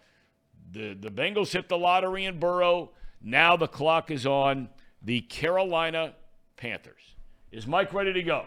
The, 0.71 0.95
the 0.95 1.11
Bengals 1.11 1.53
hit 1.53 1.69
the 1.69 1.77
lottery 1.77 2.25
in 2.25 2.39
Burrow. 2.39 2.93
Now 3.21 3.57
the 3.57 3.69
clock 3.69 4.11
is 4.11 4.25
on 4.25 4.71
the 5.03 5.21
Carolina 5.21 6.15
Panthers. 6.57 7.15
Is 7.51 7.67
Mike 7.67 7.93
ready 7.93 8.15
to 8.15 8.23
go? 8.23 8.47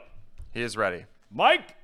He 0.52 0.62
is 0.62 0.76
ready. 0.76 1.06
Mike, 1.30 1.76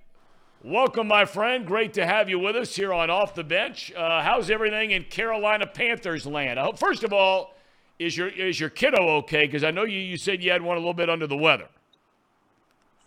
welcome, 0.64 1.08
my 1.08 1.26
friend. 1.26 1.66
Great 1.66 1.94
to 1.94 2.06
have 2.06 2.30
you 2.30 2.40
with 2.40 2.56
us 2.56 2.76
here 2.76 2.94
on 2.94 3.10
Off 3.10 3.36
the 3.36 3.44
Bench. 3.44 3.92
Uh, 3.94 4.22
how's 4.22 4.50
everything 4.50 4.92
in 4.92 5.04
Carolina 5.04 5.68
Panthers 5.68 6.26
land? 6.26 6.60
I 6.60 6.64
hope, 6.64 6.80
first 6.80 7.04
of 7.04 7.14
all, 7.14 7.56
is 8.00 8.18
your 8.18 8.30
is 8.30 8.60
your 8.60 8.70
kiddo 8.70 9.18
okay? 9.18 9.46
Because 9.46 9.64
I 9.64 9.72
know 9.72 9.84
you, 9.84 10.00
you 10.00 10.18
said 10.18 10.44
you 10.44 10.52
had 10.52 10.62
one 10.62 10.78
a 10.78 10.80
little 10.80 10.94
bit 10.94 11.10
under 11.10 11.28
the 11.28 11.38
weather. 11.38 11.68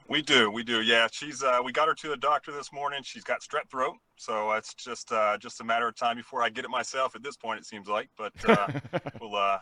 We 0.09 0.21
do, 0.21 0.51
we 0.51 0.63
do. 0.63 0.83
Yeah, 0.83 1.09
she's. 1.11 1.43
Uh, 1.43 1.61
we 1.65 1.73
got 1.73 1.89
her 1.89 1.95
to 1.95 2.09
the 2.09 2.17
doctor 2.17 2.53
this 2.53 2.73
morning. 2.73 3.03
She's 3.03 3.25
got 3.25 3.41
strep 3.41 3.71
throat, 3.71 3.97
so 4.17 4.53
it's 4.53 4.75
just 4.75 5.11
uh, 5.13 5.39
just 5.39 5.61
a 5.61 5.65
matter 5.65 5.89
of 5.89 5.97
time 5.97 6.17
before 6.17 6.43
I 6.43 6.51
get 6.51 6.65
it 6.65 6.71
myself. 6.71 7.17
At 7.17 7.23
this 7.23 7.37
point, 7.37 7.59
it 7.59 7.67
seems 7.67 7.89
like, 7.89 8.09
but 8.17 8.33
uh, 8.47 8.69
we'll 9.21 9.35
uh, 9.35 9.59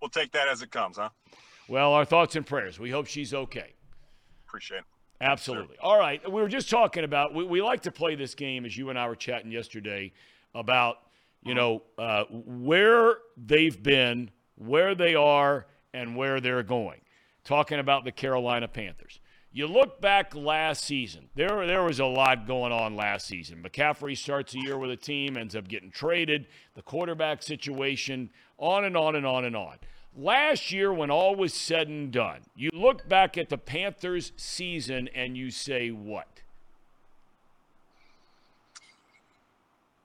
we'll 0.00 0.10
take 0.10 0.32
that 0.32 0.48
as 0.48 0.62
it 0.62 0.70
comes, 0.70 0.98
huh? 0.98 1.08
Well, 1.68 1.94
our 1.94 2.04
thoughts 2.04 2.36
and 2.36 2.46
prayers. 2.46 2.78
We 2.78 2.90
hope 2.90 3.06
she's 3.06 3.32
okay. 3.34 3.74
Appreciate 4.46 4.78
it. 4.78 4.84
Absolutely. 5.20 5.76
All 5.80 5.98
right. 5.98 6.20
We 6.30 6.42
were 6.42 6.48
just 6.48 6.68
talking 6.68 7.04
about, 7.04 7.34
we, 7.34 7.44
we 7.44 7.62
like 7.62 7.82
to 7.82 7.90
play 7.90 8.14
this 8.14 8.34
game, 8.34 8.64
as 8.64 8.76
you 8.76 8.90
and 8.90 8.98
I 8.98 9.08
were 9.08 9.16
chatting 9.16 9.50
yesterday, 9.50 10.12
about, 10.54 10.96
you 11.42 11.54
know, 11.54 11.82
uh, 11.98 12.24
where 12.30 13.18
they've 13.36 13.82
been, 13.82 14.30
where 14.56 14.94
they 14.94 15.14
are, 15.14 15.66
and 15.94 16.16
where 16.16 16.40
they're 16.40 16.62
going. 16.62 17.00
Talking 17.44 17.78
about 17.78 18.04
the 18.04 18.12
Carolina 18.12 18.68
Panthers. 18.68 19.20
You 19.52 19.66
look 19.66 20.02
back 20.02 20.34
last 20.34 20.84
season, 20.84 21.30
there, 21.34 21.66
there 21.66 21.82
was 21.82 21.98
a 21.98 22.04
lot 22.04 22.46
going 22.46 22.72
on 22.72 22.94
last 22.94 23.26
season. 23.26 23.62
McCaffrey 23.62 24.14
starts 24.14 24.54
a 24.54 24.58
year 24.58 24.76
with 24.76 24.90
a 24.90 24.96
team, 24.96 25.38
ends 25.38 25.56
up 25.56 25.66
getting 25.66 25.90
traded, 25.90 26.46
the 26.74 26.82
quarterback 26.82 27.42
situation, 27.42 28.28
on 28.58 28.84
and 28.84 28.98
on 28.98 29.16
and 29.16 29.24
on 29.24 29.46
and 29.46 29.56
on. 29.56 29.78
Last 30.18 30.72
year, 30.72 30.92
when 30.92 31.10
all 31.10 31.36
was 31.36 31.52
said 31.52 31.88
and 31.88 32.10
done, 32.10 32.40
you 32.56 32.70
look 32.72 33.06
back 33.06 33.36
at 33.36 33.50
the 33.50 33.58
Panthers' 33.58 34.32
season 34.36 35.10
and 35.14 35.36
you 35.36 35.50
say 35.50 35.90
what? 35.90 36.40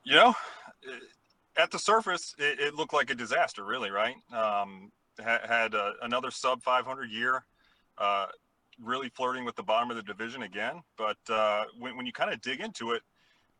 You 0.03 0.16
know, 0.16 0.36
at 1.55 1.72
the 1.72 1.80
surface, 1.80 2.36
it, 2.38 2.59
it 2.59 2.76
looked 2.76 2.93
like 2.93 3.09
a 3.09 3.16
disaster, 3.16 3.64
really, 3.64 3.89
right? 3.89 4.16
Um, 4.34 4.91
ha- 5.24 5.39
had 5.47 5.76
uh, 5.76 5.93
another 6.01 6.30
sub 6.30 6.62
500 6.62 7.09
year, 7.09 7.45
uh, 7.97 8.28
really 8.84 9.09
flirting 9.09 9.45
with 9.45 9.55
the 9.55 9.64
bottom 9.64 9.91
of 9.91 9.95
the 9.95 10.03
division 10.03 10.43
again. 10.43 10.82
But 10.97 11.18
uh, 11.30 11.66
when, 11.80 11.95
when 11.95 12.05
you 12.05 12.12
kind 12.12 12.34
of 12.34 12.41
dig 12.41 12.59
into 12.59 12.91
it, 12.91 13.03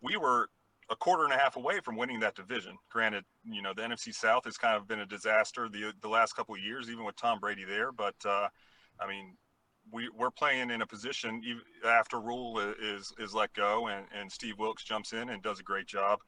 we 0.02 0.18
were 0.18 0.50
a 0.92 0.96
quarter 0.98 1.24
and 1.24 1.34
a 1.34 1.38
half 1.38 1.56
away 1.56 1.80
from 1.80 1.96
winning 1.96 2.20
that 2.20 2.36
division. 2.36 2.78
Granted, 2.90 3.24
you 3.44 3.62
know 3.62 3.74
the 3.74 3.82
NFC 3.82 4.14
South 4.14 4.44
has 4.46 4.58
kind 4.58 4.76
of 4.76 4.88
been 4.88 5.00
a 5.00 5.06
disaster 5.06 5.70
the 5.70 5.94
the 6.02 6.10
last 6.10 6.34
couple 6.34 6.54
of 6.54 6.62
years, 6.62 6.90
even 6.90 7.06
with 7.06 7.16
Tom 7.16 7.40
Brady 7.40 7.64
there. 7.64 7.92
But 7.92 8.16
uh, 8.26 8.50
I 9.00 9.08
mean, 9.08 9.38
we 9.92 10.10
we're 10.10 10.32
playing 10.32 10.70
in 10.70 10.82
a 10.82 10.86
position 10.86 11.42
even 11.46 11.62
after 11.86 12.20
Rhule 12.20 12.60
is 12.60 13.14
is 13.18 13.34
let 13.34 13.54
go 13.54 13.88
and 13.88 14.06
and 14.14 14.32
Steve 14.32 14.60
Wilks 14.60 14.84
jumps 14.84 15.14
in 15.14 15.30
and 15.30 15.42
does 15.42 15.60
a 15.60 15.64
great 15.64 15.88
job. 15.88 16.20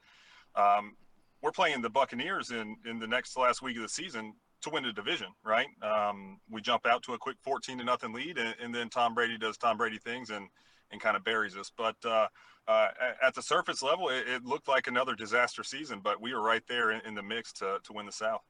Um, 0.55 0.95
we're 1.41 1.51
playing 1.51 1.81
the 1.81 1.89
Buccaneers 1.89 2.51
in 2.51 2.77
in 2.85 2.99
the 2.99 3.07
next 3.07 3.37
last 3.37 3.61
week 3.61 3.75
of 3.75 3.83
the 3.83 3.89
season 3.89 4.33
to 4.61 4.69
win 4.69 4.83
the 4.83 4.93
division, 4.93 5.27
right? 5.43 5.67
Um, 5.81 6.39
we 6.49 6.61
jump 6.61 6.85
out 6.85 7.03
to 7.03 7.13
a 7.13 7.17
quick 7.17 7.35
14 7.41 7.79
to 7.79 7.83
nothing 7.83 8.13
lead, 8.13 8.37
and, 8.37 8.55
and 8.63 8.73
then 8.73 8.87
Tom 8.87 9.13
Brady 9.13 9.37
does 9.37 9.57
Tom 9.57 9.77
Brady 9.77 9.97
things 9.97 10.29
and 10.29 10.47
and 10.91 11.01
kind 11.01 11.17
of 11.17 11.23
buries 11.23 11.57
us. 11.57 11.71
But 11.75 11.95
uh, 12.05 12.27
uh, 12.67 12.87
at 13.21 13.33
the 13.35 13.41
surface 13.41 13.83
level, 13.83 14.09
it, 14.09 14.27
it, 14.27 14.45
looked 14.45 14.67
like 14.67 14.87
another 14.87 15.15
disaster 15.15 15.63
season, 15.63 15.99
but 16.01 16.21
we 16.21 16.33
were 16.33 16.41
right 16.41 16.63
there 16.67 16.91
in, 16.91 17.01
in 17.05 17.13
the 17.13 17.23
mix 17.23 17.51
to, 17.53 17.79
to 17.83 17.93
win 17.93 18.05
the 18.05 18.11
South. 18.11 18.41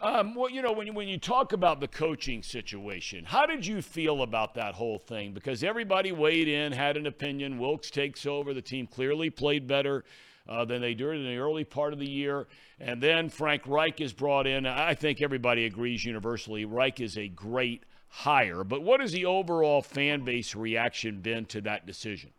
Um, 0.00 0.34
well, 0.34 0.50
you 0.50 0.60
know, 0.60 0.72
when 0.72 0.88
you, 0.88 0.92
when 0.92 1.06
you 1.06 1.18
talk 1.18 1.52
about 1.52 1.80
the 1.80 1.86
coaching 1.86 2.42
situation, 2.42 3.24
how 3.24 3.46
did 3.46 3.64
you 3.64 3.80
feel 3.80 4.22
about 4.22 4.54
that 4.54 4.74
whole 4.74 4.98
thing? 4.98 5.32
Because 5.32 5.62
everybody 5.62 6.10
weighed 6.10 6.48
in, 6.48 6.72
had 6.72 6.96
an 6.96 7.06
opinion. 7.06 7.58
Wilks 7.58 7.90
takes 7.90 8.26
over. 8.26 8.52
The 8.52 8.62
team 8.62 8.88
clearly 8.88 9.30
played 9.30 9.68
better 9.68 10.04
uh, 10.48 10.64
than 10.64 10.82
they 10.82 10.94
did 10.94 11.14
in 11.14 11.24
the 11.24 11.36
early 11.36 11.64
part 11.64 11.92
of 11.92 12.00
the 12.00 12.10
year. 12.10 12.48
And 12.80 13.00
then 13.00 13.28
Frank 13.28 13.62
Reich 13.66 14.00
is 14.00 14.12
brought 14.12 14.46
in. 14.46 14.66
I 14.66 14.94
think 14.94 15.22
everybody 15.22 15.64
agrees 15.64 16.04
universally 16.04 16.64
Reich 16.64 17.00
is 17.00 17.16
a 17.16 17.28
great 17.28 17.84
hire. 18.08 18.64
But 18.64 18.82
what 18.82 19.00
has 19.00 19.12
the 19.12 19.26
overall 19.26 19.80
fan 19.80 20.24
base 20.24 20.54
reaction 20.54 21.20
been 21.20 21.46
to 21.46 21.60
that 21.62 21.86
decision? 21.86 22.32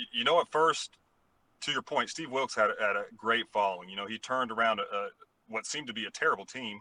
You, 0.00 0.20
you 0.20 0.24
know, 0.24 0.40
at 0.40 0.48
first, 0.50 0.96
to 1.62 1.72
your 1.72 1.82
point, 1.82 2.08
Steve 2.08 2.30
Wilks 2.30 2.54
had, 2.54 2.70
had 2.80 2.96
a 2.96 3.04
great 3.16 3.46
following. 3.52 3.88
You 3.88 3.96
know, 3.96 4.06
he 4.06 4.18
turned 4.18 4.50
around 4.50 4.80
a, 4.80 4.82
a 4.82 5.08
what 5.48 5.66
seemed 5.66 5.88
to 5.88 5.92
be 5.92 6.06
a 6.06 6.10
terrible 6.10 6.46
team 6.46 6.80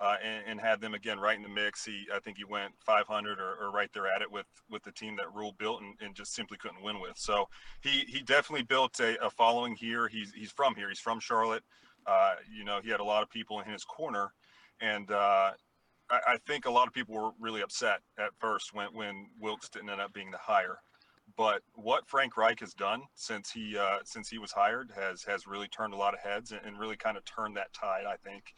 uh, 0.00 0.16
and, 0.22 0.44
and, 0.46 0.60
had 0.60 0.80
them 0.80 0.94
again 0.94 1.18
right 1.18 1.36
in 1.36 1.42
the 1.42 1.48
mix. 1.48 1.84
He, 1.84 2.06
I 2.12 2.18
think 2.18 2.36
he 2.36 2.44
went 2.44 2.72
500 2.80 3.38
or, 3.38 3.56
or 3.60 3.70
right 3.70 3.90
there 3.92 4.06
at 4.06 4.22
it 4.22 4.30
with 4.30 4.46
with 4.70 4.82
the 4.82 4.92
team 4.92 5.16
that 5.16 5.32
Rhule 5.32 5.54
built 5.58 5.82
and, 5.82 5.94
and, 6.00 6.14
just 6.14 6.34
simply 6.34 6.56
couldn't 6.56 6.82
win 6.82 7.00
with. 7.00 7.16
So 7.16 7.48
he 7.80 8.04
he 8.08 8.20
definitely 8.20 8.64
built 8.64 8.98
a, 9.00 9.22
a 9.24 9.30
following 9.30 9.74
here. 9.74 10.08
He's 10.08 10.32
he's 10.32 10.52
from 10.52 10.74
here. 10.74 10.88
He's 10.88 11.00
from 11.00 11.20
Charlotte. 11.20 11.64
Uh, 12.06 12.34
you 12.56 12.64
know, 12.64 12.80
he 12.82 12.90
had 12.90 13.00
a 13.00 13.04
lot 13.04 13.22
of 13.22 13.30
people 13.30 13.60
in 13.60 13.70
his 13.70 13.84
corner, 13.84 14.32
and 14.80 15.10
uh, 15.10 15.52
I, 16.10 16.20
I, 16.28 16.36
think 16.46 16.66
a 16.66 16.70
lot 16.70 16.86
of 16.86 16.92
people 16.92 17.14
were 17.14 17.30
really 17.40 17.62
upset 17.62 18.00
at 18.18 18.30
first 18.38 18.74
when 18.74 18.88
when 18.92 19.28
Wilks 19.40 19.68
didn't 19.68 19.90
end 19.90 20.00
up 20.00 20.12
being 20.12 20.30
the 20.30 20.38
hire 20.38 20.78
but 21.36 21.62
what 21.74 22.08
Frank 22.08 22.36
Reich 22.36 22.60
has 22.60 22.74
done 22.74 23.02
since 23.14 23.50
he 23.50 23.76
uh, 23.76 23.98
since 24.04 24.28
he 24.28 24.38
was 24.38 24.52
hired 24.52 24.90
has 24.94 25.22
has 25.24 25.46
really 25.46 25.68
turned 25.68 25.94
a 25.94 25.96
lot 25.96 26.14
of 26.14 26.20
heads 26.20 26.52
and, 26.52 26.60
and 26.64 26.78
really 26.78 26.96
kind 26.96 27.16
of 27.16 27.24
turned 27.24 27.56
that 27.56 27.72
tide. 27.72 28.04
I 28.06 28.16
think, 28.16 28.54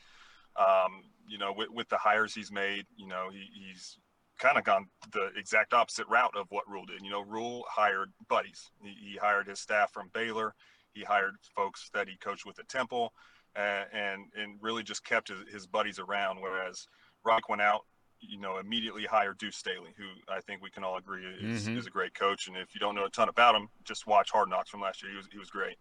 um, 0.57 1.05
you 1.27 1.39
know, 1.39 1.53
with, 1.57 1.71
with, 1.71 1.89
the 1.89 1.97
hires 1.97 2.35
he's 2.35 2.53
made, 2.53 2.87
you 2.97 3.07
know, 3.07 3.29
he, 3.33 3.47
he's 3.55 3.99
kind 4.39 4.59
of 4.59 4.65
gone 4.65 4.87
the 5.13 5.31
exact 5.37 5.73
opposite 5.73 6.07
route 6.09 6.37
of 6.37 6.47
what 6.51 6.69
Rhule 6.69 6.85
did. 6.85 7.03
You 7.03 7.11
know, 7.11 7.23
Rhule 7.23 7.65
hired 7.69 8.13
buddies. 8.29 8.71
He, 8.83 9.13
he 9.13 9.17
hired 9.17 9.47
his 9.47 9.61
staff 9.61 9.93
from 9.93 10.11
Baylor. 10.13 10.55
He 10.93 11.03
hired 11.03 11.35
folks 11.55 11.91
that 11.95 12.09
he 12.09 12.17
coached 12.17 12.47
with 12.47 12.59
at 12.59 12.69
Temple, 12.69 13.13
and 13.55 14.25
and 14.37 14.59
really 14.61 14.83
just 14.83 15.05
kept 15.05 15.29
his, 15.29 15.39
his 15.51 15.67
buddies 15.67 15.99
around. 15.99 16.41
Whereas 16.41 16.87
Reich 17.25 17.49
went 17.49 17.63
out 17.63 17.83
you 18.21 18.39
know, 18.39 18.59
immediately 18.59 19.05
hire 19.05 19.35
Deuce 19.35 19.57
Staley, 19.57 19.91
who 19.97 20.05
I 20.33 20.41
think 20.41 20.63
we 20.63 20.71
can 20.71 20.85
all 20.85 20.97
agree 20.97 21.25
is, 21.25 21.67
mm-hmm. 21.67 21.79
is, 21.79 21.87
a 21.87 21.91
great 21.91 22.15
coach. 22.15 22.49
And 22.49 22.57
if 22.57 22.75
you 22.75 22.81
don't 22.81 22.95
know 22.95 23.05
a 23.05 23.11
ton 23.11 23.29
about 23.29 23.55
him, 23.55 23.69
just 23.85 24.07
watch 24.07 24.31
Hard 24.31 24.49
Knocks 24.49 24.71
from 24.71 24.81
last 24.81 25.03
year. 25.03 25.11
He 25.11 25.17
was 25.17 25.27
he 25.31 25.39
was 25.39 25.51
great. 25.51 25.77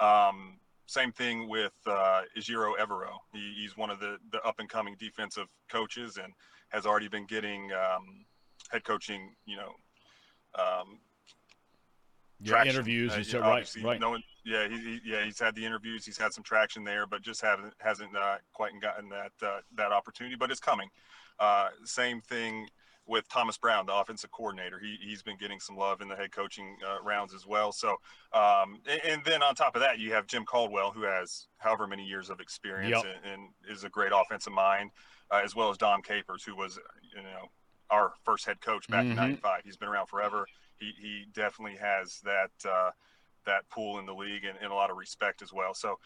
Um, 0.00 0.58
same 0.86 1.12
thing 1.12 1.48
with 1.48 1.72
uh, 1.86 2.22
Ejiro 2.36 2.76
Evero. 2.78 3.12
He, 3.32 3.54
he's 3.56 3.76
one 3.76 3.90
of 3.90 4.00
the 4.00 4.18
the 4.30 4.40
up 4.42 4.56
and 4.58 4.68
coming 4.68 4.96
defensive 4.98 5.46
coaches 5.70 6.18
and 6.22 6.32
has 6.68 6.86
already 6.86 7.08
been 7.08 7.26
getting 7.26 7.70
um, 7.72 8.24
head 8.70 8.84
coaching. 8.84 9.34
You 9.46 9.56
know. 9.56 9.72
Um, 10.54 10.98
yeah, 12.40 12.64
interviews. 12.64 13.12
Uh, 13.12 13.40
right, 13.40 13.68
right. 13.82 14.00
No 14.00 14.10
one, 14.10 14.22
yeah, 14.44 14.68
he, 14.68 14.76
he, 14.76 15.00
yeah, 15.04 15.24
he's 15.24 15.38
had 15.38 15.54
the 15.54 15.64
interviews. 15.64 16.04
He's 16.04 16.18
had 16.18 16.32
some 16.32 16.44
traction 16.44 16.84
there, 16.84 17.06
but 17.06 17.22
just 17.22 17.40
haven't 17.40 17.74
hasn't 17.78 18.16
uh, 18.16 18.36
quite 18.52 18.72
gotten 18.80 19.08
that 19.10 19.32
uh, 19.42 19.60
that 19.76 19.92
opportunity. 19.92 20.36
But 20.36 20.50
it's 20.50 20.60
coming. 20.60 20.88
Uh, 21.38 21.68
same 21.84 22.20
thing 22.20 22.68
with 23.06 23.28
Thomas 23.28 23.58
Brown, 23.58 23.86
the 23.86 23.94
offensive 23.94 24.30
coordinator. 24.30 24.78
He, 24.78 24.96
he's 25.02 25.22
been 25.22 25.36
getting 25.36 25.58
some 25.58 25.76
love 25.76 26.00
in 26.00 26.08
the 26.08 26.14
head 26.14 26.30
coaching 26.30 26.76
uh, 26.86 27.02
rounds 27.02 27.34
as 27.34 27.46
well. 27.46 27.72
So, 27.72 27.96
um, 28.32 28.80
and, 28.88 29.00
and, 29.04 29.24
then 29.24 29.42
on 29.42 29.54
top 29.54 29.74
of 29.74 29.82
that, 29.82 29.98
you 29.98 30.12
have 30.12 30.26
Jim 30.26 30.44
Caldwell, 30.44 30.92
who 30.92 31.02
has 31.02 31.48
however 31.58 31.86
many 31.86 32.04
years 32.04 32.30
of 32.30 32.38
experience 32.40 33.02
yep. 33.04 33.16
and, 33.24 33.32
and, 33.32 33.48
is 33.68 33.84
a 33.84 33.88
great 33.88 34.12
offensive 34.14 34.52
mind, 34.52 34.90
uh, 35.30 35.40
as 35.44 35.56
well 35.56 35.68
as 35.68 35.76
Dom 35.76 36.00
Capers, 36.02 36.44
who 36.44 36.54
was, 36.54 36.78
you 37.14 37.22
know, 37.22 37.50
our 37.90 38.12
first 38.24 38.46
head 38.46 38.60
coach 38.60 38.88
back 38.88 39.02
mm-hmm. 39.02 39.10
in 39.12 39.16
'95. 39.16 39.62
He's 39.64 39.76
been 39.76 39.88
around 39.88 40.06
forever. 40.06 40.46
He, 40.78 40.92
he 41.00 41.26
definitely 41.32 41.76
has 41.78 42.20
that 42.24 42.50
uh, 42.68 42.90
that 43.46 43.68
pool 43.70 43.98
in 43.98 44.06
the 44.06 44.14
league 44.14 44.44
and, 44.44 44.58
and 44.62 44.72
a 44.72 44.74
lot 44.74 44.90
of 44.90 44.96
respect 44.96 45.42
as 45.42 45.52
well. 45.52 45.74
So 45.74 45.98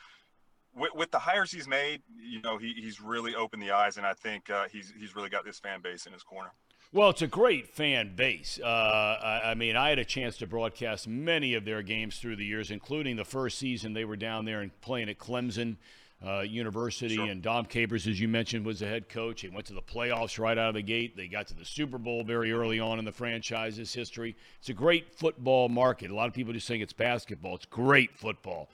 with, 0.74 0.94
with 0.94 1.10
the 1.10 1.18
hires 1.18 1.50
he's 1.50 1.68
made, 1.68 2.02
you 2.20 2.40
know, 2.42 2.58
he, 2.58 2.74
he's 2.74 3.00
really 3.00 3.34
opened 3.34 3.62
the 3.62 3.70
eyes, 3.70 3.96
and 3.96 4.06
I 4.06 4.12
think 4.12 4.50
uh, 4.50 4.66
he's 4.70 4.92
he's 4.98 5.16
really 5.16 5.30
got 5.30 5.44
this 5.44 5.58
fan 5.58 5.80
base 5.80 6.06
in 6.06 6.12
his 6.12 6.22
corner. 6.22 6.52
Well, 6.92 7.10
it's 7.10 7.22
a 7.22 7.26
great 7.26 7.68
fan 7.68 8.14
base. 8.14 8.60
Uh, 8.62 8.66
I, 8.66 9.50
I, 9.50 9.54
mean, 9.54 9.76
I 9.76 9.88
had 9.88 9.98
a 9.98 10.04
chance 10.04 10.36
to 10.38 10.46
broadcast 10.46 11.08
many 11.08 11.54
of 11.54 11.64
their 11.64 11.82
games 11.82 12.18
through 12.18 12.36
the 12.36 12.44
years, 12.44 12.70
including 12.70 13.16
the 13.16 13.24
first 13.24 13.58
season 13.58 13.92
they 13.92 14.04
were 14.04 14.16
down 14.16 14.44
there 14.44 14.60
and 14.60 14.80
playing 14.80 15.08
at 15.08 15.18
Clemson 15.18 15.76
uh, 16.24 16.40
University. 16.40 17.16
Sure. 17.16 17.26
And 17.26 17.42
Dom 17.42 17.66
Capers, 17.66 18.06
as 18.06 18.20
you 18.20 18.28
mentioned, 18.28 18.64
was 18.64 18.80
the 18.80 18.86
head 18.86 19.08
coach. 19.08 19.42
He 19.42 19.48
went 19.48 19.66
to 19.66 19.74
the 19.74 19.82
playoffs 19.82 20.38
right 20.38 20.56
out 20.56 20.68
of 20.68 20.74
the 20.74 20.82
gate. 20.82 21.16
They 21.16 21.28
got 21.28 21.46
to 21.48 21.54
the 21.54 21.64
Super 21.64 21.98
Bowl 21.98 22.24
very 22.24 22.52
early 22.52 22.80
on 22.80 22.98
in 22.98 23.04
the 23.04 23.12
franchise's 23.12 23.92
history. 23.92 24.36
It's 24.58 24.68
a 24.68 24.74
great 24.74 25.14
football 25.14 25.68
market. 25.68 26.10
A 26.10 26.14
lot 26.14 26.28
of 26.28 26.34
people 26.34 26.52
just 26.52 26.68
think 26.68 26.82
it's 26.82 26.92
basketball. 26.92 27.56
It's 27.56 27.66
great 27.66 28.16
football 28.16 28.68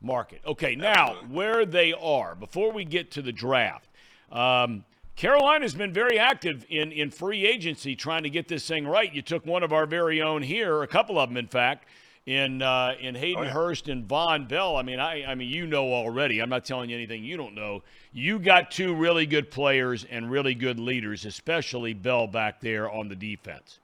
market. 0.00 0.40
Okay, 0.46 0.74
now 0.76 1.16
where 1.30 1.64
they 1.64 1.92
are 1.92 2.34
before 2.34 2.72
we 2.72 2.84
get 2.84 3.10
to 3.12 3.22
the 3.22 3.32
draft. 3.32 3.88
Um, 4.30 4.84
Carolina's 5.16 5.74
been 5.74 5.92
very 5.92 6.16
active 6.16 6.64
in, 6.68 6.92
in 6.92 7.10
free 7.10 7.44
agency 7.44 7.96
trying 7.96 8.22
to 8.22 8.30
get 8.30 8.46
this 8.46 8.68
thing 8.68 8.86
right. 8.86 9.12
You 9.12 9.20
took 9.20 9.44
one 9.44 9.64
of 9.64 9.72
our 9.72 9.84
very 9.84 10.22
own 10.22 10.42
here, 10.42 10.82
a 10.84 10.86
couple 10.86 11.18
of 11.18 11.28
them, 11.28 11.36
in 11.36 11.48
fact, 11.48 11.88
in 12.28 12.60
uh, 12.60 12.94
in 13.00 13.14
Hayden 13.14 13.38
oh, 13.38 13.42
yeah. 13.44 13.50
Hurst 13.50 13.88
and 13.88 14.06
Vonn 14.06 14.46
Bell. 14.46 14.76
I 14.76 14.82
mean, 14.82 15.00
I, 15.00 15.24
I 15.24 15.34
mean, 15.34 15.48
you 15.48 15.66
know 15.66 15.94
already. 15.94 16.40
I'm 16.40 16.50
not 16.50 16.66
telling 16.66 16.90
you 16.90 16.96
anything 16.96 17.24
you 17.24 17.38
don't 17.38 17.54
know. 17.54 17.82
You 18.12 18.38
got 18.38 18.70
two 18.70 18.94
really 18.94 19.24
good 19.24 19.50
players 19.50 20.04
and 20.04 20.30
really 20.30 20.54
good 20.54 20.78
leaders, 20.78 21.24
especially 21.24 21.94
Bell 21.94 22.26
back 22.26 22.60
there 22.60 22.90
on 22.90 23.08
the 23.08 23.16
defense. 23.16 23.78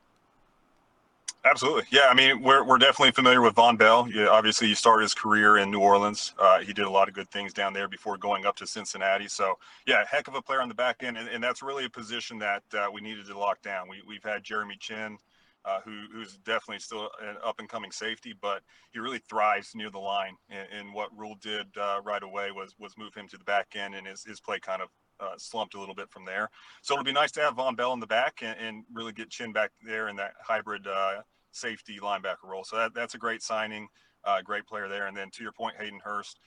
Absolutely. 1.46 1.84
Yeah. 1.90 2.08
I 2.10 2.14
mean, 2.14 2.42
we're, 2.42 2.64
we're 2.64 2.78
definitely 2.78 3.12
familiar 3.12 3.40
with 3.40 3.54
Vonn 3.54 3.78
Bell. 3.78 4.08
Yeah, 4.10 4.28
obviously, 4.28 4.66
he 4.68 4.74
started 4.74 5.02
his 5.02 5.14
career 5.14 5.58
in 5.58 5.70
New 5.70 5.80
Orleans. 5.80 6.34
Uh, 6.38 6.60
he 6.60 6.72
did 6.74 6.84
a 6.84 6.90
lot 6.90 7.08
of 7.08 7.14
good 7.14 7.30
things 7.30 7.52
down 7.52 7.72
there 7.72 7.88
before 7.88 8.16
going 8.18 8.44
up 8.44 8.56
to 8.56 8.66
Cincinnati. 8.66 9.28
So, 9.28 9.58
yeah, 9.86 10.04
heck 10.10 10.28
of 10.28 10.34
a 10.34 10.42
player 10.42 10.60
on 10.60 10.68
the 10.68 10.74
back 10.74 11.02
end. 11.02 11.16
And, 11.16 11.28
and 11.28 11.42
that's 11.42 11.62
really 11.62 11.84
a 11.84 11.90
position 11.90 12.38
that 12.38 12.62
uh, 12.74 12.88
we 12.92 13.00
needed 13.00 13.26
to 13.26 13.38
lock 13.38 13.60
down. 13.62 13.88
We, 13.88 14.02
we've 14.06 14.22
had 14.24 14.42
Jeremy 14.42 14.76
Chinn, 14.80 15.18
uh, 15.64 15.80
who, 15.84 16.04
who's 16.12 16.36
definitely 16.38 16.78
still 16.78 17.10
an 17.22 17.36
up 17.44 17.58
and 17.58 17.68
coming 17.68 17.90
safety, 17.90 18.34
but 18.40 18.62
he 18.92 18.98
really 18.98 19.20
thrives 19.28 19.74
near 19.74 19.90
the 19.90 19.98
line. 19.98 20.36
And, 20.50 20.66
and 20.72 20.94
what 20.94 21.16
Rhule 21.16 21.36
did 21.40 21.66
uh, 21.80 22.00
right 22.04 22.22
away 22.22 22.50
was 22.50 22.74
was 22.78 22.96
move 22.98 23.14
him 23.14 23.28
to 23.28 23.38
the 23.38 23.44
back 23.44 23.68
end, 23.74 23.94
and 23.94 24.06
his, 24.06 24.24
his 24.24 24.40
play 24.40 24.60
kind 24.60 24.82
of 24.82 24.88
uh, 25.20 25.34
slumped 25.38 25.74
a 25.74 25.80
little 25.80 25.94
bit 25.94 26.10
from 26.10 26.24
there. 26.24 26.50
So 26.82 26.94
it'll 26.94 27.04
be 27.04 27.12
nice 27.12 27.32
to 27.32 27.40
have 27.40 27.54
Vonn 27.54 27.76
Bell 27.76 27.92
in 27.92 28.00
the 28.00 28.06
back 28.06 28.42
and, 28.42 28.58
and 28.58 28.84
really 28.92 29.12
get 29.12 29.30
Chinn 29.30 29.52
back 29.52 29.70
there 29.86 30.08
in 30.08 30.16
that 30.16 30.32
hybrid 30.42 30.86
uh, 30.86 31.22
safety 31.52 31.98
linebacker 32.02 32.48
role. 32.48 32.64
So 32.64 32.76
that, 32.76 32.94
that's 32.94 33.14
a 33.14 33.18
great 33.18 33.42
signing, 33.42 33.88
uh, 34.24 34.42
great 34.42 34.66
player 34.66 34.88
there. 34.88 35.06
And 35.06 35.16
then 35.16 35.30
to 35.30 35.42
your 35.42 35.52
point, 35.52 35.76
Hayden 35.78 36.00
Hurst. 36.02 36.40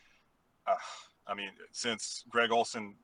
Uh, 0.68 0.76
I 1.26 1.34
mean, 1.34 1.49
since 1.72 2.23
Greg 2.30 2.52
Olsen 2.52 2.95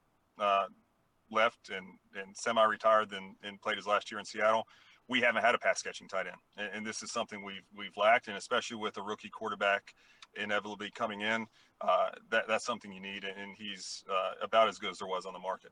left 1.31 1.69
and, 1.69 1.87
and 2.15 2.35
semi-retired 2.35 3.11
and, 3.13 3.35
and 3.43 3.61
played 3.61 3.77
his 3.77 3.87
last 3.87 4.11
year 4.11 4.19
in 4.19 4.25
Seattle, 4.25 4.67
we 5.09 5.21
haven't 5.21 5.43
had 5.43 5.55
a 5.55 5.57
pass 5.57 5.81
catching 5.81 6.07
tight 6.07 6.27
end, 6.27 6.37
and, 6.57 6.69
and, 6.73 6.85
this 6.85 7.03
is 7.03 7.11
something 7.11 7.43
we've 7.43 7.65
we've 7.75 7.95
lacked, 7.97 8.27
and 8.27 8.37
especially 8.37 8.77
with 8.77 8.97
a 8.97 9.01
rookie 9.01 9.29
quarterback 9.29 9.93
inevitably 10.35 10.91
coming 10.91 11.21
in, 11.21 11.45
uh, 11.81 12.09
that 12.31 12.47
that's 12.47 12.65
something 12.65 12.91
you 12.91 13.01
need, 13.01 13.23
and 13.23 13.55
he's 13.57 14.03
uh, 14.09 14.31
about 14.43 14.67
as 14.67 14.79
good 14.79 14.91
as 14.91 14.99
there 14.99 15.07
was 15.07 15.25
on 15.25 15.33
the 15.33 15.39
market. 15.39 15.71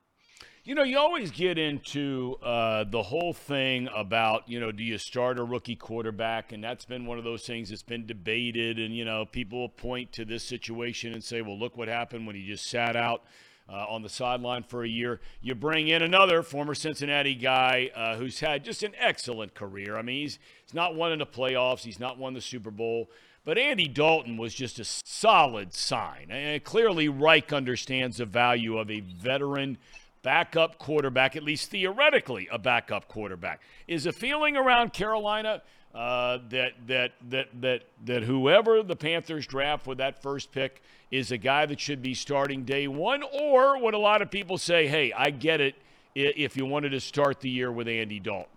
You 0.64 0.76
know, 0.76 0.84
you 0.84 1.00
always 1.00 1.32
get 1.32 1.58
into 1.58 2.38
uh, 2.44 2.84
the 2.84 3.02
whole 3.02 3.34
thing 3.34 3.90
about, 3.96 4.48
you 4.48 4.60
know, 4.60 4.72
do 4.72 4.84
you 4.84 5.00
start 5.00 5.40
a 5.40 5.44
rookie 5.44 5.76
quarterback? 5.76 6.52
And 6.52 6.64
that's 6.64 6.86
been 6.86 7.08
one 7.08 7.18
of 7.18 7.24
those 7.24 7.46
things 7.46 7.70
that's 7.70 7.82
been 7.82 8.06
debated. 8.06 8.78
And, 8.78 8.96
you 8.96 9.04
know, 9.04 9.26
people 9.26 9.70
point 9.70 10.12
to 10.14 10.26
this 10.26 10.44
situation 10.44 11.14
and 11.14 11.24
say, 11.24 11.42
well, 11.42 11.58
look 11.58 11.78
what 11.78 11.88
happened 11.88 12.28
when 12.28 12.36
he 12.36 12.46
just 12.46 12.70
sat 12.70 12.96
out 12.96 13.24
uh, 13.72 13.86
on 13.88 14.02
the 14.02 14.10
sideline 14.10 14.64
for 14.64 14.84
a 14.84 14.88
year. 14.88 15.22
You 15.42 15.56
bring 15.56 15.88
in 15.88 16.02
another 16.02 16.44
former 16.44 16.76
Cincinnati 16.76 17.36
guy 17.36 17.90
uh, 17.96 18.18
who's 18.18 18.40
had 18.40 18.64
just 18.64 18.84
an 18.84 18.94
excellent 19.00 19.54
career. 19.54 19.98
I 19.98 20.02
mean, 20.02 20.22
he's, 20.22 20.40
he's 20.66 20.74
not 20.74 20.96
won 20.96 21.12
in 21.12 21.20
the 21.20 21.26
playoffs, 21.26 21.82
he's 21.82 22.00
not 22.00 22.18
won 22.18 22.34
the 22.34 22.42
Super 22.42 22.72
Bowl. 22.72 23.10
But 23.44 23.58
Andy 23.58 23.88
Dalton 23.88 24.38
was 24.38 24.54
just 24.54 24.80
a 24.80 24.84
solid 24.84 25.74
sign. 25.74 26.28
And 26.30 26.64
clearly, 26.64 27.10
Reich 27.10 27.52
understands 27.52 28.18
the 28.18 28.26
value 28.26 28.78
of 28.78 28.92
a 28.92 29.00
veteran 29.00 29.80
backup 30.22 30.78
quarterback, 30.78 31.36
at 31.36 31.42
least 31.42 31.72
theoretically, 31.72 32.48
a 32.52 32.60
backup 32.60 33.08
quarterback. 33.08 33.62
Is 33.88 34.06
a 34.06 34.12
feeling 34.12 34.58
around 34.58 34.94
Carolina 34.94 35.64
uh, 35.96 36.38
that 36.50 36.74
that 36.86 37.14
that 37.30 37.48
that 37.62 37.84
that 38.06 38.24
whoever 38.24 38.84
the 38.84 38.96
Panthers 38.96 39.48
draft 39.48 39.88
with 39.88 39.98
that 39.98 40.22
first 40.22 40.52
pick 40.52 40.84
is 41.12 41.32
a 41.32 41.38
guy 41.38 41.66
that 41.66 41.80
should 41.80 42.02
be 42.02 42.14
starting 42.14 42.64
day 42.64 42.88
one, 42.88 43.24
or 43.24 43.78
what 43.78 43.94
a 43.94 43.98
lot 43.98 44.22
of 44.22 44.32
people 44.32 44.58
say, 44.58 44.88
"Hey, 44.88 45.12
I 45.14 45.30
get 45.30 45.62
it," 45.62 45.76
if 46.16 46.58
you 46.58 46.66
wanted 46.66 46.90
to 46.90 47.00
start 47.00 47.42
the 47.42 47.50
year 47.50 47.72
with 47.72 47.88
Andy 47.88 48.20
Dalton? 48.20 48.52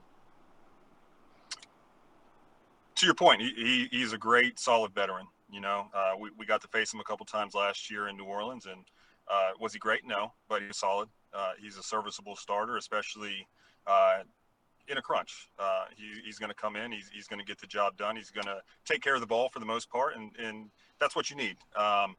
To 2.96 3.06
your 3.06 3.14
point, 3.14 3.42
he, 3.42 3.52
he 3.56 3.88
he's 3.90 4.12
a 4.12 4.18
great, 4.18 4.58
solid 4.58 4.94
veteran. 4.94 5.26
You 5.50 5.60
know, 5.60 5.88
uh, 5.92 6.12
we 6.18 6.30
we 6.38 6.46
got 6.46 6.62
to 6.62 6.68
face 6.68 6.94
him 6.94 7.00
a 7.00 7.04
couple 7.04 7.26
times 7.26 7.54
last 7.54 7.90
year 7.90 8.08
in 8.08 8.16
New 8.16 8.24
Orleans, 8.24 8.66
and 8.66 8.84
uh, 9.28 9.50
was 9.58 9.72
he 9.72 9.78
great? 9.78 10.06
No, 10.06 10.32
but 10.48 10.62
he 10.62 10.68
was 10.68 10.78
solid. 10.78 11.08
Uh, 11.32 11.52
he's 11.60 11.76
a 11.76 11.82
serviceable 11.82 12.36
starter, 12.36 12.76
especially 12.76 13.46
uh, 13.86 14.20
in 14.88 14.98
a 14.98 15.02
crunch. 15.02 15.48
Uh, 15.58 15.86
he, 15.96 16.20
he's 16.24 16.38
going 16.38 16.50
to 16.50 16.54
come 16.54 16.76
in. 16.76 16.92
He's, 16.92 17.10
he's 17.12 17.26
going 17.26 17.40
to 17.40 17.44
get 17.44 17.58
the 17.58 17.66
job 17.66 17.96
done. 17.96 18.16
He's 18.16 18.30
going 18.30 18.46
to 18.46 18.60
take 18.84 19.02
care 19.02 19.14
of 19.14 19.20
the 19.20 19.26
ball 19.26 19.48
for 19.48 19.58
the 19.58 19.66
most 19.66 19.90
part, 19.90 20.16
and, 20.16 20.30
and 20.38 20.70
that's 21.00 21.16
what 21.16 21.30
you 21.30 21.36
need. 21.36 21.56
Um, 21.76 22.16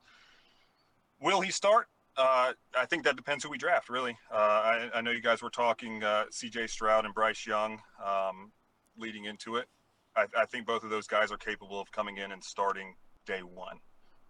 will 1.20 1.42
he 1.42 1.52
start? 1.52 1.88
Uh, 2.18 2.54
I 2.78 2.86
think 2.86 3.04
that 3.04 3.18
depends 3.18 3.44
who 3.44 3.50
we 3.50 3.58
draft, 3.58 3.90
really. 3.90 4.18
Uh, 4.32 4.36
I, 4.36 4.90
I, 4.96 5.02
know 5.02 5.12
you 5.12 5.22
guys 5.22 5.42
were 5.42 5.50
talking 5.50 6.02
uh, 6.02 6.24
C.J. 6.32 6.68
Stroud 6.68 7.04
and 7.04 7.14
Bryce 7.14 7.46
Young 7.46 7.82
um, 8.04 8.54
leading 8.98 9.26
into 9.26 9.58
it. 9.58 9.66
I, 10.16 10.26
I, 10.38 10.46
think 10.46 10.66
both 10.66 10.84
of 10.86 10.90
those 10.90 11.08
guys 11.08 11.30
are 11.30 11.38
capable 11.38 11.80
of 11.80 11.92
coming 11.92 12.18
in 12.18 12.32
and 12.32 12.42
starting 12.42 12.96
day 13.26 13.42
one. 13.42 13.80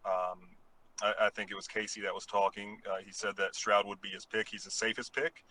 Um, 0.04 0.56
I, 1.04 1.14
I, 1.22 1.30
think 1.30 1.52
it 1.52 1.56
was 1.56 1.68
Casey 1.68 2.02
that 2.02 2.14
was 2.14 2.26
talking. 2.26 2.80
Uh, 2.90 2.98
he 3.06 3.12
said 3.12 3.36
that 3.38 3.54
Stroud 3.54 3.86
would 3.86 4.02
be 4.02 4.10
his 4.10 4.26
pick. 4.26 4.50
He's 4.50 4.64
the 4.64 4.72
safest 4.72 5.14
pick. 5.14 5.44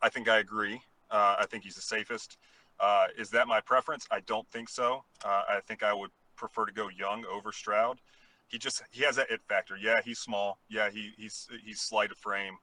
I 0.00 0.08
think 0.08 0.28
I 0.28 0.38
agree. 0.38 0.80
Uh, 1.10 1.36
I 1.40 1.46
think 1.46 1.64
he's 1.64 1.74
the 1.74 1.82
safest. 1.82 2.38
Uh, 2.78 3.06
is 3.18 3.30
that 3.30 3.48
my 3.48 3.60
preference? 3.60 4.06
I 4.12 4.20
don't 4.20 4.48
think 4.50 4.68
so. 4.68 5.04
I 5.24 5.58
think 5.66 5.82
I 5.82 5.92
would 5.92 6.10
prefer 6.36 6.66
to 6.66 6.72
go 6.72 6.88
Young 6.88 7.24
over 7.26 7.50
Stroud. 7.50 8.00
He 8.48 8.58
just 8.58 8.82
he 8.90 9.02
has 9.04 9.16
that 9.16 9.30
it 9.30 9.40
factor. 9.48 9.76
Yeah, 9.76 10.00
he's 10.04 10.18
small. 10.18 10.58
Yeah, 10.68 10.90
he 10.90 11.12
he's 11.16 11.48
he's 11.64 11.80
slight 11.80 12.10
of 12.10 12.18
frame, 12.18 12.56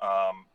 um, 0.00 0.46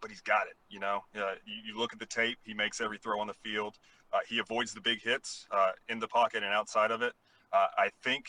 but 0.00 0.10
he's 0.10 0.22
got 0.22 0.46
it. 0.46 0.56
You 0.68 0.80
know, 0.80 1.00
uh, 1.14 1.34
you, 1.44 1.72
you, 1.72 1.78
look 1.78 1.92
at 1.92 1.98
the 1.98 2.06
tape. 2.06 2.38
He 2.44 2.54
makes 2.54 2.80
every 2.80 2.98
throw 2.98 3.20
on 3.20 3.26
the 3.26 3.34
field. 3.34 3.76
Uh, 4.12 4.18
he 4.28 4.38
avoids 4.38 4.72
the 4.72 4.80
big 4.80 5.02
hits 5.02 5.46
uh, 5.50 5.72
in 5.88 5.98
the 5.98 6.08
pocket 6.08 6.42
and 6.42 6.52
outside 6.52 6.90
of 6.90 7.02
it. 7.02 7.12
I 7.78 7.88
think 8.04 8.26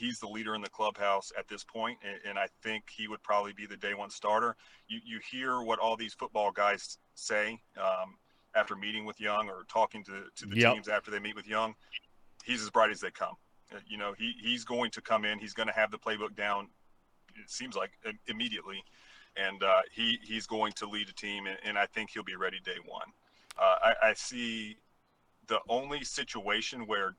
he's 0.00 0.18
the 0.18 0.26
leader 0.26 0.54
in 0.54 0.62
the 0.62 0.70
clubhouse 0.70 1.30
at 1.38 1.46
this 1.48 1.62
point, 1.62 1.98
and, 2.02 2.18
and, 2.28 2.38
I 2.38 2.46
think 2.62 2.84
he 2.90 3.06
would 3.06 3.22
probably 3.22 3.52
be 3.52 3.66
the 3.66 3.76
day 3.76 3.94
one 3.94 4.10
starter. 4.10 4.56
You 4.88 5.00
you 5.04 5.20
hear 5.30 5.62
what 5.62 5.78
all 5.78 5.96
these 5.96 6.14
football 6.14 6.50
guys 6.50 6.98
say 7.14 7.60
um, 7.76 8.16
after 8.54 8.74
meeting 8.74 9.04
with 9.04 9.20
Young 9.20 9.48
or 9.48 9.64
talking 9.68 10.02
to 10.04 10.24
to 10.36 10.46
the 10.46 10.56
yep. 10.56 10.74
teams 10.74 10.88
after 10.88 11.10
they 11.10 11.18
meet 11.18 11.36
with 11.36 11.46
Young. 11.46 11.74
He's 12.44 12.62
as 12.62 12.70
bright 12.70 12.90
as 12.90 13.00
they 13.00 13.10
come. 13.10 13.34
You 13.88 13.98
know, 13.98 14.14
he 14.18 14.34
he's 14.42 14.64
going 14.64 14.90
to 14.92 15.00
come 15.00 15.24
in. 15.24 15.38
He's 15.38 15.54
going 15.54 15.68
to 15.68 15.74
have 15.74 15.90
the 15.90 15.98
playbook 15.98 16.34
down. 16.36 16.68
It 17.36 17.50
seems 17.50 17.76
like 17.76 17.92
immediately, 18.26 18.82
and 19.36 19.62
uh, 19.62 19.82
he 19.92 20.18
he's 20.22 20.46
going 20.46 20.72
to 20.72 20.88
lead 20.88 21.08
a 21.08 21.12
team, 21.12 21.46
and, 21.46 21.56
and, 21.64 21.78
I 21.78 21.86
think 21.86 22.10
he'll 22.10 22.24
be 22.24 22.36
ready 22.36 22.58
day 22.64 22.78
one. 22.84 23.08
Uh, 23.58 23.76
I, 24.02 24.08
I 24.08 24.14
see 24.14 24.76
the 25.46 25.60
only 25.68 26.04
situation 26.04 26.86
where 26.86 27.14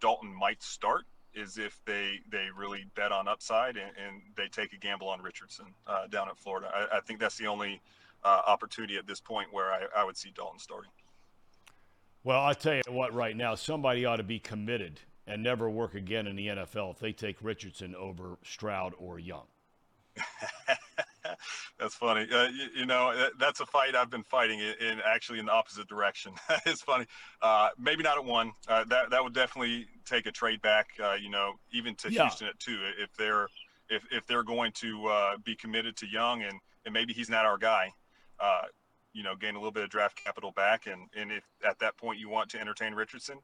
Dalton 0.00 0.32
might 0.32 0.62
start 0.62 1.04
is 1.34 1.58
if 1.58 1.80
they 1.84 2.20
they 2.30 2.46
really 2.56 2.86
bet 2.94 3.12
on 3.12 3.28
upside 3.28 3.76
and, 3.76 3.90
and 4.04 4.22
they 4.36 4.48
take 4.48 4.72
a 4.72 4.76
gamble 4.76 5.08
on 5.08 5.20
Richardson 5.20 5.66
uh, 5.86 6.06
down 6.06 6.28
at 6.28 6.38
Florida. 6.38 6.70
I, 6.74 6.98
I, 6.98 7.00
think 7.00 7.20
that's 7.20 7.36
the 7.36 7.46
only 7.46 7.80
uh, 8.24 8.42
opportunity 8.46 8.96
at 8.96 9.06
this 9.06 9.20
point 9.20 9.52
where 9.52 9.70
I, 9.70 9.82
I 9.96 10.04
would 10.04 10.16
see 10.16 10.32
Dalton 10.34 10.58
starting. 10.58 10.90
Well, 12.24 12.44
I 12.44 12.54
tell 12.54 12.74
you 12.74 12.82
what, 12.88 13.14
right 13.14 13.36
now 13.36 13.54
somebody 13.54 14.04
ought 14.04 14.16
to 14.16 14.24
be 14.24 14.38
committed 14.38 15.00
and 15.26 15.42
never 15.42 15.68
work 15.68 15.94
again 15.94 16.26
in 16.26 16.36
the 16.36 16.48
NFL 16.48 16.92
if 16.92 16.98
they 16.98 17.12
take 17.12 17.36
Richardson 17.42 17.94
over 17.94 18.38
Stroud 18.44 18.94
or 18.98 19.18
Young. 19.18 19.46
that's 21.78 21.94
funny. 21.94 22.26
Uh, 22.32 22.48
you, 22.48 22.66
you, 22.76 22.86
know, 22.86 23.28
that's 23.38 23.60
a 23.60 23.66
fight 23.66 23.94
I've 23.94 24.10
been 24.10 24.22
fighting 24.22 24.60
in, 24.60 24.74
in 24.80 25.00
actually 25.04 25.38
in 25.38 25.46
the 25.46 25.52
opposite 25.52 25.88
direction. 25.88 26.32
it's 26.66 26.82
funny. 26.82 27.06
Uh, 27.42 27.68
maybe 27.78 28.02
not 28.02 28.16
at 28.16 28.24
one. 28.24 28.52
Uh, 28.68 28.84
that 28.84 29.10
that 29.10 29.22
would 29.22 29.34
definitely 29.34 29.86
take 30.04 30.26
a 30.26 30.32
trade 30.32 30.62
back. 30.62 30.88
Uh, 31.02 31.14
you 31.20 31.30
know, 31.30 31.52
even 31.72 31.94
to 31.96 32.12
yeah. 32.12 32.22
Houston 32.22 32.48
at 32.48 32.58
two, 32.58 32.78
if 32.98 33.14
they're 33.16 33.48
if 33.90 34.04
if 34.10 34.26
they're 34.26 34.44
going 34.44 34.72
to 34.72 35.06
uh, 35.06 35.36
be 35.44 35.54
committed 35.54 35.96
to 35.98 36.06
Young 36.06 36.42
and 36.42 36.60
and 36.84 36.94
maybe 36.94 37.12
he's 37.12 37.28
not 37.28 37.44
our 37.44 37.58
guy. 37.58 37.92
Uh, 38.40 38.62
you 39.12 39.22
know, 39.22 39.34
gain 39.34 39.54
a 39.54 39.58
little 39.58 39.72
bit 39.72 39.82
of 39.82 39.88
draft 39.90 40.22
capital 40.22 40.52
back, 40.52 40.86
and 40.86 41.08
and 41.16 41.32
if 41.32 41.44
at 41.66 41.78
that 41.78 41.96
point 41.96 42.18
you 42.18 42.28
want 42.28 42.50
to 42.50 42.60
entertain 42.60 42.94
Richardson, 42.94 43.38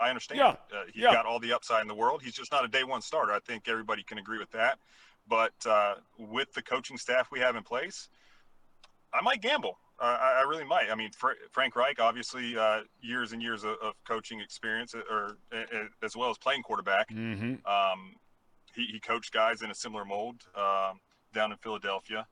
I 0.00 0.08
understand. 0.08 0.38
Yeah. 0.38 0.54
he's 0.92 1.02
yeah. 1.02 1.12
got 1.12 1.26
all 1.26 1.40
the 1.40 1.52
upside 1.52 1.82
in 1.82 1.88
the 1.88 1.94
world. 1.94 2.22
He's 2.22 2.34
just 2.34 2.52
not 2.52 2.64
a 2.64 2.68
day 2.68 2.84
one 2.84 3.02
starter. 3.02 3.32
I 3.32 3.40
think 3.40 3.68
everybody 3.68 4.02
can 4.02 4.18
agree 4.18 4.38
with 4.38 4.50
that 4.52 4.78
but 5.28 5.54
uh, 5.66 5.94
with 6.18 6.52
the 6.54 6.62
coaching 6.62 6.96
staff 6.96 7.28
we 7.30 7.40
have 7.40 7.56
in 7.56 7.62
place, 7.62 8.08
I 9.12 9.20
might 9.20 9.42
gamble. 9.42 9.78
Uh, 10.00 10.16
I, 10.20 10.42
I 10.44 10.48
really 10.48 10.64
might. 10.64 10.90
I 10.90 10.94
mean, 10.94 11.10
Fr- 11.12 11.38
Frank 11.50 11.76
Reich, 11.76 12.00
obviously, 12.00 12.56
uh, 12.56 12.80
years 13.00 13.32
and 13.32 13.42
years 13.42 13.64
of, 13.64 13.76
of 13.82 13.94
coaching 14.06 14.40
experience, 14.40 14.94
uh, 14.94 15.00
or 15.10 15.38
uh, 15.52 15.84
as 16.02 16.16
well 16.16 16.30
as 16.30 16.38
playing 16.38 16.62
quarterback. 16.62 17.10
Mm-hmm. 17.10 17.66
Um, 17.66 18.14
he, 18.74 18.86
he 18.92 19.00
coached 19.00 19.32
guys 19.32 19.62
in 19.62 19.70
a 19.70 19.74
similar 19.74 20.04
mold 20.04 20.36
um, 20.54 21.00
down 21.34 21.50
in 21.50 21.58
Philadelphia 21.58 22.26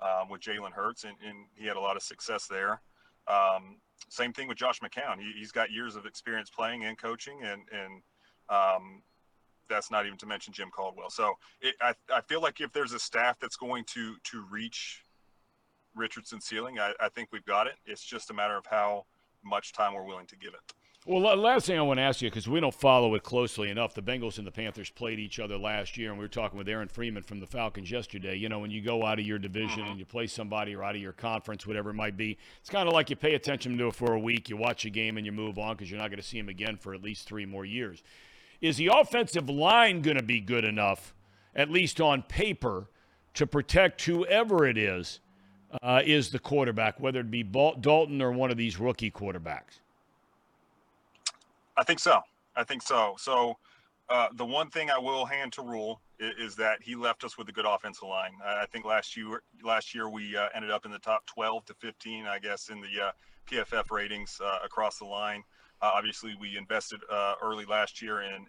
um, 0.00 0.28
with 0.28 0.40
Jalen 0.40 0.72
Hurts, 0.72 1.04
and, 1.04 1.16
and, 1.26 1.46
he 1.56 1.66
had 1.66 1.76
a 1.76 1.80
lot 1.80 1.96
of 1.96 2.02
success 2.02 2.46
there. 2.46 2.80
Um, 3.26 3.78
same 4.08 4.32
thing 4.32 4.48
with 4.48 4.56
Josh 4.56 4.80
McCown. 4.80 5.18
He, 5.18 5.40
has 5.40 5.52
got 5.52 5.70
years 5.70 5.96
of 5.96 6.06
experience 6.06 6.50
playing 6.50 6.84
and 6.84 6.96
coaching, 6.96 7.42
and 7.42 7.62
and 7.72 8.02
um, 8.48 9.02
that's 9.68 9.90
not 9.90 10.06
even 10.06 10.18
to 10.18 10.26
mention 10.26 10.52
Jim 10.52 10.70
Caldwell. 10.70 11.10
So 11.10 11.34
it, 11.60 11.74
I, 11.80 11.94
I 12.12 12.20
feel 12.22 12.40
like 12.40 12.60
if 12.60 12.72
there's 12.72 12.92
a 12.92 12.98
staff 12.98 13.38
that's 13.38 13.56
going 13.56 13.84
to 13.84 14.16
to 14.24 14.44
reach 14.50 15.04
Richardson's 15.94 16.44
ceiling, 16.44 16.78
I, 16.78 16.92
I 17.00 17.08
think 17.08 17.28
we've 17.32 17.44
got 17.44 17.66
it. 17.66 17.74
It's 17.86 18.02
just 18.02 18.30
a 18.30 18.34
matter 18.34 18.56
of 18.56 18.66
how 18.66 19.04
much 19.44 19.72
time 19.72 19.94
we're 19.94 20.04
willing 20.04 20.26
to 20.26 20.36
give 20.36 20.54
it. 20.54 20.74
Well, 21.10 21.38
last 21.38 21.64
thing 21.64 21.78
I 21.78 21.80
want 21.80 21.96
to 21.96 22.02
ask 22.02 22.20
you, 22.20 22.28
because 22.28 22.50
we 22.50 22.60
don't 22.60 22.74
follow 22.74 23.14
it 23.14 23.22
closely 23.22 23.70
enough, 23.70 23.94
the 23.94 24.02
Bengals 24.02 24.36
and 24.36 24.46
the 24.46 24.50
Panthers 24.50 24.90
played 24.90 25.18
each 25.18 25.40
other 25.40 25.56
last 25.56 25.96
year, 25.96 26.10
and 26.10 26.18
we 26.18 26.24
were 26.24 26.28
talking 26.28 26.58
with 26.58 26.68
Aaron 26.68 26.86
Freeman 26.86 27.22
from 27.22 27.40
the 27.40 27.46
Falcons 27.46 27.90
yesterday. 27.90 28.36
You 28.36 28.50
know, 28.50 28.58
when 28.58 28.70
you 28.70 28.82
go 28.82 29.06
out 29.06 29.18
of 29.18 29.24
your 29.24 29.38
division 29.38 29.68
Mm-hmm. 29.78 29.90
and 29.92 29.98
you 29.98 30.04
play 30.04 30.26
somebody 30.26 30.76
or 30.76 30.84
out 30.84 30.96
of 30.96 31.00
your 31.00 31.14
conference, 31.14 31.66
whatever 31.66 31.88
it 31.88 31.94
might 31.94 32.18
be, 32.18 32.36
it's 32.60 32.68
kind 32.68 32.86
of 32.86 32.92
like 32.92 33.08
you 33.08 33.16
pay 33.16 33.34
attention 33.36 33.78
to 33.78 33.86
it 33.86 33.94
for 33.94 34.12
a 34.12 34.18
week, 34.18 34.50
you 34.50 34.58
watch 34.58 34.84
a 34.84 34.90
game, 34.90 35.16
and 35.16 35.24
you 35.24 35.32
move 35.32 35.58
on 35.58 35.76
because 35.76 35.90
you're 35.90 35.98
not 35.98 36.10
going 36.10 36.20
to 36.20 36.26
see 36.26 36.38
him 36.38 36.50
again 36.50 36.76
for 36.76 36.92
at 36.92 37.02
least 37.02 37.26
three 37.26 37.46
more 37.46 37.64
years. 37.64 38.02
Is 38.60 38.76
the 38.76 38.90
offensive 38.92 39.48
line 39.48 40.02
going 40.02 40.18
to 40.18 40.22
be 40.22 40.40
good 40.40 40.66
enough, 40.66 41.14
at 41.56 41.70
least 41.70 42.02
on 42.02 42.20
paper, 42.20 42.90
to 43.32 43.46
protect 43.46 44.04
whoever 44.04 44.66
it 44.66 44.76
is, 44.76 45.20
uh, 45.82 46.02
is 46.04 46.28
the 46.28 46.38
quarterback, 46.38 47.00
whether 47.00 47.20
it 47.20 47.30
be 47.30 47.42
Dalton 47.42 48.20
or 48.20 48.30
one 48.30 48.50
of 48.50 48.58
these 48.58 48.78
rookie 48.78 49.10
quarterbacks? 49.10 49.80
I 51.78 51.84
think 51.84 52.00
so. 52.00 52.20
I 52.56 52.64
think 52.64 52.82
so. 52.82 53.14
So 53.18 53.56
uh, 54.08 54.28
the 54.34 54.44
one 54.44 54.68
thing 54.68 54.90
I 54.90 54.98
will 54.98 55.24
hand 55.24 55.52
to 55.54 55.62
Rhule 55.62 56.00
is, 56.18 56.50
is, 56.50 56.56
that 56.56 56.82
he 56.82 56.96
left 56.96 57.22
us 57.22 57.38
with 57.38 57.48
a 57.48 57.52
good 57.52 57.66
offensive 57.66 58.08
line. 58.08 58.32
I 58.44 58.66
think 58.66 58.84
last 58.84 59.16
year 59.16 59.42
last 59.62 59.94
year 59.94 60.10
we 60.10 60.36
uh, 60.36 60.48
ended 60.54 60.72
up 60.72 60.84
in 60.84 60.90
the 60.90 60.98
top 60.98 61.24
12 61.26 61.66
to 61.66 61.74
15, 61.74 62.26
I 62.26 62.40
guess, 62.40 62.68
in 62.68 62.80
the 62.80 63.06
uh, 63.06 63.12
PFF 63.48 63.92
ratings 63.92 64.40
uh, 64.44 64.58
across 64.64 64.98
the 64.98 65.04
line. 65.04 65.44
Uh, 65.80 65.90
obviously, 65.94 66.36
we 66.40 66.56
invested 66.56 67.00
uh, 67.10 67.34
early 67.40 67.64
last 67.64 68.02
year 68.02 68.22
in 68.22 68.46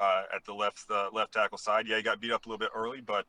Ekwonu. 0.00 0.34
at 0.34 0.44
the 0.44 0.54
left 0.54 0.84
left 1.12 1.32
tackle 1.32 1.58
side, 1.58 1.86
yeah, 1.88 1.96
he 1.96 2.02
got 2.02 2.20
beat 2.20 2.32
up 2.32 2.46
a 2.46 2.48
little 2.48 2.58
bit 2.58 2.70
early, 2.74 3.00
but 3.00 3.26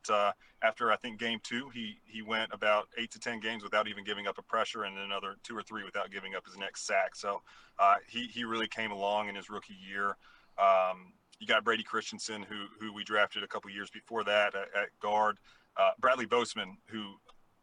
after 0.62 0.92
I 0.92 0.96
think 0.96 1.18
game 1.18 1.40
two, 1.42 1.68
he 1.70 1.98
he 2.04 2.22
went 2.22 2.52
about 2.52 2.88
eight 2.98 3.10
to 3.12 3.18
ten 3.18 3.40
games 3.40 3.62
without 3.62 3.88
even 3.88 4.04
giving 4.04 4.26
up 4.26 4.38
a 4.38 4.42
pressure, 4.42 4.84
and 4.84 4.98
another 4.98 5.36
two 5.42 5.56
or 5.56 5.62
three 5.62 5.84
without 5.84 6.10
giving 6.10 6.34
up 6.34 6.44
his 6.44 6.56
next 6.56 6.86
sack. 6.86 7.16
So 7.16 7.42
uh, 7.78 7.96
he 8.08 8.26
he 8.26 8.44
really 8.44 8.68
came 8.68 8.90
along 8.90 9.28
in 9.28 9.34
his 9.34 9.48
rookie 9.48 9.76
year. 9.88 10.16
Um, 10.58 11.12
you 11.38 11.46
got 11.46 11.64
Brady 11.64 11.82
Christensen, 11.82 12.42
who 12.42 12.66
who 12.78 12.92
we 12.92 13.04
drafted 13.04 13.42
a 13.42 13.48
couple 13.48 13.70
years 13.70 13.90
before 13.90 14.24
that 14.24 14.54
at, 14.54 14.68
at 14.76 14.88
guard. 15.00 15.38
Uh, 15.76 15.90
Bradley 15.98 16.26
Bozeman, 16.26 16.76
who 16.86 17.14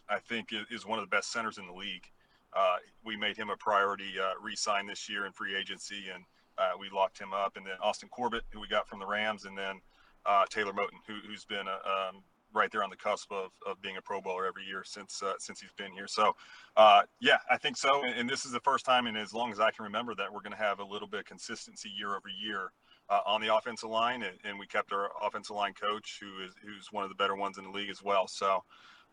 I 0.09 0.19
think 0.19 0.51
is, 0.51 0.65
is, 0.71 0.85
one 0.85 0.97
of 0.97 1.03
the 1.03 1.15
best 1.15 1.31
centers 1.31 1.57
in 1.57 1.67
the 1.67 1.73
league. 1.73 2.05
Uh, 2.53 2.77
we 3.03 3.17
made 3.17 3.35
him 3.35 3.49
a 3.49 3.57
priority 3.57 4.13
uh, 4.19 4.31
re-sign 4.41 4.88
this 4.88 5.09
year 5.09 5.25
in 5.25 5.34
free 5.34 5.55
agency, 5.55 6.05
and 6.13 6.23
uh, 6.57 6.71
we 6.79 6.89
locked 6.93 7.19
him 7.19 7.34
up. 7.34 7.57
And 7.57 7.65
then 7.65 7.75
Austin 7.81 8.09
Corbett, 8.09 8.43
who 8.51 8.59
we 8.59 8.67
got 8.67 8.88
from 8.88 8.99
the 8.99 9.05
Rams, 9.05 9.45
and 9.45 9.57
then 9.57 9.81
uh, 10.25 10.45
Taylor 10.49 10.73
Moton, 10.73 10.99
who, 11.07 11.31
has 11.31 11.45
been 11.45 11.67
a, 11.67 12.09
um, 12.09 12.23
right 12.53 12.71
there 12.71 12.84
on 12.84 12.89
the 12.89 12.95
cusp 12.95 13.31
of, 13.31 13.51
of 13.65 13.81
being 13.81 13.97
a 13.97 14.01
Pro 14.01 14.21
Bowler 14.21 14.45
every 14.45 14.63
year 14.63 14.84
since 14.85 15.21
uh, 15.21 15.34
since 15.39 15.59
he's 15.59 15.71
been 15.77 15.91
here. 15.91 16.07
So, 16.07 16.35
uh, 16.75 17.03
yeah, 17.19 17.38
I 17.49 17.57
think 17.57 17.77
so. 17.77 18.03
And, 18.03 18.19
and, 18.19 18.29
this 18.29 18.45
is 18.45 18.51
the 18.51 18.59
first 18.59 18.85
time 18.85 19.07
in 19.07 19.15
as 19.15 19.34
long 19.34 19.51
as 19.51 19.59
I 19.59 19.71
can 19.71 19.85
remember 19.85 20.15
that 20.15 20.31
we're 20.31 20.41
going 20.41 20.51
to 20.51 20.57
have 20.57 20.79
a 20.79 20.85
little 20.85 21.07
bit 21.07 21.21
of 21.21 21.25
consistency 21.25 21.89
year 21.89 22.09
over 22.09 22.29
year 22.29 22.71
uh, 23.09 23.21
on 23.25 23.41
the 23.41 23.55
offensive 23.55 23.89
line, 23.89 24.23
and, 24.23 24.38
and, 24.43 24.59
we 24.59 24.67
kept 24.67 24.91
our 24.91 25.09
offensive 25.21 25.55
line 25.55 25.73
coach, 25.73 26.19
who 26.19 26.43
is 26.43 26.53
who's 26.63 26.88
one 26.91 27.03
of 27.03 27.09
the 27.09 27.15
better 27.15 27.35
ones 27.35 27.57
in 27.57 27.63
the 27.63 27.71
league 27.71 27.89
as 27.89 28.01
well. 28.03 28.27
So. 28.27 28.63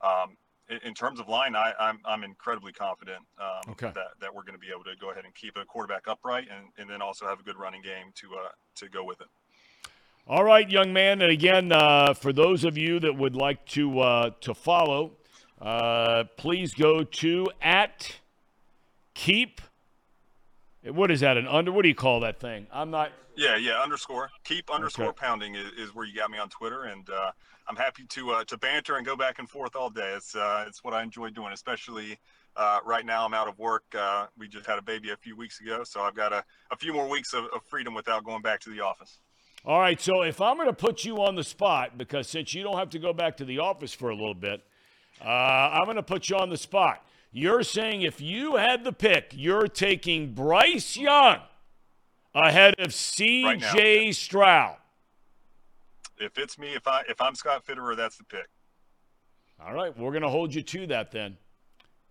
Um, 0.00 0.36
in, 0.84 0.94
terms 0.94 1.20
of 1.20 1.28
line, 1.28 1.54
I, 1.54 1.72
I'm, 1.78 2.00
I'm 2.04 2.24
incredibly 2.24 2.72
confident 2.72 3.20
um, 3.38 3.72
okay. 3.72 3.92
that, 3.94 4.18
that 4.20 4.34
we're 4.34 4.42
going 4.42 4.54
to 4.54 4.58
be 4.58 4.68
able 4.72 4.84
to 4.84 4.96
go 4.98 5.10
ahead 5.10 5.24
and 5.24 5.34
keep 5.34 5.56
a 5.56 5.64
quarterback 5.64 6.08
upright 6.08 6.48
and, 6.54 6.68
and 6.78 6.88
then 6.88 7.02
also 7.02 7.26
have 7.26 7.40
a 7.40 7.42
good 7.42 7.58
running 7.58 7.82
game 7.82 8.12
to 8.14 8.28
uh, 8.34 8.48
to 8.76 8.88
go 8.88 9.04
with 9.04 9.20
it. 9.20 9.26
All 10.26 10.42
right, 10.42 10.68
young 10.68 10.92
man. 10.92 11.20
And 11.20 11.30
again, 11.30 11.70
uh, 11.70 12.14
for 12.14 12.32
those 12.32 12.64
of 12.64 12.78
you 12.78 12.98
that 13.00 13.16
would 13.16 13.36
like 13.36 13.66
to 13.66 14.00
uh, 14.00 14.30
to 14.40 14.54
follow, 14.54 15.12
uh, 15.60 16.24
please 16.36 16.72
go 16.74 17.04
to 17.04 17.46
at 17.60 18.16
keep. 19.12 19.60
What 20.86 21.10
is 21.10 21.20
that? 21.20 21.36
An 21.36 21.46
under? 21.46 21.72
What 21.72 21.82
do 21.82 21.88
you 21.88 21.94
call 21.94 22.20
that 22.20 22.38
thing? 22.38 22.66
I'm 22.72 22.90
not. 22.90 23.12
Yeah, 23.36 23.56
yeah. 23.56 23.80
Underscore 23.80 24.30
keep 24.44 24.70
underscore 24.70 25.06
okay. 25.06 25.18
pounding 25.18 25.54
is, 25.54 25.72
is 25.78 25.94
where 25.94 26.04
you 26.04 26.14
got 26.14 26.30
me 26.30 26.38
on 26.38 26.48
Twitter, 26.48 26.84
and 26.84 27.08
uh, 27.10 27.30
I'm 27.68 27.76
happy 27.76 28.04
to 28.04 28.30
uh, 28.32 28.44
to 28.44 28.58
banter 28.58 28.96
and 28.96 29.06
go 29.06 29.16
back 29.16 29.38
and 29.38 29.48
forth 29.48 29.76
all 29.76 29.90
day. 29.90 30.12
It's 30.14 30.36
uh, 30.36 30.64
it's 30.68 30.84
what 30.84 30.94
I 30.94 31.02
enjoy 31.02 31.30
doing, 31.30 31.52
especially. 31.52 32.18
right 32.84 33.04
now, 33.04 33.24
I'm 33.24 33.34
out 33.34 33.48
of 33.48 33.58
work. 33.58 33.84
we 34.38 34.48
just 34.48 34.66
had 34.66 34.78
a 34.78 34.82
baby 34.82 35.10
a 35.10 35.16
few 35.16 35.36
weeks 35.36 35.60
ago, 35.60 35.84
so 35.84 36.02
I've 36.02 36.14
got 36.14 36.32
a, 36.32 36.44
a 36.70 36.76
few 36.76 36.92
more 36.92 37.08
weeks 37.08 37.32
of, 37.32 37.44
of 37.46 37.62
freedom 37.64 37.94
without 37.94 38.24
going 38.24 38.42
back 38.42 38.60
to 38.60 38.70
the 38.70 38.80
office. 38.80 39.18
All 39.66 39.80
right, 39.80 39.98
so 39.98 40.20
if 40.20 40.42
I'm 40.42 40.56
going 40.56 40.68
to 40.68 40.74
put 40.74 41.06
you 41.06 41.22
on 41.22 41.36
the 41.36 41.42
spot, 41.42 41.96
because 41.96 42.28
since 42.28 42.52
you 42.52 42.62
don't 42.62 42.76
have 42.76 42.90
to 42.90 42.98
go 42.98 43.14
back 43.14 43.38
to 43.38 43.46
the 43.46 43.60
office 43.60 43.94
for 43.94 44.10
a 44.10 44.14
little 44.14 44.34
bit, 44.34 44.62
uh, 45.24 45.26
I'm 45.26 45.84
going 45.84 45.96
to 45.96 46.02
put 46.02 46.28
you 46.28 46.36
on 46.36 46.50
the 46.50 46.58
spot. 46.58 47.02
You're 47.36 47.64
saying 47.64 48.02
if 48.02 48.20
you 48.20 48.54
had 48.54 48.84
the 48.84 48.92
pick, 48.92 49.32
you're 49.34 49.66
taking 49.66 50.34
Bryce 50.34 50.96
Young 50.96 51.40
ahead 52.32 52.76
of 52.78 52.94
C.J. 52.94 54.04
Right 54.04 54.14
Stroud. 54.14 54.76
If 56.16 56.38
it's 56.38 56.60
me, 56.60 56.74
if 56.74 56.86
I 56.86 57.02
if 57.08 57.20
I'm 57.20 57.34
Scott 57.34 57.66
Fitterer, 57.66 57.96
that's 57.96 58.16
the 58.18 58.24
pick. 58.24 58.46
All 59.60 59.74
right, 59.74 59.98
we're 59.98 60.12
going 60.12 60.22
to 60.22 60.28
hold 60.28 60.54
you 60.54 60.62
to 60.62 60.86
that 60.86 61.10
then. 61.10 61.36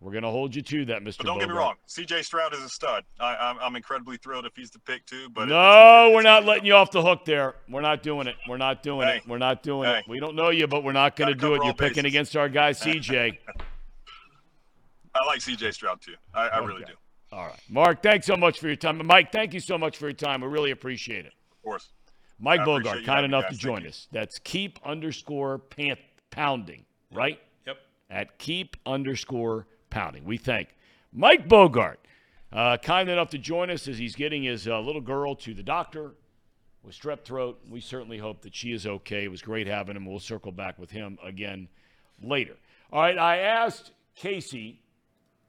We're 0.01 0.11
going 0.11 0.23
to 0.23 0.29
hold 0.29 0.53
you 0.53 0.61
to 0.61 0.83
that, 0.87 1.01
Mr. 1.01 1.19
But 1.19 1.27
don't 1.27 1.37
Bogaert. 1.37 1.39
get 1.39 1.49
me 1.49 1.55
wrong. 1.55 1.75
C.J. 1.85 2.23
Stroud 2.23 2.53
is 2.53 2.61
a 2.61 2.67
stud. 2.67 3.05
I, 3.21 3.55
am 3.61 3.77
incredibly 3.77 4.17
thrilled 4.17 4.45
if 4.45 4.51
he's 4.57 4.71
the 4.71 4.79
pick 4.79 5.05
too. 5.05 5.29
But 5.29 5.47
no, 5.47 6.11
we're 6.13 6.21
not 6.21 6.43
letting 6.43 6.65
you 6.65 6.73
off 6.73 6.91
the 6.91 7.01
hook 7.01 7.23
there. 7.23 7.55
We're 7.69 7.79
not 7.79 8.03
doing 8.03 8.27
it. 8.27 8.35
We're 8.49 8.57
not 8.57 8.83
doing 8.83 9.07
hey. 9.07 9.17
it. 9.17 9.23
We're 9.25 9.37
not 9.37 9.63
doing 9.63 9.87
hey. 9.87 9.99
it. 9.99 10.05
We 10.09 10.19
don't 10.19 10.35
know 10.35 10.49
you, 10.49 10.67
but 10.67 10.83
we're 10.83 10.91
not 10.91 11.15
going 11.15 11.29
to 11.29 11.35
do 11.35 11.53
it. 11.53 11.63
You're 11.63 11.73
bases. 11.73 11.95
picking 11.95 12.05
against 12.05 12.35
our 12.35 12.49
guy 12.49 12.73
C.J. 12.73 13.39
I 15.15 15.26
like 15.26 15.41
C.J. 15.41 15.72
Stroud 15.72 16.02
too. 16.02 16.15
I, 16.34 16.48
I 16.48 16.57
okay. 16.57 16.65
really 16.65 16.85
do. 16.85 16.94
All 17.31 17.48
right, 17.48 17.60
Mark. 17.69 18.03
Thanks 18.03 18.27
so 18.27 18.35
much 18.35 18.60
for 18.60 18.68
your 18.68 18.76
time. 18.76 19.02
Mike, 19.06 19.31
thank 19.31 19.53
you 19.53 19.60
so 19.60 19.77
much 19.77 19.98
for 19.98 20.06
your 20.06 20.14
time. 20.14 20.41
We 20.41 20.48
really 20.48 20.72
appreciate 20.72 21.26
it. 21.26 21.34
Of 21.52 21.61
course. 21.64 21.90
Mike 22.40 22.61
I 22.61 22.65
Bogaert, 22.65 23.06
kind 23.06 23.26
enough 23.26 23.48
to 23.49 23.56
join 23.56 23.77
Thank 23.77 23.90
us. 23.90 24.07
That's 24.11 24.40
keep 24.40 24.80
underscore 24.84 25.60
pant 25.60 25.99
pounding, 26.30 26.85
right? 27.11 27.40
Yep. 27.65 27.77
At 28.10 28.38
keep 28.38 28.76
underscore 28.85 29.68
pounding. 29.90 30.26
We 30.26 30.38
thank 30.38 30.69
Mike 31.14 31.48
Bogaert, 31.48 31.98
uh, 32.52 32.77
kind 32.77 33.10
enough 33.10 33.30
to 33.30 33.38
join 33.38 33.69
us 33.69 33.88
as 33.88 33.98
he's 33.98 34.15
getting 34.15 34.44
his 34.44 34.68
uh, 34.68 34.80
little 34.80 35.02
girl 35.02 35.35
to 35.38 35.53
the 35.53 35.64
doctor 35.64 36.15
with 36.84 36.99
strep 36.99 37.23
throat. 37.23 37.61
We 37.69 37.80
certainly 37.80 38.18
hope 38.18 38.41
that 38.41 38.53
she 38.56 38.73
is 38.73 38.85
okay. 38.85 39.23
It 39.23 39.31
was 39.31 39.41
great 39.41 39.68
having 39.68 39.95
him. 39.95 40.06
We'll 40.06 40.19
circle 40.19 40.52
back 40.52 40.77
with 40.77 40.91
him 40.91 41.18
again 41.23 41.69
later. 42.22 42.56
All 42.91 43.02
right, 43.02 43.18
I 43.18 43.38
asked 43.38 43.91
Casey, 44.15 44.81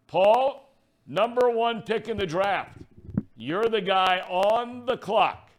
Paul, 0.06 0.70
number 1.06 1.50
one 1.50 1.82
pick 1.82 2.08
in 2.08 2.16
the 2.16 2.26
draft. 2.26 2.78
You're 3.36 3.68
the 3.68 3.80
guy 3.80 4.20
on 4.28 4.86
the 4.86 4.96
clock 4.96 5.50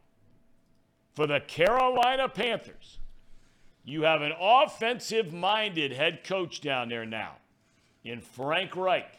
for 1.14 1.28
the 1.28 1.40
Carolina 1.40 2.30
Panthers. 2.30 3.00
You 3.84 4.04
have 4.04 4.22
an 4.22 4.34
offensive 4.40 5.32
minded 5.32 5.92
head 5.92 6.24
coach 6.24 6.62
down 6.62 6.90
there 6.90 7.06
now 7.06 7.34
in 8.04 8.22
Frank 8.22 8.76
Reich. 8.76 9.12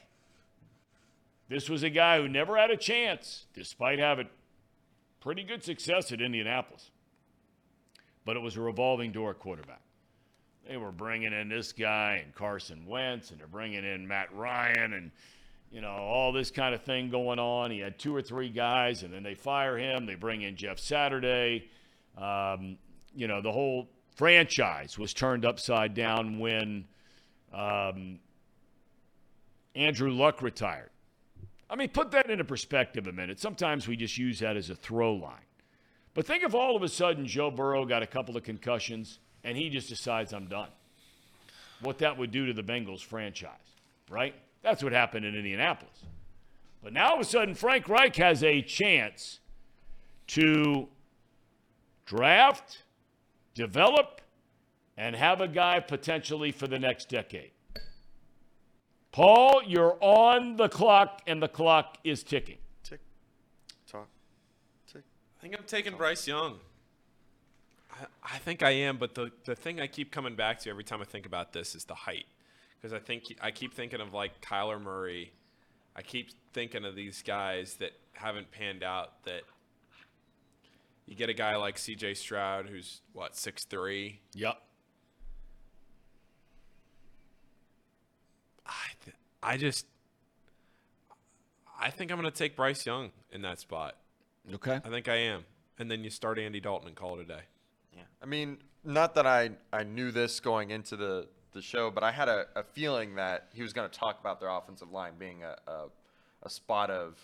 This 1.49 1.69
was 1.69 1.83
a 1.83 1.91
guy 1.91 2.21
who 2.21 2.29
never 2.29 2.57
had 2.57 2.71
a 2.71 2.77
chance, 2.77 3.47
despite 3.55 3.99
having 3.99 4.29
pretty 5.21 5.45
good 5.45 5.63
success 5.63 6.11
at 6.11 6.21
Indianapolis. 6.21 6.91
But 8.25 8.37
it 8.37 8.41
was 8.41 8.57
a 8.57 8.61
revolving 8.61 9.13
door 9.13 9.35
quarterback. 9.35 9.83
They 10.69 10.77
were 10.77 10.91
bringing 10.91 11.33
in 11.33 11.49
this 11.49 11.73
guy 11.73 12.23
and 12.25 12.35
Carson 12.35 12.87
Wentz, 12.87 13.31
and 13.31 13.39
they're 13.39 13.47
bringing 13.47 13.85
in 13.85 14.07
Matt 14.07 14.35
Ryan, 14.35 14.95
and 14.95 15.11
you 15.71 15.81
know 15.81 15.93
all 15.93 16.33
this 16.33 16.51
kind 16.51 16.75
of 16.75 16.83
thing 16.83 17.09
going 17.09 17.39
on. 17.39 17.71
He 17.71 17.79
had 17.79 17.99
two 17.99 18.15
or 18.15 18.23
three 18.23 18.49
guys, 18.49 19.03
and 19.05 19.13
then 19.13 19.23
they 19.23 19.35
fire 19.35 19.79
him. 19.79 20.07
They 20.07 20.17
bring 20.17 20.43
in 20.43 20.57
Jeff 20.57 20.79
Saturday. 20.81 21.69
Um, 22.19 22.79
you 23.15 23.29
know 23.29 23.41
the 23.41 23.53
whole 23.53 23.89
franchise 24.17 24.99
was 24.99 25.15
turned 25.15 25.45
upside 25.45 25.95
down 25.95 26.41
when 26.41 26.87
um, 27.53 28.19
Andrew 29.77 30.11
Luck 30.11 30.43
retired. 30.43 30.91
I 31.71 31.77
mean, 31.77 31.91
put 31.91 32.11
that 32.13 32.29
into 32.29 32.45
perspective 32.45 33.07
a 33.07 33.13
minute. 33.13 33.39
Sometimes 33.39 33.87
we 33.87 33.97
just 33.97 34.19
use 34.19 34.41
that 34.41 34.57
as 34.57 34.71
a 34.71 34.75
throw 34.75 35.15
line. 35.15 35.41
But 36.15 36.27
think 36.27 36.43
if 36.43 36.55
all 36.55 36.75
of 36.75 36.83
a 36.83 36.89
sudden 36.89 37.27
Joe 37.27 37.51
Burrow 37.51 37.85
got 37.85 38.03
a 38.03 38.07
couple 38.07 38.37
of 38.37 38.43
concussions 38.43 39.21
and 39.47 39.57
he 39.57 39.71
just 39.71 39.89
decides 39.89 40.35
I'm 40.35 40.49
done. 40.49 40.69
What 41.81 41.99
that 41.99 42.19
would 42.19 42.33
do 42.33 42.47
to 42.47 42.53
the 42.53 42.65
Bengals 42.65 43.01
franchise, 43.01 43.51
right? 44.11 44.35
That's 44.63 44.83
what 44.83 44.93
happened 44.93 45.25
in 45.25 45.37
Indianapolis. 45.37 46.05
But 46.83 46.93
now 46.93 47.11
all 47.11 47.15
of 47.15 47.21
a 47.21 47.25
sudden, 47.25 47.55
Frank 47.55 47.89
Reich 47.89 48.17
has 48.17 48.43
a 48.43 48.61
chance 48.61 49.39
to 50.29 50.89
draft, 52.07 52.83
develop, 53.55 54.21
and 54.97 55.15
have 55.15 55.41
a 55.41 55.49
guy 55.49 55.79
potentially 55.79 56.51
for 56.51 56.67
the 56.67 56.79
next 56.79 57.09
decade. 57.09 57.53
Paul, 59.13 59.63
you're 59.65 59.97
on 60.01 60.57
the 60.57 60.69
clock, 60.69 61.23
and 61.27 61.41
the 61.41 61.49
clock 61.49 61.99
is 62.03 62.25
ticking. 62.25 62.59
Tick, 62.83 63.01
tock, 63.91 64.09
tick. 64.93 65.03
I 65.39 65.43
think 65.43 65.55
I'm 65.57 65.65
taking 65.67 65.97
Bryce 65.97 66.27
Young. 66.27 66.59
I, 68.23 68.39
think 68.39 68.63
I 68.63 68.71
am, 68.71 68.97
but 68.97 69.15
the, 69.15 69.31
the 69.45 69.55
thing 69.55 69.81
I 69.81 69.87
keep 69.87 70.11
coming 70.11 70.35
back 70.35 70.61
to 70.61 70.71
every 70.71 70.85
time 70.85 71.01
I 71.01 71.05
think 71.05 71.27
about 71.27 71.53
this 71.53 71.75
is 71.75 71.85
the 71.85 71.95
height. 71.95 72.27
Because 72.77 72.93
I 72.93 72.99
think 72.99 73.25
I 73.41 73.51
keep 73.51 73.75
thinking 73.75 74.01
of 74.01 74.13
like 74.13 74.41
Kyler 74.41 74.81
Murray. 74.81 75.33
I 75.95 76.03
keep 76.03 76.31
thinking 76.53 76.85
of 76.85 76.95
these 76.95 77.23
guys 77.23 77.77
that 77.77 77.93
haven't 78.13 78.51
panned 78.51 78.83
out 78.83 79.25
that 79.25 79.43
you 81.07 81.15
get 81.15 81.31
a 81.31 81.35
guy 81.35 81.57
like 81.57 81.77
CJ 81.77 82.17
Stroud 82.17 82.69
who's 82.69 83.01
what, 83.13 83.35
six 83.35 83.65
three. 83.65 84.21
Yep. 84.35 84.61
I 88.67 88.89
th- 89.05 89.17
I 89.43 89.57
just 89.57 89.87
I 91.79 91.91
think 91.91 92.11
I'm 92.11 92.21
going 92.21 92.31
to 92.31 92.37
take 92.37 92.57
Bryce 92.57 92.85
Young 92.85 93.11
in 93.31 93.43
that 93.43 93.59
spot. 93.59 93.97
Okay. 94.55 94.81
I 94.85 94.89
think 94.89 95.09
I 95.09 95.17
am. 95.17 95.45
And 95.79 95.91
then 95.91 96.05
you 96.05 96.11
start 96.11 96.39
Andy 96.39 96.61
Dalton 96.61 96.89
and 96.89 96.97
call 96.97 97.19
it 97.19 97.23
a 97.23 97.25
day. 97.25 97.43
Yeah. 97.97 98.03
I 98.23 98.27
mean, 98.27 98.59
not 98.85 99.15
that 99.15 99.27
I, 99.27 99.51
I 99.73 99.83
knew 99.85 100.11
this 100.13 100.39
going 100.41 100.71
into 100.71 100.97
the, 100.97 101.27
the 101.53 101.63
show, 101.63 101.91
but 101.91 102.03
I 102.05 102.13
had 102.13 102.29
a, 102.29 102.47
a 102.55 102.63
feeling 102.63 103.15
that 103.17 103.49
he 103.55 103.63
was 103.63 103.73
going 103.73 103.89
to 103.89 103.99
talk 103.99 104.21
about 104.21 104.39
their 104.41 104.51
offensive 104.51 104.91
line 104.93 105.15
being 105.19 105.43
a, 105.43 105.57
a, 105.71 105.85
a 106.43 106.51
spot 106.51 106.91
of 106.91 107.19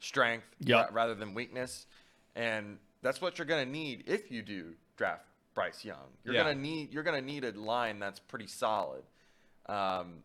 strength 0.00 0.46
Yep. 0.60 0.90
ra- 0.90 0.94
rather 0.94 1.14
than 1.14 1.34
weakness. 1.34 1.86
And 2.36 2.78
that's 3.02 3.20
what 3.20 3.38
you're 3.38 3.46
going 3.46 3.64
to 3.66 3.70
need 3.70 4.04
if 4.06 4.30
you 4.30 4.42
do 4.42 4.72
draft 4.96 5.24
Bryce 5.54 5.84
Young. 5.84 5.98
You're 6.24 6.34
Yeah. 6.34 6.44
going 6.44 6.56
to 6.56 6.62
need 6.62 6.92
you're 6.92 7.02
going 7.02 7.20
to 7.20 7.24
need 7.26 7.44
a 7.44 7.52
line 7.52 7.98
that's 7.98 8.18
pretty 8.20 8.46
solid. 8.46 9.02
Um, 9.66 10.22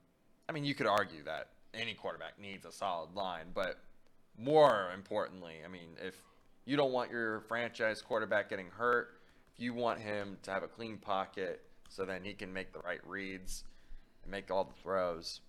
I 0.47 0.51
mean, 0.53 0.63
you 0.65 0.73
could 0.75 0.87
argue 0.87 1.23
that 1.23 1.49
any 1.73 1.93
quarterback 1.93 2.39
needs 2.39 2.65
a 2.65 2.71
solid 2.71 3.13
line, 3.13 3.45
but 3.53 3.77
more 4.37 4.89
importantly, 4.93 5.55
I 5.63 5.67
mean, 5.67 5.89
if 6.01 6.15
you 6.65 6.75
don't 6.77 6.91
want 6.91 7.11
your 7.11 7.41
franchise 7.41 8.01
quarterback 8.01 8.49
getting 8.49 8.67
hurt, 8.67 9.18
you 9.59 9.73
want 9.73 9.99
him 9.99 10.37
to 10.43 10.51
have 10.51 10.63
a 10.63 10.67
clean 10.67 10.97
pocket 10.97 11.61
so 11.89 12.05
then 12.05 12.23
he 12.23 12.33
can 12.33 12.53
make 12.53 12.73
the 12.73 12.79
right 12.79 13.05
reads 13.05 13.63
and 14.23 14.31
make 14.31 14.51
all 14.51 14.63
the 14.63 14.81
throws, 14.81 15.41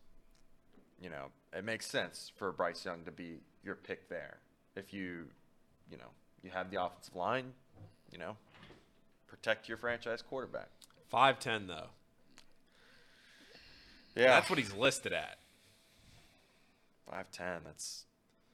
you 1.00 1.10
know, 1.10 1.26
it 1.56 1.64
makes 1.64 1.86
sense 1.86 2.32
for 2.36 2.52
Bryce 2.52 2.84
Young 2.84 3.04
to 3.04 3.10
be 3.10 3.38
your 3.64 3.74
pick 3.74 4.08
there. 4.08 4.38
If 4.76 4.92
you, 4.92 5.24
you 5.90 5.96
know, 5.98 6.10
you 6.42 6.50
have 6.50 6.70
the 6.70 6.82
offensive 6.82 7.16
line, 7.16 7.52
you 8.10 8.18
know, 8.18 8.36
protect 9.28 9.68
your 9.68 9.78
franchise 9.78 10.22
quarterback. 10.22 10.68
5'10 11.12 11.66
though. 11.66 11.86
Yeah, 14.16 14.28
That's 14.28 14.50
what 14.50 14.58
he's 14.58 14.74
listed 14.74 15.12
at. 15.12 15.38
five 17.08 17.30
ten. 17.30 17.60
That's 17.64 18.04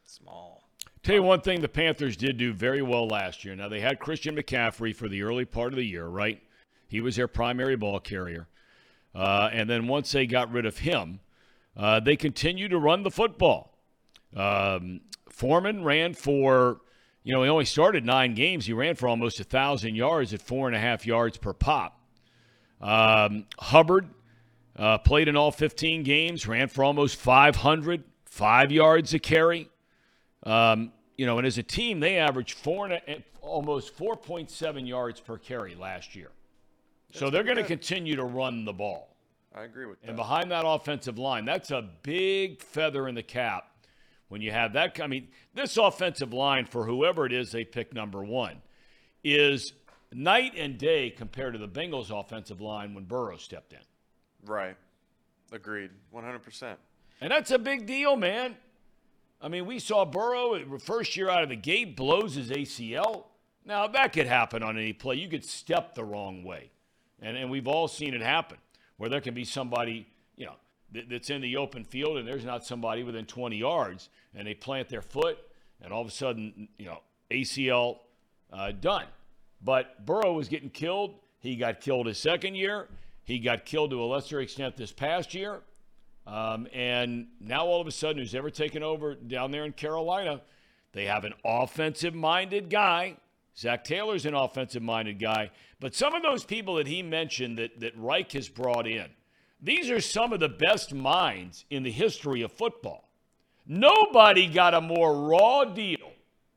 small. 0.05 0.69
Tell 1.07 1.15
you 1.15 1.23
one 1.23 1.41
thing 1.41 1.61
the 1.61 1.69
Panthers 1.69 2.17
did 2.17 2.37
do 2.37 2.53
very 2.53 2.83
well 2.83 3.07
last 3.07 3.45
year. 3.45 3.55
Now, 3.55 3.69
they 3.69 3.79
had 3.79 4.01
Christian 4.01 4.35
McCaffrey 4.35 4.93
for 4.93 5.09
the 5.09 5.23
early 5.23 5.45
part 5.45 5.73
of 5.73 5.77
the 5.77 5.87
year, 5.87 6.05
right? 6.05 6.43
He 6.89 7.01
was 7.01 7.15
their 7.15 7.29
primary 7.29 7.77
ball 7.77 8.01
carrier. 8.01 8.49
Uh, 9.15 9.49
and 9.53 9.71
then 9.71 9.87
once 9.87 10.11
they 10.11 10.27
got 10.27 10.51
rid 10.51 10.67
of 10.67 10.79
him, 10.79 11.21
uh, 11.77 12.01
they 12.01 12.17
continued 12.17 12.73
to 12.73 12.79
run 12.79 13.05
the 13.05 13.13
football. 13.13 13.79
Um, 14.35 15.03
Foreman 15.29 15.85
ran 15.85 16.13
for, 16.13 16.81
you 17.23 17.33
know, 17.33 17.45
he 17.45 17.49
only 17.49 17.67
started 17.67 18.05
nine 18.05 18.35
games. 18.35 18.67
He 18.67 18.73
ran 18.73 18.97
for 18.97 19.07
almost 19.07 19.39
a 19.39 19.45
1,000 19.45 19.95
yards 19.95 20.35
at 20.35 20.43
four 20.43 20.67
and 20.67 20.75
a 20.75 20.81
half 20.81 21.07
yards 21.07 21.37
per 21.39 21.53
pop. 21.53 22.01
Um, 22.81 23.47
Hubbard 23.61 24.09
uh, 24.75 24.99
played 24.99 25.29
in 25.29 25.37
all 25.37 25.53
15 25.53 26.03
games, 26.03 26.49
ran 26.49 26.67
for 26.67 26.83
almost 26.83 27.15
500, 27.15 28.03
five 28.25 28.73
yards 28.73 29.15
a 29.15 29.21
carry. 29.21 29.69
Um, 30.43 30.93
you 31.17 31.27
know, 31.27 31.39
and 31.39 31.47
as 31.47 31.59
a 31.59 31.63
team, 31.63 32.01
they 32.01 32.19
averaged 32.19 32.59
four 32.59 32.85
and 32.85 32.95
a, 32.95 33.11
eh, 33.11 33.19
almost 33.41 33.97
4.7 33.97 34.87
yards 34.87 35.21
per 35.21 35.39
carry 35.39 35.75
last 35.75 36.15
year. 36.15 36.31
so 37.13 37.31
they're 37.31 37.45
going 37.45 37.57
to 37.57 37.65
continue 37.65 38.17
to 38.17 38.25
run 38.25 38.65
the 38.65 38.73
ball. 38.73 39.17
I 39.55 39.65
agree 39.65 39.87
with 39.87 40.01
that. 40.03 40.09
And 40.09 40.17
behind 40.17 40.51
that 40.51 40.65
offensive 40.67 41.19
line, 41.19 41.47
that's 41.47 41.71
a 41.71 41.89
big 42.03 42.61
feather 42.61 43.09
in 43.09 43.15
the 43.15 43.23
cap 43.23 43.71
when 44.29 44.43
you 44.43 44.51
have 44.51 44.75
that. 44.75 45.01
I 45.01 45.07
mean, 45.07 45.29
this 45.55 45.79
offensive 45.79 46.35
line, 46.35 46.67
for 46.67 46.85
whoever 46.85 47.25
it 47.25 47.33
is 47.33 47.53
they 47.53 47.65
pick 47.65 47.95
number 47.95 48.23
one, 48.23 48.61
is 49.25 49.73
night 50.13 50.53
and 50.57 50.77
day 50.77 51.09
compared 51.11 51.55
to 51.55 51.59
the 51.59 51.69
Bengals' 51.69 52.11
offensive 52.11 52.61
line 52.61 52.93
when 52.95 53.05
Burrow 53.05 53.39
stepped 53.39 53.73
in. 53.73 53.81
right. 54.45 54.77
Agreed. 55.53 55.91
One 56.11 56.25
hundred 56.25 56.43
percent. 56.43 56.77
And 57.21 57.31
that's 57.31 57.53
a 57.53 57.59
big 57.59 57.87
deal, 57.87 58.17
man. 58.17 58.57
I 59.41 59.49
mean, 59.49 59.67
we 59.67 59.79
saw 59.79 60.05
Burrow 60.05 60.59
first 60.79 61.17
year 61.17 61.29
out 61.29 61.43
of 61.43 61.49
the 61.49 61.57
gate 61.57 61.97
blows 61.97 62.35
his 62.35 62.51
ACL. 62.51 63.25
Now 63.65 63.87
that 63.89 64.13
could 64.13 64.27
happen 64.27 64.63
on 64.63 64.79
any 64.79 64.93
play. 64.93 65.17
You 65.17 65.29
could 65.29 65.45
step 65.45 65.95
the 65.95 66.05
wrong 66.05 66.45
way, 66.45 66.71
and 67.21 67.37
and 67.37 67.51
we've 67.51 67.67
all 67.67 67.89
seen 67.89 68.15
it 68.15 68.23
happen 68.23 68.59
where 68.97 69.11
there 69.11 69.21
can 69.21 69.35
be 69.35 69.45
somebody 69.45 70.07
you 70.37 70.47
know 70.47 70.55
that, 70.93 71.09
that's 71.11 71.31
in 71.31 71.41
the 71.41 71.57
open 71.57 71.85
field 71.85 72.17
and 72.17 72.27
there's 72.27 72.45
not 72.45 72.65
somebody 72.65 73.03
within 73.03 73.27
20 73.27 73.57
yards, 73.57 74.09
and 74.35 74.47
they 74.47 74.55
plant 74.55 74.89
their 74.89 75.03
foot, 75.03 75.39
and 75.83 75.93
all 75.93 76.01
of 76.01 76.09
a 76.09 76.13
sudden 76.13 76.69
you 76.79 76.87
know 76.87 77.01
ACL 77.31 77.99
uh, 78.53 78.73
done. 78.73 79.07
But 79.63 80.07
Burrow 80.07 80.33
was 80.33 80.49
getting 80.49 80.71
killed. 80.71 81.17
He 81.41 81.57
got 81.57 81.81
killed 81.81 82.07
his 82.07 82.19
second 82.19 82.55
year. 82.55 82.89
He 83.25 83.41
got 83.41 83.65
killed 83.65 83.91
to 83.91 84.03
a 84.03 84.07
lesser 84.07 84.41
extent 84.41 84.77
this 84.77 84.93
past 84.93 85.35
year. 85.35 85.61
Um, 86.27 86.67
and 86.73 87.29
now 87.41 87.67
all 87.67 87.81
of 87.81 87.87
a 87.87 87.93
sudden, 87.93 88.19
who's 88.19 88.35
ever 88.35 88.51
taken 88.51 88.83
over 88.83 89.15
down 89.15 89.51
there 89.53 89.65
in 89.65 89.73
Carolina, 89.73 90.43
they 90.93 91.05
have 91.05 91.25
an 91.25 91.35
offensive 91.45 92.15
minded 92.15 92.69
guy. 92.69 93.17
Zac 93.57 93.85
Taylor's 93.85 94.27
an 94.27 94.35
offensive 94.35 94.83
minded 94.83 95.19
guy. 95.19 95.51
But 95.81 95.95
some 95.95 96.15
of 96.15 96.23
those 96.23 96.45
people 96.45 96.77
that 96.77 96.87
he 96.87 97.03
mentioned 97.03 97.59
that, 97.59 97.81
that 97.81 97.97
Reich 97.97 98.33
has 98.33 98.49
brought 98.49 98.87
in, 98.87 99.07
these 99.61 99.91
are 99.91 100.01
some 100.01 100.33
of 100.33 100.41
the 100.41 100.49
best 100.49 100.93
minds 100.93 101.65
in 101.71 101.83
the 101.83 101.91
history 101.91 102.43
of 102.43 102.53
football. 102.53 103.09
Nobody 103.67 104.47
got 104.47 104.75
a 104.75 104.81
more 104.81 105.29
raw 105.29 105.65
deal 105.65 106.13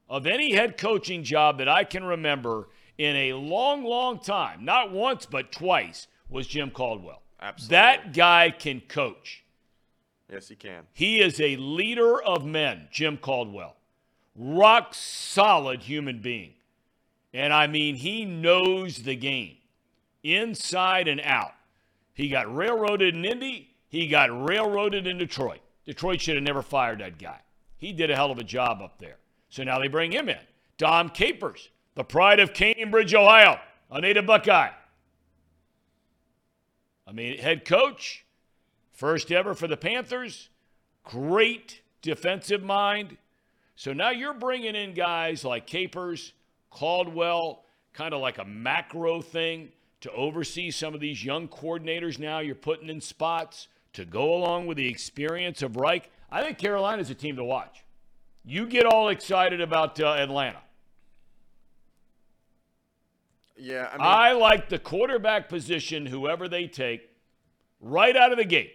of 0.09 0.25
any 0.25 0.53
head 0.53 0.77
coaching 0.77 1.23
job 1.23 1.59
that 1.59 1.69
I 1.69 1.83
can 1.83 2.03
remember 2.03 2.69
in 2.97 3.15
a 3.15 3.33
long, 3.33 3.83
long 3.83 4.19
time. 4.19 4.65
Not 4.65 4.91
once, 4.91 5.25
but 5.25 5.51
twice 5.51 6.07
was 6.29 6.47
Jim 6.47 6.71
Caldwell. 6.71 7.21
Absolutely. 7.41 7.75
That 7.75 8.13
guy 8.13 8.51
can 8.51 8.81
coach. 8.81 9.43
Yes, 10.31 10.47
he 10.47 10.55
can. 10.55 10.83
He 10.93 11.21
is 11.21 11.39
a 11.39 11.55
leader 11.57 12.21
of 12.21 12.45
men, 12.45 12.87
Jim 12.91 13.17
Caldwell. 13.17 13.75
Rock 14.35 14.93
solid 14.93 15.81
human 15.81 16.19
being. 16.19 16.53
And 17.33 17.51
I 17.51 17.67
mean, 17.67 17.95
he 17.95 18.25
knows 18.25 18.97
the 18.97 19.15
game 19.15 19.57
inside 20.23 21.07
and 21.07 21.21
out. 21.21 21.53
He 22.13 22.29
got 22.29 22.53
railroaded 22.53 23.15
in 23.15 23.25
Indy, 23.25 23.69
he 23.87 24.07
got 24.07 24.29
railroaded 24.47 25.07
in 25.07 25.17
Detroit. 25.17 25.61
Detroit 25.85 26.21
should 26.21 26.35
have 26.35 26.43
never 26.43 26.61
fired 26.61 26.99
that 26.99 27.17
guy. 27.17 27.39
He 27.77 27.93
did 27.93 28.11
a 28.11 28.15
hell 28.15 28.31
of 28.31 28.37
a 28.37 28.43
job 28.43 28.81
up 28.81 28.99
there. 28.99 29.17
So 29.49 29.63
now 29.63 29.79
they 29.79 29.87
bring 29.87 30.11
him 30.11 30.29
in. 30.29 30.37
Dom 30.77 31.09
Capers, 31.09 31.69
the 31.95 32.03
pride 32.03 32.39
of 32.39 32.53
Cambridge, 32.53 33.13
Ohio, 33.15 33.59
a 33.89 33.99
native 33.99 34.25
Buckeye. 34.25 34.69
I 37.07 37.11
mean, 37.11 37.39
head 37.39 37.65
coach, 37.65 38.25
First 38.99 39.31
ever 39.31 39.53
for 39.53 39.65
the 39.65 39.77
Panthers. 39.77 40.49
Great 41.05 41.79
defensive 42.01 42.61
mind. 42.61 43.15
So 43.77 43.93
now 43.93 44.09
you're 44.09 44.33
bringing 44.33 44.75
in 44.75 44.93
guys 44.93 45.45
like 45.45 45.65
Capers, 45.65 46.33
Caldwell, 46.69 47.63
kind 47.93 48.13
of 48.13 48.19
like 48.19 48.39
a 48.39 48.43
macro 48.43 49.21
thing 49.21 49.69
to 50.01 50.11
oversee 50.11 50.69
some 50.69 50.93
of 50.93 50.99
these 50.99 51.23
young 51.23 51.47
coordinators 51.47 52.19
now 52.19 52.39
you're 52.39 52.55
putting 52.55 52.89
in 52.89 52.99
spots 52.99 53.69
to 53.93 54.03
go 54.03 54.33
along 54.33 54.67
with 54.67 54.75
the 54.75 54.89
experience 54.89 55.61
of 55.61 55.77
Reich. 55.77 56.11
I 56.29 56.43
think 56.43 56.57
Carolina's 56.57 57.09
a 57.09 57.15
team 57.15 57.37
to 57.37 57.43
watch. 57.45 57.85
You 58.43 58.67
get 58.67 58.85
all 58.85 59.07
excited 59.07 59.61
about 59.61 59.97
uh, 60.01 60.15
Atlanta. 60.15 60.59
Yeah, 63.55 63.87
I 63.93 63.97
mean, 63.97 64.05
I 64.05 64.31
like 64.33 64.67
the 64.67 64.77
quarterback 64.77 65.47
position, 65.47 66.05
whoever 66.05 66.49
they 66.49 66.67
take, 66.67 67.09
right 67.79 68.17
out 68.17 68.33
of 68.33 68.37
the 68.37 68.43
gate. 68.43 68.73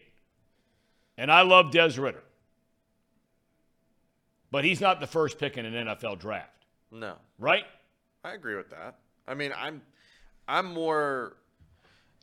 And 1.16 1.31
I 1.31 1.43
love 1.43 1.70
Des 1.70 2.01
Ridder. 2.01 2.23
But 4.51 4.65
he's 4.65 4.81
not 4.81 5.01
the 5.01 5.07
first 5.07 5.39
pick 5.39 5.57
in 5.57 5.66
an 5.66 5.86
NFL 5.86 6.20
draft, 6.20 6.66
no, 6.93 7.16
right? 7.39 7.65
I 8.23 8.35
agree 8.35 8.55
with 8.55 8.70
that. 8.70 8.99
I 9.27 9.35
mean, 9.35 9.53
I'm, 9.57 9.82
I'm 10.47 10.66
more. 10.73 11.36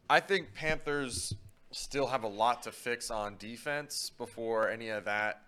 I 0.09 0.22
think 0.22 0.53
Panthers 0.53 1.34
still 1.72 2.07
have 2.07 2.23
a 2.23 2.27
lot 2.27 2.63
to 2.63 2.72
fix 2.72 3.11
on 3.11 3.35
defense 3.38 4.11
before 4.18 4.69
any 4.69 4.89
of 4.89 5.05
that 5.05 5.41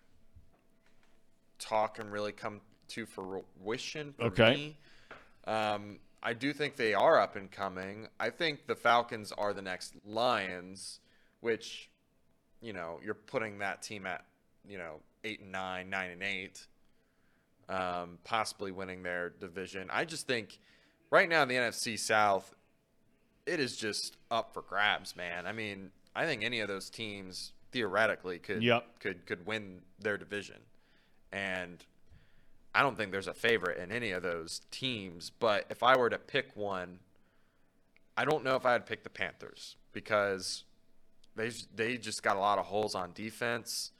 talk 1.60 1.96
can 1.96 2.10
really 2.10 2.32
come 2.32 2.60
to 2.90 3.06
fruition. 3.06 4.14
For 4.18 4.24
Okay. 4.26 4.54
Me. 4.54 4.78
Um, 5.46 6.00
I 6.22 6.34
do 6.34 6.54
think 6.54 6.76
they 6.76 6.94
are 6.94 7.20
up 7.20 7.36
and 7.36 7.52
coming. 7.52 8.08
I 8.20 8.30
think 8.30 8.68
the 8.68 8.76
Falcons 8.76 9.32
are 9.32 9.54
the 9.54 9.62
next 9.62 9.94
Lions, 10.06 11.00
which, 11.42 11.90
you 12.64 12.74
know, 12.74 13.00
you're 13.04 13.14
putting 13.14 13.60
that 13.60 13.82
team 13.82 14.08
at, 14.08 14.26
you 14.68 14.78
know, 14.78 15.02
eight 15.24 15.42
and 15.42 15.52
nine, 15.52 15.90
nine 15.90 16.12
and 16.12 16.24
eight, 16.24 16.66
um, 17.70 18.18
possibly 18.24 18.72
winning 18.72 19.04
their 19.04 19.30
division. 19.30 19.90
I 19.92 20.06
just 20.06 20.26
think 20.26 20.60
right 21.12 21.28
now 21.28 21.44
in 21.44 21.50
the 21.50 21.56
NFC 21.56 22.00
South, 22.00 22.56
it 23.46 23.60
is 23.60 23.76
just 23.76 24.18
up 24.32 24.54
for 24.54 24.62
grabs, 24.62 25.16
man. 25.16 25.46
I 25.46 25.52
mean, 25.52 25.92
I 26.16 26.26
think 26.26 26.44
any 26.44 26.62
of 26.62 26.70
those 26.70 26.90
teams 26.90 27.52
theoretically 27.72 28.40
could 28.40 28.64
Yep. 28.64 29.00
could 29.00 29.26
could 29.26 29.46
win 29.46 29.82
their 30.00 30.18
division, 30.18 30.62
and 31.32 31.84
I 32.74 32.82
don't 32.82 32.96
think 32.96 33.12
there's 33.12 33.28
a 33.28 33.34
favorite 33.34 33.78
in 33.80 33.92
any 33.92 34.12
of 34.12 34.24
those 34.24 34.62
teams. 34.72 35.30
But 35.32 35.66
if 35.70 35.84
I 35.84 35.98
were 35.98 36.10
to 36.10 36.20
pick 36.20 36.56
one, 36.56 37.00
I 38.16 38.26
don't 38.26 38.44
know 38.44 38.56
if 38.56 38.66
I'd 38.66 38.86
pick 38.86 39.04
the 39.04 39.10
Panthers 39.10 39.76
because 39.92 40.64
they 41.36 41.52
they 41.76 41.98
just 41.98 42.24
got 42.24 42.36
a 42.36 42.40
lot 42.40 42.60
of 42.60 42.66
holes 42.66 42.96
on 42.96 43.12
defense. 43.14 43.92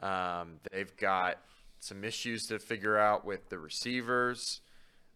Um, 0.00 0.60
they've 0.70 0.96
got 0.96 1.38
some 1.80 2.04
issues 2.04 2.46
to 2.46 2.58
figure 2.58 2.96
out 2.96 3.24
with 3.24 3.48
the 3.48 3.58
receivers. 3.58 4.60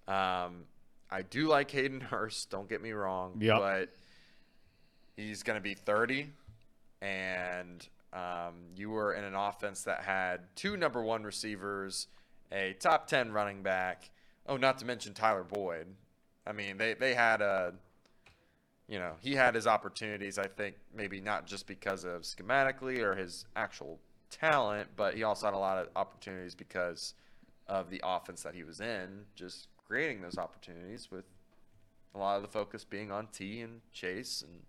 Um, 0.08 0.64
I 1.10 1.22
do 1.22 1.46
like 1.46 1.70
Hayden 1.70 2.00
Hurst. 2.10 2.50
Don't 2.50 2.68
get 2.68 2.82
me 2.82 2.92
wrong, 2.92 3.36
Yep. 3.40 3.58
but 3.58 3.88
he's 5.16 5.42
going 5.42 5.56
to 5.56 5.62
be 5.62 5.74
30, 5.74 6.30
and 7.00 7.86
um, 8.12 8.54
you 8.76 8.90
were 8.90 9.14
in 9.14 9.24
an 9.24 9.34
offense 9.34 9.82
that 9.84 10.02
had 10.02 10.40
two 10.56 10.76
number 10.76 11.02
one 11.02 11.22
receivers, 11.24 12.08
a 12.50 12.74
top 12.80 13.06
10 13.06 13.32
running 13.32 13.62
back. 13.62 14.10
Oh, 14.46 14.56
not 14.56 14.78
to 14.78 14.84
mention 14.84 15.14
Tyler 15.14 15.44
Boyd. 15.44 15.86
I 16.46 16.52
mean, 16.52 16.76
they 16.76 16.94
they 16.94 17.14
had 17.14 17.40
a 17.40 17.74
you 18.92 18.98
know, 18.98 19.14
he 19.22 19.34
had 19.34 19.54
his 19.54 19.66
opportunities, 19.66 20.36
I 20.36 20.46
think, 20.46 20.76
maybe 20.94 21.18
not 21.18 21.46
just 21.46 21.66
because 21.66 22.04
of 22.04 22.22
schematically 22.22 22.98
or 22.98 23.14
his 23.14 23.46
actual 23.56 23.98
talent, 24.28 24.90
but 24.96 25.14
he 25.14 25.22
also 25.22 25.46
had 25.46 25.54
a 25.54 25.58
lot 25.58 25.78
of 25.78 25.88
opportunities 25.96 26.54
because 26.54 27.14
of 27.66 27.88
the 27.88 28.02
offense 28.04 28.42
that 28.42 28.54
he 28.54 28.64
was 28.64 28.82
in, 28.82 29.24
just 29.34 29.68
creating 29.88 30.20
those 30.20 30.36
opportunities 30.36 31.10
with 31.10 31.24
a 32.14 32.18
lot 32.18 32.36
of 32.36 32.42
the 32.42 32.48
focus 32.48 32.84
being 32.84 33.10
on 33.10 33.28
T 33.28 33.62
and 33.62 33.80
Chase 33.94 34.44
and 34.46 34.60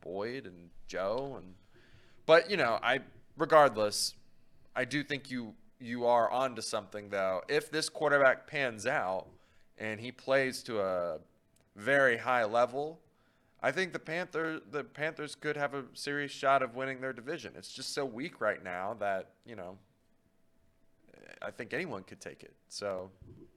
Boyd 0.00 0.46
and 0.46 0.70
Joe 0.86 1.34
and 1.36 1.54
but 2.24 2.48
you 2.48 2.56
know, 2.56 2.78
I 2.84 3.00
regardless, 3.36 4.14
I 4.76 4.84
do 4.84 5.02
think 5.02 5.28
you 5.28 5.54
you 5.80 6.06
are 6.06 6.30
onto 6.30 6.62
something 6.62 7.08
though. 7.08 7.42
If 7.48 7.72
this 7.72 7.88
quarterback 7.88 8.46
pans 8.46 8.86
out 8.86 9.26
and 9.76 10.00
he 10.00 10.12
plays 10.12 10.62
to 10.64 10.80
a 10.80 11.18
very 11.74 12.18
high 12.18 12.44
level, 12.44 13.00
I 13.62 13.70
think 13.70 13.92
the 13.92 13.98
Panther 13.98 14.60
the 14.70 14.82
Panthers 14.82 15.34
could 15.34 15.56
have 15.56 15.74
a 15.74 15.84
serious 15.94 16.32
shot 16.32 16.62
of 16.62 16.74
winning 16.74 17.00
their 17.00 17.12
division. 17.12 17.52
It's 17.56 17.72
just 17.72 17.94
so 17.94 18.04
weak 18.04 18.40
right 18.40 18.62
now 18.62 18.96
that, 18.98 19.30
you 19.46 19.54
know, 19.54 19.78
I 21.40 21.50
think 21.50 21.72
anyone 21.72 22.02
could 22.02 22.20
take 22.20 22.42
it. 22.42 22.54
So, 22.68 23.10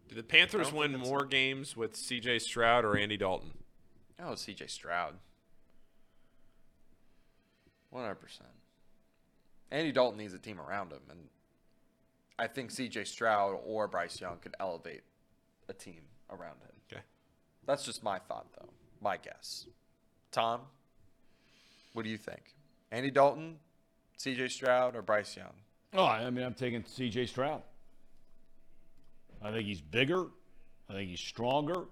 Do 0.08 0.16
the 0.16 0.24
Panthers 0.24 0.72
win 0.72 0.96
more 0.98 1.26
games 1.26 1.76
with 1.76 1.96
C.J. 1.96 2.40
Stroud 2.40 2.86
or 2.86 2.98
Andy 2.98 3.18
Dalton? 3.18 3.52
oh, 4.20 4.34
CJ 4.34 4.70
Stroud. 4.70 5.16
100%. 7.94 8.16
Andy 9.72 9.92
Dalton 9.92 10.18
needs 10.20 10.34
a 10.34 10.38
team 10.38 10.60
around 10.60 10.92
him 10.92 11.02
and 11.10 11.20
I 12.38 12.48
think 12.48 12.72
CJ 12.72 13.08
Stroud 13.08 13.58
or 13.66 13.88
Bryce 13.88 14.20
Young 14.20 14.38
could 14.38 14.56
elevate 14.60 15.04
a 15.70 15.74
team 15.74 16.02
around 16.30 16.58
him. 16.62 16.72
Okay. 16.92 17.02
That's 17.66 17.86
just 17.86 18.04
my 18.04 18.20
thought 18.20 18.48
though. 18.60 18.70
My 19.02 19.18
guess. 19.18 19.68
Tom, 20.36 20.60
what 21.94 22.04
do 22.04 22.10
you 22.10 22.18
think? 22.18 22.54
Andy 22.92 23.10
Dalton, 23.10 23.56
CJ 24.20 24.52
Stroud, 24.52 24.94
or 24.94 25.02
Bryce 25.02 25.38
Young? 25.38 25.54
Oh, 25.94 26.04
I 26.04 26.30
mean, 26.30 26.44
I'm 26.44 26.54
taking 26.54 26.84
C.J. 26.86 27.28
Stroud. 27.28 27.62
I 29.42 29.52
think 29.52 29.66
he's 29.66 29.80
bigger. 29.80 30.26
I 30.90 30.94
think 30.94 31.10
he's 31.10 31.22
stronger. 31.22 31.86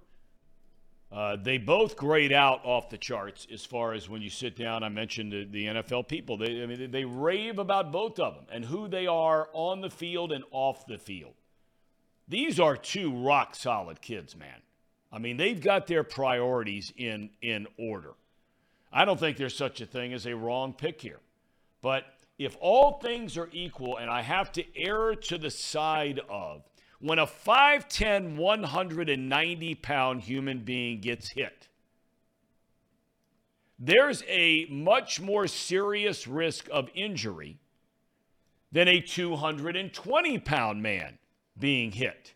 Uh, 1.09 1.37
they 1.41 1.57
both 1.57 1.95
grade 1.95 2.33
out 2.33 2.59
off 2.65 2.89
the 2.89 2.97
charts 2.97 3.47
as 3.49 3.63
far 3.63 3.93
as 3.93 4.09
when 4.09 4.21
you 4.21 4.29
sit 4.29 4.57
down. 4.57 4.83
I 4.83 4.89
mentioned 4.89 5.31
the, 5.31 5.45
the 5.45 5.65
NFL 5.67 6.09
people. 6.09 6.35
They, 6.35 6.63
I 6.63 6.65
mean, 6.65 6.91
they 6.91 7.05
rave 7.05 7.59
about 7.59 7.93
both 7.93 8.19
of 8.19 8.35
them 8.35 8.47
and 8.51 8.65
who 8.65 8.89
they 8.89 9.07
are 9.07 9.47
on 9.53 9.79
the 9.79 9.89
field 9.89 10.33
and 10.33 10.43
off 10.51 10.85
the 10.85 10.97
field. 10.97 11.35
These 12.27 12.59
are 12.59 12.75
two 12.75 13.15
rock 13.15 13.55
solid 13.55 14.01
kids, 14.01 14.35
man. 14.35 14.63
I 15.13 15.19
mean, 15.19 15.37
they've 15.37 15.61
got 15.61 15.87
their 15.87 16.03
priorities 16.03 16.91
in 16.97 17.29
in 17.41 17.67
order. 17.77 18.15
I 18.93 19.05
don't 19.05 19.19
think 19.19 19.37
there's 19.37 19.55
such 19.55 19.81
a 19.81 19.85
thing 19.85 20.13
as 20.13 20.27
a 20.27 20.35
wrong 20.35 20.73
pick 20.73 21.01
here. 21.01 21.19
But 21.81 22.05
if 22.37 22.55
all 22.61 22.99
things 22.99 23.37
are 23.37 23.49
equal, 23.51 23.97
and 23.97 24.09
I 24.09 24.21
have 24.21 24.51
to 24.53 24.63
err 24.77 25.15
to 25.15 25.37
the 25.37 25.49
side 25.49 26.21
of 26.29 26.63
when 26.99 27.19
a 27.19 27.25
5'10, 27.25 28.37
190 28.37 29.75
pound 29.75 30.21
human 30.21 30.59
being 30.59 31.01
gets 31.01 31.29
hit, 31.29 31.67
there's 33.79 34.23
a 34.29 34.65
much 34.69 35.19
more 35.19 35.47
serious 35.47 36.27
risk 36.27 36.69
of 36.71 36.89
injury 36.93 37.57
than 38.71 38.87
a 38.87 39.01
220 39.01 40.39
pound 40.39 40.81
man 40.81 41.17
being 41.59 41.91
hit. 41.91 42.33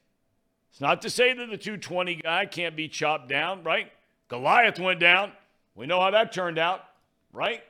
It's 0.71 0.81
not 0.81 1.01
to 1.03 1.09
say 1.09 1.33
that 1.33 1.49
the 1.49 1.57
220 1.57 2.15
guy 2.15 2.45
can't 2.45 2.75
be 2.75 2.87
chopped 2.87 3.29
down, 3.29 3.63
right? 3.63 3.91
Goliath 4.27 4.79
went 4.79 4.99
down. 4.99 5.31
We 5.77 5.85
know 5.85 6.01
how 6.01 6.09
that 6.09 6.33
turned 6.33 6.57
out, 6.57 6.81
right? 7.31 7.61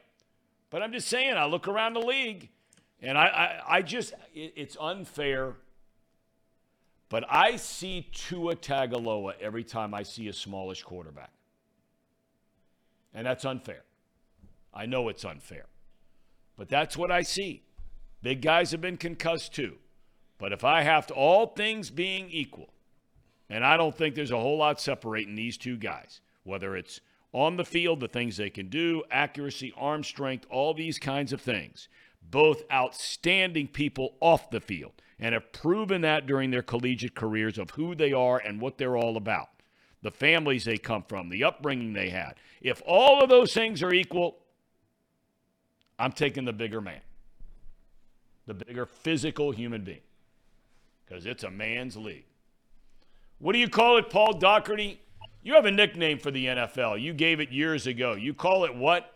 But 0.69 0.81
I'm 0.81 0.93
just 0.93 1.09
saying, 1.09 1.35
I 1.35 1.45
look 1.45 1.67
around 1.67 1.93
the 1.93 1.99
league 1.99 2.49
and 3.01 3.17
I, 3.17 3.25
I, 3.25 3.77
I 3.77 3.81
just, 3.81 4.13
it, 4.33 4.53
it's 4.55 4.77
unfair. 4.79 5.55
But 7.09 7.25
I 7.29 7.57
see 7.57 8.07
Tua 8.13 8.55
Tagaloa 8.55 9.33
every 9.41 9.65
time 9.65 9.93
I 9.93 10.03
see 10.03 10.29
a 10.29 10.33
smallish 10.33 10.83
quarterback. 10.83 11.31
And 13.13 13.27
that's 13.27 13.43
unfair. 13.43 13.83
I 14.73 14.85
know 14.85 15.09
it's 15.09 15.25
unfair. 15.25 15.65
But 16.55 16.69
that's 16.69 16.95
what 16.95 17.11
I 17.11 17.23
see. 17.23 17.63
Big 18.21 18.41
guys 18.41 18.71
have 18.71 18.81
been 18.81 18.97
concussed 18.97 19.53
too. 19.53 19.75
But 20.37 20.53
if 20.53 20.63
I 20.63 20.81
have 20.83 21.07
to, 21.07 21.13
all 21.13 21.47
things 21.47 21.89
being 21.89 22.29
equal, 22.29 22.69
and 23.49 23.65
I 23.65 23.75
don't 23.75 23.95
think 23.95 24.15
there's 24.15 24.31
a 24.31 24.39
whole 24.39 24.57
lot 24.57 24.79
separating 24.79 25.35
these 25.35 25.57
two 25.57 25.75
guys, 25.75 26.21
whether 26.43 26.77
it's 26.77 27.01
on 27.37 27.55
the 27.55 27.65
field, 27.65 27.99
the 27.99 28.07
things 28.07 28.37
they 28.37 28.49
can 28.49 28.67
do, 28.67 29.03
accuracy, 29.11 29.71
arm 29.77 30.03
strength, 30.03 30.47
all 30.49 30.73
these 30.73 30.97
kinds 30.97 31.31
of 31.31 31.39
things. 31.39 31.87
Both 32.31 32.63
outstanding 32.71 33.67
people 33.67 34.15
off 34.19 34.49
the 34.49 34.59
field 34.59 34.93
and 35.19 35.33
have 35.33 35.51
proven 35.51 36.01
that 36.01 36.25
during 36.25 36.49
their 36.49 36.63
collegiate 36.63 37.15
careers 37.15 37.57
of 37.57 37.69
who 37.71 37.93
they 37.93 38.11
are 38.11 38.39
and 38.39 38.59
what 38.59 38.77
they're 38.77 38.97
all 38.97 39.17
about, 39.17 39.49
the 40.01 40.09
families 40.09 40.65
they 40.65 40.77
come 40.77 41.03
from, 41.03 41.29
the 41.29 41.43
upbringing 41.43 41.93
they 41.93 42.09
had. 42.09 42.33
If 42.59 42.81
all 42.87 43.21
of 43.21 43.29
those 43.29 43.53
things 43.53 43.83
are 43.83 43.93
equal, 43.93 44.39
I'm 45.99 46.11
taking 46.11 46.45
the 46.45 46.53
bigger 46.53 46.81
man, 46.81 47.01
the 48.47 48.55
bigger 48.55 48.87
physical 48.87 49.51
human 49.51 49.83
being, 49.83 50.01
because 51.05 51.27
it's 51.27 51.43
a 51.43 51.51
man's 51.51 51.95
league. 51.95 52.25
What 53.37 53.53
do 53.53 53.59
you 53.59 53.69
call 53.69 53.97
it, 53.97 54.09
Paul 54.09 54.33
Daugherty? 54.33 55.01
You 55.47 55.53
have 55.53 55.63
a 55.63 55.71
nickname 55.71 56.19
for 56.19 56.29
the 56.29 56.47
NFL. 56.47 57.01
You 57.01 57.13
gave 57.13 57.39
it 57.39 57.53
years 57.53 57.87
ago. 57.87 58.15
You 58.15 58.33
call 58.33 58.65
it 58.65 58.75
what? 58.75 59.13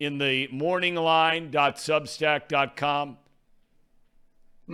In 0.00 0.18
the 0.18 0.48
morningline.substack.com? 0.48 3.18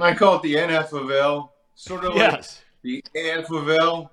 I 0.01 0.15
call 0.15 0.37
it 0.37 0.43
the 0.43 0.55
NFL, 0.55 1.51
sort 1.75 2.07
of 2.07 2.15
like 2.15 2.33
Yes. 2.33 2.65
the 2.81 3.05
AFL, 3.15 4.09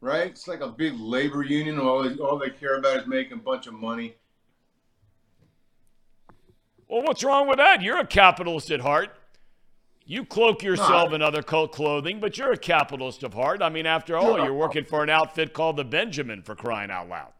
right? 0.00 0.26
It's 0.26 0.48
like 0.48 0.60
a 0.60 0.70
big 0.70 0.98
labor 0.98 1.44
union. 1.44 1.78
All 1.78 2.02
they, 2.02 2.16
all 2.16 2.36
they 2.36 2.50
care 2.50 2.78
about 2.78 2.96
is 2.96 3.06
making 3.06 3.34
a 3.34 3.40
bunch 3.40 3.68
of 3.68 3.74
money. 3.74 4.16
Well, 6.88 7.02
what's 7.02 7.22
wrong 7.22 7.46
with 7.46 7.58
that? 7.58 7.80
You're 7.80 8.00
a 8.00 8.06
capitalist 8.08 8.72
at 8.72 8.80
heart. 8.80 9.10
You 10.04 10.24
cloak 10.24 10.62
yourself 10.62 11.12
I- 11.12 11.14
in 11.14 11.22
other 11.22 11.42
cult 11.42 11.72
clothing, 11.72 12.20
but 12.20 12.36
you're 12.36 12.52
a 12.52 12.56
capitalist 12.56 13.22
of 13.22 13.34
heart. 13.34 13.62
I 13.62 13.68
mean, 13.68 13.86
after 13.86 14.16
all, 14.16 14.36
No. 14.36 14.44
you're 14.44 14.54
working 14.54 14.84
for 14.84 15.02
an 15.02 15.10
outfit 15.10 15.52
called 15.52 15.76
the 15.76 15.84
Benjamin 15.84 16.42
for 16.42 16.54
crying 16.54 16.90
out 16.90 17.08
loud. 17.08 17.32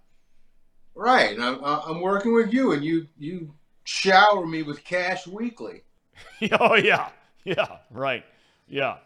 Right. 0.94 1.38
I'm, 1.40 1.62
I'm 1.64 2.00
working 2.00 2.34
with 2.34 2.52
you, 2.52 2.72
and 2.72 2.84
you 2.84 3.08
you 3.18 3.54
shower 3.84 4.46
me 4.46 4.62
with 4.62 4.84
cash 4.84 5.26
weekly. 5.26 5.82
oh 6.60 6.74
yeah, 6.74 7.08
yeah, 7.44 7.78
right, 7.90 8.24
yeah. 8.68 8.98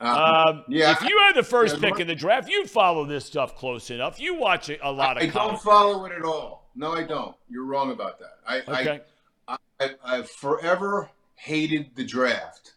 Um, 0.00 0.64
yeah, 0.68 0.92
if 0.92 1.02
you 1.02 1.18
had 1.18 1.34
the 1.34 1.42
first 1.42 1.76
yeah, 1.78 1.90
pick 1.90 2.00
in 2.00 2.06
the 2.06 2.14
draft, 2.14 2.48
you 2.48 2.66
follow 2.66 3.04
this 3.04 3.24
stuff 3.26 3.56
close 3.56 3.90
enough. 3.90 4.20
You 4.20 4.34
watch 4.34 4.68
a, 4.70 4.86
a 4.86 4.90
lot 4.90 5.18
I 5.18 5.22
of 5.24 5.36
I 5.36 5.46
don't 5.46 5.60
follow 5.60 6.04
it 6.06 6.12
at 6.12 6.22
all. 6.22 6.70
No, 6.76 6.92
I 6.92 7.02
don't. 7.02 7.34
You're 7.48 7.64
wrong 7.64 7.90
about 7.90 8.18
that. 8.20 8.36
I, 8.46 8.58
Okay. 8.60 9.00
I, 9.48 9.56
I, 9.80 9.90
I've 10.04 10.30
forever 10.30 11.10
hated 11.34 11.90
the 11.96 12.04
draft. 12.04 12.74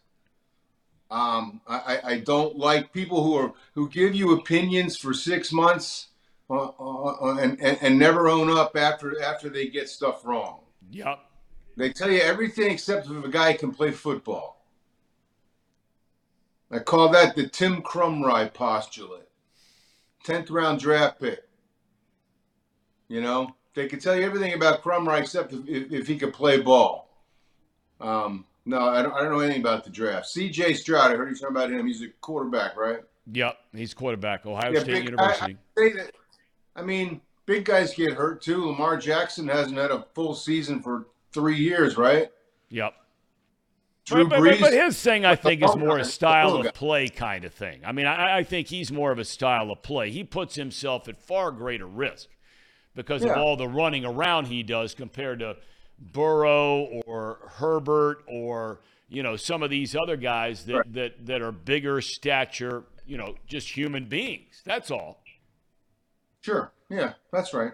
Um, 1.14 1.60
I, 1.68 2.00
I- 2.04 2.18
don't 2.18 2.58
like 2.58 2.92
people 2.92 3.22
who 3.22 3.34
are 3.36 3.52
who 3.74 3.88
give 3.88 4.16
you 4.16 4.32
opinions 4.32 4.96
for 4.96 5.14
six 5.14 5.52
months 5.52 6.08
uh, 6.50 6.70
uh, 6.80 7.36
and, 7.40 7.60
and 7.60 7.78
and 7.80 7.98
never 7.98 8.28
own 8.28 8.50
up 8.50 8.76
after 8.76 9.22
after 9.22 9.48
they 9.48 9.68
get 9.68 9.88
stuff 9.88 10.24
wrong. 10.24 10.60
Yep. 10.90 11.20
They 11.76 11.90
tell 11.92 12.10
you 12.10 12.20
everything 12.20 12.72
except 12.72 13.08
if 13.08 13.24
a 13.24 13.28
guy 13.28 13.52
can 13.52 13.70
play 13.72 13.92
football. 13.92 14.66
I 16.70 16.80
call 16.80 17.08
that 17.10 17.36
the 17.36 17.48
Tim 17.48 17.80
Krumrie 17.82 18.52
postulate. 18.52 19.28
Tenth 20.24 20.50
round 20.50 20.80
draft 20.80 21.20
pick. 21.20 21.44
You 23.06 23.20
know, 23.20 23.54
they 23.74 23.86
could 23.86 24.00
tell 24.00 24.16
you 24.16 24.22
everything 24.22 24.54
about 24.54 24.82
Crumry 24.82 25.20
except 25.20 25.52
if, 25.52 25.68
if, 25.68 25.92
if 25.92 26.06
he 26.08 26.18
could 26.18 26.32
play 26.32 26.60
ball. 26.60 27.08
Um, 28.00 28.46
no, 28.66 28.88
I 28.88 29.02
don't, 29.02 29.12
I 29.12 29.20
don't 29.22 29.30
know 29.32 29.40
anything 29.40 29.60
about 29.60 29.84
the 29.84 29.90
draft. 29.90 30.26
C.J. 30.26 30.74
Stroud, 30.74 31.12
I 31.12 31.16
heard 31.16 31.28
you 31.30 31.36
talking 31.36 31.56
about 31.56 31.70
him. 31.70 31.86
He's 31.86 32.02
a 32.02 32.08
quarterback, 32.20 32.76
right? 32.76 33.00
Yep. 33.32 33.56
He's 33.74 33.94
quarterback, 33.94 34.46
Ohio 34.46 34.72
Yeah, 34.72 34.80
State 34.80 34.92
big- 34.94 35.04
University. 35.04 35.56
I, 35.78 35.80
I 35.82 35.88
that. 35.96 36.12
I 36.76 36.82
mean, 36.82 37.20
big 37.46 37.64
guys 37.64 37.94
get 37.94 38.12
hurt 38.14 38.42
too. 38.42 38.66
Lamar 38.66 38.96
Jackson 38.96 39.46
hasn't 39.48 39.76
had 39.76 39.90
a 39.90 40.06
full 40.14 40.34
season 40.34 40.82
for 40.82 41.06
three 41.32 41.56
years, 41.56 41.96
right? 41.96 42.30
yep. 42.68 42.94
Drew 44.04 44.24
but, 44.28 44.38
but, 44.38 44.44
but, 44.44 44.54
Brees. 44.56 44.60
but 44.60 44.72
his 44.74 45.00
thing, 45.00 45.24
I 45.24 45.34
think, 45.34 45.62
is 45.64 45.74
more 45.76 45.96
a 45.98 46.04
style 46.04 46.56
of 46.56 46.74
play 46.74 47.08
kind 47.08 47.46
of 47.46 47.54
thing. 47.54 47.80
I 47.86 47.92
mean, 47.92 48.04
I, 48.04 48.38
I 48.38 48.44
think 48.44 48.66
he's 48.68 48.92
more 48.92 49.10
of 49.10 49.18
a 49.18 49.24
style 49.24 49.70
of 49.70 49.80
play. 49.80 50.10
He 50.10 50.24
puts 50.24 50.56
himself 50.56 51.08
at 51.08 51.16
far 51.16 51.50
greater 51.50 51.86
risk 51.86 52.28
because 52.94 53.24
of 53.24 53.30
all 53.30 53.56
the 53.56 53.66
running 53.66 54.04
around 54.04 54.48
he 54.48 54.62
does 54.62 54.94
compared 54.94 55.38
to 55.38 55.56
Burrow 55.98 57.02
or 57.06 57.38
Herbert 57.56 58.24
or 58.26 58.80
you 59.08 59.22
know 59.22 59.36
some 59.36 59.62
of 59.62 59.70
these 59.70 59.94
other 59.96 60.16
guys 60.16 60.64
that 60.66 60.74
Right. 60.74 60.92
that 60.94 61.26
that 61.26 61.42
are 61.42 61.52
bigger 61.52 62.00
stature. 62.00 62.84
You 63.06 63.18
know, 63.18 63.34
just 63.46 63.68
human 63.68 64.06
beings. 64.06 64.62
That's 64.64 64.90
all. 64.90 65.22
Sure. 66.40 66.72
Yeah, 66.88 67.12
that's 67.32 67.52
right. 67.52 67.72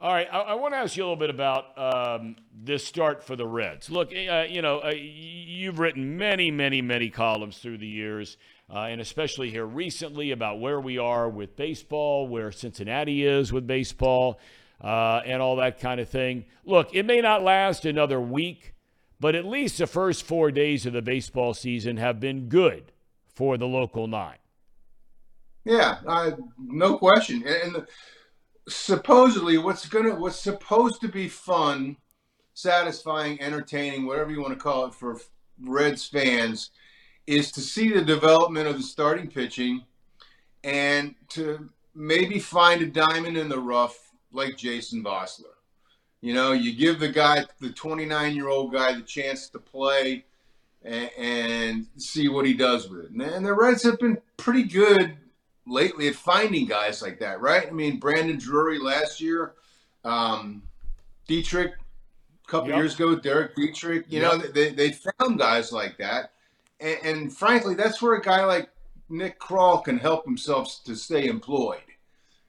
All 0.00 0.12
right, 0.12 0.28
I, 0.30 0.40
I 0.40 0.54
want 0.54 0.74
to 0.74 0.78
ask 0.78 0.96
you 0.96 1.02
a 1.02 1.06
little 1.06 1.16
bit 1.16 1.30
about 1.30 1.78
um, 1.78 2.36
this 2.52 2.84
start 2.84 3.24
for 3.24 3.36
the 3.36 3.46
Reds. 3.46 3.90
Look, 3.90 4.12
uh, 4.12 4.44
you 4.48 4.60
know, 4.60 4.80
uh, 4.80 4.92
you've 4.94 5.78
written 5.78 6.18
many, 6.18 6.50
many, 6.50 6.82
many 6.82 7.08
columns 7.10 7.58
through 7.58 7.78
the 7.78 7.86
years, 7.86 8.36
uh, 8.68 8.80
and 8.80 9.00
especially 9.00 9.50
here 9.50 9.64
recently 9.64 10.32
about 10.32 10.60
where 10.60 10.80
we 10.80 10.98
are 10.98 11.28
with 11.30 11.56
baseball, 11.56 12.28
where 12.28 12.52
Cincinnati 12.52 13.24
is 13.24 13.52
with 13.52 13.66
baseball, 13.66 14.38
uh, 14.84 15.22
and 15.24 15.40
all 15.40 15.56
that 15.56 15.80
kind 15.80 15.98
of 15.98 16.08
thing. 16.10 16.44
Look, 16.64 16.94
it 16.94 17.04
may 17.04 17.22
not 17.22 17.42
last 17.42 17.86
another 17.86 18.20
week, 18.20 18.74
but 19.18 19.34
at 19.34 19.46
least 19.46 19.78
the 19.78 19.86
first 19.86 20.24
four 20.24 20.50
days 20.50 20.84
of 20.84 20.92
the 20.92 21.00
baseball 21.00 21.54
season 21.54 21.96
have 21.96 22.20
been 22.20 22.48
good 22.48 22.92
for 23.34 23.56
the 23.56 23.66
local 23.66 24.06
nine. 24.06 24.36
Yeah, 25.64 25.96
no 26.58 26.98
question. 26.98 27.42
And, 27.46 27.76
and 27.76 27.86
supposedly, 28.68 29.56
what's 29.56 29.88
gonna 29.88 30.14
what's 30.16 30.38
supposed 30.38 31.00
to 31.00 31.08
be 31.08 31.28
fun, 31.28 31.96
satisfying, 32.52 33.40
entertaining, 33.40 34.04
whatever 34.04 34.30
you 34.30 34.42
want 34.42 34.52
to 34.52 34.60
call 34.60 34.84
it, 34.86 34.94
for 34.94 35.18
Reds 35.58 36.06
fans, 36.06 36.70
is 37.26 37.50
to 37.52 37.62
see 37.62 37.90
the 37.90 38.02
development 38.02 38.68
of 38.68 38.76
the 38.76 38.82
starting 38.82 39.28
pitching, 39.28 39.80
and 40.62 41.14
to 41.30 41.70
maybe 41.94 42.38
find 42.38 42.82
a 42.82 42.86
diamond 42.86 43.38
in 43.38 43.48
the 43.48 43.58
rough 43.58 44.03
like 44.34 44.56
Jason 44.56 45.02
Vosler. 45.02 45.44
You 46.20 46.34
know, 46.34 46.52
you 46.52 46.74
give 46.74 47.00
the 47.00 47.08
guy, 47.08 47.44
the 47.60 47.70
29 47.70 48.34
year 48.34 48.48
old 48.48 48.72
guy, 48.72 48.94
the 48.94 49.02
chance 49.02 49.48
to 49.50 49.58
play 49.58 50.24
and, 50.82 51.10
and 51.18 51.86
see 51.96 52.28
what 52.28 52.46
he 52.46 52.54
does 52.54 52.88
with 52.88 53.04
it. 53.06 53.10
And, 53.10 53.22
and 53.22 53.44
the 53.46 53.52
Reds 53.52 53.82
have 53.82 53.98
been 53.98 54.18
pretty 54.36 54.62
good 54.62 55.16
lately 55.66 56.08
at 56.08 56.14
finding 56.14 56.66
guys 56.66 57.02
like 57.02 57.18
that, 57.20 57.40
right? 57.40 57.66
I 57.66 57.70
mean, 57.70 57.98
Brandon 57.98 58.38
Drury 58.38 58.78
last 58.78 59.20
year, 59.20 59.52
um, 60.04 60.62
Dietrich 61.26 61.72
a 61.72 62.50
couple 62.50 62.68
Yep. 62.70 62.78
years 62.78 62.94
ago, 62.94 63.16
Derek 63.16 63.54
Dietrich. 63.54 64.06
You 64.08 64.20
know, 64.20 64.36
they, 64.38 64.70
they 64.70 64.92
found 64.92 65.38
guys 65.38 65.72
like 65.72 65.96
that. 65.98 66.32
And, 66.80 66.98
and 67.04 67.36
frankly, 67.36 67.74
that's 67.74 68.00
where 68.02 68.14
a 68.14 68.20
guy 68.22 68.44
like 68.44 68.70
Nick 69.08 69.38
Krall 69.38 69.84
can 69.84 69.98
help 69.98 70.24
himself 70.24 70.82
to 70.84 70.94
stay 70.96 71.26
employed. 71.26 71.80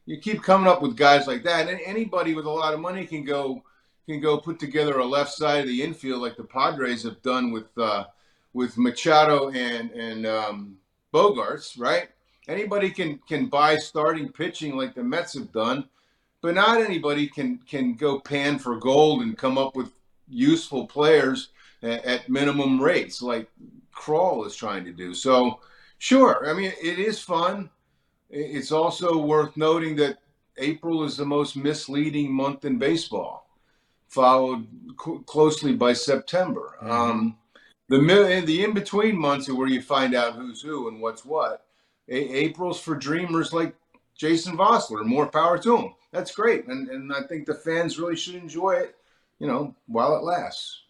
You 0.06 0.18
keep 0.20 0.44
coming 0.44 0.68
up 0.68 0.82
with 0.82 0.96
guys 0.96 1.28
like 1.28 1.44
that, 1.44 1.68
and 1.68 1.80
anybody 1.84 2.36
with 2.36 2.46
a 2.46 2.50
lot 2.50 2.74
of 2.74 2.80
money 2.80 3.06
can 3.06 3.24
go 3.24 3.64
can 4.08 4.22
go 4.22 4.38
put 4.38 4.60
together 4.60 5.00
a 5.00 5.06
left 5.06 5.32
side 5.32 5.62
of 5.62 5.68
the 5.68 5.82
infield 5.82 6.22
like 6.22 6.38
the 6.38 6.44
Padres 6.44 7.04
have 7.04 7.22
done 7.24 7.52
with 7.52 7.76
uh, 7.78 8.06
with 8.54 8.78
Machado 8.78 9.50
and 9.50 9.92
and 9.92 10.26
um, 10.28 10.78
Bogaerts, 11.14 11.80
right? 11.80 12.10
Anybody 12.48 12.92
can 12.92 13.20
can 13.28 13.48
buy 13.48 13.78
starting 13.78 14.32
pitching 14.32 14.78
like 14.78 14.94
the 14.94 15.04
Mets 15.04 15.34
have 15.34 15.52
done, 15.52 15.90
but 16.42 16.54
not 16.54 16.82
anybody 16.82 17.28
can 17.28 17.58
can 17.68 17.96
go 17.96 18.20
pan 18.20 18.60
for 18.60 18.78
gold 18.78 19.22
and 19.22 19.38
come 19.38 19.58
up 19.58 19.76
with 19.76 19.92
useful 20.28 20.86
players 20.86 21.50
at, 21.82 22.06
at 22.06 22.30
minimum 22.30 22.80
rates 22.80 23.22
like 23.22 23.50
Krall 23.94 24.46
is 24.46 24.56
trying 24.56 24.86
to 24.86 24.92
do. 24.92 25.16
So, 25.16 25.62
sure, 25.98 26.48
I 26.48 26.54
mean 26.54 26.72
it 26.82 27.00
is 27.00 27.20
fun. 27.20 27.70
It's 28.30 28.72
also 28.72 29.18
worth 29.18 29.56
noting 29.56 29.96
that 29.98 30.18
April 30.58 31.04
is 31.04 31.18
the 31.18 31.26
most 31.26 31.56
misleading 31.56 32.32
month 32.32 32.66
in 32.66 32.78
baseball, 32.78 33.50
followed 34.08 34.68
cl- 35.04 35.20
closely 35.20 35.74
by 35.74 35.94
September. 35.94 36.78
Um, 36.82 37.38
the 37.88 38.00
the 38.46 38.64
in 38.64 38.74
between 38.74 39.18
months 39.18 39.48
are 39.50 39.56
where 39.56 39.68
you 39.68 39.82
find 39.82 40.16
out 40.16 40.36
who's 40.36 40.62
who 40.62 40.88
and 40.88 41.02
what's 41.02 41.26
what. 41.26 41.66
A- 42.10 42.36
April's 42.36 42.80
for 42.80 42.96
dreamers 42.96 43.54
like 43.54 43.76
Jason 44.16 44.58
Vosler. 44.58 45.06
More 45.06 45.28
power 45.28 45.58
to 45.60 45.78
him. 45.78 45.94
That's 46.12 46.34
great, 46.34 46.68
and 46.68 46.90
and 46.90 47.14
I 47.14 47.24
think 47.28 47.46
the 47.46 47.54
fans 47.54 48.00
really 48.00 48.16
should 48.16 48.36
enjoy 48.36 48.72
it. 48.72 48.96
You 49.40 49.48
know, 49.48 49.76
while 49.88 50.16
it 50.16 50.24
lasts. 50.24 50.82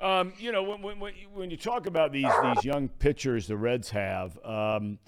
Um, 0.00 0.32
you 0.38 0.52
know, 0.52 0.62
when, 0.62 1.00
when, 1.00 1.14
when 1.34 1.50
you 1.50 1.56
talk 1.56 1.86
about 1.86 2.12
these 2.12 2.30
these 2.42 2.64
young 2.64 2.88
pitchers 2.88 3.48
the 3.48 3.56
Reds 3.56 3.90
have, 3.90 4.38
um, 4.44 5.00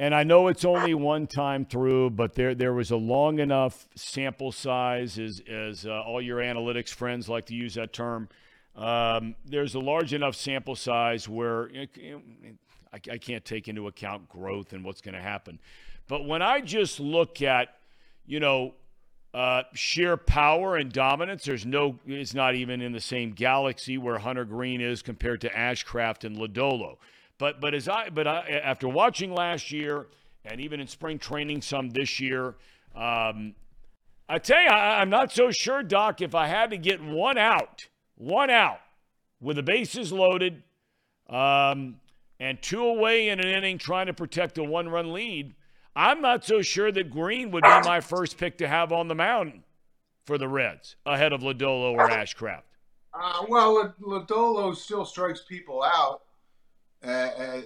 and 0.00 0.14
I 0.14 0.22
know 0.22 0.48
it's 0.48 0.64
only 0.64 0.94
one 0.94 1.26
time 1.26 1.66
through, 1.66 2.10
but 2.10 2.34
there 2.34 2.54
there 2.54 2.72
was 2.72 2.90
a 2.90 2.96
long 2.96 3.38
enough 3.38 3.86
sample 3.94 4.50
size, 4.50 5.18
as 5.18 5.42
as 5.46 5.84
uh, 5.84 6.02
all 6.02 6.22
your 6.22 6.38
analytics 6.38 6.88
friends 6.88 7.28
like 7.28 7.44
to 7.46 7.54
use 7.54 7.74
that 7.74 7.92
term. 7.92 8.30
Um, 8.74 9.34
there's 9.44 9.74
a 9.74 9.78
large 9.78 10.14
enough 10.14 10.36
sample 10.36 10.74
size 10.74 11.28
where 11.28 11.68
I, 11.74 13.00
I 13.12 13.18
can't 13.18 13.44
take 13.44 13.68
into 13.68 13.88
account 13.88 14.26
growth 14.26 14.72
and 14.72 14.82
what's 14.86 15.02
going 15.02 15.16
to 15.16 15.20
happen. 15.20 15.60
But 16.08 16.24
when 16.24 16.40
I 16.40 16.62
just 16.62 16.98
look 16.98 17.42
at, 17.42 17.68
you 18.24 18.40
know, 18.40 18.74
uh, 19.34 19.62
sheer 19.74 20.16
power 20.16 20.76
and 20.76 20.92
dominance. 20.92 21.44
There's 21.44 21.64
no, 21.64 22.00
it's 22.04 22.34
not 22.34 22.56
even 22.56 22.80
in 22.80 22.90
the 22.90 23.00
same 23.00 23.30
galaxy 23.30 23.96
where 23.96 24.18
Hunter 24.18 24.44
Greene 24.44 24.80
is 24.80 25.02
compared 25.02 25.40
to 25.42 25.50
Ashcraft 25.50 26.24
and 26.24 26.36
Lodolo. 26.36 26.96
But 27.40 27.58
but 27.58 27.74
as 27.74 27.88
I 27.88 28.10
but 28.10 28.26
I, 28.28 28.60
after 28.62 28.86
watching 28.86 29.34
last 29.34 29.72
year 29.72 30.06
and 30.44 30.60
even 30.60 30.78
in 30.78 30.86
spring 30.86 31.18
training 31.18 31.62
some 31.62 31.88
this 31.88 32.20
year, 32.20 32.54
um, 32.94 33.54
I 34.28 34.38
tell 34.38 34.62
you 34.62 34.68
I, 34.68 35.00
I'm 35.00 35.08
not 35.08 35.32
so 35.32 35.50
sure, 35.50 35.82
Doc. 35.82 36.20
If 36.20 36.34
I 36.34 36.46
had 36.46 36.68
to 36.70 36.76
get 36.76 37.02
one 37.02 37.38
out, 37.38 37.88
one 38.16 38.50
out 38.50 38.80
with 39.40 39.56
the 39.56 39.62
bases 39.62 40.12
loaded, 40.12 40.62
um, 41.30 41.96
and 42.38 42.60
two 42.60 42.84
away 42.84 43.30
in 43.30 43.40
an 43.40 43.48
inning 43.48 43.78
trying 43.78 44.06
to 44.06 44.12
protect 44.12 44.58
a 44.58 44.62
one-run 44.62 45.14
lead. 45.14 45.54
I'm 45.96 46.20
not 46.20 46.44
so 46.44 46.60
sure 46.60 46.92
that 46.92 47.10
Greene 47.10 47.50
would 47.52 47.64
be 47.64 47.80
my 47.84 48.00
first 48.00 48.36
pick 48.36 48.58
to 48.58 48.68
have 48.68 48.92
on 48.92 49.08
the 49.08 49.14
mound 49.14 49.62
for 50.26 50.36
the 50.36 50.46
Reds 50.46 50.96
ahead 51.06 51.32
of 51.32 51.40
Lodolo 51.40 51.94
or 51.94 52.08
Ashcraft. 52.08 52.62
Uh, 53.14 53.46
well, 53.48 53.94
Lodolo 54.00 54.76
still 54.76 55.06
strikes 55.06 55.42
people 55.48 55.82
out 55.82 56.20
uh, 57.02 57.60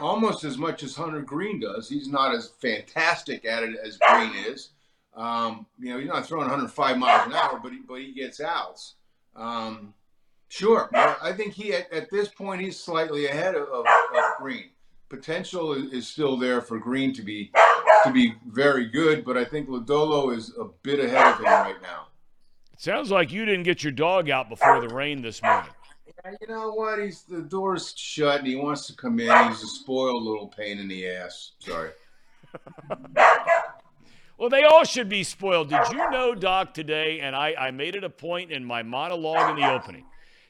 almost 0.00 0.44
as 0.44 0.58
much 0.58 0.82
as 0.82 0.96
Hunter 0.96 1.22
Greene 1.22 1.60
does. 1.60 1.88
He's 1.88 2.08
not 2.08 2.34
as 2.34 2.48
fantastic 2.48 3.44
at 3.44 3.62
it 3.62 3.76
as 3.84 3.98
Greene 3.98 4.34
is. 4.46 4.70
Um, 5.14 5.66
you 5.78 5.92
know, 5.92 5.98
he's 5.98 6.08
not 6.08 6.26
throwing 6.26 6.48
105 6.48 6.98
miles 6.98 7.26
an 7.26 7.34
hour, 7.34 7.60
but 7.62 7.72
he, 7.72 7.78
but 7.86 8.00
he 8.00 8.12
gets 8.12 8.40
outs. 8.40 8.94
Um, 9.36 9.94
sure, 10.48 10.88
I 10.94 11.32
think 11.32 11.54
he 11.54 11.72
at, 11.74 11.92
at 11.92 12.10
this 12.10 12.28
point 12.28 12.62
he's 12.62 12.78
slightly 12.78 13.26
ahead 13.26 13.54
of, 13.54 13.68
of, 13.68 13.86
of 13.86 14.24
Greene. 14.38 14.70
Potential 15.08 15.72
is, 15.72 15.92
is 15.92 16.08
still 16.08 16.36
there 16.36 16.60
for 16.60 16.78
Greene 16.78 17.12
to 17.14 17.22
be 17.22 17.50
to 18.04 18.12
be 18.12 18.34
very 18.46 18.86
good, 18.86 19.24
but 19.24 19.36
I 19.36 19.44
think 19.44 19.68
Lodolo 19.68 20.34
is 20.36 20.52
a 20.58 20.64
bit 20.82 21.00
ahead 21.00 21.26
of 21.26 21.38
him 21.38 21.44
right 21.44 21.82
now. 21.82 22.06
Sounds 22.78 23.10
like 23.10 23.30
you 23.30 23.44
didn't 23.44 23.64
get 23.64 23.84
your 23.84 23.92
dog 23.92 24.30
out 24.30 24.48
before 24.48 24.80
the 24.80 24.88
rain 24.88 25.20
this 25.20 25.42
morning. 25.42 25.70
You 26.40 26.46
know 26.48 26.72
what? 26.72 26.98
He's 26.98 27.22
the 27.22 27.42
door's 27.42 27.94
shut 27.96 28.40
and 28.40 28.46
he 28.46 28.56
wants 28.56 28.86
to 28.88 28.94
come 28.94 29.20
in. 29.20 29.48
He's 29.48 29.62
a 29.62 29.66
spoiled 29.66 30.22
little 30.22 30.48
pain 30.48 30.78
in 30.78 30.88
the 30.88 31.08
ass. 31.08 31.52
Sorry. 31.60 31.90
Well, 34.40 34.48
they 34.48 34.64
all 34.64 34.84
should 34.84 35.10
be 35.10 35.22
spoiled. 35.22 35.68
Did 35.68 35.82
you 35.92 36.10
know, 36.10 36.34
Doc, 36.34 36.72
today, 36.72 37.20
and 37.20 37.36
I, 37.36 37.54
I 37.58 37.70
made 37.72 37.94
it 37.94 38.04
a 38.04 38.08
point 38.08 38.50
in 38.50 38.64
my 38.64 38.82
monologue 38.82 39.50
in 39.50 39.62
the 39.62 39.70
opening, 39.70 40.06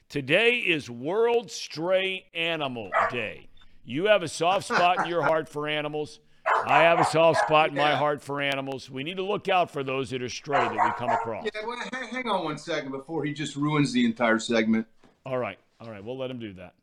today 0.07 0.59
is 0.59 0.89
World 0.89 1.51
Stray 1.51 2.25
Animal 2.33 2.89
Day. 3.11 3.49
You 3.83 4.05
have 4.05 4.23
a 4.23 4.29
soft 4.29 4.67
spot 4.67 4.99
in 4.99 5.07
your 5.07 5.23
heart 5.23 5.49
for 5.49 5.67
animals. 5.67 6.21
I 6.65 6.83
have 6.83 7.01
a 7.01 7.03
soft 7.03 7.41
spot 7.41 7.71
in 7.71 7.75
my 7.75 7.93
heart 7.93 8.21
for 8.21 8.39
animals. 8.39 8.89
We 8.89 9.03
need 9.03 9.17
to 9.17 9.25
look 9.25 9.49
out 9.49 9.69
for 9.69 9.83
those 9.83 10.09
that 10.11 10.21
are 10.21 10.29
stray 10.29 10.57
that 10.57 10.71
we 10.71 10.91
come 10.97 11.09
across. 11.09 11.43
Yeah, 11.53 11.67
well, 11.67 11.77
hang, 11.91 12.07
hang 12.07 12.29
on 12.29 12.45
one 12.45 12.57
second 12.57 12.91
before 12.91 13.25
he 13.25 13.33
just 13.33 13.57
ruins 13.57 13.91
the 13.91 14.05
entire 14.05 14.39
segment. 14.39 14.87
All 15.25 15.37
right. 15.37 15.57
All 15.79 15.89
right. 15.89 16.03
We'll 16.03 16.17
let 16.17 16.31
him 16.31 16.39
do 16.39 16.53
that. 16.53 16.73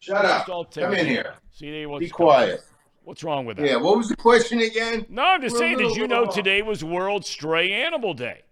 Shut 0.00 0.22
Just 0.22 0.48
up. 0.48 0.72
Come 0.74 0.94
in 0.94 1.06
here. 1.06 1.34
There 1.60 1.88
what's 1.88 2.04
Be 2.04 2.10
quiet. 2.10 2.62
What's 3.04 3.24
wrong 3.24 3.46
with 3.46 3.56
that? 3.56 3.66
Yeah, 3.66 3.76
what 3.76 3.96
was 3.96 4.08
the 4.08 4.16
question 4.16 4.60
again? 4.60 5.06
No, 5.08 5.22
I'm 5.22 5.40
just 5.40 5.54
We're 5.54 5.60
saying, 5.60 5.78
did 5.78 5.96
you 5.96 6.06
know 6.06 6.20
little- 6.20 6.34
today 6.34 6.62
was 6.62 6.84
World 6.84 7.24
Stray 7.24 7.72
Animal 7.72 8.14
Day? 8.14 8.42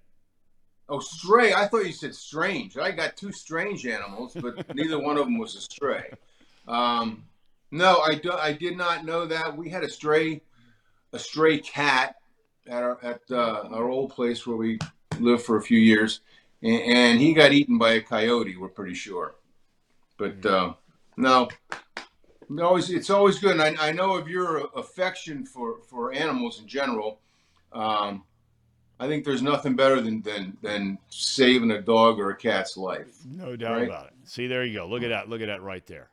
Oh, 0.89 1.01
stray. 1.01 1.53
I 1.53 1.67
thought 1.67 1.85
you 1.85 1.93
said 1.93 2.15
strange. 2.15 2.79
I 2.79 2.91
got 2.91 3.17
two 3.17 3.33
strange 3.33 3.87
animals, 3.87 4.37
but 4.41 4.75
neither 4.75 4.99
one 4.99 5.19
of 5.19 5.25
them 5.25 5.37
was 5.37 5.57
a 5.57 5.61
stray. 5.61 6.11
Um, 6.69 7.25
no, 7.71 7.99
I, 7.99 8.15
do, 8.15 8.33
I 8.33 8.53
did 8.53 8.77
not 8.77 9.05
know 9.05 9.27
that. 9.27 9.57
We 9.57 9.69
had 9.69 9.83
a 9.83 9.89
stray, 9.89 10.41
a 11.13 11.19
stray 11.19 11.59
cat 11.59 12.17
at 12.69 12.83
our 12.83 12.99
at 13.05 13.21
uh, 13.31 13.69
our 13.71 13.89
old 13.89 14.11
place 14.13 14.47
where 14.47 14.57
we 14.57 14.79
lived 15.19 15.43
for 15.43 15.57
a 15.57 15.63
few 15.63 15.79
years, 15.79 16.21
and, 16.63 16.81
and 16.83 17.21
he 17.21 17.35
got 17.35 17.53
eaten 17.53 17.79
by 17.79 17.93
a 17.93 18.01
coyote. 18.01 18.57
We're 18.57 18.69
pretty 18.69 18.95
sure, 18.95 19.35
but 20.19 20.45
uh, 20.45 20.75
no. 21.17 21.49
It's, 22.49 22.91
it's 22.91 23.11
always 23.11 23.39
good. 23.41 23.59
And 23.59 23.79
I, 23.79 23.89
I 23.89 23.93
know 23.93 24.17
of 24.17 24.29
your 24.29 24.69
affection 24.77 25.45
for, 25.45 25.79
for 25.89 26.13
animals 26.13 26.61
in 26.61 26.69
general. 26.69 27.19
Um, 27.73 28.23
I 29.01 29.09
think 29.09 29.25
there's 29.25 29.43
nothing 29.43 29.75
better 29.75 30.01
than, 30.01 30.23
than 30.23 30.57
than 30.63 30.99
saving 31.09 31.73
a 31.73 31.83
dog 31.83 32.21
or 32.21 32.31
a 32.31 32.37
cat's 32.37 32.77
life. 32.77 33.09
No 33.29 33.57
doubt 33.57 33.73
Right. 33.79 33.89
about 33.89 34.07
it. 34.07 34.13
See, 34.25 34.47
there 34.47 34.65
you 34.65 34.79
go. 34.79 34.87
Look 34.87 35.03
at 35.03 35.09
that. 35.09 35.29
Look 35.29 35.41
at 35.43 35.49
that 35.49 35.61
right 35.63 35.85
there. 35.87 36.09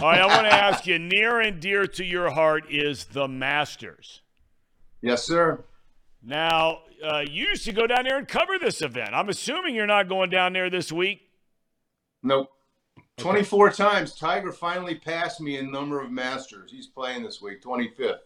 All 0.00 0.08
right, 0.08 0.20
I 0.20 0.26
want 0.26 0.46
to 0.48 0.54
ask 0.54 0.86
you 0.86 0.98
near 0.98 1.38
and 1.40 1.60
dear 1.60 1.86
to 1.86 2.04
your 2.04 2.30
heart 2.30 2.64
is 2.70 3.04
the 3.06 3.28
Masters. 3.28 4.22
Yes, 5.02 5.24
sir. 5.24 5.62
Now, 6.22 6.80
uh, 7.02 7.20
you 7.28 7.46
used 7.48 7.64
to 7.64 7.72
go 7.72 7.86
down 7.86 8.04
there 8.04 8.18
and 8.18 8.26
cover 8.26 8.58
this 8.58 8.82
event. 8.82 9.10
I'm 9.14 9.28
assuming 9.28 9.74
you're 9.74 9.86
not 9.86 10.08
going 10.08 10.30
down 10.30 10.52
there 10.52 10.68
this 10.68 10.90
week. 10.90 11.22
Nope. 12.22 12.50
24 13.18 13.70
times. 13.70 14.14
Tiger 14.14 14.52
finally 14.52 14.94
passed 14.96 15.40
me 15.40 15.58
in 15.58 15.70
number 15.70 16.00
of 16.00 16.10
Masters. 16.10 16.70
He's 16.70 16.86
playing 16.86 17.22
this 17.22 17.40
week, 17.40 17.62
25th. 17.62 18.18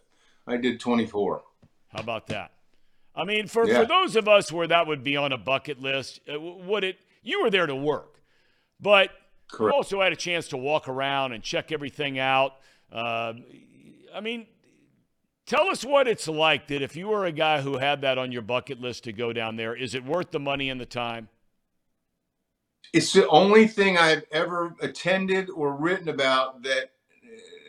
I 0.47 0.57
did 0.57 0.79
24. 0.79 1.43
How 1.89 1.99
about 1.99 2.27
that? 2.27 2.51
I 3.15 3.23
mean, 3.23 3.47
for, 3.47 3.67
Yeah. 3.67 3.81
for 3.81 3.87
those 3.87 4.15
of 4.15 4.27
us 4.27 4.51
where 4.51 4.67
that 4.67 4.87
would 4.87 5.03
be 5.03 5.15
on 5.15 5.31
a 5.31 5.37
bucket 5.37 5.79
list, 5.79 6.19
uh, 6.31 6.39
would 6.39 6.83
it? 6.83 6.97
You 7.21 7.43
were 7.43 7.49
there 7.49 7.67
to 7.67 7.75
work, 7.75 8.19
but 8.79 9.11
you 9.59 9.71
also 9.71 10.01
had 10.01 10.11
a 10.11 10.15
chance 10.15 10.47
to 10.49 10.57
walk 10.57 10.87
around 10.89 11.31
and 11.31 11.43
check 11.43 11.71
everything 11.71 12.19
out. 12.19 12.55
Uh, 12.91 13.33
I 14.13 14.19
mean, 14.21 14.47
tell 15.45 15.67
us 15.67 15.83
what 15.83 16.07
it's 16.07 16.27
like 16.27 16.67
that 16.67 16.81
if 16.81 16.95
you 16.95 17.07
were 17.07 17.25
a 17.25 17.31
guy 17.31 17.61
who 17.61 17.77
had 17.77 18.01
that 18.01 18.17
on 18.17 18.31
your 18.31 18.41
bucket 18.41 18.79
list 18.81 19.03
to 19.05 19.13
go 19.13 19.33
down 19.33 19.55
there, 19.55 19.75
is 19.75 19.95
it 19.95 20.03
worth 20.05 20.31
the 20.31 20.39
money 20.39 20.69
and 20.69 20.79
the 20.79 20.85
time? 20.85 21.29
It's 22.93 23.11
the 23.13 23.27
only 23.29 23.67
thing 23.67 23.97
I've 23.97 24.23
ever 24.31 24.75
attended 24.81 25.49
or 25.49 25.75
written 25.75 26.09
about 26.09 26.61
that 26.63 26.91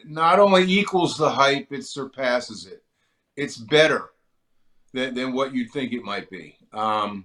not 0.05 0.38
only 0.38 0.64
equals 0.64 1.16
the 1.16 1.30
hype, 1.30 1.72
it 1.72 1.84
surpasses 1.84 2.66
it. 2.66 2.82
It's 3.36 3.56
better 3.56 4.10
than, 4.92 5.14
than 5.14 5.32
what 5.32 5.55
you'd 5.55 5.70
think 5.70 5.92
it 5.92 6.02
might 6.02 6.28
be. 6.30 6.59
Um, 6.72 7.24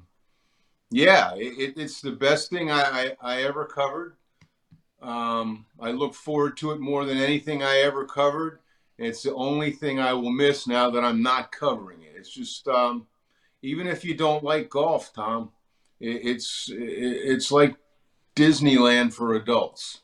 yeah, 0.91 1.33
it- 1.35 1.77
it's 1.77 1.99
the 2.01 2.11
best 2.13 2.49
thing 2.49 2.71
I, 2.71 2.81
I, 2.81 3.17
I 3.21 3.43
ever 3.43 3.65
covered. 3.65 4.15
Um, 5.01 5.65
I 5.79 5.91
look 5.91 6.13
forward 6.13 6.57
to 6.57 6.71
it 6.71 6.79
more 6.79 7.05
than 7.05 7.17
anything 7.17 7.63
I 7.63 7.77
ever 7.79 8.05
covered. 8.05 8.59
It's 8.99 9.23
the 9.23 9.33
only 9.33 9.71
thing 9.71 9.99
I 9.99 10.13
will 10.13 10.31
miss 10.31 10.67
now 10.67 10.89
that 10.89 11.05
I'm 11.05 11.23
not 11.23 11.51
covering 11.51 12.01
it. 12.01 12.13
It's 12.17 12.29
just, 12.29 12.67
um, 12.67 13.07
even 13.61 13.87
if 13.87 14.03
you 14.03 14.13
don't 14.13 14.43
like 14.43 14.69
golf, 14.69 15.13
Tom, 15.13 15.51
it, 15.99 16.21
it's 16.25 16.69
it, 16.69 16.81
it's 16.81 17.51
like 17.51 17.75
Disneyland 18.35 19.13
for 19.13 19.35
adults. 19.35 20.01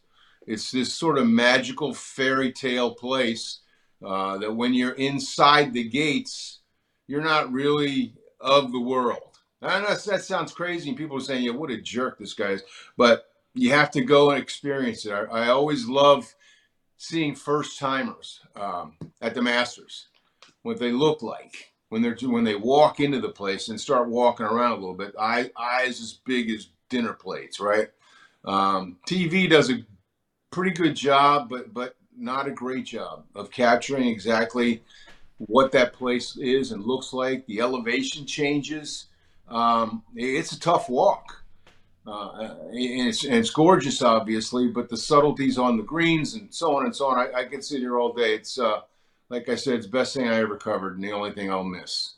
It's 0.48 0.72
this 0.72 0.94
sort 0.94 1.18
of 1.18 1.28
magical 1.28 1.94
fairy 1.94 2.52
tale 2.52 2.94
place 2.96 3.60
uh, 4.06 4.38
that 4.38 4.56
when 4.56 4.74
you're 4.74 4.92
inside 4.92 5.74
the 5.74 5.90
gates, 5.90 6.60
you're 7.08 7.24
not 7.24 7.52
really 7.52 8.14
of 8.40 8.72
the 8.72 8.80
world. 8.80 9.40
I 9.62 9.80
know 9.82 9.96
that 9.96 10.24
sounds 10.24 10.54
crazy, 10.54 10.90
and 10.90 10.98
people 10.98 11.18
are 11.18 11.22
saying, 11.22 11.44
"Yeah, 11.44 11.52
what 11.52 11.72
a 11.72 11.82
jerk 11.82 12.20
this 12.20 12.34
guy 12.34 12.52
is," 12.52 12.64
but 12.96 13.26
you 13.54 13.72
have 13.72 13.92
to 13.92 14.02
go 14.02 14.32
and 14.32 14.42
experience 14.42 15.06
it. 15.06 15.12
I, 15.12 15.24
I 15.24 15.48
always 15.48 15.88
love 15.88 16.34
seeing 16.98 17.36
first 17.36 17.80
timers 17.80 18.40
um, 18.56 18.94
at 19.22 19.34
the 19.34 19.42
Masters, 19.42 20.08
what 20.64 20.80
they 20.80 20.92
look 20.92 21.22
like 21.22 21.74
when 21.90 22.02
they're 22.02 22.18
when 22.24 22.44
they 22.44 22.56
walk 22.56 23.00
into 23.00 23.20
the 23.20 23.30
place 23.30 23.70
and 23.70 23.80
start 23.80 24.10
walking 24.10 24.46
around 24.46 24.72
a 24.72 24.76
little 24.76 24.96
bit. 24.96 25.14
Eye, 25.20 25.52
eyes 25.58 26.02
as 26.02 26.14
big 26.26 26.50
as 26.50 26.70
dinner 26.90 27.14
plates, 27.14 27.60
right? 27.60 27.90
Um, 28.44 28.98
TV 29.08 29.50
does 29.50 29.70
a 29.72 29.86
pretty 30.52 30.72
good 30.72 30.96
job, 30.96 31.50
but 31.50 31.74
but 31.74 31.96
not 32.18 32.48
a 32.48 32.52
great 32.52 32.86
job 32.86 33.26
of 33.36 33.52
capturing 33.52 34.08
exactly 34.08 34.84
what 35.38 35.72
that 35.74 35.94
place 35.94 36.38
is 36.38 36.72
and 36.72 36.84
looks 36.84 37.14
like. 37.14 37.46
The 37.46 37.60
elevation 37.60 38.26
changes. 38.26 39.08
Um, 39.48 40.04
it's 40.16 40.54
a 40.54 40.60
tough 40.60 40.90
walk. 40.90 41.44
Uh, 42.08 42.56
and, 42.70 43.08
it's, 43.08 43.24
it's 43.24 43.50
gorgeous, 43.50 44.02
obviously, 44.02 44.68
but 44.68 44.90
the 44.90 44.98
subtleties 44.98 45.58
on 45.58 45.78
the 45.78 45.84
greens 45.84 46.36
and 46.36 46.54
so 46.54 46.76
on 46.76 46.86
and 46.86 46.96
so 46.96 47.08
on. 47.08 47.18
I, 47.18 47.42
I 47.42 47.44
could 47.46 47.64
sit 47.64 47.80
here 47.80 47.98
all 47.98 48.14
day. 48.14 48.36
It's 48.36 48.60
uh, 48.60 48.82
like 49.30 49.50
I 49.50 49.56
said, 49.56 49.76
it's 49.76 49.86
the 49.88 49.92
best 49.92 50.14
thing 50.14 50.28
I 50.28 50.36
ever 50.36 50.56
covered, 50.56 50.96
and 50.96 51.04
the 51.04 51.12
only 51.12 51.32
thing 51.32 51.50
I'll 51.50 51.64
miss. 51.64 52.14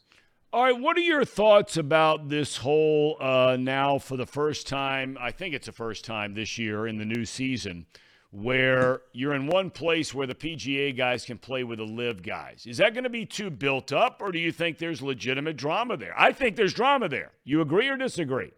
All 0.54 0.64
right, 0.64 0.78
what 0.78 0.98
are 0.98 1.02
your 1.02 1.26
thoughts 1.26 1.78
about 1.78 2.30
this 2.30 2.58
whole 2.58 3.18
uh, 3.20 3.58
now 3.60 3.98
for 3.98 4.18
the 4.18 4.26
first 4.26 4.68
time? 4.68 5.18
I 5.20 5.32
think 5.32 5.54
it's 5.54 5.68
the 5.68 5.74
first 5.74 6.06
time 6.06 6.34
this 6.34 6.58
year 6.58 6.88
in 6.88 6.98
the 6.98 7.06
new 7.06 7.26
season 7.26 7.86
where 8.32 9.02
you're 9.14 9.34
in 9.34 9.48
one 9.48 9.70
place 9.70 10.14
where 10.14 10.28
the 10.28 10.36
PGA 10.36 10.96
guys 10.96 11.26
can 11.26 11.38
play 11.38 11.64
with 11.64 11.80
the 11.80 11.86
LIV 11.86 12.24
guys. 12.24 12.66
Is 12.66 12.78
that 12.78 12.94
going 12.94 13.04
to 13.04 13.10
be 13.10 13.26
too 13.26 13.50
built 13.50 13.92
up, 13.94 14.22
or 14.22 14.32
do 14.32 14.40
you 14.40 14.52
think 14.52 14.78
there's 14.78 15.02
legitimate 15.02 15.58
drama 15.58 15.98
there? 15.98 16.14
I 16.18 16.34
think 16.34 16.56
there's 16.56 16.74
drama 16.74 17.08
there. 17.10 17.32
You 17.44 17.62
agree 17.62 17.88
or 17.88 17.98
disagree? 17.98 18.52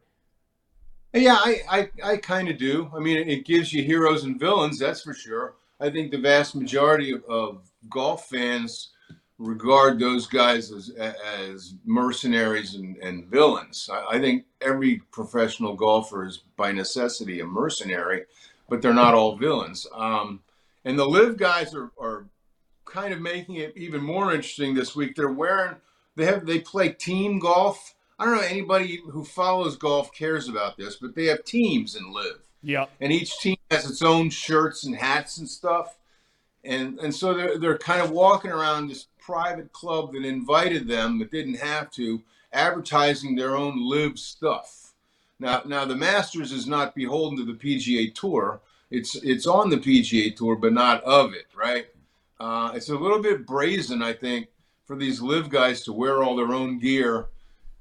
Yeah, 1.13 1.37
I, 1.39 1.61
I, 1.69 1.89
I 2.03 2.17
kind 2.17 2.49
of 2.49 2.57
do. 2.57 2.91
I 2.95 2.99
mean, 2.99 3.17
it, 3.27 3.45
gives 3.45 3.73
you 3.73 3.83
heroes 3.83 4.25
and 4.25 4.39
villains, 4.39 4.77
that's 4.77 5.01
for 5.01 5.13
sure. 5.13 5.55
I 5.79 5.89
think 5.89 6.11
the 6.11 6.19
vast 6.19 6.55
majority 6.55 7.11
of, 7.13 7.23
of 7.25 7.71
golf 7.89 8.27
fans 8.27 8.91
regard 9.39 9.97
those 9.97 10.27
guys 10.27 10.71
as, 10.71 10.89
as 10.89 11.73
mercenaries 11.85 12.75
and, 12.75 12.97
and 12.97 13.25
villains. 13.25 13.89
I, 13.91 14.17
I 14.17 14.19
think 14.19 14.45
every 14.61 14.97
professional 15.11 15.73
golfer 15.73 16.25
is 16.25 16.43
by 16.57 16.71
necessity 16.71 17.39
a 17.39 17.45
mercenary, 17.45 18.25
but 18.67 18.81
they're 18.81 18.93
not 18.93 19.15
all 19.15 19.35
villains. 19.35 19.87
Um, 19.95 20.41
and 20.85 20.99
the 20.99 21.07
LIV 21.07 21.37
guys 21.37 21.73
are, 21.73 21.91
are 21.99 22.25
kind 22.85 23.13
of 23.13 23.21
making 23.21 23.55
it 23.55 23.73
even 23.75 24.03
more 24.03 24.33
interesting 24.33 24.73
this 24.75 24.95
week. 24.95 25.15
They're 25.15 25.31
wearing, 25.31 25.75
they 26.15 26.25
have, 26.25 26.45
they 26.45 26.59
play 26.59 26.89
team 26.89 27.39
golf. 27.39 27.95
I 28.19 28.25
don't 28.25 28.35
know 28.35 28.41
anybody 28.41 28.99
who 29.09 29.23
follows 29.23 29.77
golf 29.77 30.13
cares 30.13 30.49
about 30.49 30.77
this, 30.77 30.97
but 30.97 31.15
they 31.15 31.25
have 31.27 31.43
teams 31.45 31.95
in 31.95 32.11
LIV 32.13 32.39
Yeah. 32.61 32.85
and 32.99 33.11
each 33.13 33.37
team 33.39 33.55
has 33.71 33.89
its 33.89 34.01
own 34.01 34.29
shirts 34.29 34.83
and 34.83 34.95
hats 34.95 35.37
and 35.37 35.49
stuff. 35.49 35.97
And 36.65 36.99
and 36.99 37.15
so 37.15 37.33
they're 37.33 37.57
they're 37.57 37.77
kind 37.77 38.01
of 38.01 38.11
walking 38.11 38.51
around 38.51 38.89
this 38.89 39.07
private 39.19 39.71
club 39.71 40.11
that 40.13 40.25
invited 40.25 40.87
them 40.87 41.17
but 41.19 41.31
didn't 41.31 41.55
have 41.59 41.89
to, 41.91 42.21
advertising 42.51 43.35
their 43.35 43.55
own 43.55 43.75
LIV 43.87 44.19
stuff. 44.19 44.93
Now 45.39 45.61
now 45.65 45.85
the 45.85 45.95
Masters 45.95 46.51
is 46.51 46.67
not 46.67 46.95
beholden 46.95 47.37
to 47.37 47.45
the 47.45 47.53
PGA 47.57 48.13
Tour. 48.13 48.59
It's 48.91 49.15
it's 49.15 49.47
on 49.47 49.69
the 49.69 49.77
PGA 49.77 50.35
Tour 50.35 50.57
but 50.57 50.73
not 50.73 51.01
of 51.03 51.33
it, 51.33 51.47
right? 51.55 51.87
Uh, 52.41 52.71
it's 52.73 52.89
a 52.89 52.95
little 52.97 53.21
bit 53.21 53.45
brazen, 53.45 54.01
I 54.01 54.13
think, 54.13 54.47
for 54.85 54.95
these 54.97 55.21
LIV 55.21 55.49
guys 55.49 55.83
to 55.83 55.93
wear 55.93 56.23
all 56.23 56.35
their 56.35 56.53
own 56.53 56.79
gear 56.79 57.27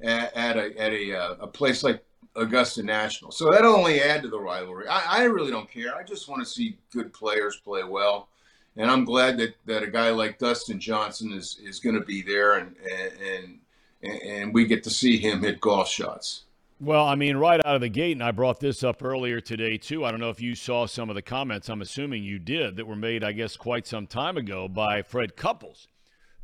at, 0.03 0.35
at 0.35 0.57
a 0.57 0.79
at 0.79 0.93
a, 0.93 1.19
uh, 1.19 1.35
a 1.41 1.47
place 1.47 1.83
like 1.83 2.05
Augusta 2.37 2.83
National. 2.83 3.31
So 3.31 3.51
that'll 3.51 3.75
only 3.75 4.01
add 4.01 4.23
to 4.23 4.29
the 4.29 4.39
rivalry. 4.39 4.87
I, 4.89 5.21
I 5.21 5.25
really 5.25 5.51
don't 5.51 5.71
care. 5.71 5.95
I 5.95 6.03
just 6.03 6.29
want 6.29 6.43
to 6.43 6.47
see 6.49 6.79
good 6.93 7.13
players 7.13 7.61
play 7.65 7.85
well. 7.85 8.29
And 8.77 8.89
I'm 8.89 9.05
glad 9.05 9.39
that, 9.39 9.57
that 9.67 9.83
a 9.83 9.89
guy 9.89 10.11
like 10.11 10.39
Dustin 10.39 10.79
Johnson 10.79 11.33
is, 11.33 11.59
is 11.65 11.81
going 11.81 11.97
to 11.97 12.05
be 12.05 12.23
there 12.23 12.59
and, 12.59 12.77
and, 12.89 13.59
and, 14.03 14.23
and 14.23 14.55
we 14.55 14.67
get 14.67 14.85
to 14.85 14.91
see 14.91 15.19
him 15.19 15.41
hit 15.41 15.61
golf 15.61 15.89
shots. 15.89 16.45
Well, 16.81 17.05
I 17.05 17.17
mean, 17.17 17.37
right 17.37 17.61
out 17.67 17.75
of 17.75 17.81
the 17.81 17.89
gate, 17.89 18.13
and 18.13 18.23
I 18.23 18.31
brought 18.31 18.61
this 18.61 18.85
up 18.85 19.03
earlier 19.03 19.41
today, 19.41 19.79
too. 19.79 20.05
I 20.05 20.13
don't 20.13 20.21
know 20.21 20.31
if 20.31 20.41
you 20.41 20.55
saw 20.55 20.87
some 20.87 21.09
of 21.09 21.17
the 21.17 21.23
comments, 21.23 21.69
I'm 21.69 21.83
assuming 21.83 22.23
you 22.23 22.39
did, 22.39 22.77
that 22.77 22.87
were 22.87 22.95
made, 22.95 23.25
I 23.25 23.33
guess, 23.33 23.57
quite 23.57 23.85
some 23.85 24.07
time 24.07 24.37
ago 24.37 24.69
by 24.69 25.03
Fred 25.03 25.35
Couples, 25.35 25.89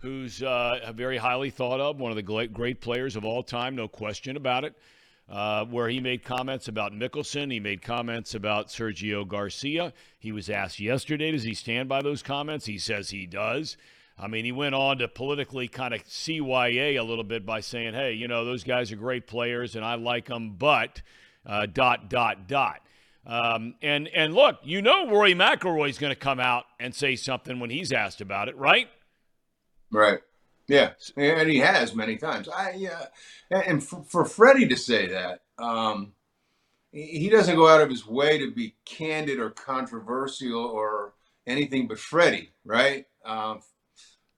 who's 0.05 0.43
uh, 0.43 0.93
very 0.94 1.16
highly 1.16 1.48
thought 1.48 1.81
of, 1.81 1.98
one 1.98 2.12
of 2.12 2.16
the 2.16 2.22
great, 2.22 2.81
players 2.82 3.16
of 3.16 3.24
all 3.24 3.43
time, 3.43 3.74
no 3.74 3.89
question 3.89 4.36
about 4.36 4.62
it. 4.62 4.74
Uh, 5.31 5.64
where 5.64 5.89
he 5.89 5.98
made 6.01 6.22
comments 6.22 6.68
about 6.68 6.93
Mickelson. 6.93 7.51
He 7.51 7.59
made 7.59 7.81
comments 7.81 8.35
about 8.35 8.68
Sergio 8.68 9.26
Garcia. 9.26 9.94
He 10.18 10.31
was 10.31 10.51
asked 10.51 10.78
yesterday, 10.78 11.31
does 11.31 11.44
he 11.44 11.55
stand 11.55 11.89
by 11.89 12.02
those 12.02 12.22
comments? 12.22 12.66
He 12.66 12.76
says 12.76 13.09
he 13.09 13.24
does. 13.24 13.78
I 14.18 14.28
mean, 14.28 14.44
he 14.44 14.52
went 14.52 14.74
on 14.74 14.98
to 14.98 15.09
politically 15.09 15.66
kind 15.66 15.94
of 15.94 16.05
CYA 16.05 17.01
a 17.01 17.02
little 17.02 17.24
bit 17.24 17.47
by 17.47 17.60
saying, 17.60 17.94
hey, 17.94 18.12
you 18.12 18.28
know, 18.28 18.44
those 18.44 18.64
guys 18.64 18.93
are 18.93 18.97
great 18.97 19.26
players 19.26 19.74
and 19.74 19.85
I 19.85 19.94
like 19.94 20.26
them, 20.26 20.56
but 20.59 21.01
uh, 21.47 21.64
dot, 21.64 22.10
dot, 22.10 22.47
dot. 22.47 22.82
Um, 23.26 23.76
and, 23.81 24.09
and 24.09 24.35
look, 24.35 24.59
you 24.62 24.82
know, 24.82 25.09
Rory 25.09 25.35
McIlroy's 25.35 25.97
going 25.97 26.12
to 26.12 26.20
come 26.20 26.39
out 26.39 26.66
and 26.78 26.94
say 26.94 27.16
something 27.16 27.59
when 27.60 27.70
he's 27.70 27.93
asked 27.93 28.20
about 28.20 28.51
it, 28.51 28.56
right? 28.59 28.89
Right. 29.94 30.20
Yeah, 30.66 30.92
and 31.16 31.48
he 31.48 31.58
has 31.58 31.94
many 31.94 32.16
times. 32.16 32.48
I 32.48 32.72
yeah, 32.72 33.06
and 33.50 33.84
for, 33.84 34.02
for 34.04 34.24
Freddie 34.24 34.68
to 34.68 34.76
say 34.76 35.08
that, 35.08 35.42
um, 35.58 36.12
he 36.90 37.28
doesn't 37.28 37.56
go 37.56 37.68
out 37.68 37.82
of 37.82 37.90
his 37.90 38.06
way 38.06 38.38
to 38.38 38.50
be 38.50 38.74
candid 38.84 39.38
or 39.38 39.50
controversial 39.50 40.64
or 40.64 41.12
anything 41.46 41.86
but 41.86 41.98
Freddie, 41.98 42.50
right? 42.64 43.06
Um, 43.26 43.60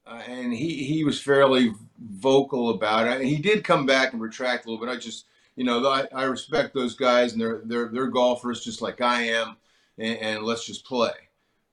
uh, 0.04 0.22
and 0.28 0.52
he 0.52 0.84
he 0.84 1.04
was 1.04 1.20
fairly 1.20 1.72
vocal 1.98 2.70
about 2.70 3.06
it. 3.06 3.20
And 3.20 3.28
He 3.28 3.36
did 3.38 3.64
come 3.64 3.86
back 3.86 4.12
and 4.12 4.20
retract 4.20 4.66
a 4.66 4.70
little 4.70 4.84
bit. 4.84 4.92
I 4.92 4.98
just 4.98 5.26
you 5.54 5.64
know 5.64 5.86
I, 5.88 6.06
I 6.12 6.24
respect 6.24 6.74
those 6.74 6.96
guys 6.96 7.32
and 7.32 7.40
they're 7.40 7.62
they're 7.64 7.88
they're 7.88 8.08
golfers 8.08 8.64
just 8.64 8.82
like 8.82 9.00
I 9.00 9.22
am, 9.22 9.56
and, 9.96 10.18
and 10.18 10.42
let's 10.42 10.66
just 10.66 10.84
play. 10.84 11.12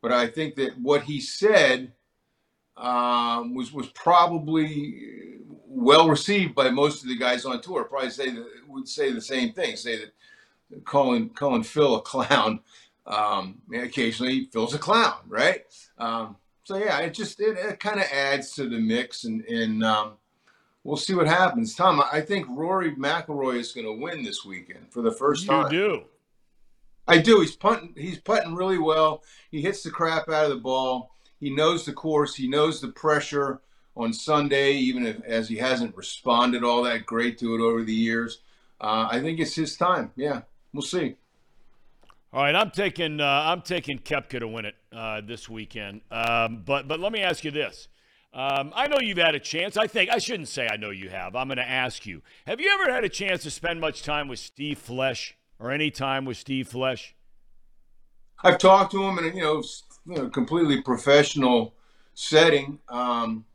But 0.02 0.12
I 0.12 0.28
think 0.28 0.56
that 0.56 0.80
what 0.80 1.04
he 1.04 1.20
said 1.20 1.92
um, 2.78 3.54
was 3.54 3.72
was 3.72 3.88
probably 3.90 5.38
well 5.68 6.10
received 6.10 6.56
by 6.56 6.70
most 6.70 7.04
of 7.04 7.10
the 7.10 7.18
guys 7.18 7.46
on 7.46 7.62
tour. 7.62 7.84
Probably 7.84 8.10
say 8.10 8.30
that 8.32 8.46
would 8.68 8.88
say 8.88 9.12
the 9.12 9.22
same 9.22 9.54
thing. 9.54 9.76
Say 9.76 9.98
that 9.98 10.86
calling 10.86 11.30
calling 11.30 11.64
Phil 11.64 11.96
a 11.96 12.02
clown. 12.02 12.60
Um, 13.06 13.62
occasionally, 13.74 14.46
Phil's 14.46 14.74
a 14.74 14.80
clown, 14.80 15.18
right? 15.28 15.66
Um, 15.98 16.38
so 16.64 16.78
yeah, 16.78 17.00
it 17.00 17.14
just 17.14 17.40
it, 17.40 17.58
it 17.58 17.80
kind 17.80 18.00
of 18.00 18.06
adds 18.12 18.54
to 18.54 18.70
the 18.70 18.80
mix, 18.80 19.26
and 19.26 19.44
and 19.46 19.84
um, 19.84 20.14
we'll 20.84 20.98
see 20.98 21.14
what 21.14 21.28
happens. 21.28 21.76
Tom, 21.76 22.02
I 22.12 22.22
think 22.22 22.48
Rory 22.50 22.96
McIlroy 22.96 23.60
is 23.60 23.74
going 23.74 23.86
to 23.86 24.02
win 24.02 24.24
this 24.24 24.46
weekend 24.46 24.92
for 24.92 25.02
the 25.02 25.12
first 25.12 25.44
You 25.44 25.50
time. 25.50 25.74
You 25.74 25.80
do. 25.80 26.04
I 27.06 27.18
do. 27.18 27.42
He's 27.42 27.56
punting. 27.56 27.94
He's 27.98 28.20
putting 28.20 28.56
really 28.56 28.78
well. 28.78 29.24
He 29.52 29.62
hits 29.62 29.84
the 29.84 29.92
crap 29.92 30.30
out 30.30 30.46
of 30.46 30.52
the 30.52 30.56
ball. 30.58 31.13
He 31.44 31.50
knows 31.50 31.84
the 31.84 31.92
course. 31.92 32.36
He 32.36 32.48
knows 32.48 32.80
the 32.80 32.88
pressure 32.88 33.60
on 33.98 34.14
Sunday, 34.14 34.76
even 34.76 35.06
if 35.06 35.22
as 35.26 35.50
he 35.50 35.58
hasn't 35.58 35.94
responded 35.94 36.64
all 36.64 36.84
that 36.84 37.06
great 37.06 37.38
to 37.40 37.54
it 37.54 37.60
over 37.60 37.84
the 37.84 37.94
years. 37.94 38.40
Uh, 38.80 39.10
I 39.12 39.20
think 39.20 39.42
it's 39.42 39.54
his 39.54 39.76
time. 39.76 40.12
Yeah, 40.16 40.44
we'll 40.72 40.84
see. 40.84 41.18
All 42.32 42.44
right, 42.44 42.56
I'm 42.56 42.72
taking 42.72 43.20
uh, 43.20 43.26
I'm 43.28 43.62
taking 43.62 44.00
Koepka 44.00 44.40
to 44.40 44.48
win 44.48 44.64
it 44.64 44.76
uh, 44.94 45.20
this 45.20 45.50
weekend. 45.50 46.00
Um, 46.10 46.64
but 46.66 46.88
but 46.88 47.02
let 47.02 47.12
me 47.12 47.20
ask 47.20 47.44
you 47.44 47.52
this: 47.52 47.90
um, 48.34 48.72
I 48.74 48.88
know 48.88 49.00
you've 49.02 49.18
had 49.18 49.36
a 49.36 49.40
chance. 49.40 49.76
I 49.76 49.88
think 49.88 50.12
I 50.12 50.20
shouldn't 50.20 50.48
say 50.48 50.70
I 50.72 50.78
know 50.78 50.92
you 50.92 51.10
have. 51.10 51.36
I'm 51.36 51.50
going 51.50 51.58
to 51.58 51.70
ask 51.70 52.06
you: 52.06 52.22
Have 52.48 52.62
you 52.62 52.72
ever 52.72 52.90
had 52.90 53.04
a 53.04 53.10
chance 53.10 53.44
to 53.44 53.52
spend 53.52 53.82
much 53.82 54.02
time 54.02 54.30
with 54.30 54.40
Steve 54.40 54.80
Flesch 54.80 55.34
or 55.60 55.72
any 55.72 55.92
time 55.92 56.24
with 56.24 56.38
Steve 56.38 56.70
Flesch? 56.70 57.14
I've 58.46 58.58
talked 58.58 58.94
to 58.94 59.04
him 59.04 59.18
and 59.18 59.36
you 59.36 59.42
know, 59.42 59.62
you 60.06 60.16
know 60.16 60.30
completely 60.30 60.82
professional 60.82 61.74
setting. 62.14 62.80
Um, 62.90 63.46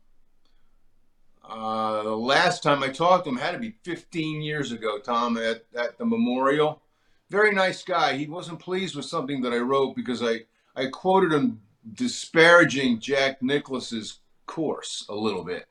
uh, 1.47 2.03
the 2.03 2.15
last 2.15 2.61
time 2.61 2.83
I 2.83 2.89
talked 2.89 3.23
to 3.25 3.31
him 3.31 3.37
had 3.37 3.51
to 3.51 3.59
be 3.59 3.73
15 3.83 4.41
years 4.41 4.71
ago, 4.71 4.99
Tom, 4.99 5.37
at, 5.37 5.63
at 5.75 5.97
the 5.97 6.05
memorial. 6.05 6.81
Very 7.29 7.53
nice 7.53 7.83
guy. 7.83 8.15
He 8.17 8.27
wasn't 8.27 8.59
pleased 8.59 8.95
with 8.95 9.05
something 9.05 9.41
that 9.41 9.53
I 9.53 9.57
wrote 9.57 9.95
because 9.95 10.21
I, 10.21 10.41
I 10.75 10.87
quoted 10.87 11.31
him 11.31 11.61
disparaging 11.93 12.99
Jack 12.99 13.41
Nicklaus's 13.41 14.19
course 14.45 15.05
a 15.09 15.15
little 15.15 15.43
bit, 15.43 15.67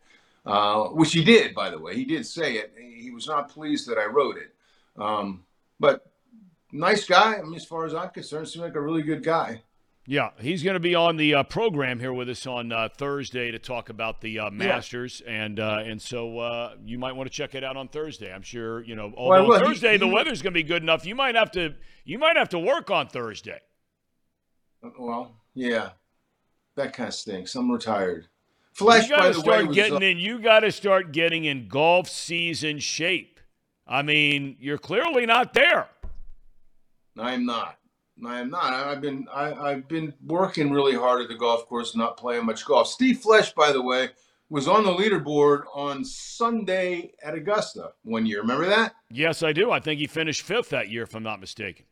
uh, 0.46 0.84
which 0.86 1.12
he 1.12 1.22
did, 1.22 1.54
by 1.54 1.70
the 1.70 1.78
way. 1.78 1.94
He 1.94 2.04
did 2.04 2.26
say 2.26 2.54
it. 2.54 2.74
He 2.76 3.10
was 3.10 3.28
not 3.28 3.48
pleased 3.48 3.88
that 3.88 3.98
I 3.98 4.06
wrote 4.06 4.36
it. 4.36 4.54
Um, 5.00 5.44
but 5.78 6.10
nice 6.72 7.06
guy. 7.06 7.36
I 7.36 7.42
mean, 7.42 7.54
as 7.54 7.64
far 7.64 7.84
as 7.84 7.94
I'm 7.94 8.10
concerned, 8.10 8.48
seems 8.48 8.64
like 8.64 8.74
a 8.74 8.80
really 8.80 9.02
good 9.02 9.22
guy. 9.22 9.62
Yeah, 10.10 10.30
he's 10.40 10.62
going 10.62 10.72
to 10.72 10.80
be 10.80 10.94
on 10.94 11.18
the 11.18 11.34
uh, 11.34 11.42
program 11.42 12.00
here 12.00 12.14
with 12.14 12.30
us 12.30 12.46
on 12.46 12.72
uh, 12.72 12.88
Thursday 12.96 13.50
to 13.50 13.58
talk 13.58 13.90
about 13.90 14.22
the 14.22 14.38
uh, 14.38 14.50
Masters, 14.50 15.20
and 15.28 15.60
uh, 15.60 15.82
and 15.84 16.00
so 16.00 16.38
uh, 16.38 16.76
you 16.82 16.98
might 16.98 17.12
want 17.12 17.30
to 17.30 17.36
check 17.36 17.54
it 17.54 17.62
out 17.62 17.76
on 17.76 17.88
Thursday. 17.88 18.32
I'm 18.32 18.40
sure 18.40 18.82
you 18.82 18.96
know. 18.96 19.12
Although 19.14 19.46
will. 19.46 19.58
He- 19.58 19.66
Thursday 19.66 19.98
the 19.98 20.06
he- 20.06 20.12
weather's 20.12 20.40
going 20.40 20.54
to 20.54 20.58
be 20.58 20.62
good 20.62 20.82
enough, 20.82 21.04
you 21.04 21.14
might 21.14 21.34
have 21.34 21.50
to 21.50 21.74
you 22.06 22.18
might 22.18 22.38
have 22.38 22.48
to 22.50 22.58
work 22.58 22.90
on 22.90 23.08
Thursday. 23.08 23.60
Well, 24.98 25.36
yeah, 25.52 25.90
that 26.76 26.94
kind 26.94 27.08
of 27.08 27.14
stinks. 27.14 27.54
I'm 27.54 27.70
retired. 27.70 28.28
Flesch, 28.72 29.10
you 29.10 29.16
got 29.16 29.18
by 29.18 29.32
to 29.32 29.34
the 29.34 29.40
way, 29.40 29.42
start 29.42 29.66
was 29.66 29.76
getting 29.76 30.02
in. 30.02 30.16
You 30.16 30.38
got 30.38 30.60
to 30.60 30.72
start 30.72 31.12
getting 31.12 31.44
in 31.44 31.68
golf 31.68 32.08
season 32.08 32.78
shape. 32.78 33.40
I 33.86 34.00
mean, 34.00 34.56
you're 34.58 34.78
clearly 34.78 35.26
not 35.26 35.52
there. 35.52 35.88
I 37.18 37.34
am 37.34 37.44
not. 37.44 37.77
I 38.26 38.40
am 38.40 38.50
not. 38.50 38.72
I- 38.72 38.92
I've 38.92 39.00
been 39.00 39.26
I, 39.32 39.52
I've 39.52 39.88
been 39.88 40.12
working 40.24 40.70
really 40.70 40.94
hard 40.96 41.22
at 41.22 41.28
the 41.28 41.34
golf 41.34 41.66
course, 41.66 41.94
not 41.94 42.16
playing 42.16 42.46
much 42.46 42.64
golf. 42.64 42.88
Steve 42.88 43.18
Flesch, 43.18 43.54
by 43.54 43.72
the 43.72 43.82
way, 43.82 44.10
was 44.50 44.66
on 44.66 44.84
the 44.84 44.92
leaderboard 44.92 45.64
on 45.74 46.04
Sunday 46.04 47.12
at 47.22 47.34
Augusta 47.34 47.92
one 48.02 48.26
year. 48.26 48.40
Remember 48.40 48.66
that? 48.66 48.94
Yes, 49.10 49.42
I 49.42 49.52
do. 49.52 49.70
I 49.70 49.80
think 49.80 50.00
he 50.00 50.06
finished 50.06 50.42
fifth 50.42 50.70
that 50.70 50.88
year, 50.88 51.02
if 51.02 51.14
I'm 51.14 51.22
not 51.22 51.40
mistaken. 51.40 51.84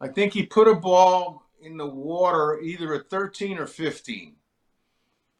I 0.00 0.08
think 0.08 0.32
he 0.32 0.44
put 0.44 0.68
a 0.68 0.74
ball 0.74 1.42
in 1.62 1.76
the 1.78 1.86
water 1.86 2.60
either 2.60 2.94
at 2.94 3.08
13 3.08 3.58
or 3.58 3.66
15 3.66 4.34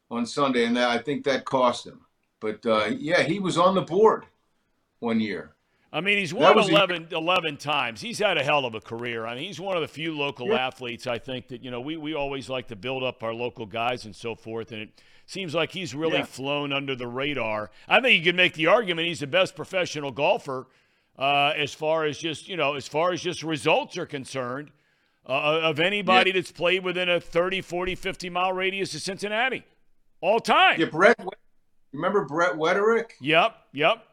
on 0.09 0.25
Sunday, 0.25 0.65
and 0.65 0.75
that, 0.77 0.89
I 0.89 0.97
think 0.97 1.23
that 1.25 1.45
cost 1.45 1.85
him. 1.85 2.01
But 2.39 2.65
uh, 2.65 2.85
yeah, 2.97 3.21
he 3.23 3.39
was 3.39 3.57
on 3.57 3.75
the 3.75 3.81
board 3.81 4.25
one 4.99 5.19
year. 5.19 5.54
I 5.93 6.01
mean, 6.01 6.17
he's 6.17 6.33
won 6.33 6.55
was 6.55 6.67
a- 6.67 6.71
11, 6.71 7.07
11 7.11 7.57
times. 7.57 8.01
He's 8.01 8.19
had 8.19 8.37
a 8.37 8.43
hell 8.43 8.65
of 8.65 8.75
a 8.75 8.81
career. 8.81 9.25
I 9.25 9.35
mean, 9.35 9.45
he's 9.45 9.59
one 9.59 9.75
of 9.77 9.81
the 9.81 9.87
few 9.87 10.15
local 10.17 10.47
Yeah. 10.49 10.67
athletes, 10.67 11.07
I 11.07 11.17
think, 11.19 11.47
that, 11.49 11.63
you 11.63 11.71
know, 11.71 11.79
we, 11.79 11.95
we 11.95 12.13
always 12.13 12.49
like 12.49 12.67
to 12.67 12.75
build 12.75 13.03
up 13.03 13.23
our 13.23 13.33
local 13.33 13.65
guys 13.65 14.05
and 14.05 14.13
so 14.15 14.35
forth. 14.35 14.71
And 14.73 14.81
it 14.81 15.01
seems 15.25 15.55
like 15.55 15.71
he's 15.71 15.95
really 15.95 16.17
Yeah. 16.17 16.25
flown 16.25 16.73
under 16.73 16.95
the 16.95 17.07
radar. 17.07 17.71
I 17.87 18.01
think 18.01 18.17
you 18.17 18.23
could 18.23 18.35
make 18.35 18.53
the 18.55 18.67
argument 18.67 19.07
he's 19.07 19.21
the 19.21 19.27
best 19.27 19.55
professional 19.55 20.11
golfer 20.11 20.67
uh, 21.17 21.53
as 21.55 21.73
far 21.73 22.03
as 22.03 22.17
just, 22.17 22.49
you 22.49 22.57
know, 22.57 22.73
as 22.73 22.87
far 22.89 23.13
as 23.13 23.21
just 23.21 23.41
results 23.41 23.97
are 23.97 24.05
concerned 24.05 24.71
uh, 25.27 25.31
of 25.63 25.79
anybody 25.79 26.31
that's 26.33 26.51
played 26.51 26.83
within 26.83 27.07
a 27.09 27.21
30, 27.21 27.61
40, 27.61 27.95
50 27.95 28.29
mile 28.29 28.51
radius 28.51 28.93
of 28.93 29.01
Cincinnati 29.01 29.63
all 30.19 30.39
time. 30.41 30.77
Yeah, 30.79 30.87
Brett. 30.87 31.17
Remember 31.93 32.25
Brett 32.25 32.53
Wetterich? 32.55 33.11
Yep, 33.21 33.55
yep. 33.71 34.03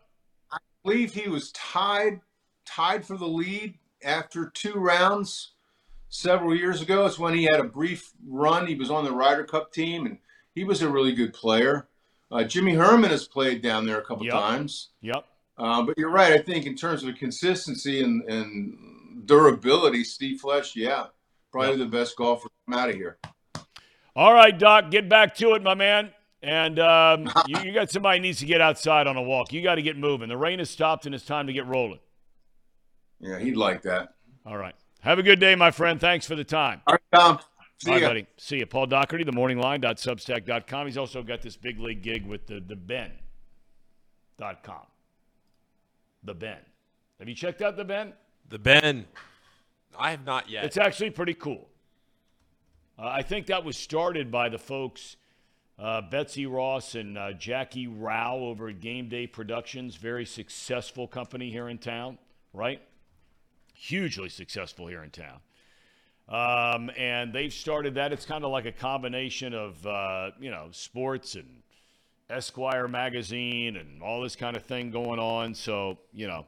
Believe 0.85 1.15
he 1.15 1.29
was 1.29 1.53
tied 1.53 2.21
tied 2.65 3.05
for 3.05 3.17
the 3.17 3.27
lead 3.27 3.75
after 4.05 4.51
two 4.51 4.75
rounds 4.75 5.53
several 6.09 6.55
years 6.55 6.81
ago. 6.83 7.07
It's 7.07 7.19
when 7.19 7.35
he 7.35 7.45
had 7.45 7.61
a 7.61 7.65
brief 7.65 8.13
run. 8.27 8.67
He 8.67 8.75
was 8.75 8.91
on 8.91 9.05
the 9.05 9.13
Ryder 9.13 9.45
Cup 9.45 9.73
team, 9.73 10.07
and 10.07 10.19
he 10.55 10.65
was 10.65 10.83
a 10.83 10.89
really 10.89 11.13
good 11.13 11.33
player. 11.33 11.89
Uh, 12.31 12.45
Jimmy 12.45 12.75
Herman 12.75 13.11
has 13.11 13.27
played 13.29 13.63
down 13.63 13.87
there 13.87 13.99
a 13.99 14.05
couple 14.05 14.25
Yep. 14.25 14.33
times. 14.35 14.89
Yep. 15.03 15.25
Uh, 15.59 15.83
but 15.83 15.99
you're 15.99 16.11
right. 16.11 16.33
I 16.33 16.39
think 16.39 16.67
in 16.67 16.75
terms 16.75 17.05
of 17.05 17.15
consistency 17.17 18.03
and, 18.03 18.23
and 18.25 19.27
durability, 19.27 20.03
Steve 20.03 20.41
Flesch, 20.41 20.75
yeah, 20.75 21.07
probably 21.53 21.77
the 21.77 21.87
best 21.87 22.17
golfer 22.17 22.49
out 22.73 22.89
of 22.89 22.95
here. 22.97 23.19
All 24.17 24.33
right, 24.33 24.59
Doc, 24.59 24.91
get 24.91 25.09
back 25.09 25.35
to 25.37 25.55
it, 25.55 25.63
my 25.63 25.75
man. 25.75 26.11
And 26.43 26.79
um, 26.79 27.31
you, 27.47 27.57
you 27.63 27.73
got 27.73 27.91
somebody 27.91 28.21
needs 28.21 28.39
to 28.41 28.47
get 28.47 28.61
outside 28.61 29.07
on 29.07 29.17
a 29.17 29.23
walk. 29.23 29.53
You 29.53 29.63
got 29.63 29.77
to 29.77 29.83
get 29.83 29.97
moving. 29.97 30.29
The 30.29 30.37
rain 30.37 30.59
has 30.59 30.71
stopped 30.71 31.07
and 31.07 31.15
it's 31.15 31.25
time 31.25 31.47
to 31.47 31.53
get 31.53 31.67
rolling. 31.67 32.01
Yeah, 33.21 33.39
he'd 33.39 33.57
like 33.57 33.83
that. 33.83 34.15
All 34.45 34.59
right. 34.59 34.75
Have 35.01 35.19
a 35.19 35.23
good 35.23 35.41
day, 35.41 35.55
my 35.55 35.71
friend. 35.71 36.01
Thanks 36.01 36.27
for 36.27 36.35
the 36.35 36.45
time. 36.45 36.81
All 36.87 36.95
right, 36.95 37.01
Tom. 37.15 37.39
See 37.79 37.91
All 37.91 37.95
right, 37.97 38.03
ya. 38.03 38.09
buddy. 38.09 38.27
See 38.37 38.59
you. 38.59 38.67
Paul 38.67 38.87
Daugherty, 38.87 39.25
the 39.25 39.33
morningline.substack.com. 39.33 40.87
He's 40.87 40.99
also 40.99 41.23
got 41.23 41.43
this 41.43 41.57
big 41.57 41.81
league 41.81 42.03
gig 42.03 42.27
with 42.27 42.47
the, 42.47 42.61
the 42.61 42.77
Ben.com. 42.77 43.17
The 46.25 46.35
Ben. 46.35 46.59
Have 47.19 47.29
you 47.29 47.35
checked 47.35 47.63
out 47.63 47.77
the 47.77 47.85
Ben? 47.85 48.13
The 48.49 48.59
Ben. 48.59 49.07
I 49.99 50.11
have 50.11 50.25
not 50.25 50.49
yet. 50.49 50.65
It's 50.65 50.77
actually 50.77 51.11
pretty 51.11 51.35
cool. 51.35 51.69
Uh, 52.99 53.07
I 53.07 53.23
think 53.23 53.47
that 53.47 53.65
was 53.65 53.77
started 53.77 54.31
by 54.31 54.49
the 54.49 54.59
folks, 54.59 55.17
uh, 55.79 56.01
Betsy 56.03 56.47
Ross 56.47 56.95
and 56.95 57.19
uh, 57.19 57.33
Jackie 57.33 57.87
Rao 57.87 58.37
over 58.37 58.69
at 58.69 58.81
Game 58.81 59.09
Day 59.09 59.27
Productions, 59.27 59.97
very 59.97 60.25
successful 60.25 61.09
company 61.09 61.51
here 61.51 61.69
in 61.69 61.79
town. 61.79 62.19
right? 62.53 62.81
Hugely 63.75 64.29
successful 64.29 64.87
here 64.87 65.03
in 65.03 65.11
town. 65.11 65.41
Um, 66.29 66.91
and 66.97 67.33
they've 67.33 67.53
started 67.53 67.95
that. 67.95 68.13
It's 68.13 68.25
kind 68.25 68.45
of 68.45 68.51
like 68.53 68.65
a 68.65 68.73
combination 68.73 69.55
of, 69.55 69.85
uh, 69.87 70.31
you 70.41 70.51
know, 70.51 70.69
sports 70.71 71.35
and 71.35 71.63
Esquire 72.31 72.89
magazine 72.89 73.77
and 73.77 74.03
all 74.03 74.23
this 74.23 74.37
kind 74.37 74.57
of 74.57 74.63
thing 74.63 74.91
going 74.91 75.19
on. 75.19 75.55
So, 75.55 75.99
you 76.13 76.29
know, 76.29 76.47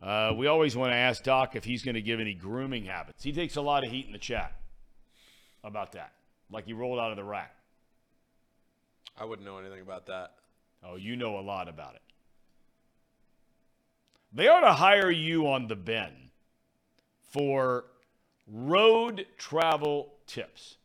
uh, 0.00 0.32
we 0.36 0.46
always 0.46 0.76
want 0.76 0.92
to 0.92 0.96
ask 0.96 1.24
Doc 1.24 1.56
if 1.56 1.64
he's 1.64 1.82
going 1.82 1.96
to 1.96 2.02
give 2.02 2.20
any 2.20 2.32
grooming 2.34 2.84
habits. 2.84 3.24
He 3.24 3.32
takes 3.32 3.56
a 3.56 3.60
lot 3.60 3.84
of 3.84 3.90
heat 3.90 4.06
in 4.06 4.12
the 4.12 4.18
chat 4.18 4.52
about 5.64 5.92
that, 5.92 6.12
like 6.50 6.66
he 6.66 6.72
rolled 6.72 7.00
out 7.00 7.10
of 7.10 7.16
the 7.16 7.24
rack. 7.24 7.54
I 9.20 9.24
wouldn't 9.24 9.46
know 9.46 9.58
anything 9.58 9.80
about 9.80 10.06
that. 10.06 10.34
Oh, 10.84 10.96
you 10.96 11.16
know 11.16 11.38
a 11.38 11.42
lot 11.42 11.68
about 11.68 11.94
it. 11.94 12.02
They 14.32 14.48
ought 14.48 14.60
to 14.60 14.72
hire 14.72 15.10
you 15.10 15.48
on 15.48 15.66
the 15.66 15.76
Ben 15.76 16.12
for 17.30 17.86
road 18.46 19.26
travel 19.36 20.14
tips. 20.26 20.76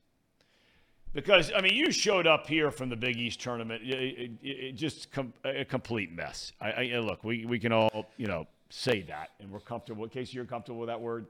Because, 1.14 1.52
I 1.56 1.62
mean, 1.62 1.76
you 1.76 1.92
showed 1.92 2.26
up 2.26 2.48
here 2.48 2.72
from 2.72 2.90
the 2.90 2.96
Big 2.96 3.18
East 3.18 3.40
tournament, 3.40 3.84
it, 3.84 3.94
it, 3.94 4.32
it 4.42 4.72
just 4.72 5.12
com- 5.12 5.34
a 5.44 5.64
complete 5.64 6.12
mess. 6.12 6.54
I, 6.60 6.72
I, 6.72 7.00
look, 7.00 7.24
we, 7.24 7.46
we 7.46 7.60
can 7.60 7.72
all, 7.72 8.08
you 8.18 8.26
know, 8.26 8.48
say 8.70 9.04
that, 9.04 9.30
and 9.40 9.52
we're 9.52 9.60
comfortable. 9.60 10.04
In 10.06 10.10
case 10.10 10.34
you're 10.34 10.46
comfortable 10.46 10.80
with 10.80 10.90
that 10.90 11.00
word, 11.00 11.28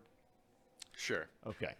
Sure. 0.96 1.28
Okay. 1.46 1.74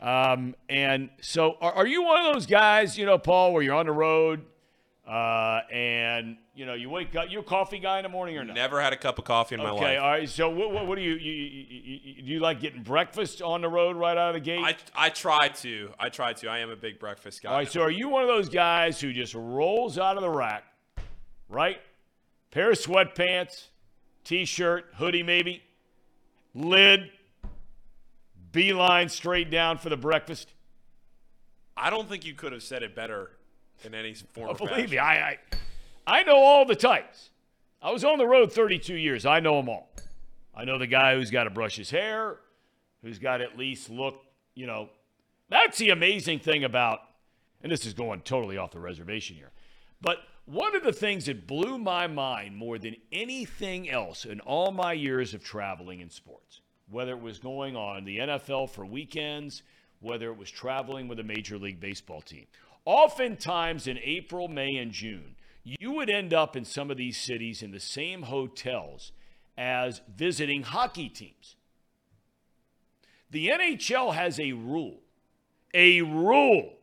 Um, 0.00 0.54
and 0.68 1.10
so, 1.20 1.56
are, 1.60 1.72
are 1.72 1.86
you 1.86 2.02
one 2.02 2.26
of 2.26 2.34
those 2.34 2.46
guys, 2.46 2.98
you 2.98 3.06
know, 3.06 3.18
Paul, 3.18 3.52
where 3.52 3.62
you're 3.62 3.74
on 3.74 3.86
the 3.86 3.92
road 3.92 4.44
uh, 5.06 5.60
and 5.72 6.36
you 6.54 6.66
know 6.66 6.74
you 6.74 6.90
wake 6.90 7.14
up? 7.14 7.30
You 7.30 7.38
a 7.38 7.42
coffee 7.42 7.78
guy 7.78 7.98
in 7.98 8.02
the 8.02 8.08
morning 8.08 8.36
or 8.38 8.44
not? 8.44 8.56
Never 8.56 8.80
had 8.82 8.92
a 8.92 8.96
cup 8.96 9.18
of 9.18 9.24
coffee 9.24 9.54
in 9.54 9.62
my 9.62 9.70
Okay. 9.70 9.74
life. 9.76 9.84
Okay, 9.84 9.96
all 9.98 10.10
right. 10.10 10.28
So, 10.28 10.50
what, 10.50 10.72
what, 10.72 10.86
what 10.88 10.96
do 10.96 11.02
you, 11.02 11.14
you, 11.14 11.32
you, 11.32 12.00
you 12.16 12.22
do? 12.22 12.32
You 12.32 12.40
like 12.40 12.60
getting 12.60 12.82
breakfast 12.82 13.40
on 13.40 13.60
the 13.60 13.68
road 13.68 13.96
right 13.96 14.16
out 14.16 14.30
of 14.30 14.34
the 14.34 14.40
gate? 14.40 14.60
I, 14.64 14.76
I 14.96 15.10
try 15.10 15.48
to. 15.48 15.90
I 15.98 16.08
try 16.08 16.32
to. 16.32 16.48
I 16.48 16.58
am 16.58 16.70
a 16.70 16.76
big 16.76 16.98
breakfast 16.98 17.42
guy. 17.42 17.50
All 17.50 17.56
right. 17.56 17.70
So, 17.70 17.82
are 17.82 17.90
you 17.90 18.08
one 18.08 18.22
of 18.22 18.28
those 18.28 18.48
guys 18.48 19.00
who 19.00 19.12
just 19.12 19.34
rolls 19.34 19.96
out 19.96 20.16
of 20.16 20.22
the 20.22 20.30
rack, 20.30 20.64
right? 21.48 21.78
Pair 22.50 22.72
of 22.72 22.78
sweatpants, 22.78 23.66
t-shirt, 24.24 24.86
hoodie, 24.94 25.22
maybe, 25.22 25.62
lid, 26.54 27.10
beeline 28.50 29.08
straight 29.08 29.50
down 29.50 29.78
for 29.78 29.88
the 29.88 29.96
breakfast. 29.96 30.52
I 31.76 31.90
don't 31.90 32.08
think 32.08 32.24
you 32.24 32.34
could 32.34 32.52
have 32.52 32.62
said 32.62 32.82
it 32.82 32.96
better 32.96 33.30
in 33.84 33.94
any 33.94 34.14
form. 34.14 34.50
Oh, 34.50 34.66
believe 34.66 34.90
me. 34.90 34.98
I, 34.98 35.30
I 35.30 35.38
I 36.06 36.22
know 36.22 36.36
all 36.36 36.64
the 36.64 36.76
types. 36.76 37.30
I 37.82 37.90
was 37.90 38.04
on 38.04 38.18
the 38.18 38.26
road 38.26 38.52
32 38.52 38.94
years. 38.94 39.26
I 39.26 39.40
know 39.40 39.56
them 39.56 39.68
all. 39.68 39.90
I 40.54 40.64
know 40.64 40.78
the 40.78 40.86
guy 40.86 41.14
who's 41.14 41.30
got 41.30 41.44
to 41.44 41.50
brush 41.50 41.76
his 41.76 41.90
hair, 41.90 42.36
who's 43.02 43.18
got 43.18 43.40
at 43.40 43.58
least 43.58 43.90
look, 43.90 44.22
you 44.54 44.66
know. 44.66 44.88
That's 45.48 45.78
the 45.78 45.90
amazing 45.90 46.40
thing 46.40 46.64
about, 46.64 47.00
and 47.62 47.70
this 47.70 47.86
is 47.86 47.92
going 47.94 48.22
totally 48.22 48.56
off 48.56 48.70
the 48.70 48.80
reservation 48.80 49.36
here, 49.36 49.52
but 50.00 50.18
one 50.46 50.74
of 50.76 50.82
the 50.84 50.92
things 50.92 51.26
that 51.26 51.46
blew 51.46 51.76
my 51.76 52.06
mind 52.06 52.56
more 52.56 52.78
than 52.78 52.96
anything 53.12 53.90
else 53.90 54.24
in 54.24 54.40
all 54.40 54.70
my 54.70 54.92
years 54.92 55.34
of 55.34 55.44
traveling 55.44 56.00
in 56.00 56.08
sports, 56.08 56.60
whether 56.88 57.12
it 57.12 57.20
was 57.20 57.38
going 57.38 57.76
on 57.76 58.04
the 58.04 58.18
NFL 58.18 58.70
for 58.70 58.86
weekends, 58.86 59.62
whether 60.00 60.30
it 60.30 60.36
was 60.36 60.50
traveling 60.50 61.08
with 61.08 61.18
a 61.18 61.24
Major 61.24 61.58
League 61.58 61.80
Baseball 61.80 62.20
team, 62.20 62.46
oftentimes 62.86 63.86
in 63.86 63.98
April, 64.02 64.48
May, 64.48 64.76
and 64.76 64.92
June, 64.92 65.34
you 65.64 65.90
would 65.92 66.08
end 66.08 66.32
up 66.32 66.56
in 66.56 66.64
some 66.64 66.90
of 66.90 66.96
these 66.96 67.18
cities 67.18 67.60
in 67.60 67.72
the 67.72 67.80
same 67.80 68.22
hotels 68.22 69.12
as 69.58 70.00
visiting 70.16 70.62
hockey 70.62 71.08
teams. 71.08 71.56
The 73.30 73.48
NHL 73.48 74.14
has 74.14 74.38
a 74.38 74.52
rule, 74.52 75.00
a 75.74 76.02
rule 76.02 76.74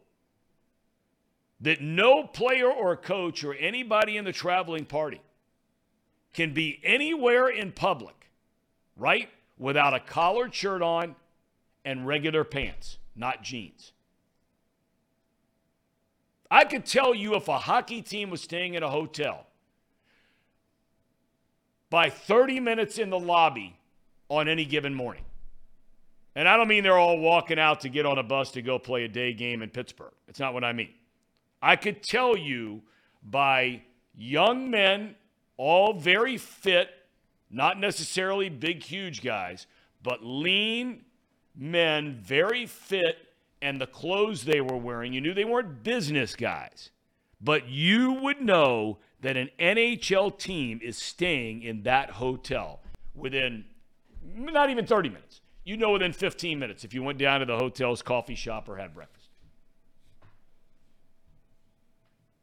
that 1.61 1.81
no 1.81 2.25
player 2.25 2.69
or 2.69 2.97
coach 2.97 3.43
or 3.45 3.53
anybody 3.53 4.17
in 4.17 4.25
the 4.25 4.33
traveling 4.33 4.85
party 4.85 5.21
can 6.33 6.53
be 6.53 6.81
anywhere 6.83 7.47
in 7.47 7.71
public, 7.71 8.29
right, 8.97 9.29
without 9.57 9.93
a 9.93 9.99
collared 10.01 10.53
shirt 10.53 10.81
on 10.81 11.15
and 11.85 12.05
regular 12.05 12.43
pants, 12.43 12.97
not 13.15 13.43
jeans. 13.43 13.92
I 16.53 16.65
could 16.65 16.85
tell 16.85 17.15
you 17.15 17.33
if 17.33 17.47
a 17.47 17.57
hockey 17.57 18.03
team 18.03 18.29
was 18.29 18.39
staying 18.39 18.75
in 18.75 18.83
a 18.83 18.89
hotel 18.89 19.47
by 21.89 22.11
30 22.11 22.59
minutes 22.59 22.99
in 22.99 23.09
the 23.09 23.17
lobby 23.17 23.75
on 24.29 24.47
any 24.47 24.63
given 24.63 24.93
morning. 24.93 25.23
And 26.35 26.47
I 26.47 26.55
don't 26.55 26.67
mean 26.67 26.83
they're 26.83 26.95
all 26.95 27.17
walking 27.17 27.57
out 27.57 27.79
to 27.81 27.89
get 27.89 28.05
on 28.05 28.19
a 28.19 28.23
bus 28.23 28.51
to 28.51 28.61
go 28.61 28.77
play 28.77 29.03
a 29.03 29.07
day 29.07 29.33
game 29.33 29.63
in 29.63 29.71
Pittsburgh. 29.71 30.13
It's 30.27 30.39
not 30.39 30.53
what 30.53 30.63
I 30.63 30.73
mean. 30.73 30.91
I 31.59 31.75
could 31.75 32.03
tell 32.03 32.37
you 32.37 32.83
by 33.23 33.81
young 34.15 34.69
men, 34.69 35.15
all 35.57 35.93
very 35.93 36.37
fit, 36.37 36.89
not 37.49 37.79
necessarily 37.79 38.49
big, 38.49 38.83
huge 38.83 39.23
guys, 39.23 39.65
but 40.03 40.23
lean 40.23 41.01
men, 41.55 42.19
very 42.21 42.67
fit, 42.67 43.17
and 43.63 43.79
the 43.79 43.87
clothes 43.87 44.43
they 44.43 44.59
were 44.59 44.75
wearing, 44.75 45.13
you 45.13 45.21
knew 45.21 45.33
they 45.33 45.45
weren't 45.45 45.83
business 45.83 46.35
guys. 46.35 46.91
But 47.39 47.69
you 47.69 48.11
would 48.11 48.41
know 48.41 48.99
that 49.21 49.37
an 49.37 49.49
NHL 49.57 50.37
team 50.37 50.81
is 50.83 50.97
staying 50.97 51.63
in 51.63 51.83
that 51.83 52.11
hotel 52.11 52.81
within 53.15 53.63
not 54.35 54.69
even 54.69 54.85
30 54.85 55.09
minutes. 55.09 55.39
You 55.63 55.77
know 55.77 55.91
within 55.91 56.11
15 56.11 56.59
minutes 56.59 56.83
if 56.83 56.93
you 56.93 57.01
went 57.03 57.17
down 57.17 57.39
to 57.39 57.45
the 57.45 57.57
hotel's 57.57 58.01
coffee 58.01 58.35
shop 58.35 58.67
or 58.67 58.75
had 58.75 58.93
breakfast. 58.93 59.29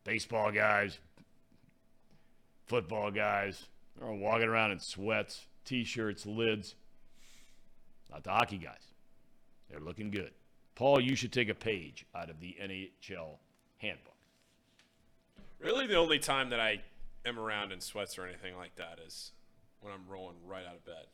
Baseball 0.04 0.50
guys, 0.50 0.98
football 2.66 3.10
guys, 3.10 3.66
they're 3.98 4.10
walking 4.10 4.48
around 4.48 4.70
in 4.70 4.78
sweats, 4.78 5.46
t 5.66 5.84
shirts, 5.84 6.24
lids. 6.24 6.74
Not 8.10 8.24
the 8.24 8.30
hockey 8.30 8.56
guys. 8.56 8.80
They're 9.68 9.80
looking 9.80 10.10
good. 10.10 10.32
Paul, 10.74 11.00
you 11.00 11.14
should 11.14 11.32
take 11.32 11.48
a 11.48 11.54
page 11.54 12.06
out 12.14 12.30
of 12.30 12.40
the 12.40 12.56
NHL 12.60 13.38
handbook. 13.78 14.14
Really, 15.58 15.86
the 15.86 15.96
only 15.96 16.18
time 16.18 16.50
that 16.50 16.60
I 16.60 16.80
am 17.26 17.38
around 17.38 17.72
in 17.72 17.80
sweats 17.80 18.18
or 18.18 18.26
anything 18.26 18.56
like 18.56 18.76
that 18.76 18.98
is 19.06 19.32
when 19.80 19.92
I'm 19.92 20.10
rolling 20.10 20.36
right 20.46 20.64
out 20.66 20.76
of 20.76 20.84
bed. 20.84 21.06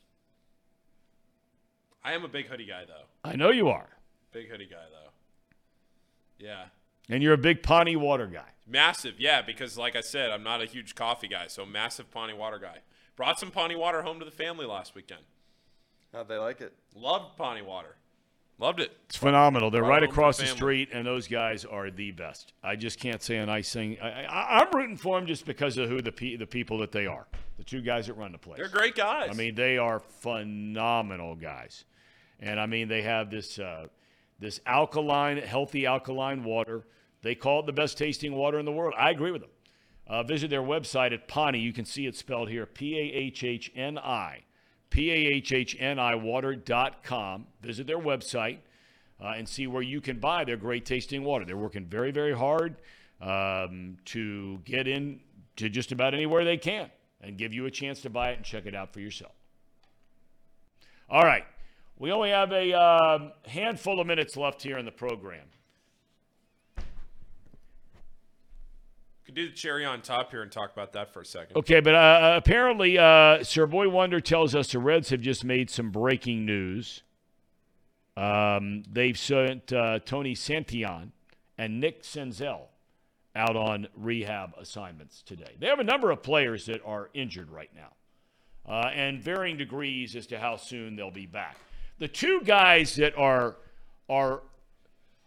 I 2.04 2.12
am 2.12 2.24
a 2.24 2.28
big 2.28 2.46
hoodie 2.46 2.66
guy, 2.66 2.84
though. 2.86 3.28
I 3.28 3.34
know 3.34 3.50
you 3.50 3.68
are. 3.68 3.88
Big 4.32 4.48
hoodie 4.48 4.68
guy, 4.70 4.84
though. 4.90 5.10
Yeah. 6.38 6.66
And 7.08 7.22
you're 7.22 7.32
a 7.32 7.38
big 7.38 7.62
Pahhni 7.62 7.96
water 7.96 8.26
guy. 8.26 8.50
Massive, 8.66 9.18
yeah, 9.18 9.42
because 9.42 9.78
like 9.78 9.96
I 9.96 10.00
said, 10.00 10.30
I'm 10.30 10.42
not 10.42 10.60
a 10.62 10.66
huge 10.66 10.94
coffee 10.94 11.28
guy, 11.28 11.46
so 11.48 11.64
massive 11.64 12.10
Pahhni 12.10 12.36
water 12.36 12.58
guy. 12.58 12.78
Brought 13.16 13.38
some 13.38 13.50
Pahhni 13.50 13.76
water 13.76 14.02
home 14.02 14.18
to 14.18 14.24
the 14.24 14.30
family 14.30 14.66
last 14.66 14.94
weekend. 14.94 15.22
How'd 16.12 16.28
they 16.28 16.36
like 16.36 16.60
it? 16.60 16.74
Loved 16.94 17.38
Pahhni 17.38 17.64
water. 17.64 17.96
Loved 18.58 18.80
it. 18.80 18.96
It's 19.04 19.16
phenomenal. 19.16 19.70
They're 19.70 19.82
right 19.82 20.02
across 20.02 20.38
the 20.38 20.46
street, 20.46 20.88
and 20.90 21.06
those 21.06 21.28
guys 21.28 21.66
are 21.66 21.90
the 21.90 22.10
best. 22.12 22.54
I 22.62 22.74
just 22.74 22.98
can't 22.98 23.22
say 23.22 23.36
a 23.36 23.44
nice 23.44 23.70
thing. 23.70 23.98
I, 24.00 24.24
I, 24.24 24.60
I'm 24.60 24.70
rooting 24.72 24.96
for 24.96 25.18
them 25.18 25.26
just 25.26 25.44
because 25.44 25.76
of 25.76 25.90
who 25.90 26.00
the 26.00 26.12
pe- 26.12 26.36
the 26.36 26.46
people 26.46 26.78
that 26.78 26.90
they 26.90 27.06
are. 27.06 27.26
The 27.58 27.64
two 27.64 27.82
guys 27.82 28.06
that 28.06 28.14
run 28.14 28.32
the 28.32 28.38
place. 28.38 28.58
They're 28.58 28.68
great 28.68 28.94
guys. 28.94 29.28
I 29.30 29.34
mean, 29.34 29.54
they 29.54 29.76
are 29.76 30.00
phenomenal 30.00 31.34
guys, 31.34 31.84
and 32.40 32.58
I 32.58 32.64
mean 32.64 32.88
they 32.88 33.02
have 33.02 33.30
this 33.30 33.58
uh, 33.58 33.88
this 34.38 34.60
alkaline, 34.64 35.36
healthy 35.36 35.84
alkaline 35.84 36.42
water. 36.42 36.86
They 37.20 37.34
call 37.34 37.60
it 37.60 37.66
the 37.66 37.72
best 37.72 37.98
tasting 37.98 38.34
water 38.34 38.58
in 38.58 38.64
the 38.64 38.72
world. 38.72 38.94
I 38.96 39.10
agree 39.10 39.32
with 39.32 39.42
them. 39.42 39.50
Uh, 40.06 40.22
visit 40.22 40.48
their 40.48 40.62
website 40.62 41.12
at 41.12 41.28
Pahhni. 41.28 41.60
You 41.60 41.74
can 41.74 41.84
see 41.84 42.06
it 42.06 42.16
spelled 42.16 42.48
here: 42.48 42.64
P 42.64 42.96
A 42.98 43.02
H 43.02 43.44
H 43.44 43.70
N 43.76 43.98
I, 43.98 44.44
P 44.90 45.10
A 45.10 45.14
H 45.14 45.52
H 45.52 45.76
N 45.78 45.98
I 45.98 46.14
water.com. 46.14 47.46
Visit 47.62 47.86
their 47.86 47.98
website 47.98 48.58
uh, 49.20 49.34
and 49.36 49.48
see 49.48 49.66
where 49.66 49.82
you 49.82 50.00
can 50.00 50.18
buy 50.18 50.44
their 50.44 50.56
great 50.56 50.84
tasting 50.84 51.24
water. 51.24 51.44
They're 51.44 51.56
working 51.56 51.86
very, 51.86 52.10
very 52.10 52.34
hard 52.34 52.76
um, 53.20 53.96
to 54.06 54.58
get 54.64 54.86
in 54.86 55.20
to 55.56 55.68
just 55.68 55.92
about 55.92 56.14
anywhere 56.14 56.44
they 56.44 56.58
can 56.58 56.90
and 57.20 57.38
give 57.38 57.52
you 57.52 57.66
a 57.66 57.70
chance 57.70 58.00
to 58.02 58.10
buy 58.10 58.30
it 58.30 58.36
and 58.36 58.44
check 58.44 58.66
it 58.66 58.74
out 58.74 58.92
for 58.92 59.00
yourself. 59.00 59.32
All 61.08 61.22
right. 61.22 61.44
We 61.98 62.12
only 62.12 62.30
have 62.30 62.52
a 62.52 62.74
um, 62.74 63.32
handful 63.46 64.00
of 64.00 64.06
minutes 64.06 64.36
left 64.36 64.62
here 64.62 64.76
in 64.76 64.84
the 64.84 64.92
program. 64.92 65.46
Could 69.26 69.34
do 69.34 69.48
the 69.48 69.54
cherry 69.54 69.84
on 69.84 70.02
top 70.02 70.30
here 70.30 70.42
and 70.42 70.52
talk 70.52 70.72
about 70.72 70.92
that 70.92 71.12
for 71.12 71.20
a 71.20 71.26
second. 71.26 71.56
Okay, 71.56 71.80
but 71.80 71.94
uh, 71.96 72.34
apparently, 72.36 72.96
uh, 72.96 73.42
Sir 73.42 73.66
Boy 73.66 73.88
Wonder 73.88 74.20
tells 74.20 74.54
us 74.54 74.70
the 74.70 74.78
Reds 74.78 75.10
have 75.10 75.20
just 75.20 75.44
made 75.44 75.68
some 75.68 75.90
breaking 75.90 76.46
news. 76.46 77.02
Um, 78.16 78.84
they've 78.90 79.18
sent 79.18 79.72
uh, 79.72 79.98
Tony 80.04 80.34
Santillan 80.34 81.10
and 81.58 81.80
Nick 81.80 82.02
Senzel 82.04 82.68
out 83.34 83.56
on 83.56 83.88
rehab 83.96 84.54
assignments 84.58 85.22
today. 85.22 85.56
They 85.58 85.66
have 85.66 85.80
a 85.80 85.84
number 85.84 86.10
of 86.12 86.22
players 86.22 86.66
that 86.66 86.80
are 86.86 87.10
injured 87.12 87.50
right 87.50 87.70
now. 87.74 87.92
uh, 88.68 88.90
and 88.94 89.20
varying 89.20 89.56
degrees 89.56 90.16
as 90.16 90.26
to 90.28 90.38
how 90.38 90.56
soon 90.56 90.96
they'll 90.96 91.10
be 91.10 91.26
back. 91.26 91.56
The 91.98 92.08
two 92.08 92.40
guys 92.44 92.96
that 92.96 93.16
are 93.16 93.56
are 94.08 94.42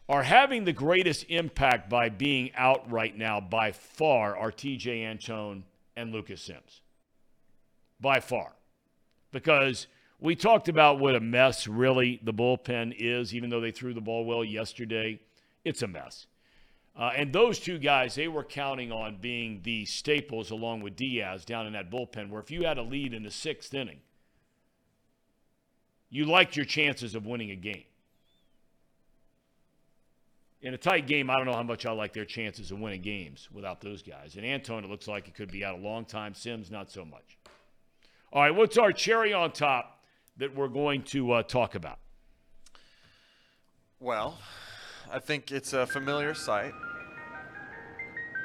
are 0.09 0.23
having 0.23 0.65
the 0.65 0.73
greatest 0.73 1.23
impact 1.29 1.87
by 1.87 2.09
being 2.09 2.49
out 2.55 2.91
right 2.91 3.15
now 3.15 3.39
by 3.39 3.71
far 3.71 4.35
are 4.35 4.51
TJ 4.51 5.03
Antone 5.03 5.63
and 5.95 6.11
Lucas 6.11 6.41
Sims. 6.41 6.81
By 8.01 8.19
far. 8.19 8.53
Because 9.31 9.85
we 10.19 10.35
talked 10.35 10.67
about 10.67 10.99
what 10.99 11.13
a 11.13 11.19
mess 11.19 11.67
really 11.67 12.19
the 12.23 12.33
bullpen 12.33 12.95
is, 12.97 13.35
even 13.35 13.51
though 13.51 13.61
they 13.61 13.69
threw 13.69 13.93
the 13.93 14.01
ball 14.01 14.25
well 14.25 14.43
yesterday. 14.43 15.19
It's 15.63 15.83
a 15.83 15.87
mess. 15.87 16.25
Uh, 16.97 17.11
and 17.15 17.31
those 17.31 17.59
two 17.59 17.77
guys, 17.77 18.15
they 18.15 18.27
were 18.27 18.43
counting 18.43 18.91
on 18.91 19.17
being 19.21 19.61
the 19.61 19.85
staples 19.85 20.49
along 20.49 20.81
with 20.81 20.95
Diaz 20.95 21.45
down 21.45 21.67
in 21.67 21.73
that 21.73 21.91
bullpen, 21.91 22.29
where 22.29 22.41
if 22.41 22.49
you 22.49 22.65
had 22.65 22.79
a 22.79 22.83
lead 22.83 23.13
in 23.13 23.21
the 23.21 23.31
sixth 23.31 23.75
inning, 23.75 23.99
you 26.09 26.25
liked 26.25 26.55
your 26.55 26.65
chances 26.65 27.13
of 27.13 27.27
winning 27.27 27.51
a 27.51 27.55
game. 27.55 27.83
In 30.61 30.73
a 30.73 30.77
tight 30.77 31.07
game, 31.07 31.29
I 31.29 31.37
don't 31.37 31.45
know 31.45 31.53
how 31.53 31.63
much 31.63 31.85
I 31.85 31.91
like 31.91 32.11
their 32.11 32.25
chances 32.25 32.71
of 32.71 32.79
winning 32.79 33.01
games 33.01 33.47
without 33.51 33.79
those 33.79 34.01
guys. 34.01 34.35
And 34.35 34.45
Antone, 34.45 34.83
it 34.83 34.89
looks 34.89 35.07
like 35.07 35.29
it 35.29 35.33
could 35.33 35.49
be 35.49 35.63
out 35.63 35.75
a 35.75 35.81
long 35.81 36.03
time. 36.03 36.33
Sims, 36.33 36.69
not 36.69 36.91
so 36.91 37.05
much. 37.05 37.37
All 38.33 38.41
right, 38.41 38.53
what's 38.53 38.77
our 38.77 38.91
cherry 38.91 39.31
on 39.31 39.53
top 39.53 40.01
that 40.35 40.53
we're 40.53 40.67
going 40.67 41.03
to 41.03 41.31
uh, 41.31 41.43
talk 41.43 41.75
about? 41.75 41.99
Well, 44.01 44.37
I 45.09 45.19
think 45.19 45.51
it's 45.51 45.71
a 45.71 45.87
familiar 45.87 46.33
sight. 46.33 46.73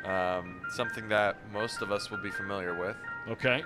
Um, 0.04 0.62
something 0.70 1.08
that 1.08 1.36
most 1.52 1.82
of 1.82 1.90
us 1.90 2.10
will 2.10 2.22
be 2.22 2.30
familiar 2.30 2.78
with. 2.78 2.96
Okay. 3.28 3.64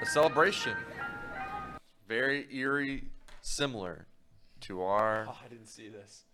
A 0.00 0.06
celebration. 0.06 0.76
Very 2.08 2.46
eerie, 2.50 3.04
similar 3.42 4.06
to 4.70 4.82
our 4.82 5.26
Oh, 5.28 5.36
I 5.44 5.48
didn't 5.48 5.66
see 5.66 5.88
this. 5.88 6.24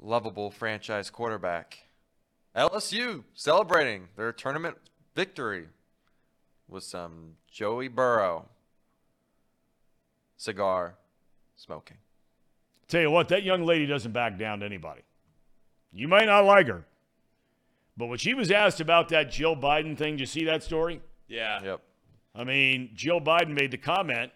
lovable 0.00 0.50
franchise 0.50 1.10
quarterback. 1.10 1.78
LSU 2.56 3.22
celebrating 3.34 4.08
their 4.16 4.32
tournament 4.32 4.76
victory 5.14 5.68
with 6.66 6.82
some 6.82 7.34
Joey 7.48 7.86
Burrow 7.86 8.48
cigar 10.36 10.96
smoking. 11.56 11.98
Tell 12.88 13.00
you 13.00 13.10
what, 13.12 13.28
that 13.28 13.44
young 13.44 13.64
lady 13.64 13.86
doesn't 13.86 14.12
back 14.12 14.36
down 14.38 14.60
to 14.60 14.66
anybody. 14.66 15.02
You 15.92 16.08
might 16.08 16.26
not 16.26 16.44
like 16.44 16.66
her, 16.66 16.84
but 17.96 18.06
when 18.06 18.18
she 18.18 18.34
was 18.34 18.50
asked 18.50 18.80
about 18.80 19.08
that 19.10 19.30
Jill 19.30 19.54
Biden 19.56 19.96
thing, 19.96 20.14
did 20.14 20.20
you 20.20 20.26
see 20.26 20.44
that 20.46 20.64
story? 20.64 21.00
Yeah. 21.28 21.62
Yep. 21.62 21.80
I 22.34 22.44
mean, 22.44 22.90
Jill 22.94 23.20
Biden 23.20 23.50
made 23.50 23.70
the 23.70 23.78
comment, 23.78 24.32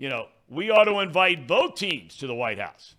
you 0.00 0.08
know, 0.08 0.28
we 0.48 0.70
ought 0.70 0.84
to 0.84 1.00
invite 1.00 1.46
both 1.46 1.74
teams 1.74 2.16
to 2.16 2.26
the 2.26 2.34
White 2.34 2.58
House. 2.58 2.94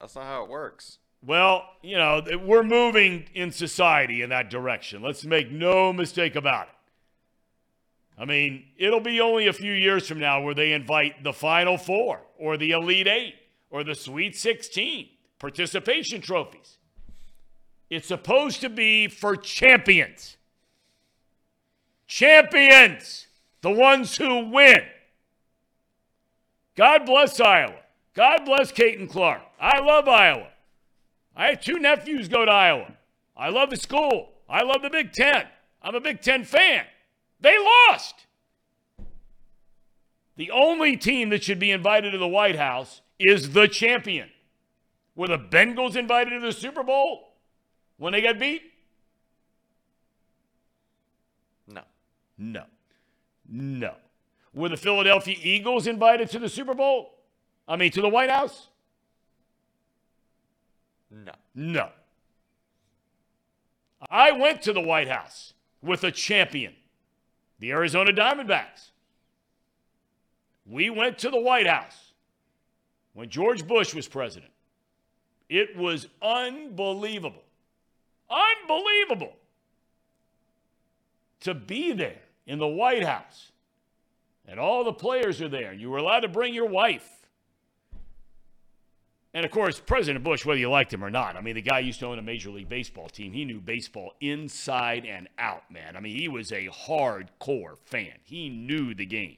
That's 0.00 0.14
not 0.14 0.24
how 0.24 0.44
it 0.44 0.48
works. 0.48 0.98
Well, 1.20 1.64
you 1.82 1.98
know, 1.98 2.22
we're 2.44 2.62
moving 2.62 3.26
in 3.34 3.50
society 3.50 4.22
in 4.22 4.30
that 4.30 4.50
direction. 4.50 5.02
Let's 5.02 5.24
make 5.24 5.50
no 5.50 5.92
mistake 5.92 6.36
about 6.36 6.68
it. 6.68 6.74
I 8.16 8.24
mean, 8.24 8.66
it'll 8.78 9.00
be 9.00 9.20
only 9.20 9.48
a 9.48 9.52
few 9.52 9.72
years 9.72 10.06
from 10.06 10.20
now 10.20 10.40
where 10.42 10.54
they 10.54 10.72
invite 10.72 11.24
the 11.24 11.32
Final 11.32 11.76
Four 11.76 12.20
or 12.38 12.56
the 12.56 12.70
Elite 12.70 13.08
Eight 13.08 13.34
or 13.68 13.82
the 13.82 13.96
Sweet 13.96 14.36
16 14.36 15.08
participation 15.40 16.20
trophies. 16.20 16.78
It's 17.90 18.06
supposed 18.06 18.60
to 18.60 18.68
be 18.68 19.08
for 19.08 19.34
champions. 19.34 20.36
Champions, 22.06 23.26
the 23.62 23.72
ones 23.72 24.16
who 24.16 24.50
win. 24.50 24.82
God 26.76 27.06
bless 27.06 27.40
Iowa. 27.40 27.76
God 28.14 28.44
bless 28.44 28.70
Caitlin 28.70 29.10
Clark. 29.10 29.42
I 29.60 29.80
love 29.80 30.08
Iowa. 30.08 30.48
I 31.34 31.48
have 31.48 31.60
two 31.60 31.78
nephews 31.78 32.28
go 32.28 32.44
to 32.44 32.50
Iowa. 32.50 32.92
I 33.36 33.48
love 33.48 33.70
the 33.70 33.76
school. 33.76 34.30
I 34.48 34.62
love 34.62 34.82
the 34.82 34.90
Big 34.90 35.12
Ten. 35.12 35.46
I'm 35.82 35.94
a 35.94 36.00
Big 36.00 36.20
Ten 36.20 36.44
fan. 36.44 36.84
They 37.40 37.56
lost. 37.58 38.26
The 40.36 40.50
only 40.50 40.96
team 40.96 41.30
that 41.30 41.42
should 41.42 41.58
be 41.58 41.70
invited 41.70 42.12
to 42.12 42.18
the 42.18 42.28
White 42.28 42.56
House 42.56 43.00
is 43.18 43.52
the 43.52 43.68
champion. 43.68 44.28
Were 45.14 45.28
the 45.28 45.38
Bengals 45.38 45.96
invited 45.96 46.30
to 46.30 46.40
the 46.40 46.52
Super 46.52 46.82
Bowl 46.82 47.32
when 47.96 48.12
they 48.12 48.20
got 48.20 48.38
beat? 48.38 48.62
No. 51.66 51.82
No. 52.36 52.64
No. 53.48 53.94
Were 54.56 54.70
the 54.70 54.76
Philadelphia 54.78 55.36
Eagles 55.42 55.86
invited 55.86 56.30
to 56.30 56.38
the 56.38 56.48
Super 56.48 56.72
Bowl? 56.72 57.18
I 57.68 57.76
mean, 57.76 57.90
to 57.90 58.00
the 58.00 58.08
White 58.08 58.30
House? 58.30 58.68
No. 61.10 61.32
No. 61.54 61.90
I 64.10 64.32
went 64.32 64.62
to 64.62 64.72
the 64.72 64.80
White 64.80 65.08
House 65.08 65.52
with 65.82 66.04
a 66.04 66.10
champion, 66.10 66.72
the 67.58 67.70
Arizona 67.70 68.12
Diamondbacks. 68.12 68.92
We 70.64 70.88
went 70.88 71.18
to 71.18 71.28
the 71.28 71.38
White 71.38 71.66
House 71.66 72.14
when 73.12 73.28
George 73.28 73.66
Bush 73.66 73.92
was 73.92 74.08
president. 74.08 74.52
It 75.50 75.76
was 75.76 76.08
unbelievable. 76.22 77.44
Unbelievable 78.30 79.36
to 81.40 81.52
be 81.52 81.92
there 81.92 82.22
in 82.46 82.58
the 82.58 82.66
White 82.66 83.04
House. 83.04 83.52
And 84.48 84.60
all 84.60 84.84
the 84.84 84.92
players 84.92 85.42
are 85.42 85.48
there. 85.48 85.72
You 85.72 85.90
were 85.90 85.98
allowed 85.98 86.20
to 86.20 86.28
bring 86.28 86.54
your 86.54 86.66
wife. 86.68 87.08
And 89.34 89.44
of 89.44 89.50
course, 89.50 89.78
President 89.84 90.24
Bush, 90.24 90.46
whether 90.46 90.58
you 90.58 90.70
liked 90.70 90.92
him 90.94 91.04
or 91.04 91.10
not, 91.10 91.36
I 91.36 91.42
mean, 91.42 91.56
the 91.56 91.62
guy 91.62 91.80
used 91.80 92.00
to 92.00 92.06
own 92.06 92.18
a 92.18 92.22
Major 92.22 92.48
League 92.48 92.70
Baseball 92.70 93.08
team. 93.08 93.32
He 93.32 93.44
knew 93.44 93.60
baseball 93.60 94.12
inside 94.20 95.04
and 95.04 95.28
out, 95.38 95.70
man. 95.70 95.94
I 95.94 96.00
mean, 96.00 96.16
he 96.16 96.26
was 96.28 96.52
a 96.52 96.68
hardcore 96.68 97.76
fan, 97.84 98.14
he 98.22 98.48
knew 98.48 98.94
the 98.94 99.04
game. 99.04 99.36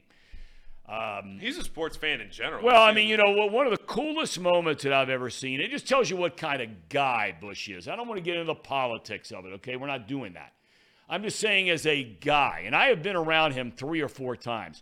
Um, 0.87 1.37
He's 1.39 1.57
a 1.57 1.63
sports 1.63 1.97
fan 1.97 2.19
in 2.19 2.31
general. 2.31 2.63
well, 2.63 2.81
I 2.81 2.93
mean, 2.93 3.07
you 3.07 3.17
know, 3.17 3.45
one 3.47 3.67
of 3.67 3.71
the 3.71 3.77
coolest 3.77 4.39
moments 4.39 4.83
that 4.83 4.93
I've 4.93 5.09
ever 5.09 5.29
seen, 5.29 5.59
it 5.59 5.69
just 5.69 5.87
tells 5.87 6.09
you 6.09 6.17
what 6.17 6.35
kind 6.35 6.61
of 6.61 6.89
guy 6.89 7.35
Bush 7.39 7.69
is. 7.69 7.87
I 7.87 7.95
don't 7.95 8.07
want 8.07 8.17
to 8.17 8.23
get 8.23 8.35
into 8.35 8.47
the 8.47 8.55
politics 8.55 9.31
of 9.31 9.45
it, 9.45 9.49
okay? 9.55 9.75
We're 9.75 9.87
not 9.87 10.07
doing 10.07 10.33
that. 10.33 10.53
I'm 11.07 11.21
just 11.23 11.39
saying, 11.39 11.69
as 11.69 11.85
a 11.85 12.03
guy, 12.03 12.63
and 12.65 12.75
I 12.75 12.87
have 12.87 13.03
been 13.03 13.15
around 13.15 13.51
him 13.51 13.71
three 13.71 14.01
or 14.01 14.07
four 14.07 14.35
times, 14.35 14.81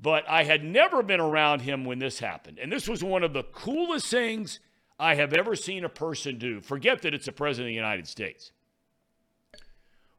but 0.00 0.28
I 0.28 0.44
had 0.44 0.62
never 0.62 1.02
been 1.02 1.20
around 1.20 1.62
him 1.62 1.84
when 1.84 1.98
this 1.98 2.18
happened. 2.18 2.58
And 2.58 2.70
this 2.70 2.88
was 2.88 3.02
one 3.02 3.22
of 3.22 3.32
the 3.32 3.44
coolest 3.44 4.06
things 4.06 4.60
I 4.98 5.14
have 5.14 5.32
ever 5.32 5.56
seen 5.56 5.84
a 5.84 5.88
person 5.88 6.38
do. 6.38 6.60
Forget 6.60 7.02
that 7.02 7.14
it's 7.14 7.26
the 7.26 7.32
President 7.32 7.66
of 7.66 7.70
the 7.70 7.74
United 7.74 8.06
States. 8.06 8.52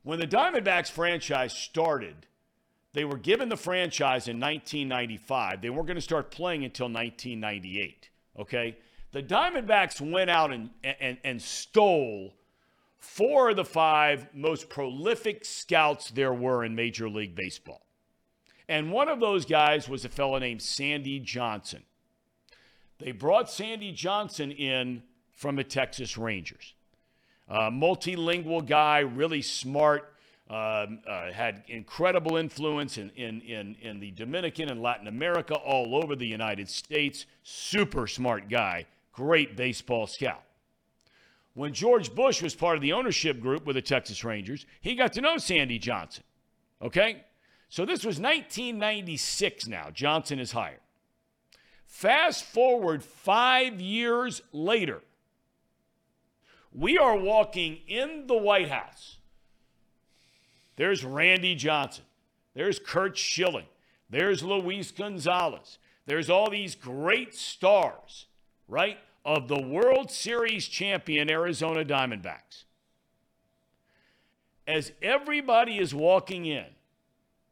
When 0.04 0.20
the 0.20 0.28
Diamondbacks 0.28 0.90
franchise 0.90 1.54
started, 1.54 2.28
they 2.94 3.06
were 3.06 3.18
given 3.18 3.50
the 3.50 3.58
franchise 3.58 4.28
in 4.28 4.40
1995. 4.40 5.62
They 5.62 5.70
weren't 5.70 5.88
going 5.88 5.96
to 5.96 6.02
start 6.02 6.32
playing 6.32 6.64
until 6.64 6.86
1998. 6.86 8.10
Okay? 8.40 8.78
The 9.12 9.22
Diamondbacks 9.22 10.00
went 10.00 10.30
out 10.30 10.52
and, 10.52 10.70
and, 10.84 11.18
and 11.24 11.42
stole 11.42 12.34
four 13.00 13.52
of 13.52 13.56
the 13.56 13.66
five 13.66 14.28
most 14.34 14.70
prolific 14.70 15.46
scouts 15.46 16.10
there 16.12 16.34
were 16.34 16.64
in 16.64 16.76
Major 16.76 17.10
League 17.10 17.36
Baseball. 17.36 17.87
And 18.70 18.92
one 18.92 19.08
of 19.08 19.20
those 19.20 19.46
guys 19.46 19.88
was 19.88 20.04
a 20.06 20.10
fellow 20.10 20.38
named 20.40 20.62
Sandy 20.62 21.20
Johnson. 21.20 21.84
They 23.00 23.12
brought 23.12 23.50
Sandy 23.50 23.92
Johnson 23.92 24.52
in 24.52 25.04
from 25.34 25.56
the 25.56 25.64
Texas 25.64 26.18
Rangers. 26.18 26.74
Uh, 27.48 27.70
multilingual 27.70 28.66
guy, 28.66 29.00
really 29.00 29.42
smart, 29.42 30.14
um, 30.50 31.00
uh, 31.08 31.32
had 31.32 31.64
incredible 31.68 32.36
influence 32.36 32.98
in, 32.98 33.10
in, 33.12 33.42
in, 33.42 33.76
in 33.82 34.00
the 34.00 34.12
Dominican 34.12 34.70
and 34.70 34.82
Latin 34.82 35.08
America, 35.08 35.56
all 35.56 35.96
over 35.96 36.16
the 36.16 36.28
United 36.28 36.70
States. 36.70 37.26
Super 37.44 38.08
smart 38.08 38.50
guy, 38.50 38.86
great 39.14 39.56
baseball 39.56 40.08
scout. 40.08 40.44
When 41.54 41.74
George 41.74 42.14
Bush 42.14 42.42
was 42.42 42.54
part 42.54 42.76
of 42.76 42.82
the 42.82 42.94
ownership 42.94 43.40
group 43.40 43.66
with 43.66 43.76
the 43.76 43.82
Texas 43.82 44.24
Rangers, 44.24 44.66
he 44.82 44.96
got 44.96 45.14
to 45.14 45.22
know 45.22 45.38
Sandy 45.38 45.80
Johnson. 45.80 46.24
Okay? 46.82 47.24
So 47.70 47.86
this 47.86 48.06
was 48.06 48.20
1996 48.20 49.68
now. 49.68 49.90
Johnson 49.92 50.40
is 50.40 50.52
hired. 50.52 50.80
Fast 51.86 52.46
forward 52.46 53.04
five 53.04 53.82
years 53.82 54.42
later, 54.52 55.02
we 56.74 56.98
are 56.98 57.18
walking 57.18 57.80
in 57.88 58.28
the 58.28 58.38
White 58.38 58.70
House. 58.70 59.18
There's 60.76 61.04
Randy 61.04 61.56
Johnson. 61.56 62.06
There's 62.54 62.80
Curt 62.80 63.18
Schilling. 63.18 63.66
There's 64.10 64.44
Luis 64.44 64.92
Gonzalez. 64.92 65.80
There's 66.06 66.30
all 66.30 66.50
these 66.50 66.76
great 66.76 67.36
stars, 67.36 68.28
right, 68.68 68.98
of 69.26 69.48
the 69.48 69.62
World 69.62 70.10
Series 70.10 70.68
champion 70.68 71.30
Arizona 71.30 71.84
Diamondbacks. 71.84 72.64
as 74.66 74.92
everybody 75.02 75.78
is 75.78 75.96
walking 75.96 76.46
in, 76.46 76.66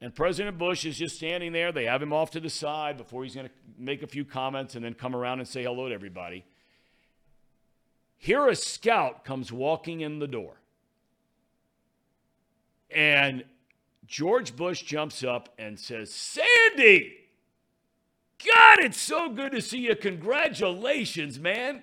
and 0.05 0.13
President 0.13 0.59
Bush 0.59 0.85
is 0.85 0.99
just 0.99 1.15
standing 1.15 1.51
there, 1.51 1.71
they 1.71 1.85
have 1.85 1.99
him 1.99 2.13
off 2.13 2.29
to 2.29 2.39
the 2.39 2.47
side 2.47 2.95
before 2.95 3.23
he's 3.23 3.33
going 3.33 3.47
to 3.47 3.53
make 3.75 4.03
a 4.03 4.07
few 4.07 4.23
comments 4.23 4.75
and 4.75 4.85
then 4.85 4.93
come 4.93 5.15
around 5.15 5.39
and 5.39 5.47
say 5.47 5.63
hello 5.63 5.89
to 5.89 5.95
everybody. 5.95 6.45
Here, 8.15 8.47
a 8.47 8.55
scout 8.55 9.25
comes 9.25 9.51
walking 9.51 10.01
in 10.01 10.19
the 10.19 10.27
door. 10.27 10.61
And 12.91 13.45
George 14.05 14.55
Bush 14.55 14.83
jumps 14.83 15.23
up 15.23 15.49
and 15.57 15.79
says, 15.79 16.13
Sandy, 16.13 17.15
God, 18.45 18.81
it's 18.81 19.01
so 19.01 19.29
good 19.29 19.53
to 19.53 19.61
see 19.61 19.79
you. 19.79 19.95
Congratulations, 19.95 21.39
man. 21.39 21.81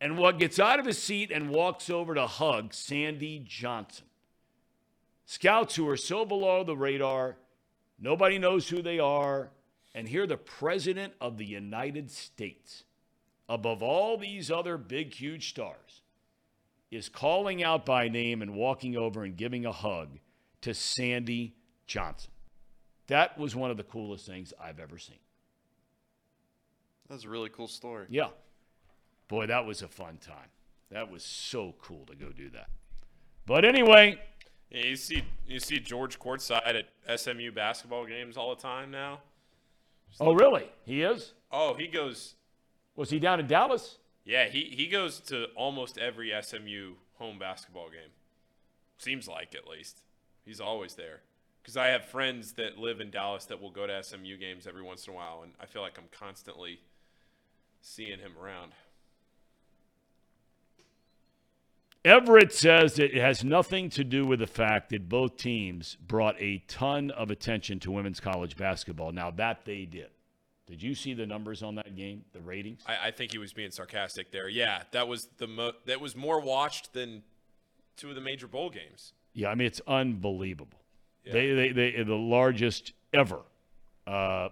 And 0.00 0.16
what 0.16 0.38
gets 0.38 0.58
out 0.58 0.80
of 0.80 0.86
his 0.86 1.02
seat 1.02 1.30
and 1.30 1.50
walks 1.50 1.90
over 1.90 2.14
to 2.14 2.26
hug 2.26 2.72
Sandy 2.72 3.44
Johnson. 3.46 4.06
Scouts 5.26 5.76
who 5.76 5.86
are 5.86 5.98
so 5.98 6.24
below 6.24 6.64
the 6.64 6.74
radar, 6.74 7.36
nobody 7.98 8.38
knows 8.38 8.68
who 8.68 8.82
they 8.82 8.98
are. 8.98 9.50
And 9.94 10.08
here, 10.08 10.26
the 10.26 10.36
President 10.36 11.14
of 11.20 11.38
the 11.38 11.46
United 11.46 12.10
States, 12.10 12.84
above 13.48 13.82
all 13.82 14.16
these 14.16 14.50
other 14.50 14.76
big, 14.76 15.14
huge 15.14 15.48
stars, 15.50 16.02
is 16.90 17.08
calling 17.08 17.62
out 17.62 17.84
by 17.84 18.08
name 18.08 18.42
and 18.42 18.54
walking 18.54 18.96
over 18.96 19.24
and 19.24 19.36
giving 19.36 19.66
a 19.66 19.72
hug 19.72 20.18
to 20.60 20.74
Sandy 20.74 21.54
Johnson. 21.86 22.30
That 23.08 23.38
was 23.38 23.56
one 23.56 23.70
of 23.70 23.76
the 23.76 23.82
coolest 23.82 24.26
things 24.26 24.52
I've 24.62 24.78
ever 24.78 24.98
seen. 24.98 25.18
That's 27.08 27.24
a 27.24 27.28
really 27.28 27.48
cool 27.48 27.68
story. 27.68 28.06
Yeah. 28.10 28.28
Boy, 29.28 29.46
that 29.46 29.64
was 29.66 29.82
a 29.82 29.88
fun 29.88 30.18
time. 30.18 30.48
That 30.90 31.10
was 31.10 31.22
so 31.24 31.74
cool 31.80 32.04
to 32.06 32.14
go 32.14 32.30
do 32.30 32.50
that. 32.50 32.68
But 33.46 33.64
anyway, 33.64 34.18
Yeah, 34.70 34.84
you 34.84 34.96
see, 34.96 35.22
you 35.46 35.60
see 35.60 35.78
George 35.80 36.18
courtside 36.18 36.84
at 37.06 37.20
SMU 37.20 37.52
basketball 37.52 38.04
games 38.06 38.36
all 38.36 38.54
the 38.54 38.60
time 38.60 38.90
now. 38.90 39.20
oh, 40.20 40.34
really? 40.34 40.70
He 40.84 41.02
is? 41.02 41.32
Oh, 41.50 41.74
he 41.74 41.86
goes. 41.86 42.34
Was 42.96 43.10
he 43.10 43.18
down 43.18 43.40
in 43.40 43.46
Dallas? 43.46 43.96
Yeah, 44.24 44.48
he 44.48 44.64
he 44.64 44.88
goes 44.88 45.20
to 45.20 45.46
almost 45.56 45.96
every 45.96 46.32
SMU 46.42 46.94
home 47.14 47.38
basketball 47.38 47.88
game. 47.88 48.10
Seems 48.98 49.26
like 49.26 49.54
at 49.54 49.66
least 49.66 50.02
he's 50.44 50.60
always 50.60 50.94
there. 50.96 51.20
Because 51.62 51.76
I 51.76 51.86
have 51.88 52.04
friends 52.04 52.52
that 52.52 52.78
live 52.78 53.00
in 53.00 53.10
Dallas 53.10 53.46
that 53.46 53.60
will 53.60 53.70
go 53.70 53.86
to 53.86 54.02
SMU 54.02 54.36
games 54.36 54.66
every 54.66 54.82
once 54.82 55.06
in 55.06 55.12
a 55.12 55.16
while, 55.16 55.40
and 55.42 55.52
I 55.60 55.66
feel 55.66 55.82
like 55.82 55.98
I'm 55.98 56.08
constantly 56.10 56.80
seeing 57.80 58.18
him 58.18 58.32
around. 58.40 58.72
Everett 62.04 62.52
says 62.52 62.98
it 62.98 63.14
has 63.14 63.42
nothing 63.44 63.90
to 63.90 64.04
do 64.04 64.24
with 64.24 64.38
the 64.38 64.46
fact 64.46 64.90
that 64.90 65.08
both 65.08 65.36
teams 65.36 65.96
brought 65.96 66.40
a 66.40 66.58
ton 66.68 67.10
of 67.10 67.30
attention 67.30 67.80
to 67.80 67.90
women's 67.90 68.20
college 68.20 68.56
basketball. 68.56 69.12
Now, 69.12 69.30
that 69.32 69.64
they 69.64 69.84
did. 69.84 70.08
Did 70.66 70.82
you 70.82 70.94
see 70.94 71.14
the 71.14 71.26
numbers 71.26 71.62
on 71.62 71.74
that 71.76 71.96
game, 71.96 72.24
the 72.32 72.40
ratings? 72.40 72.82
I, 72.86 73.08
I 73.08 73.10
think 73.10 73.32
he 73.32 73.38
was 73.38 73.52
being 73.52 73.70
sarcastic 73.70 74.30
there. 74.30 74.48
Yeah, 74.48 74.82
that 74.92 75.08
was 75.08 75.28
the 75.38 75.46
mo- 75.46 75.72
that 75.86 76.00
was 76.00 76.14
more 76.14 76.40
watched 76.40 76.92
than 76.92 77.22
two 77.96 78.10
of 78.10 78.14
the 78.14 78.20
major 78.20 78.46
bowl 78.46 78.68
games. 78.68 79.14
Yeah, 79.32 79.48
I 79.48 79.54
mean 79.54 79.66
it's 79.66 79.80
unbelievable. 79.86 80.78
They, 81.24 81.52
they 81.52 81.72
they 81.72 82.02
the 82.02 82.14
largest 82.14 82.92
ever, 83.12 83.40
uh, 84.06 84.48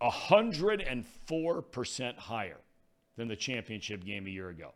hundred 0.00 0.80
and 0.80 1.04
four 1.26 1.62
percent 1.62 2.18
higher 2.18 2.60
than 3.16 3.26
the 3.28 3.36
championship 3.36 4.04
game 4.04 4.26
a 4.26 4.30
year 4.30 4.48
ago. 4.48 4.72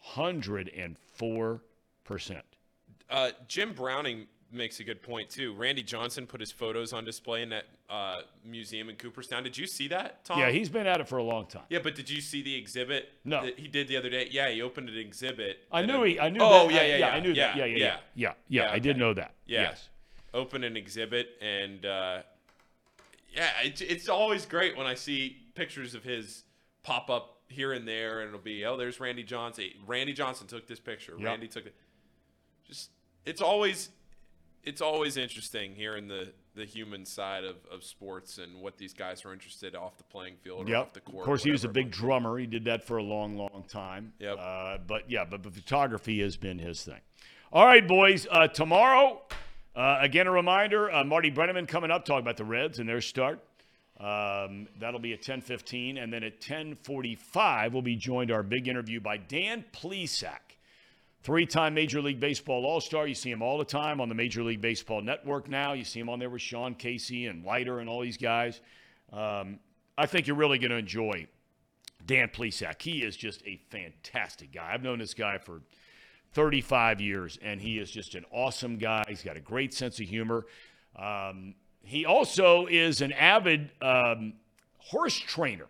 Hundred 0.00 0.68
and 0.76 0.96
four 0.98 1.62
percent. 2.04 2.44
Uh, 3.08 3.30
Jim 3.48 3.72
Browning 3.72 4.26
makes 4.52 4.80
a 4.80 4.84
good 4.84 5.02
point 5.02 5.28
too. 5.28 5.52
Randy 5.54 5.82
Johnson 5.82 6.26
put 6.26 6.40
his 6.40 6.50
photos 6.50 6.92
on 6.92 7.04
display 7.04 7.42
in 7.42 7.50
that 7.50 7.66
uh, 7.88 8.22
museum 8.44 8.88
in 8.88 8.96
Cooperstown. 8.96 9.42
Did 9.42 9.56
you 9.58 9.66
see 9.66 9.88
that, 9.88 10.24
Tom? 10.24 10.38
Yeah, 10.38 10.50
he's 10.50 10.68
been 10.68 10.86
at 10.86 11.00
it 11.00 11.08
for 11.08 11.18
a 11.18 11.22
long 11.22 11.46
time. 11.46 11.62
Yeah, 11.68 11.80
but 11.82 11.94
did 11.94 12.08
you 12.08 12.20
see 12.20 12.42
the 12.42 12.54
exhibit 12.54 13.10
No. 13.24 13.44
that 13.44 13.58
he 13.58 13.68
did 13.68 13.88
the 13.88 13.96
other 13.96 14.10
day? 14.10 14.28
Yeah, 14.30 14.48
he 14.50 14.62
opened 14.62 14.88
an 14.88 14.96
exhibit. 14.96 15.58
I 15.70 15.84
knew 15.84 16.02
he. 16.04 16.18
I 16.18 16.30
knew. 16.30 16.40
Oh 16.40 16.66
that. 16.68 16.74
yeah, 16.74 16.82
yeah, 16.82 16.96
yeah. 16.96 17.08
I 17.08 17.20
knew 17.20 17.34
that. 17.34 17.56
Yeah, 17.56 17.64
yeah, 17.64 17.76
yeah, 17.76 17.96
yeah, 18.14 18.32
yeah. 18.48 18.70
I 18.72 18.78
did 18.78 18.96
know 18.96 19.12
that. 19.14 19.34
Yeah. 19.46 19.62
Yes. 19.62 19.88
Open 20.32 20.62
an 20.64 20.76
exhibit 20.76 21.30
and 21.40 21.84
uh, 21.84 22.22
yeah, 23.34 23.50
it's 23.64 23.80
it's 23.80 24.08
always 24.08 24.46
great 24.46 24.76
when 24.76 24.86
I 24.86 24.94
see 24.94 25.36
pictures 25.54 25.94
of 25.94 26.04
his 26.04 26.44
pop 26.82 27.10
up 27.10 27.39
here 27.50 27.72
and 27.72 27.86
there, 27.86 28.20
and 28.20 28.28
it'll 28.28 28.40
be 28.40 28.64
oh, 28.64 28.76
there's 28.76 29.00
Randy 29.00 29.22
Johnson. 29.22 29.66
Randy 29.86 30.12
Johnson 30.12 30.46
took 30.46 30.66
this 30.66 30.80
picture. 30.80 31.14
Yep. 31.18 31.26
Randy 31.26 31.48
took 31.48 31.66
it. 31.66 31.74
Just 32.66 32.90
it's 33.26 33.40
always 33.42 33.90
it's 34.64 34.80
always 34.80 35.16
interesting 35.16 35.74
hearing 35.74 36.08
the 36.08 36.32
the 36.54 36.64
human 36.64 37.06
side 37.06 37.44
of, 37.44 37.56
of 37.70 37.84
sports 37.84 38.38
and 38.38 38.60
what 38.60 38.76
these 38.76 38.92
guys 38.92 39.24
are 39.24 39.32
interested 39.32 39.76
off 39.76 39.96
the 39.96 40.04
playing 40.04 40.34
field 40.42 40.66
or 40.68 40.70
Yep. 40.70 40.80
off 40.80 40.92
the 40.92 41.00
court. 41.00 41.20
Of 41.20 41.24
course, 41.26 41.44
he 41.44 41.50
was 41.52 41.64
a 41.64 41.68
big 41.68 41.90
drummer. 41.90 42.38
He 42.38 42.46
did 42.46 42.64
that 42.64 42.84
for 42.84 42.96
a 42.96 43.02
long, 43.02 43.36
long 43.36 43.64
time. 43.68 44.12
Yep. 44.18 44.36
Uh, 44.38 44.78
but 44.86 45.08
yeah, 45.10 45.24
but, 45.24 45.42
but 45.42 45.54
photography 45.54 46.20
has 46.20 46.36
been 46.36 46.58
his 46.58 46.82
thing. 46.82 47.00
All 47.52 47.64
right, 47.66 47.86
boys. 47.86 48.26
Uh, 48.30 48.48
tomorrow, 48.48 49.22
uh, 49.76 49.98
again, 50.00 50.26
a 50.26 50.30
reminder: 50.30 50.90
uh, 50.92 51.04
Marty 51.04 51.30
Brennaman 51.30 51.66
coming 51.66 51.90
up, 51.90 52.04
talking 52.04 52.22
about 52.22 52.36
the 52.36 52.44
Reds 52.44 52.78
and 52.80 52.88
their 52.88 53.00
start. 53.00 53.40
Um, 54.00 54.66
that'll 54.78 54.98
be 54.98 55.12
at 55.12 55.20
10:15, 55.20 55.98
and 55.98 56.10
then 56.10 56.24
at 56.24 56.40
10:45, 56.40 57.72
we'll 57.72 57.82
be 57.82 57.96
joined 57.96 58.30
our 58.30 58.42
big 58.42 58.66
interview 58.66 58.98
by 58.98 59.18
Dan 59.18 59.62
Plesac, 59.72 60.56
three-time 61.22 61.74
Major 61.74 62.00
League 62.00 62.18
Baseball 62.18 62.64
All-Star. 62.64 63.06
You 63.06 63.14
see 63.14 63.30
him 63.30 63.42
all 63.42 63.58
the 63.58 63.64
time 63.64 64.00
on 64.00 64.08
the 64.08 64.14
Major 64.14 64.42
League 64.42 64.62
Baseball 64.62 65.02
Network 65.02 65.48
now. 65.48 65.74
You 65.74 65.84
see 65.84 66.00
him 66.00 66.08
on 66.08 66.18
there 66.18 66.30
with 66.30 66.40
Sean 66.40 66.74
Casey 66.74 67.26
and 67.26 67.44
Leiter 67.44 67.80
and 67.80 67.90
all 67.90 68.00
these 68.00 68.16
guys. 68.16 68.62
Um, 69.12 69.58
I 69.98 70.06
think 70.06 70.26
you're 70.26 70.36
really 70.36 70.58
going 70.58 70.70
to 70.70 70.78
enjoy 70.78 71.26
Dan 72.06 72.28
Plesac. 72.28 72.80
He 72.80 73.02
is 73.02 73.16
just 73.16 73.42
a 73.44 73.60
fantastic 73.68 74.50
guy. 74.50 74.72
I've 74.72 74.82
known 74.82 74.98
this 74.98 75.12
guy 75.12 75.36
for 75.36 75.60
35 76.32 77.02
years, 77.02 77.38
and 77.42 77.60
he 77.60 77.78
is 77.78 77.90
just 77.90 78.14
an 78.14 78.24
awesome 78.30 78.78
guy. 78.78 79.04
He's 79.08 79.22
got 79.22 79.36
a 79.36 79.40
great 79.40 79.74
sense 79.74 80.00
of 80.00 80.06
humor. 80.06 80.46
Um, 80.96 81.54
he 81.82 82.04
also 82.04 82.66
is 82.66 83.00
an 83.00 83.12
avid 83.12 83.70
um, 83.82 84.34
horse 84.78 85.18
trainer. 85.18 85.66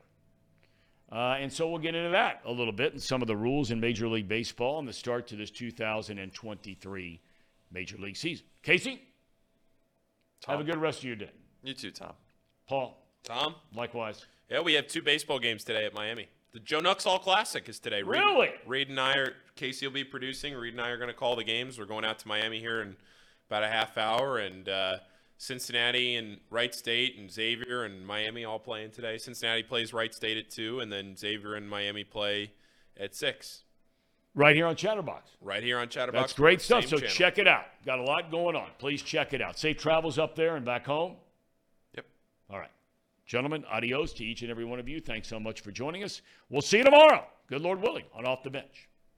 Uh, 1.13 1.37
and 1.41 1.53
so 1.53 1.69
we'll 1.69 1.81
get 1.81 1.95
into 1.95 2.11
that 2.11 2.41
a 2.45 2.53
little 2.53 2.73
bit 2.73 2.93
and 2.93 3.03
some 3.03 3.21
of 3.21 3.27
the 3.27 3.37
rules 3.37 3.71
in 3.73 3.81
Major 3.81 4.07
League 4.09 4.29
Baseball 4.29 4.79
and 4.79 4.87
the 4.87 4.93
start 4.93 5.27
to 5.29 5.37
this 5.37 5.51
2023 5.51 7.21
Major 7.73 7.97
League 7.99 8.17
season. 8.17 8.47
Casey, 8.63 9.01
have 10.47 10.61
a 10.61 10.65
good 10.65 10.77
rest 10.79 11.01
of 11.01 11.05
your 11.05 11.17
day. 11.17 11.31
You 11.65 11.75
too, 11.75 11.91
Tom. 11.91 12.13
Paul, 12.69 12.97
Tom. 13.25 13.57
likewise. 13.75 14.25
Yeah, 14.49 14.61
we 14.61 14.75
have 14.75 14.87
two 14.87 15.03
baseball 15.03 15.39
games 15.39 15.65
today 15.65 15.85
at 15.85 15.95
Miami. 15.95 16.29
The 16.53 16.61
Joe 16.61 16.81
Nuxhall 16.81 17.21
Classic 17.21 17.69
is 17.69 17.79
today. 17.79 18.03
Reed- 18.03 18.21
Really? 18.21 18.51
Reed 18.67 18.89
and 18.89 18.99
I 18.99 19.15
are 19.15 19.35
Casey 19.57 19.87
will 19.87 19.95
be 19.95 20.05
producing. 20.05 20.55
Reed 20.55 20.75
and 20.75 20.81
I 20.81 20.89
are 20.91 20.97
going 20.97 21.09
to 21.09 21.15
call 21.15 21.37
the 21.37 21.45
games. 21.45 21.79
We're 21.79 21.85
going 21.87 22.05
out 22.05 22.19
to 22.21 22.29
Miami 22.29 22.59
here 22.61 22.83
in 22.83 22.97
about 23.49 23.63
a 23.65 23.69
half 23.69 23.99
hour, 23.99 24.39
and 24.39 24.69
uh, 24.69 24.97
Cincinnati 25.41 26.17
and 26.17 26.37
Wright 26.51 26.75
State 26.75 27.17
and 27.17 27.31
Xavier 27.31 27.85
and 27.85 28.07
Miami 28.07 28.45
all 28.45 28.59
playing 28.59 28.91
today. 28.91 29.17
Cincinnati 29.17 29.63
plays 29.63 29.95
Wright 29.95 30.13
State 30.13 30.37
at 30.37 30.51
two, 30.51 30.81
and 30.81 30.93
then 30.93 31.17
Xavier 31.17 31.55
and 31.55 31.67
Miami 31.67 32.05
play 32.05 32.53
at 32.99 33.15
six. 33.15 33.63
Right 34.35 34.55
here 34.55 34.67
on 34.67 34.77
Chatterbox. 34.77 35.31
Right 35.41 35.63
here 35.63 35.79
on 35.79 35.89
Chatterbox. 35.89 36.23
That's 36.23 36.33
great 36.35 36.61
stuff. 36.61 36.85
So 36.85 36.99
channel. 36.99 37.15
check 37.15 37.39
it 37.39 37.49
out. 37.49 37.65
Got 37.87 38.01
a 38.01 38.03
lot 38.03 38.31
going 38.31 38.55
on. 38.55 38.69
Please 38.79 39.01
check 39.01 39.33
it 39.33 39.41
out. 39.41 39.59
Safe 39.59 39.79
travels 39.79 40.19
up 40.19 40.37
there 40.37 40.57
and 40.57 40.65
back 40.67 40.85
home. 40.85 41.17
Yep. 41.95 42.05
All 42.51 42.59
right. 42.59 42.71
Gentlemen, 43.25 43.65
adios 43.73 44.13
to 44.15 44.25
each 44.25 44.43
and 44.43 44.51
every 44.51 44.67
one 44.67 44.79
of 44.79 44.91
you. 44.91 45.01
Thanks 45.01 45.27
so 45.27 45.41
much 45.41 45.63
for 45.63 45.73
joining 45.73 46.05
us. 46.05 46.21
We'll 46.51 46.61
see 46.61 46.79
you 46.79 46.85
tomorrow. 46.85 47.25
Good 47.47 47.63
Lord 47.63 47.81
willing, 47.81 48.05
on 48.15 48.27
Off 48.27 48.43
the 48.43 48.51
Bench. 48.51 48.90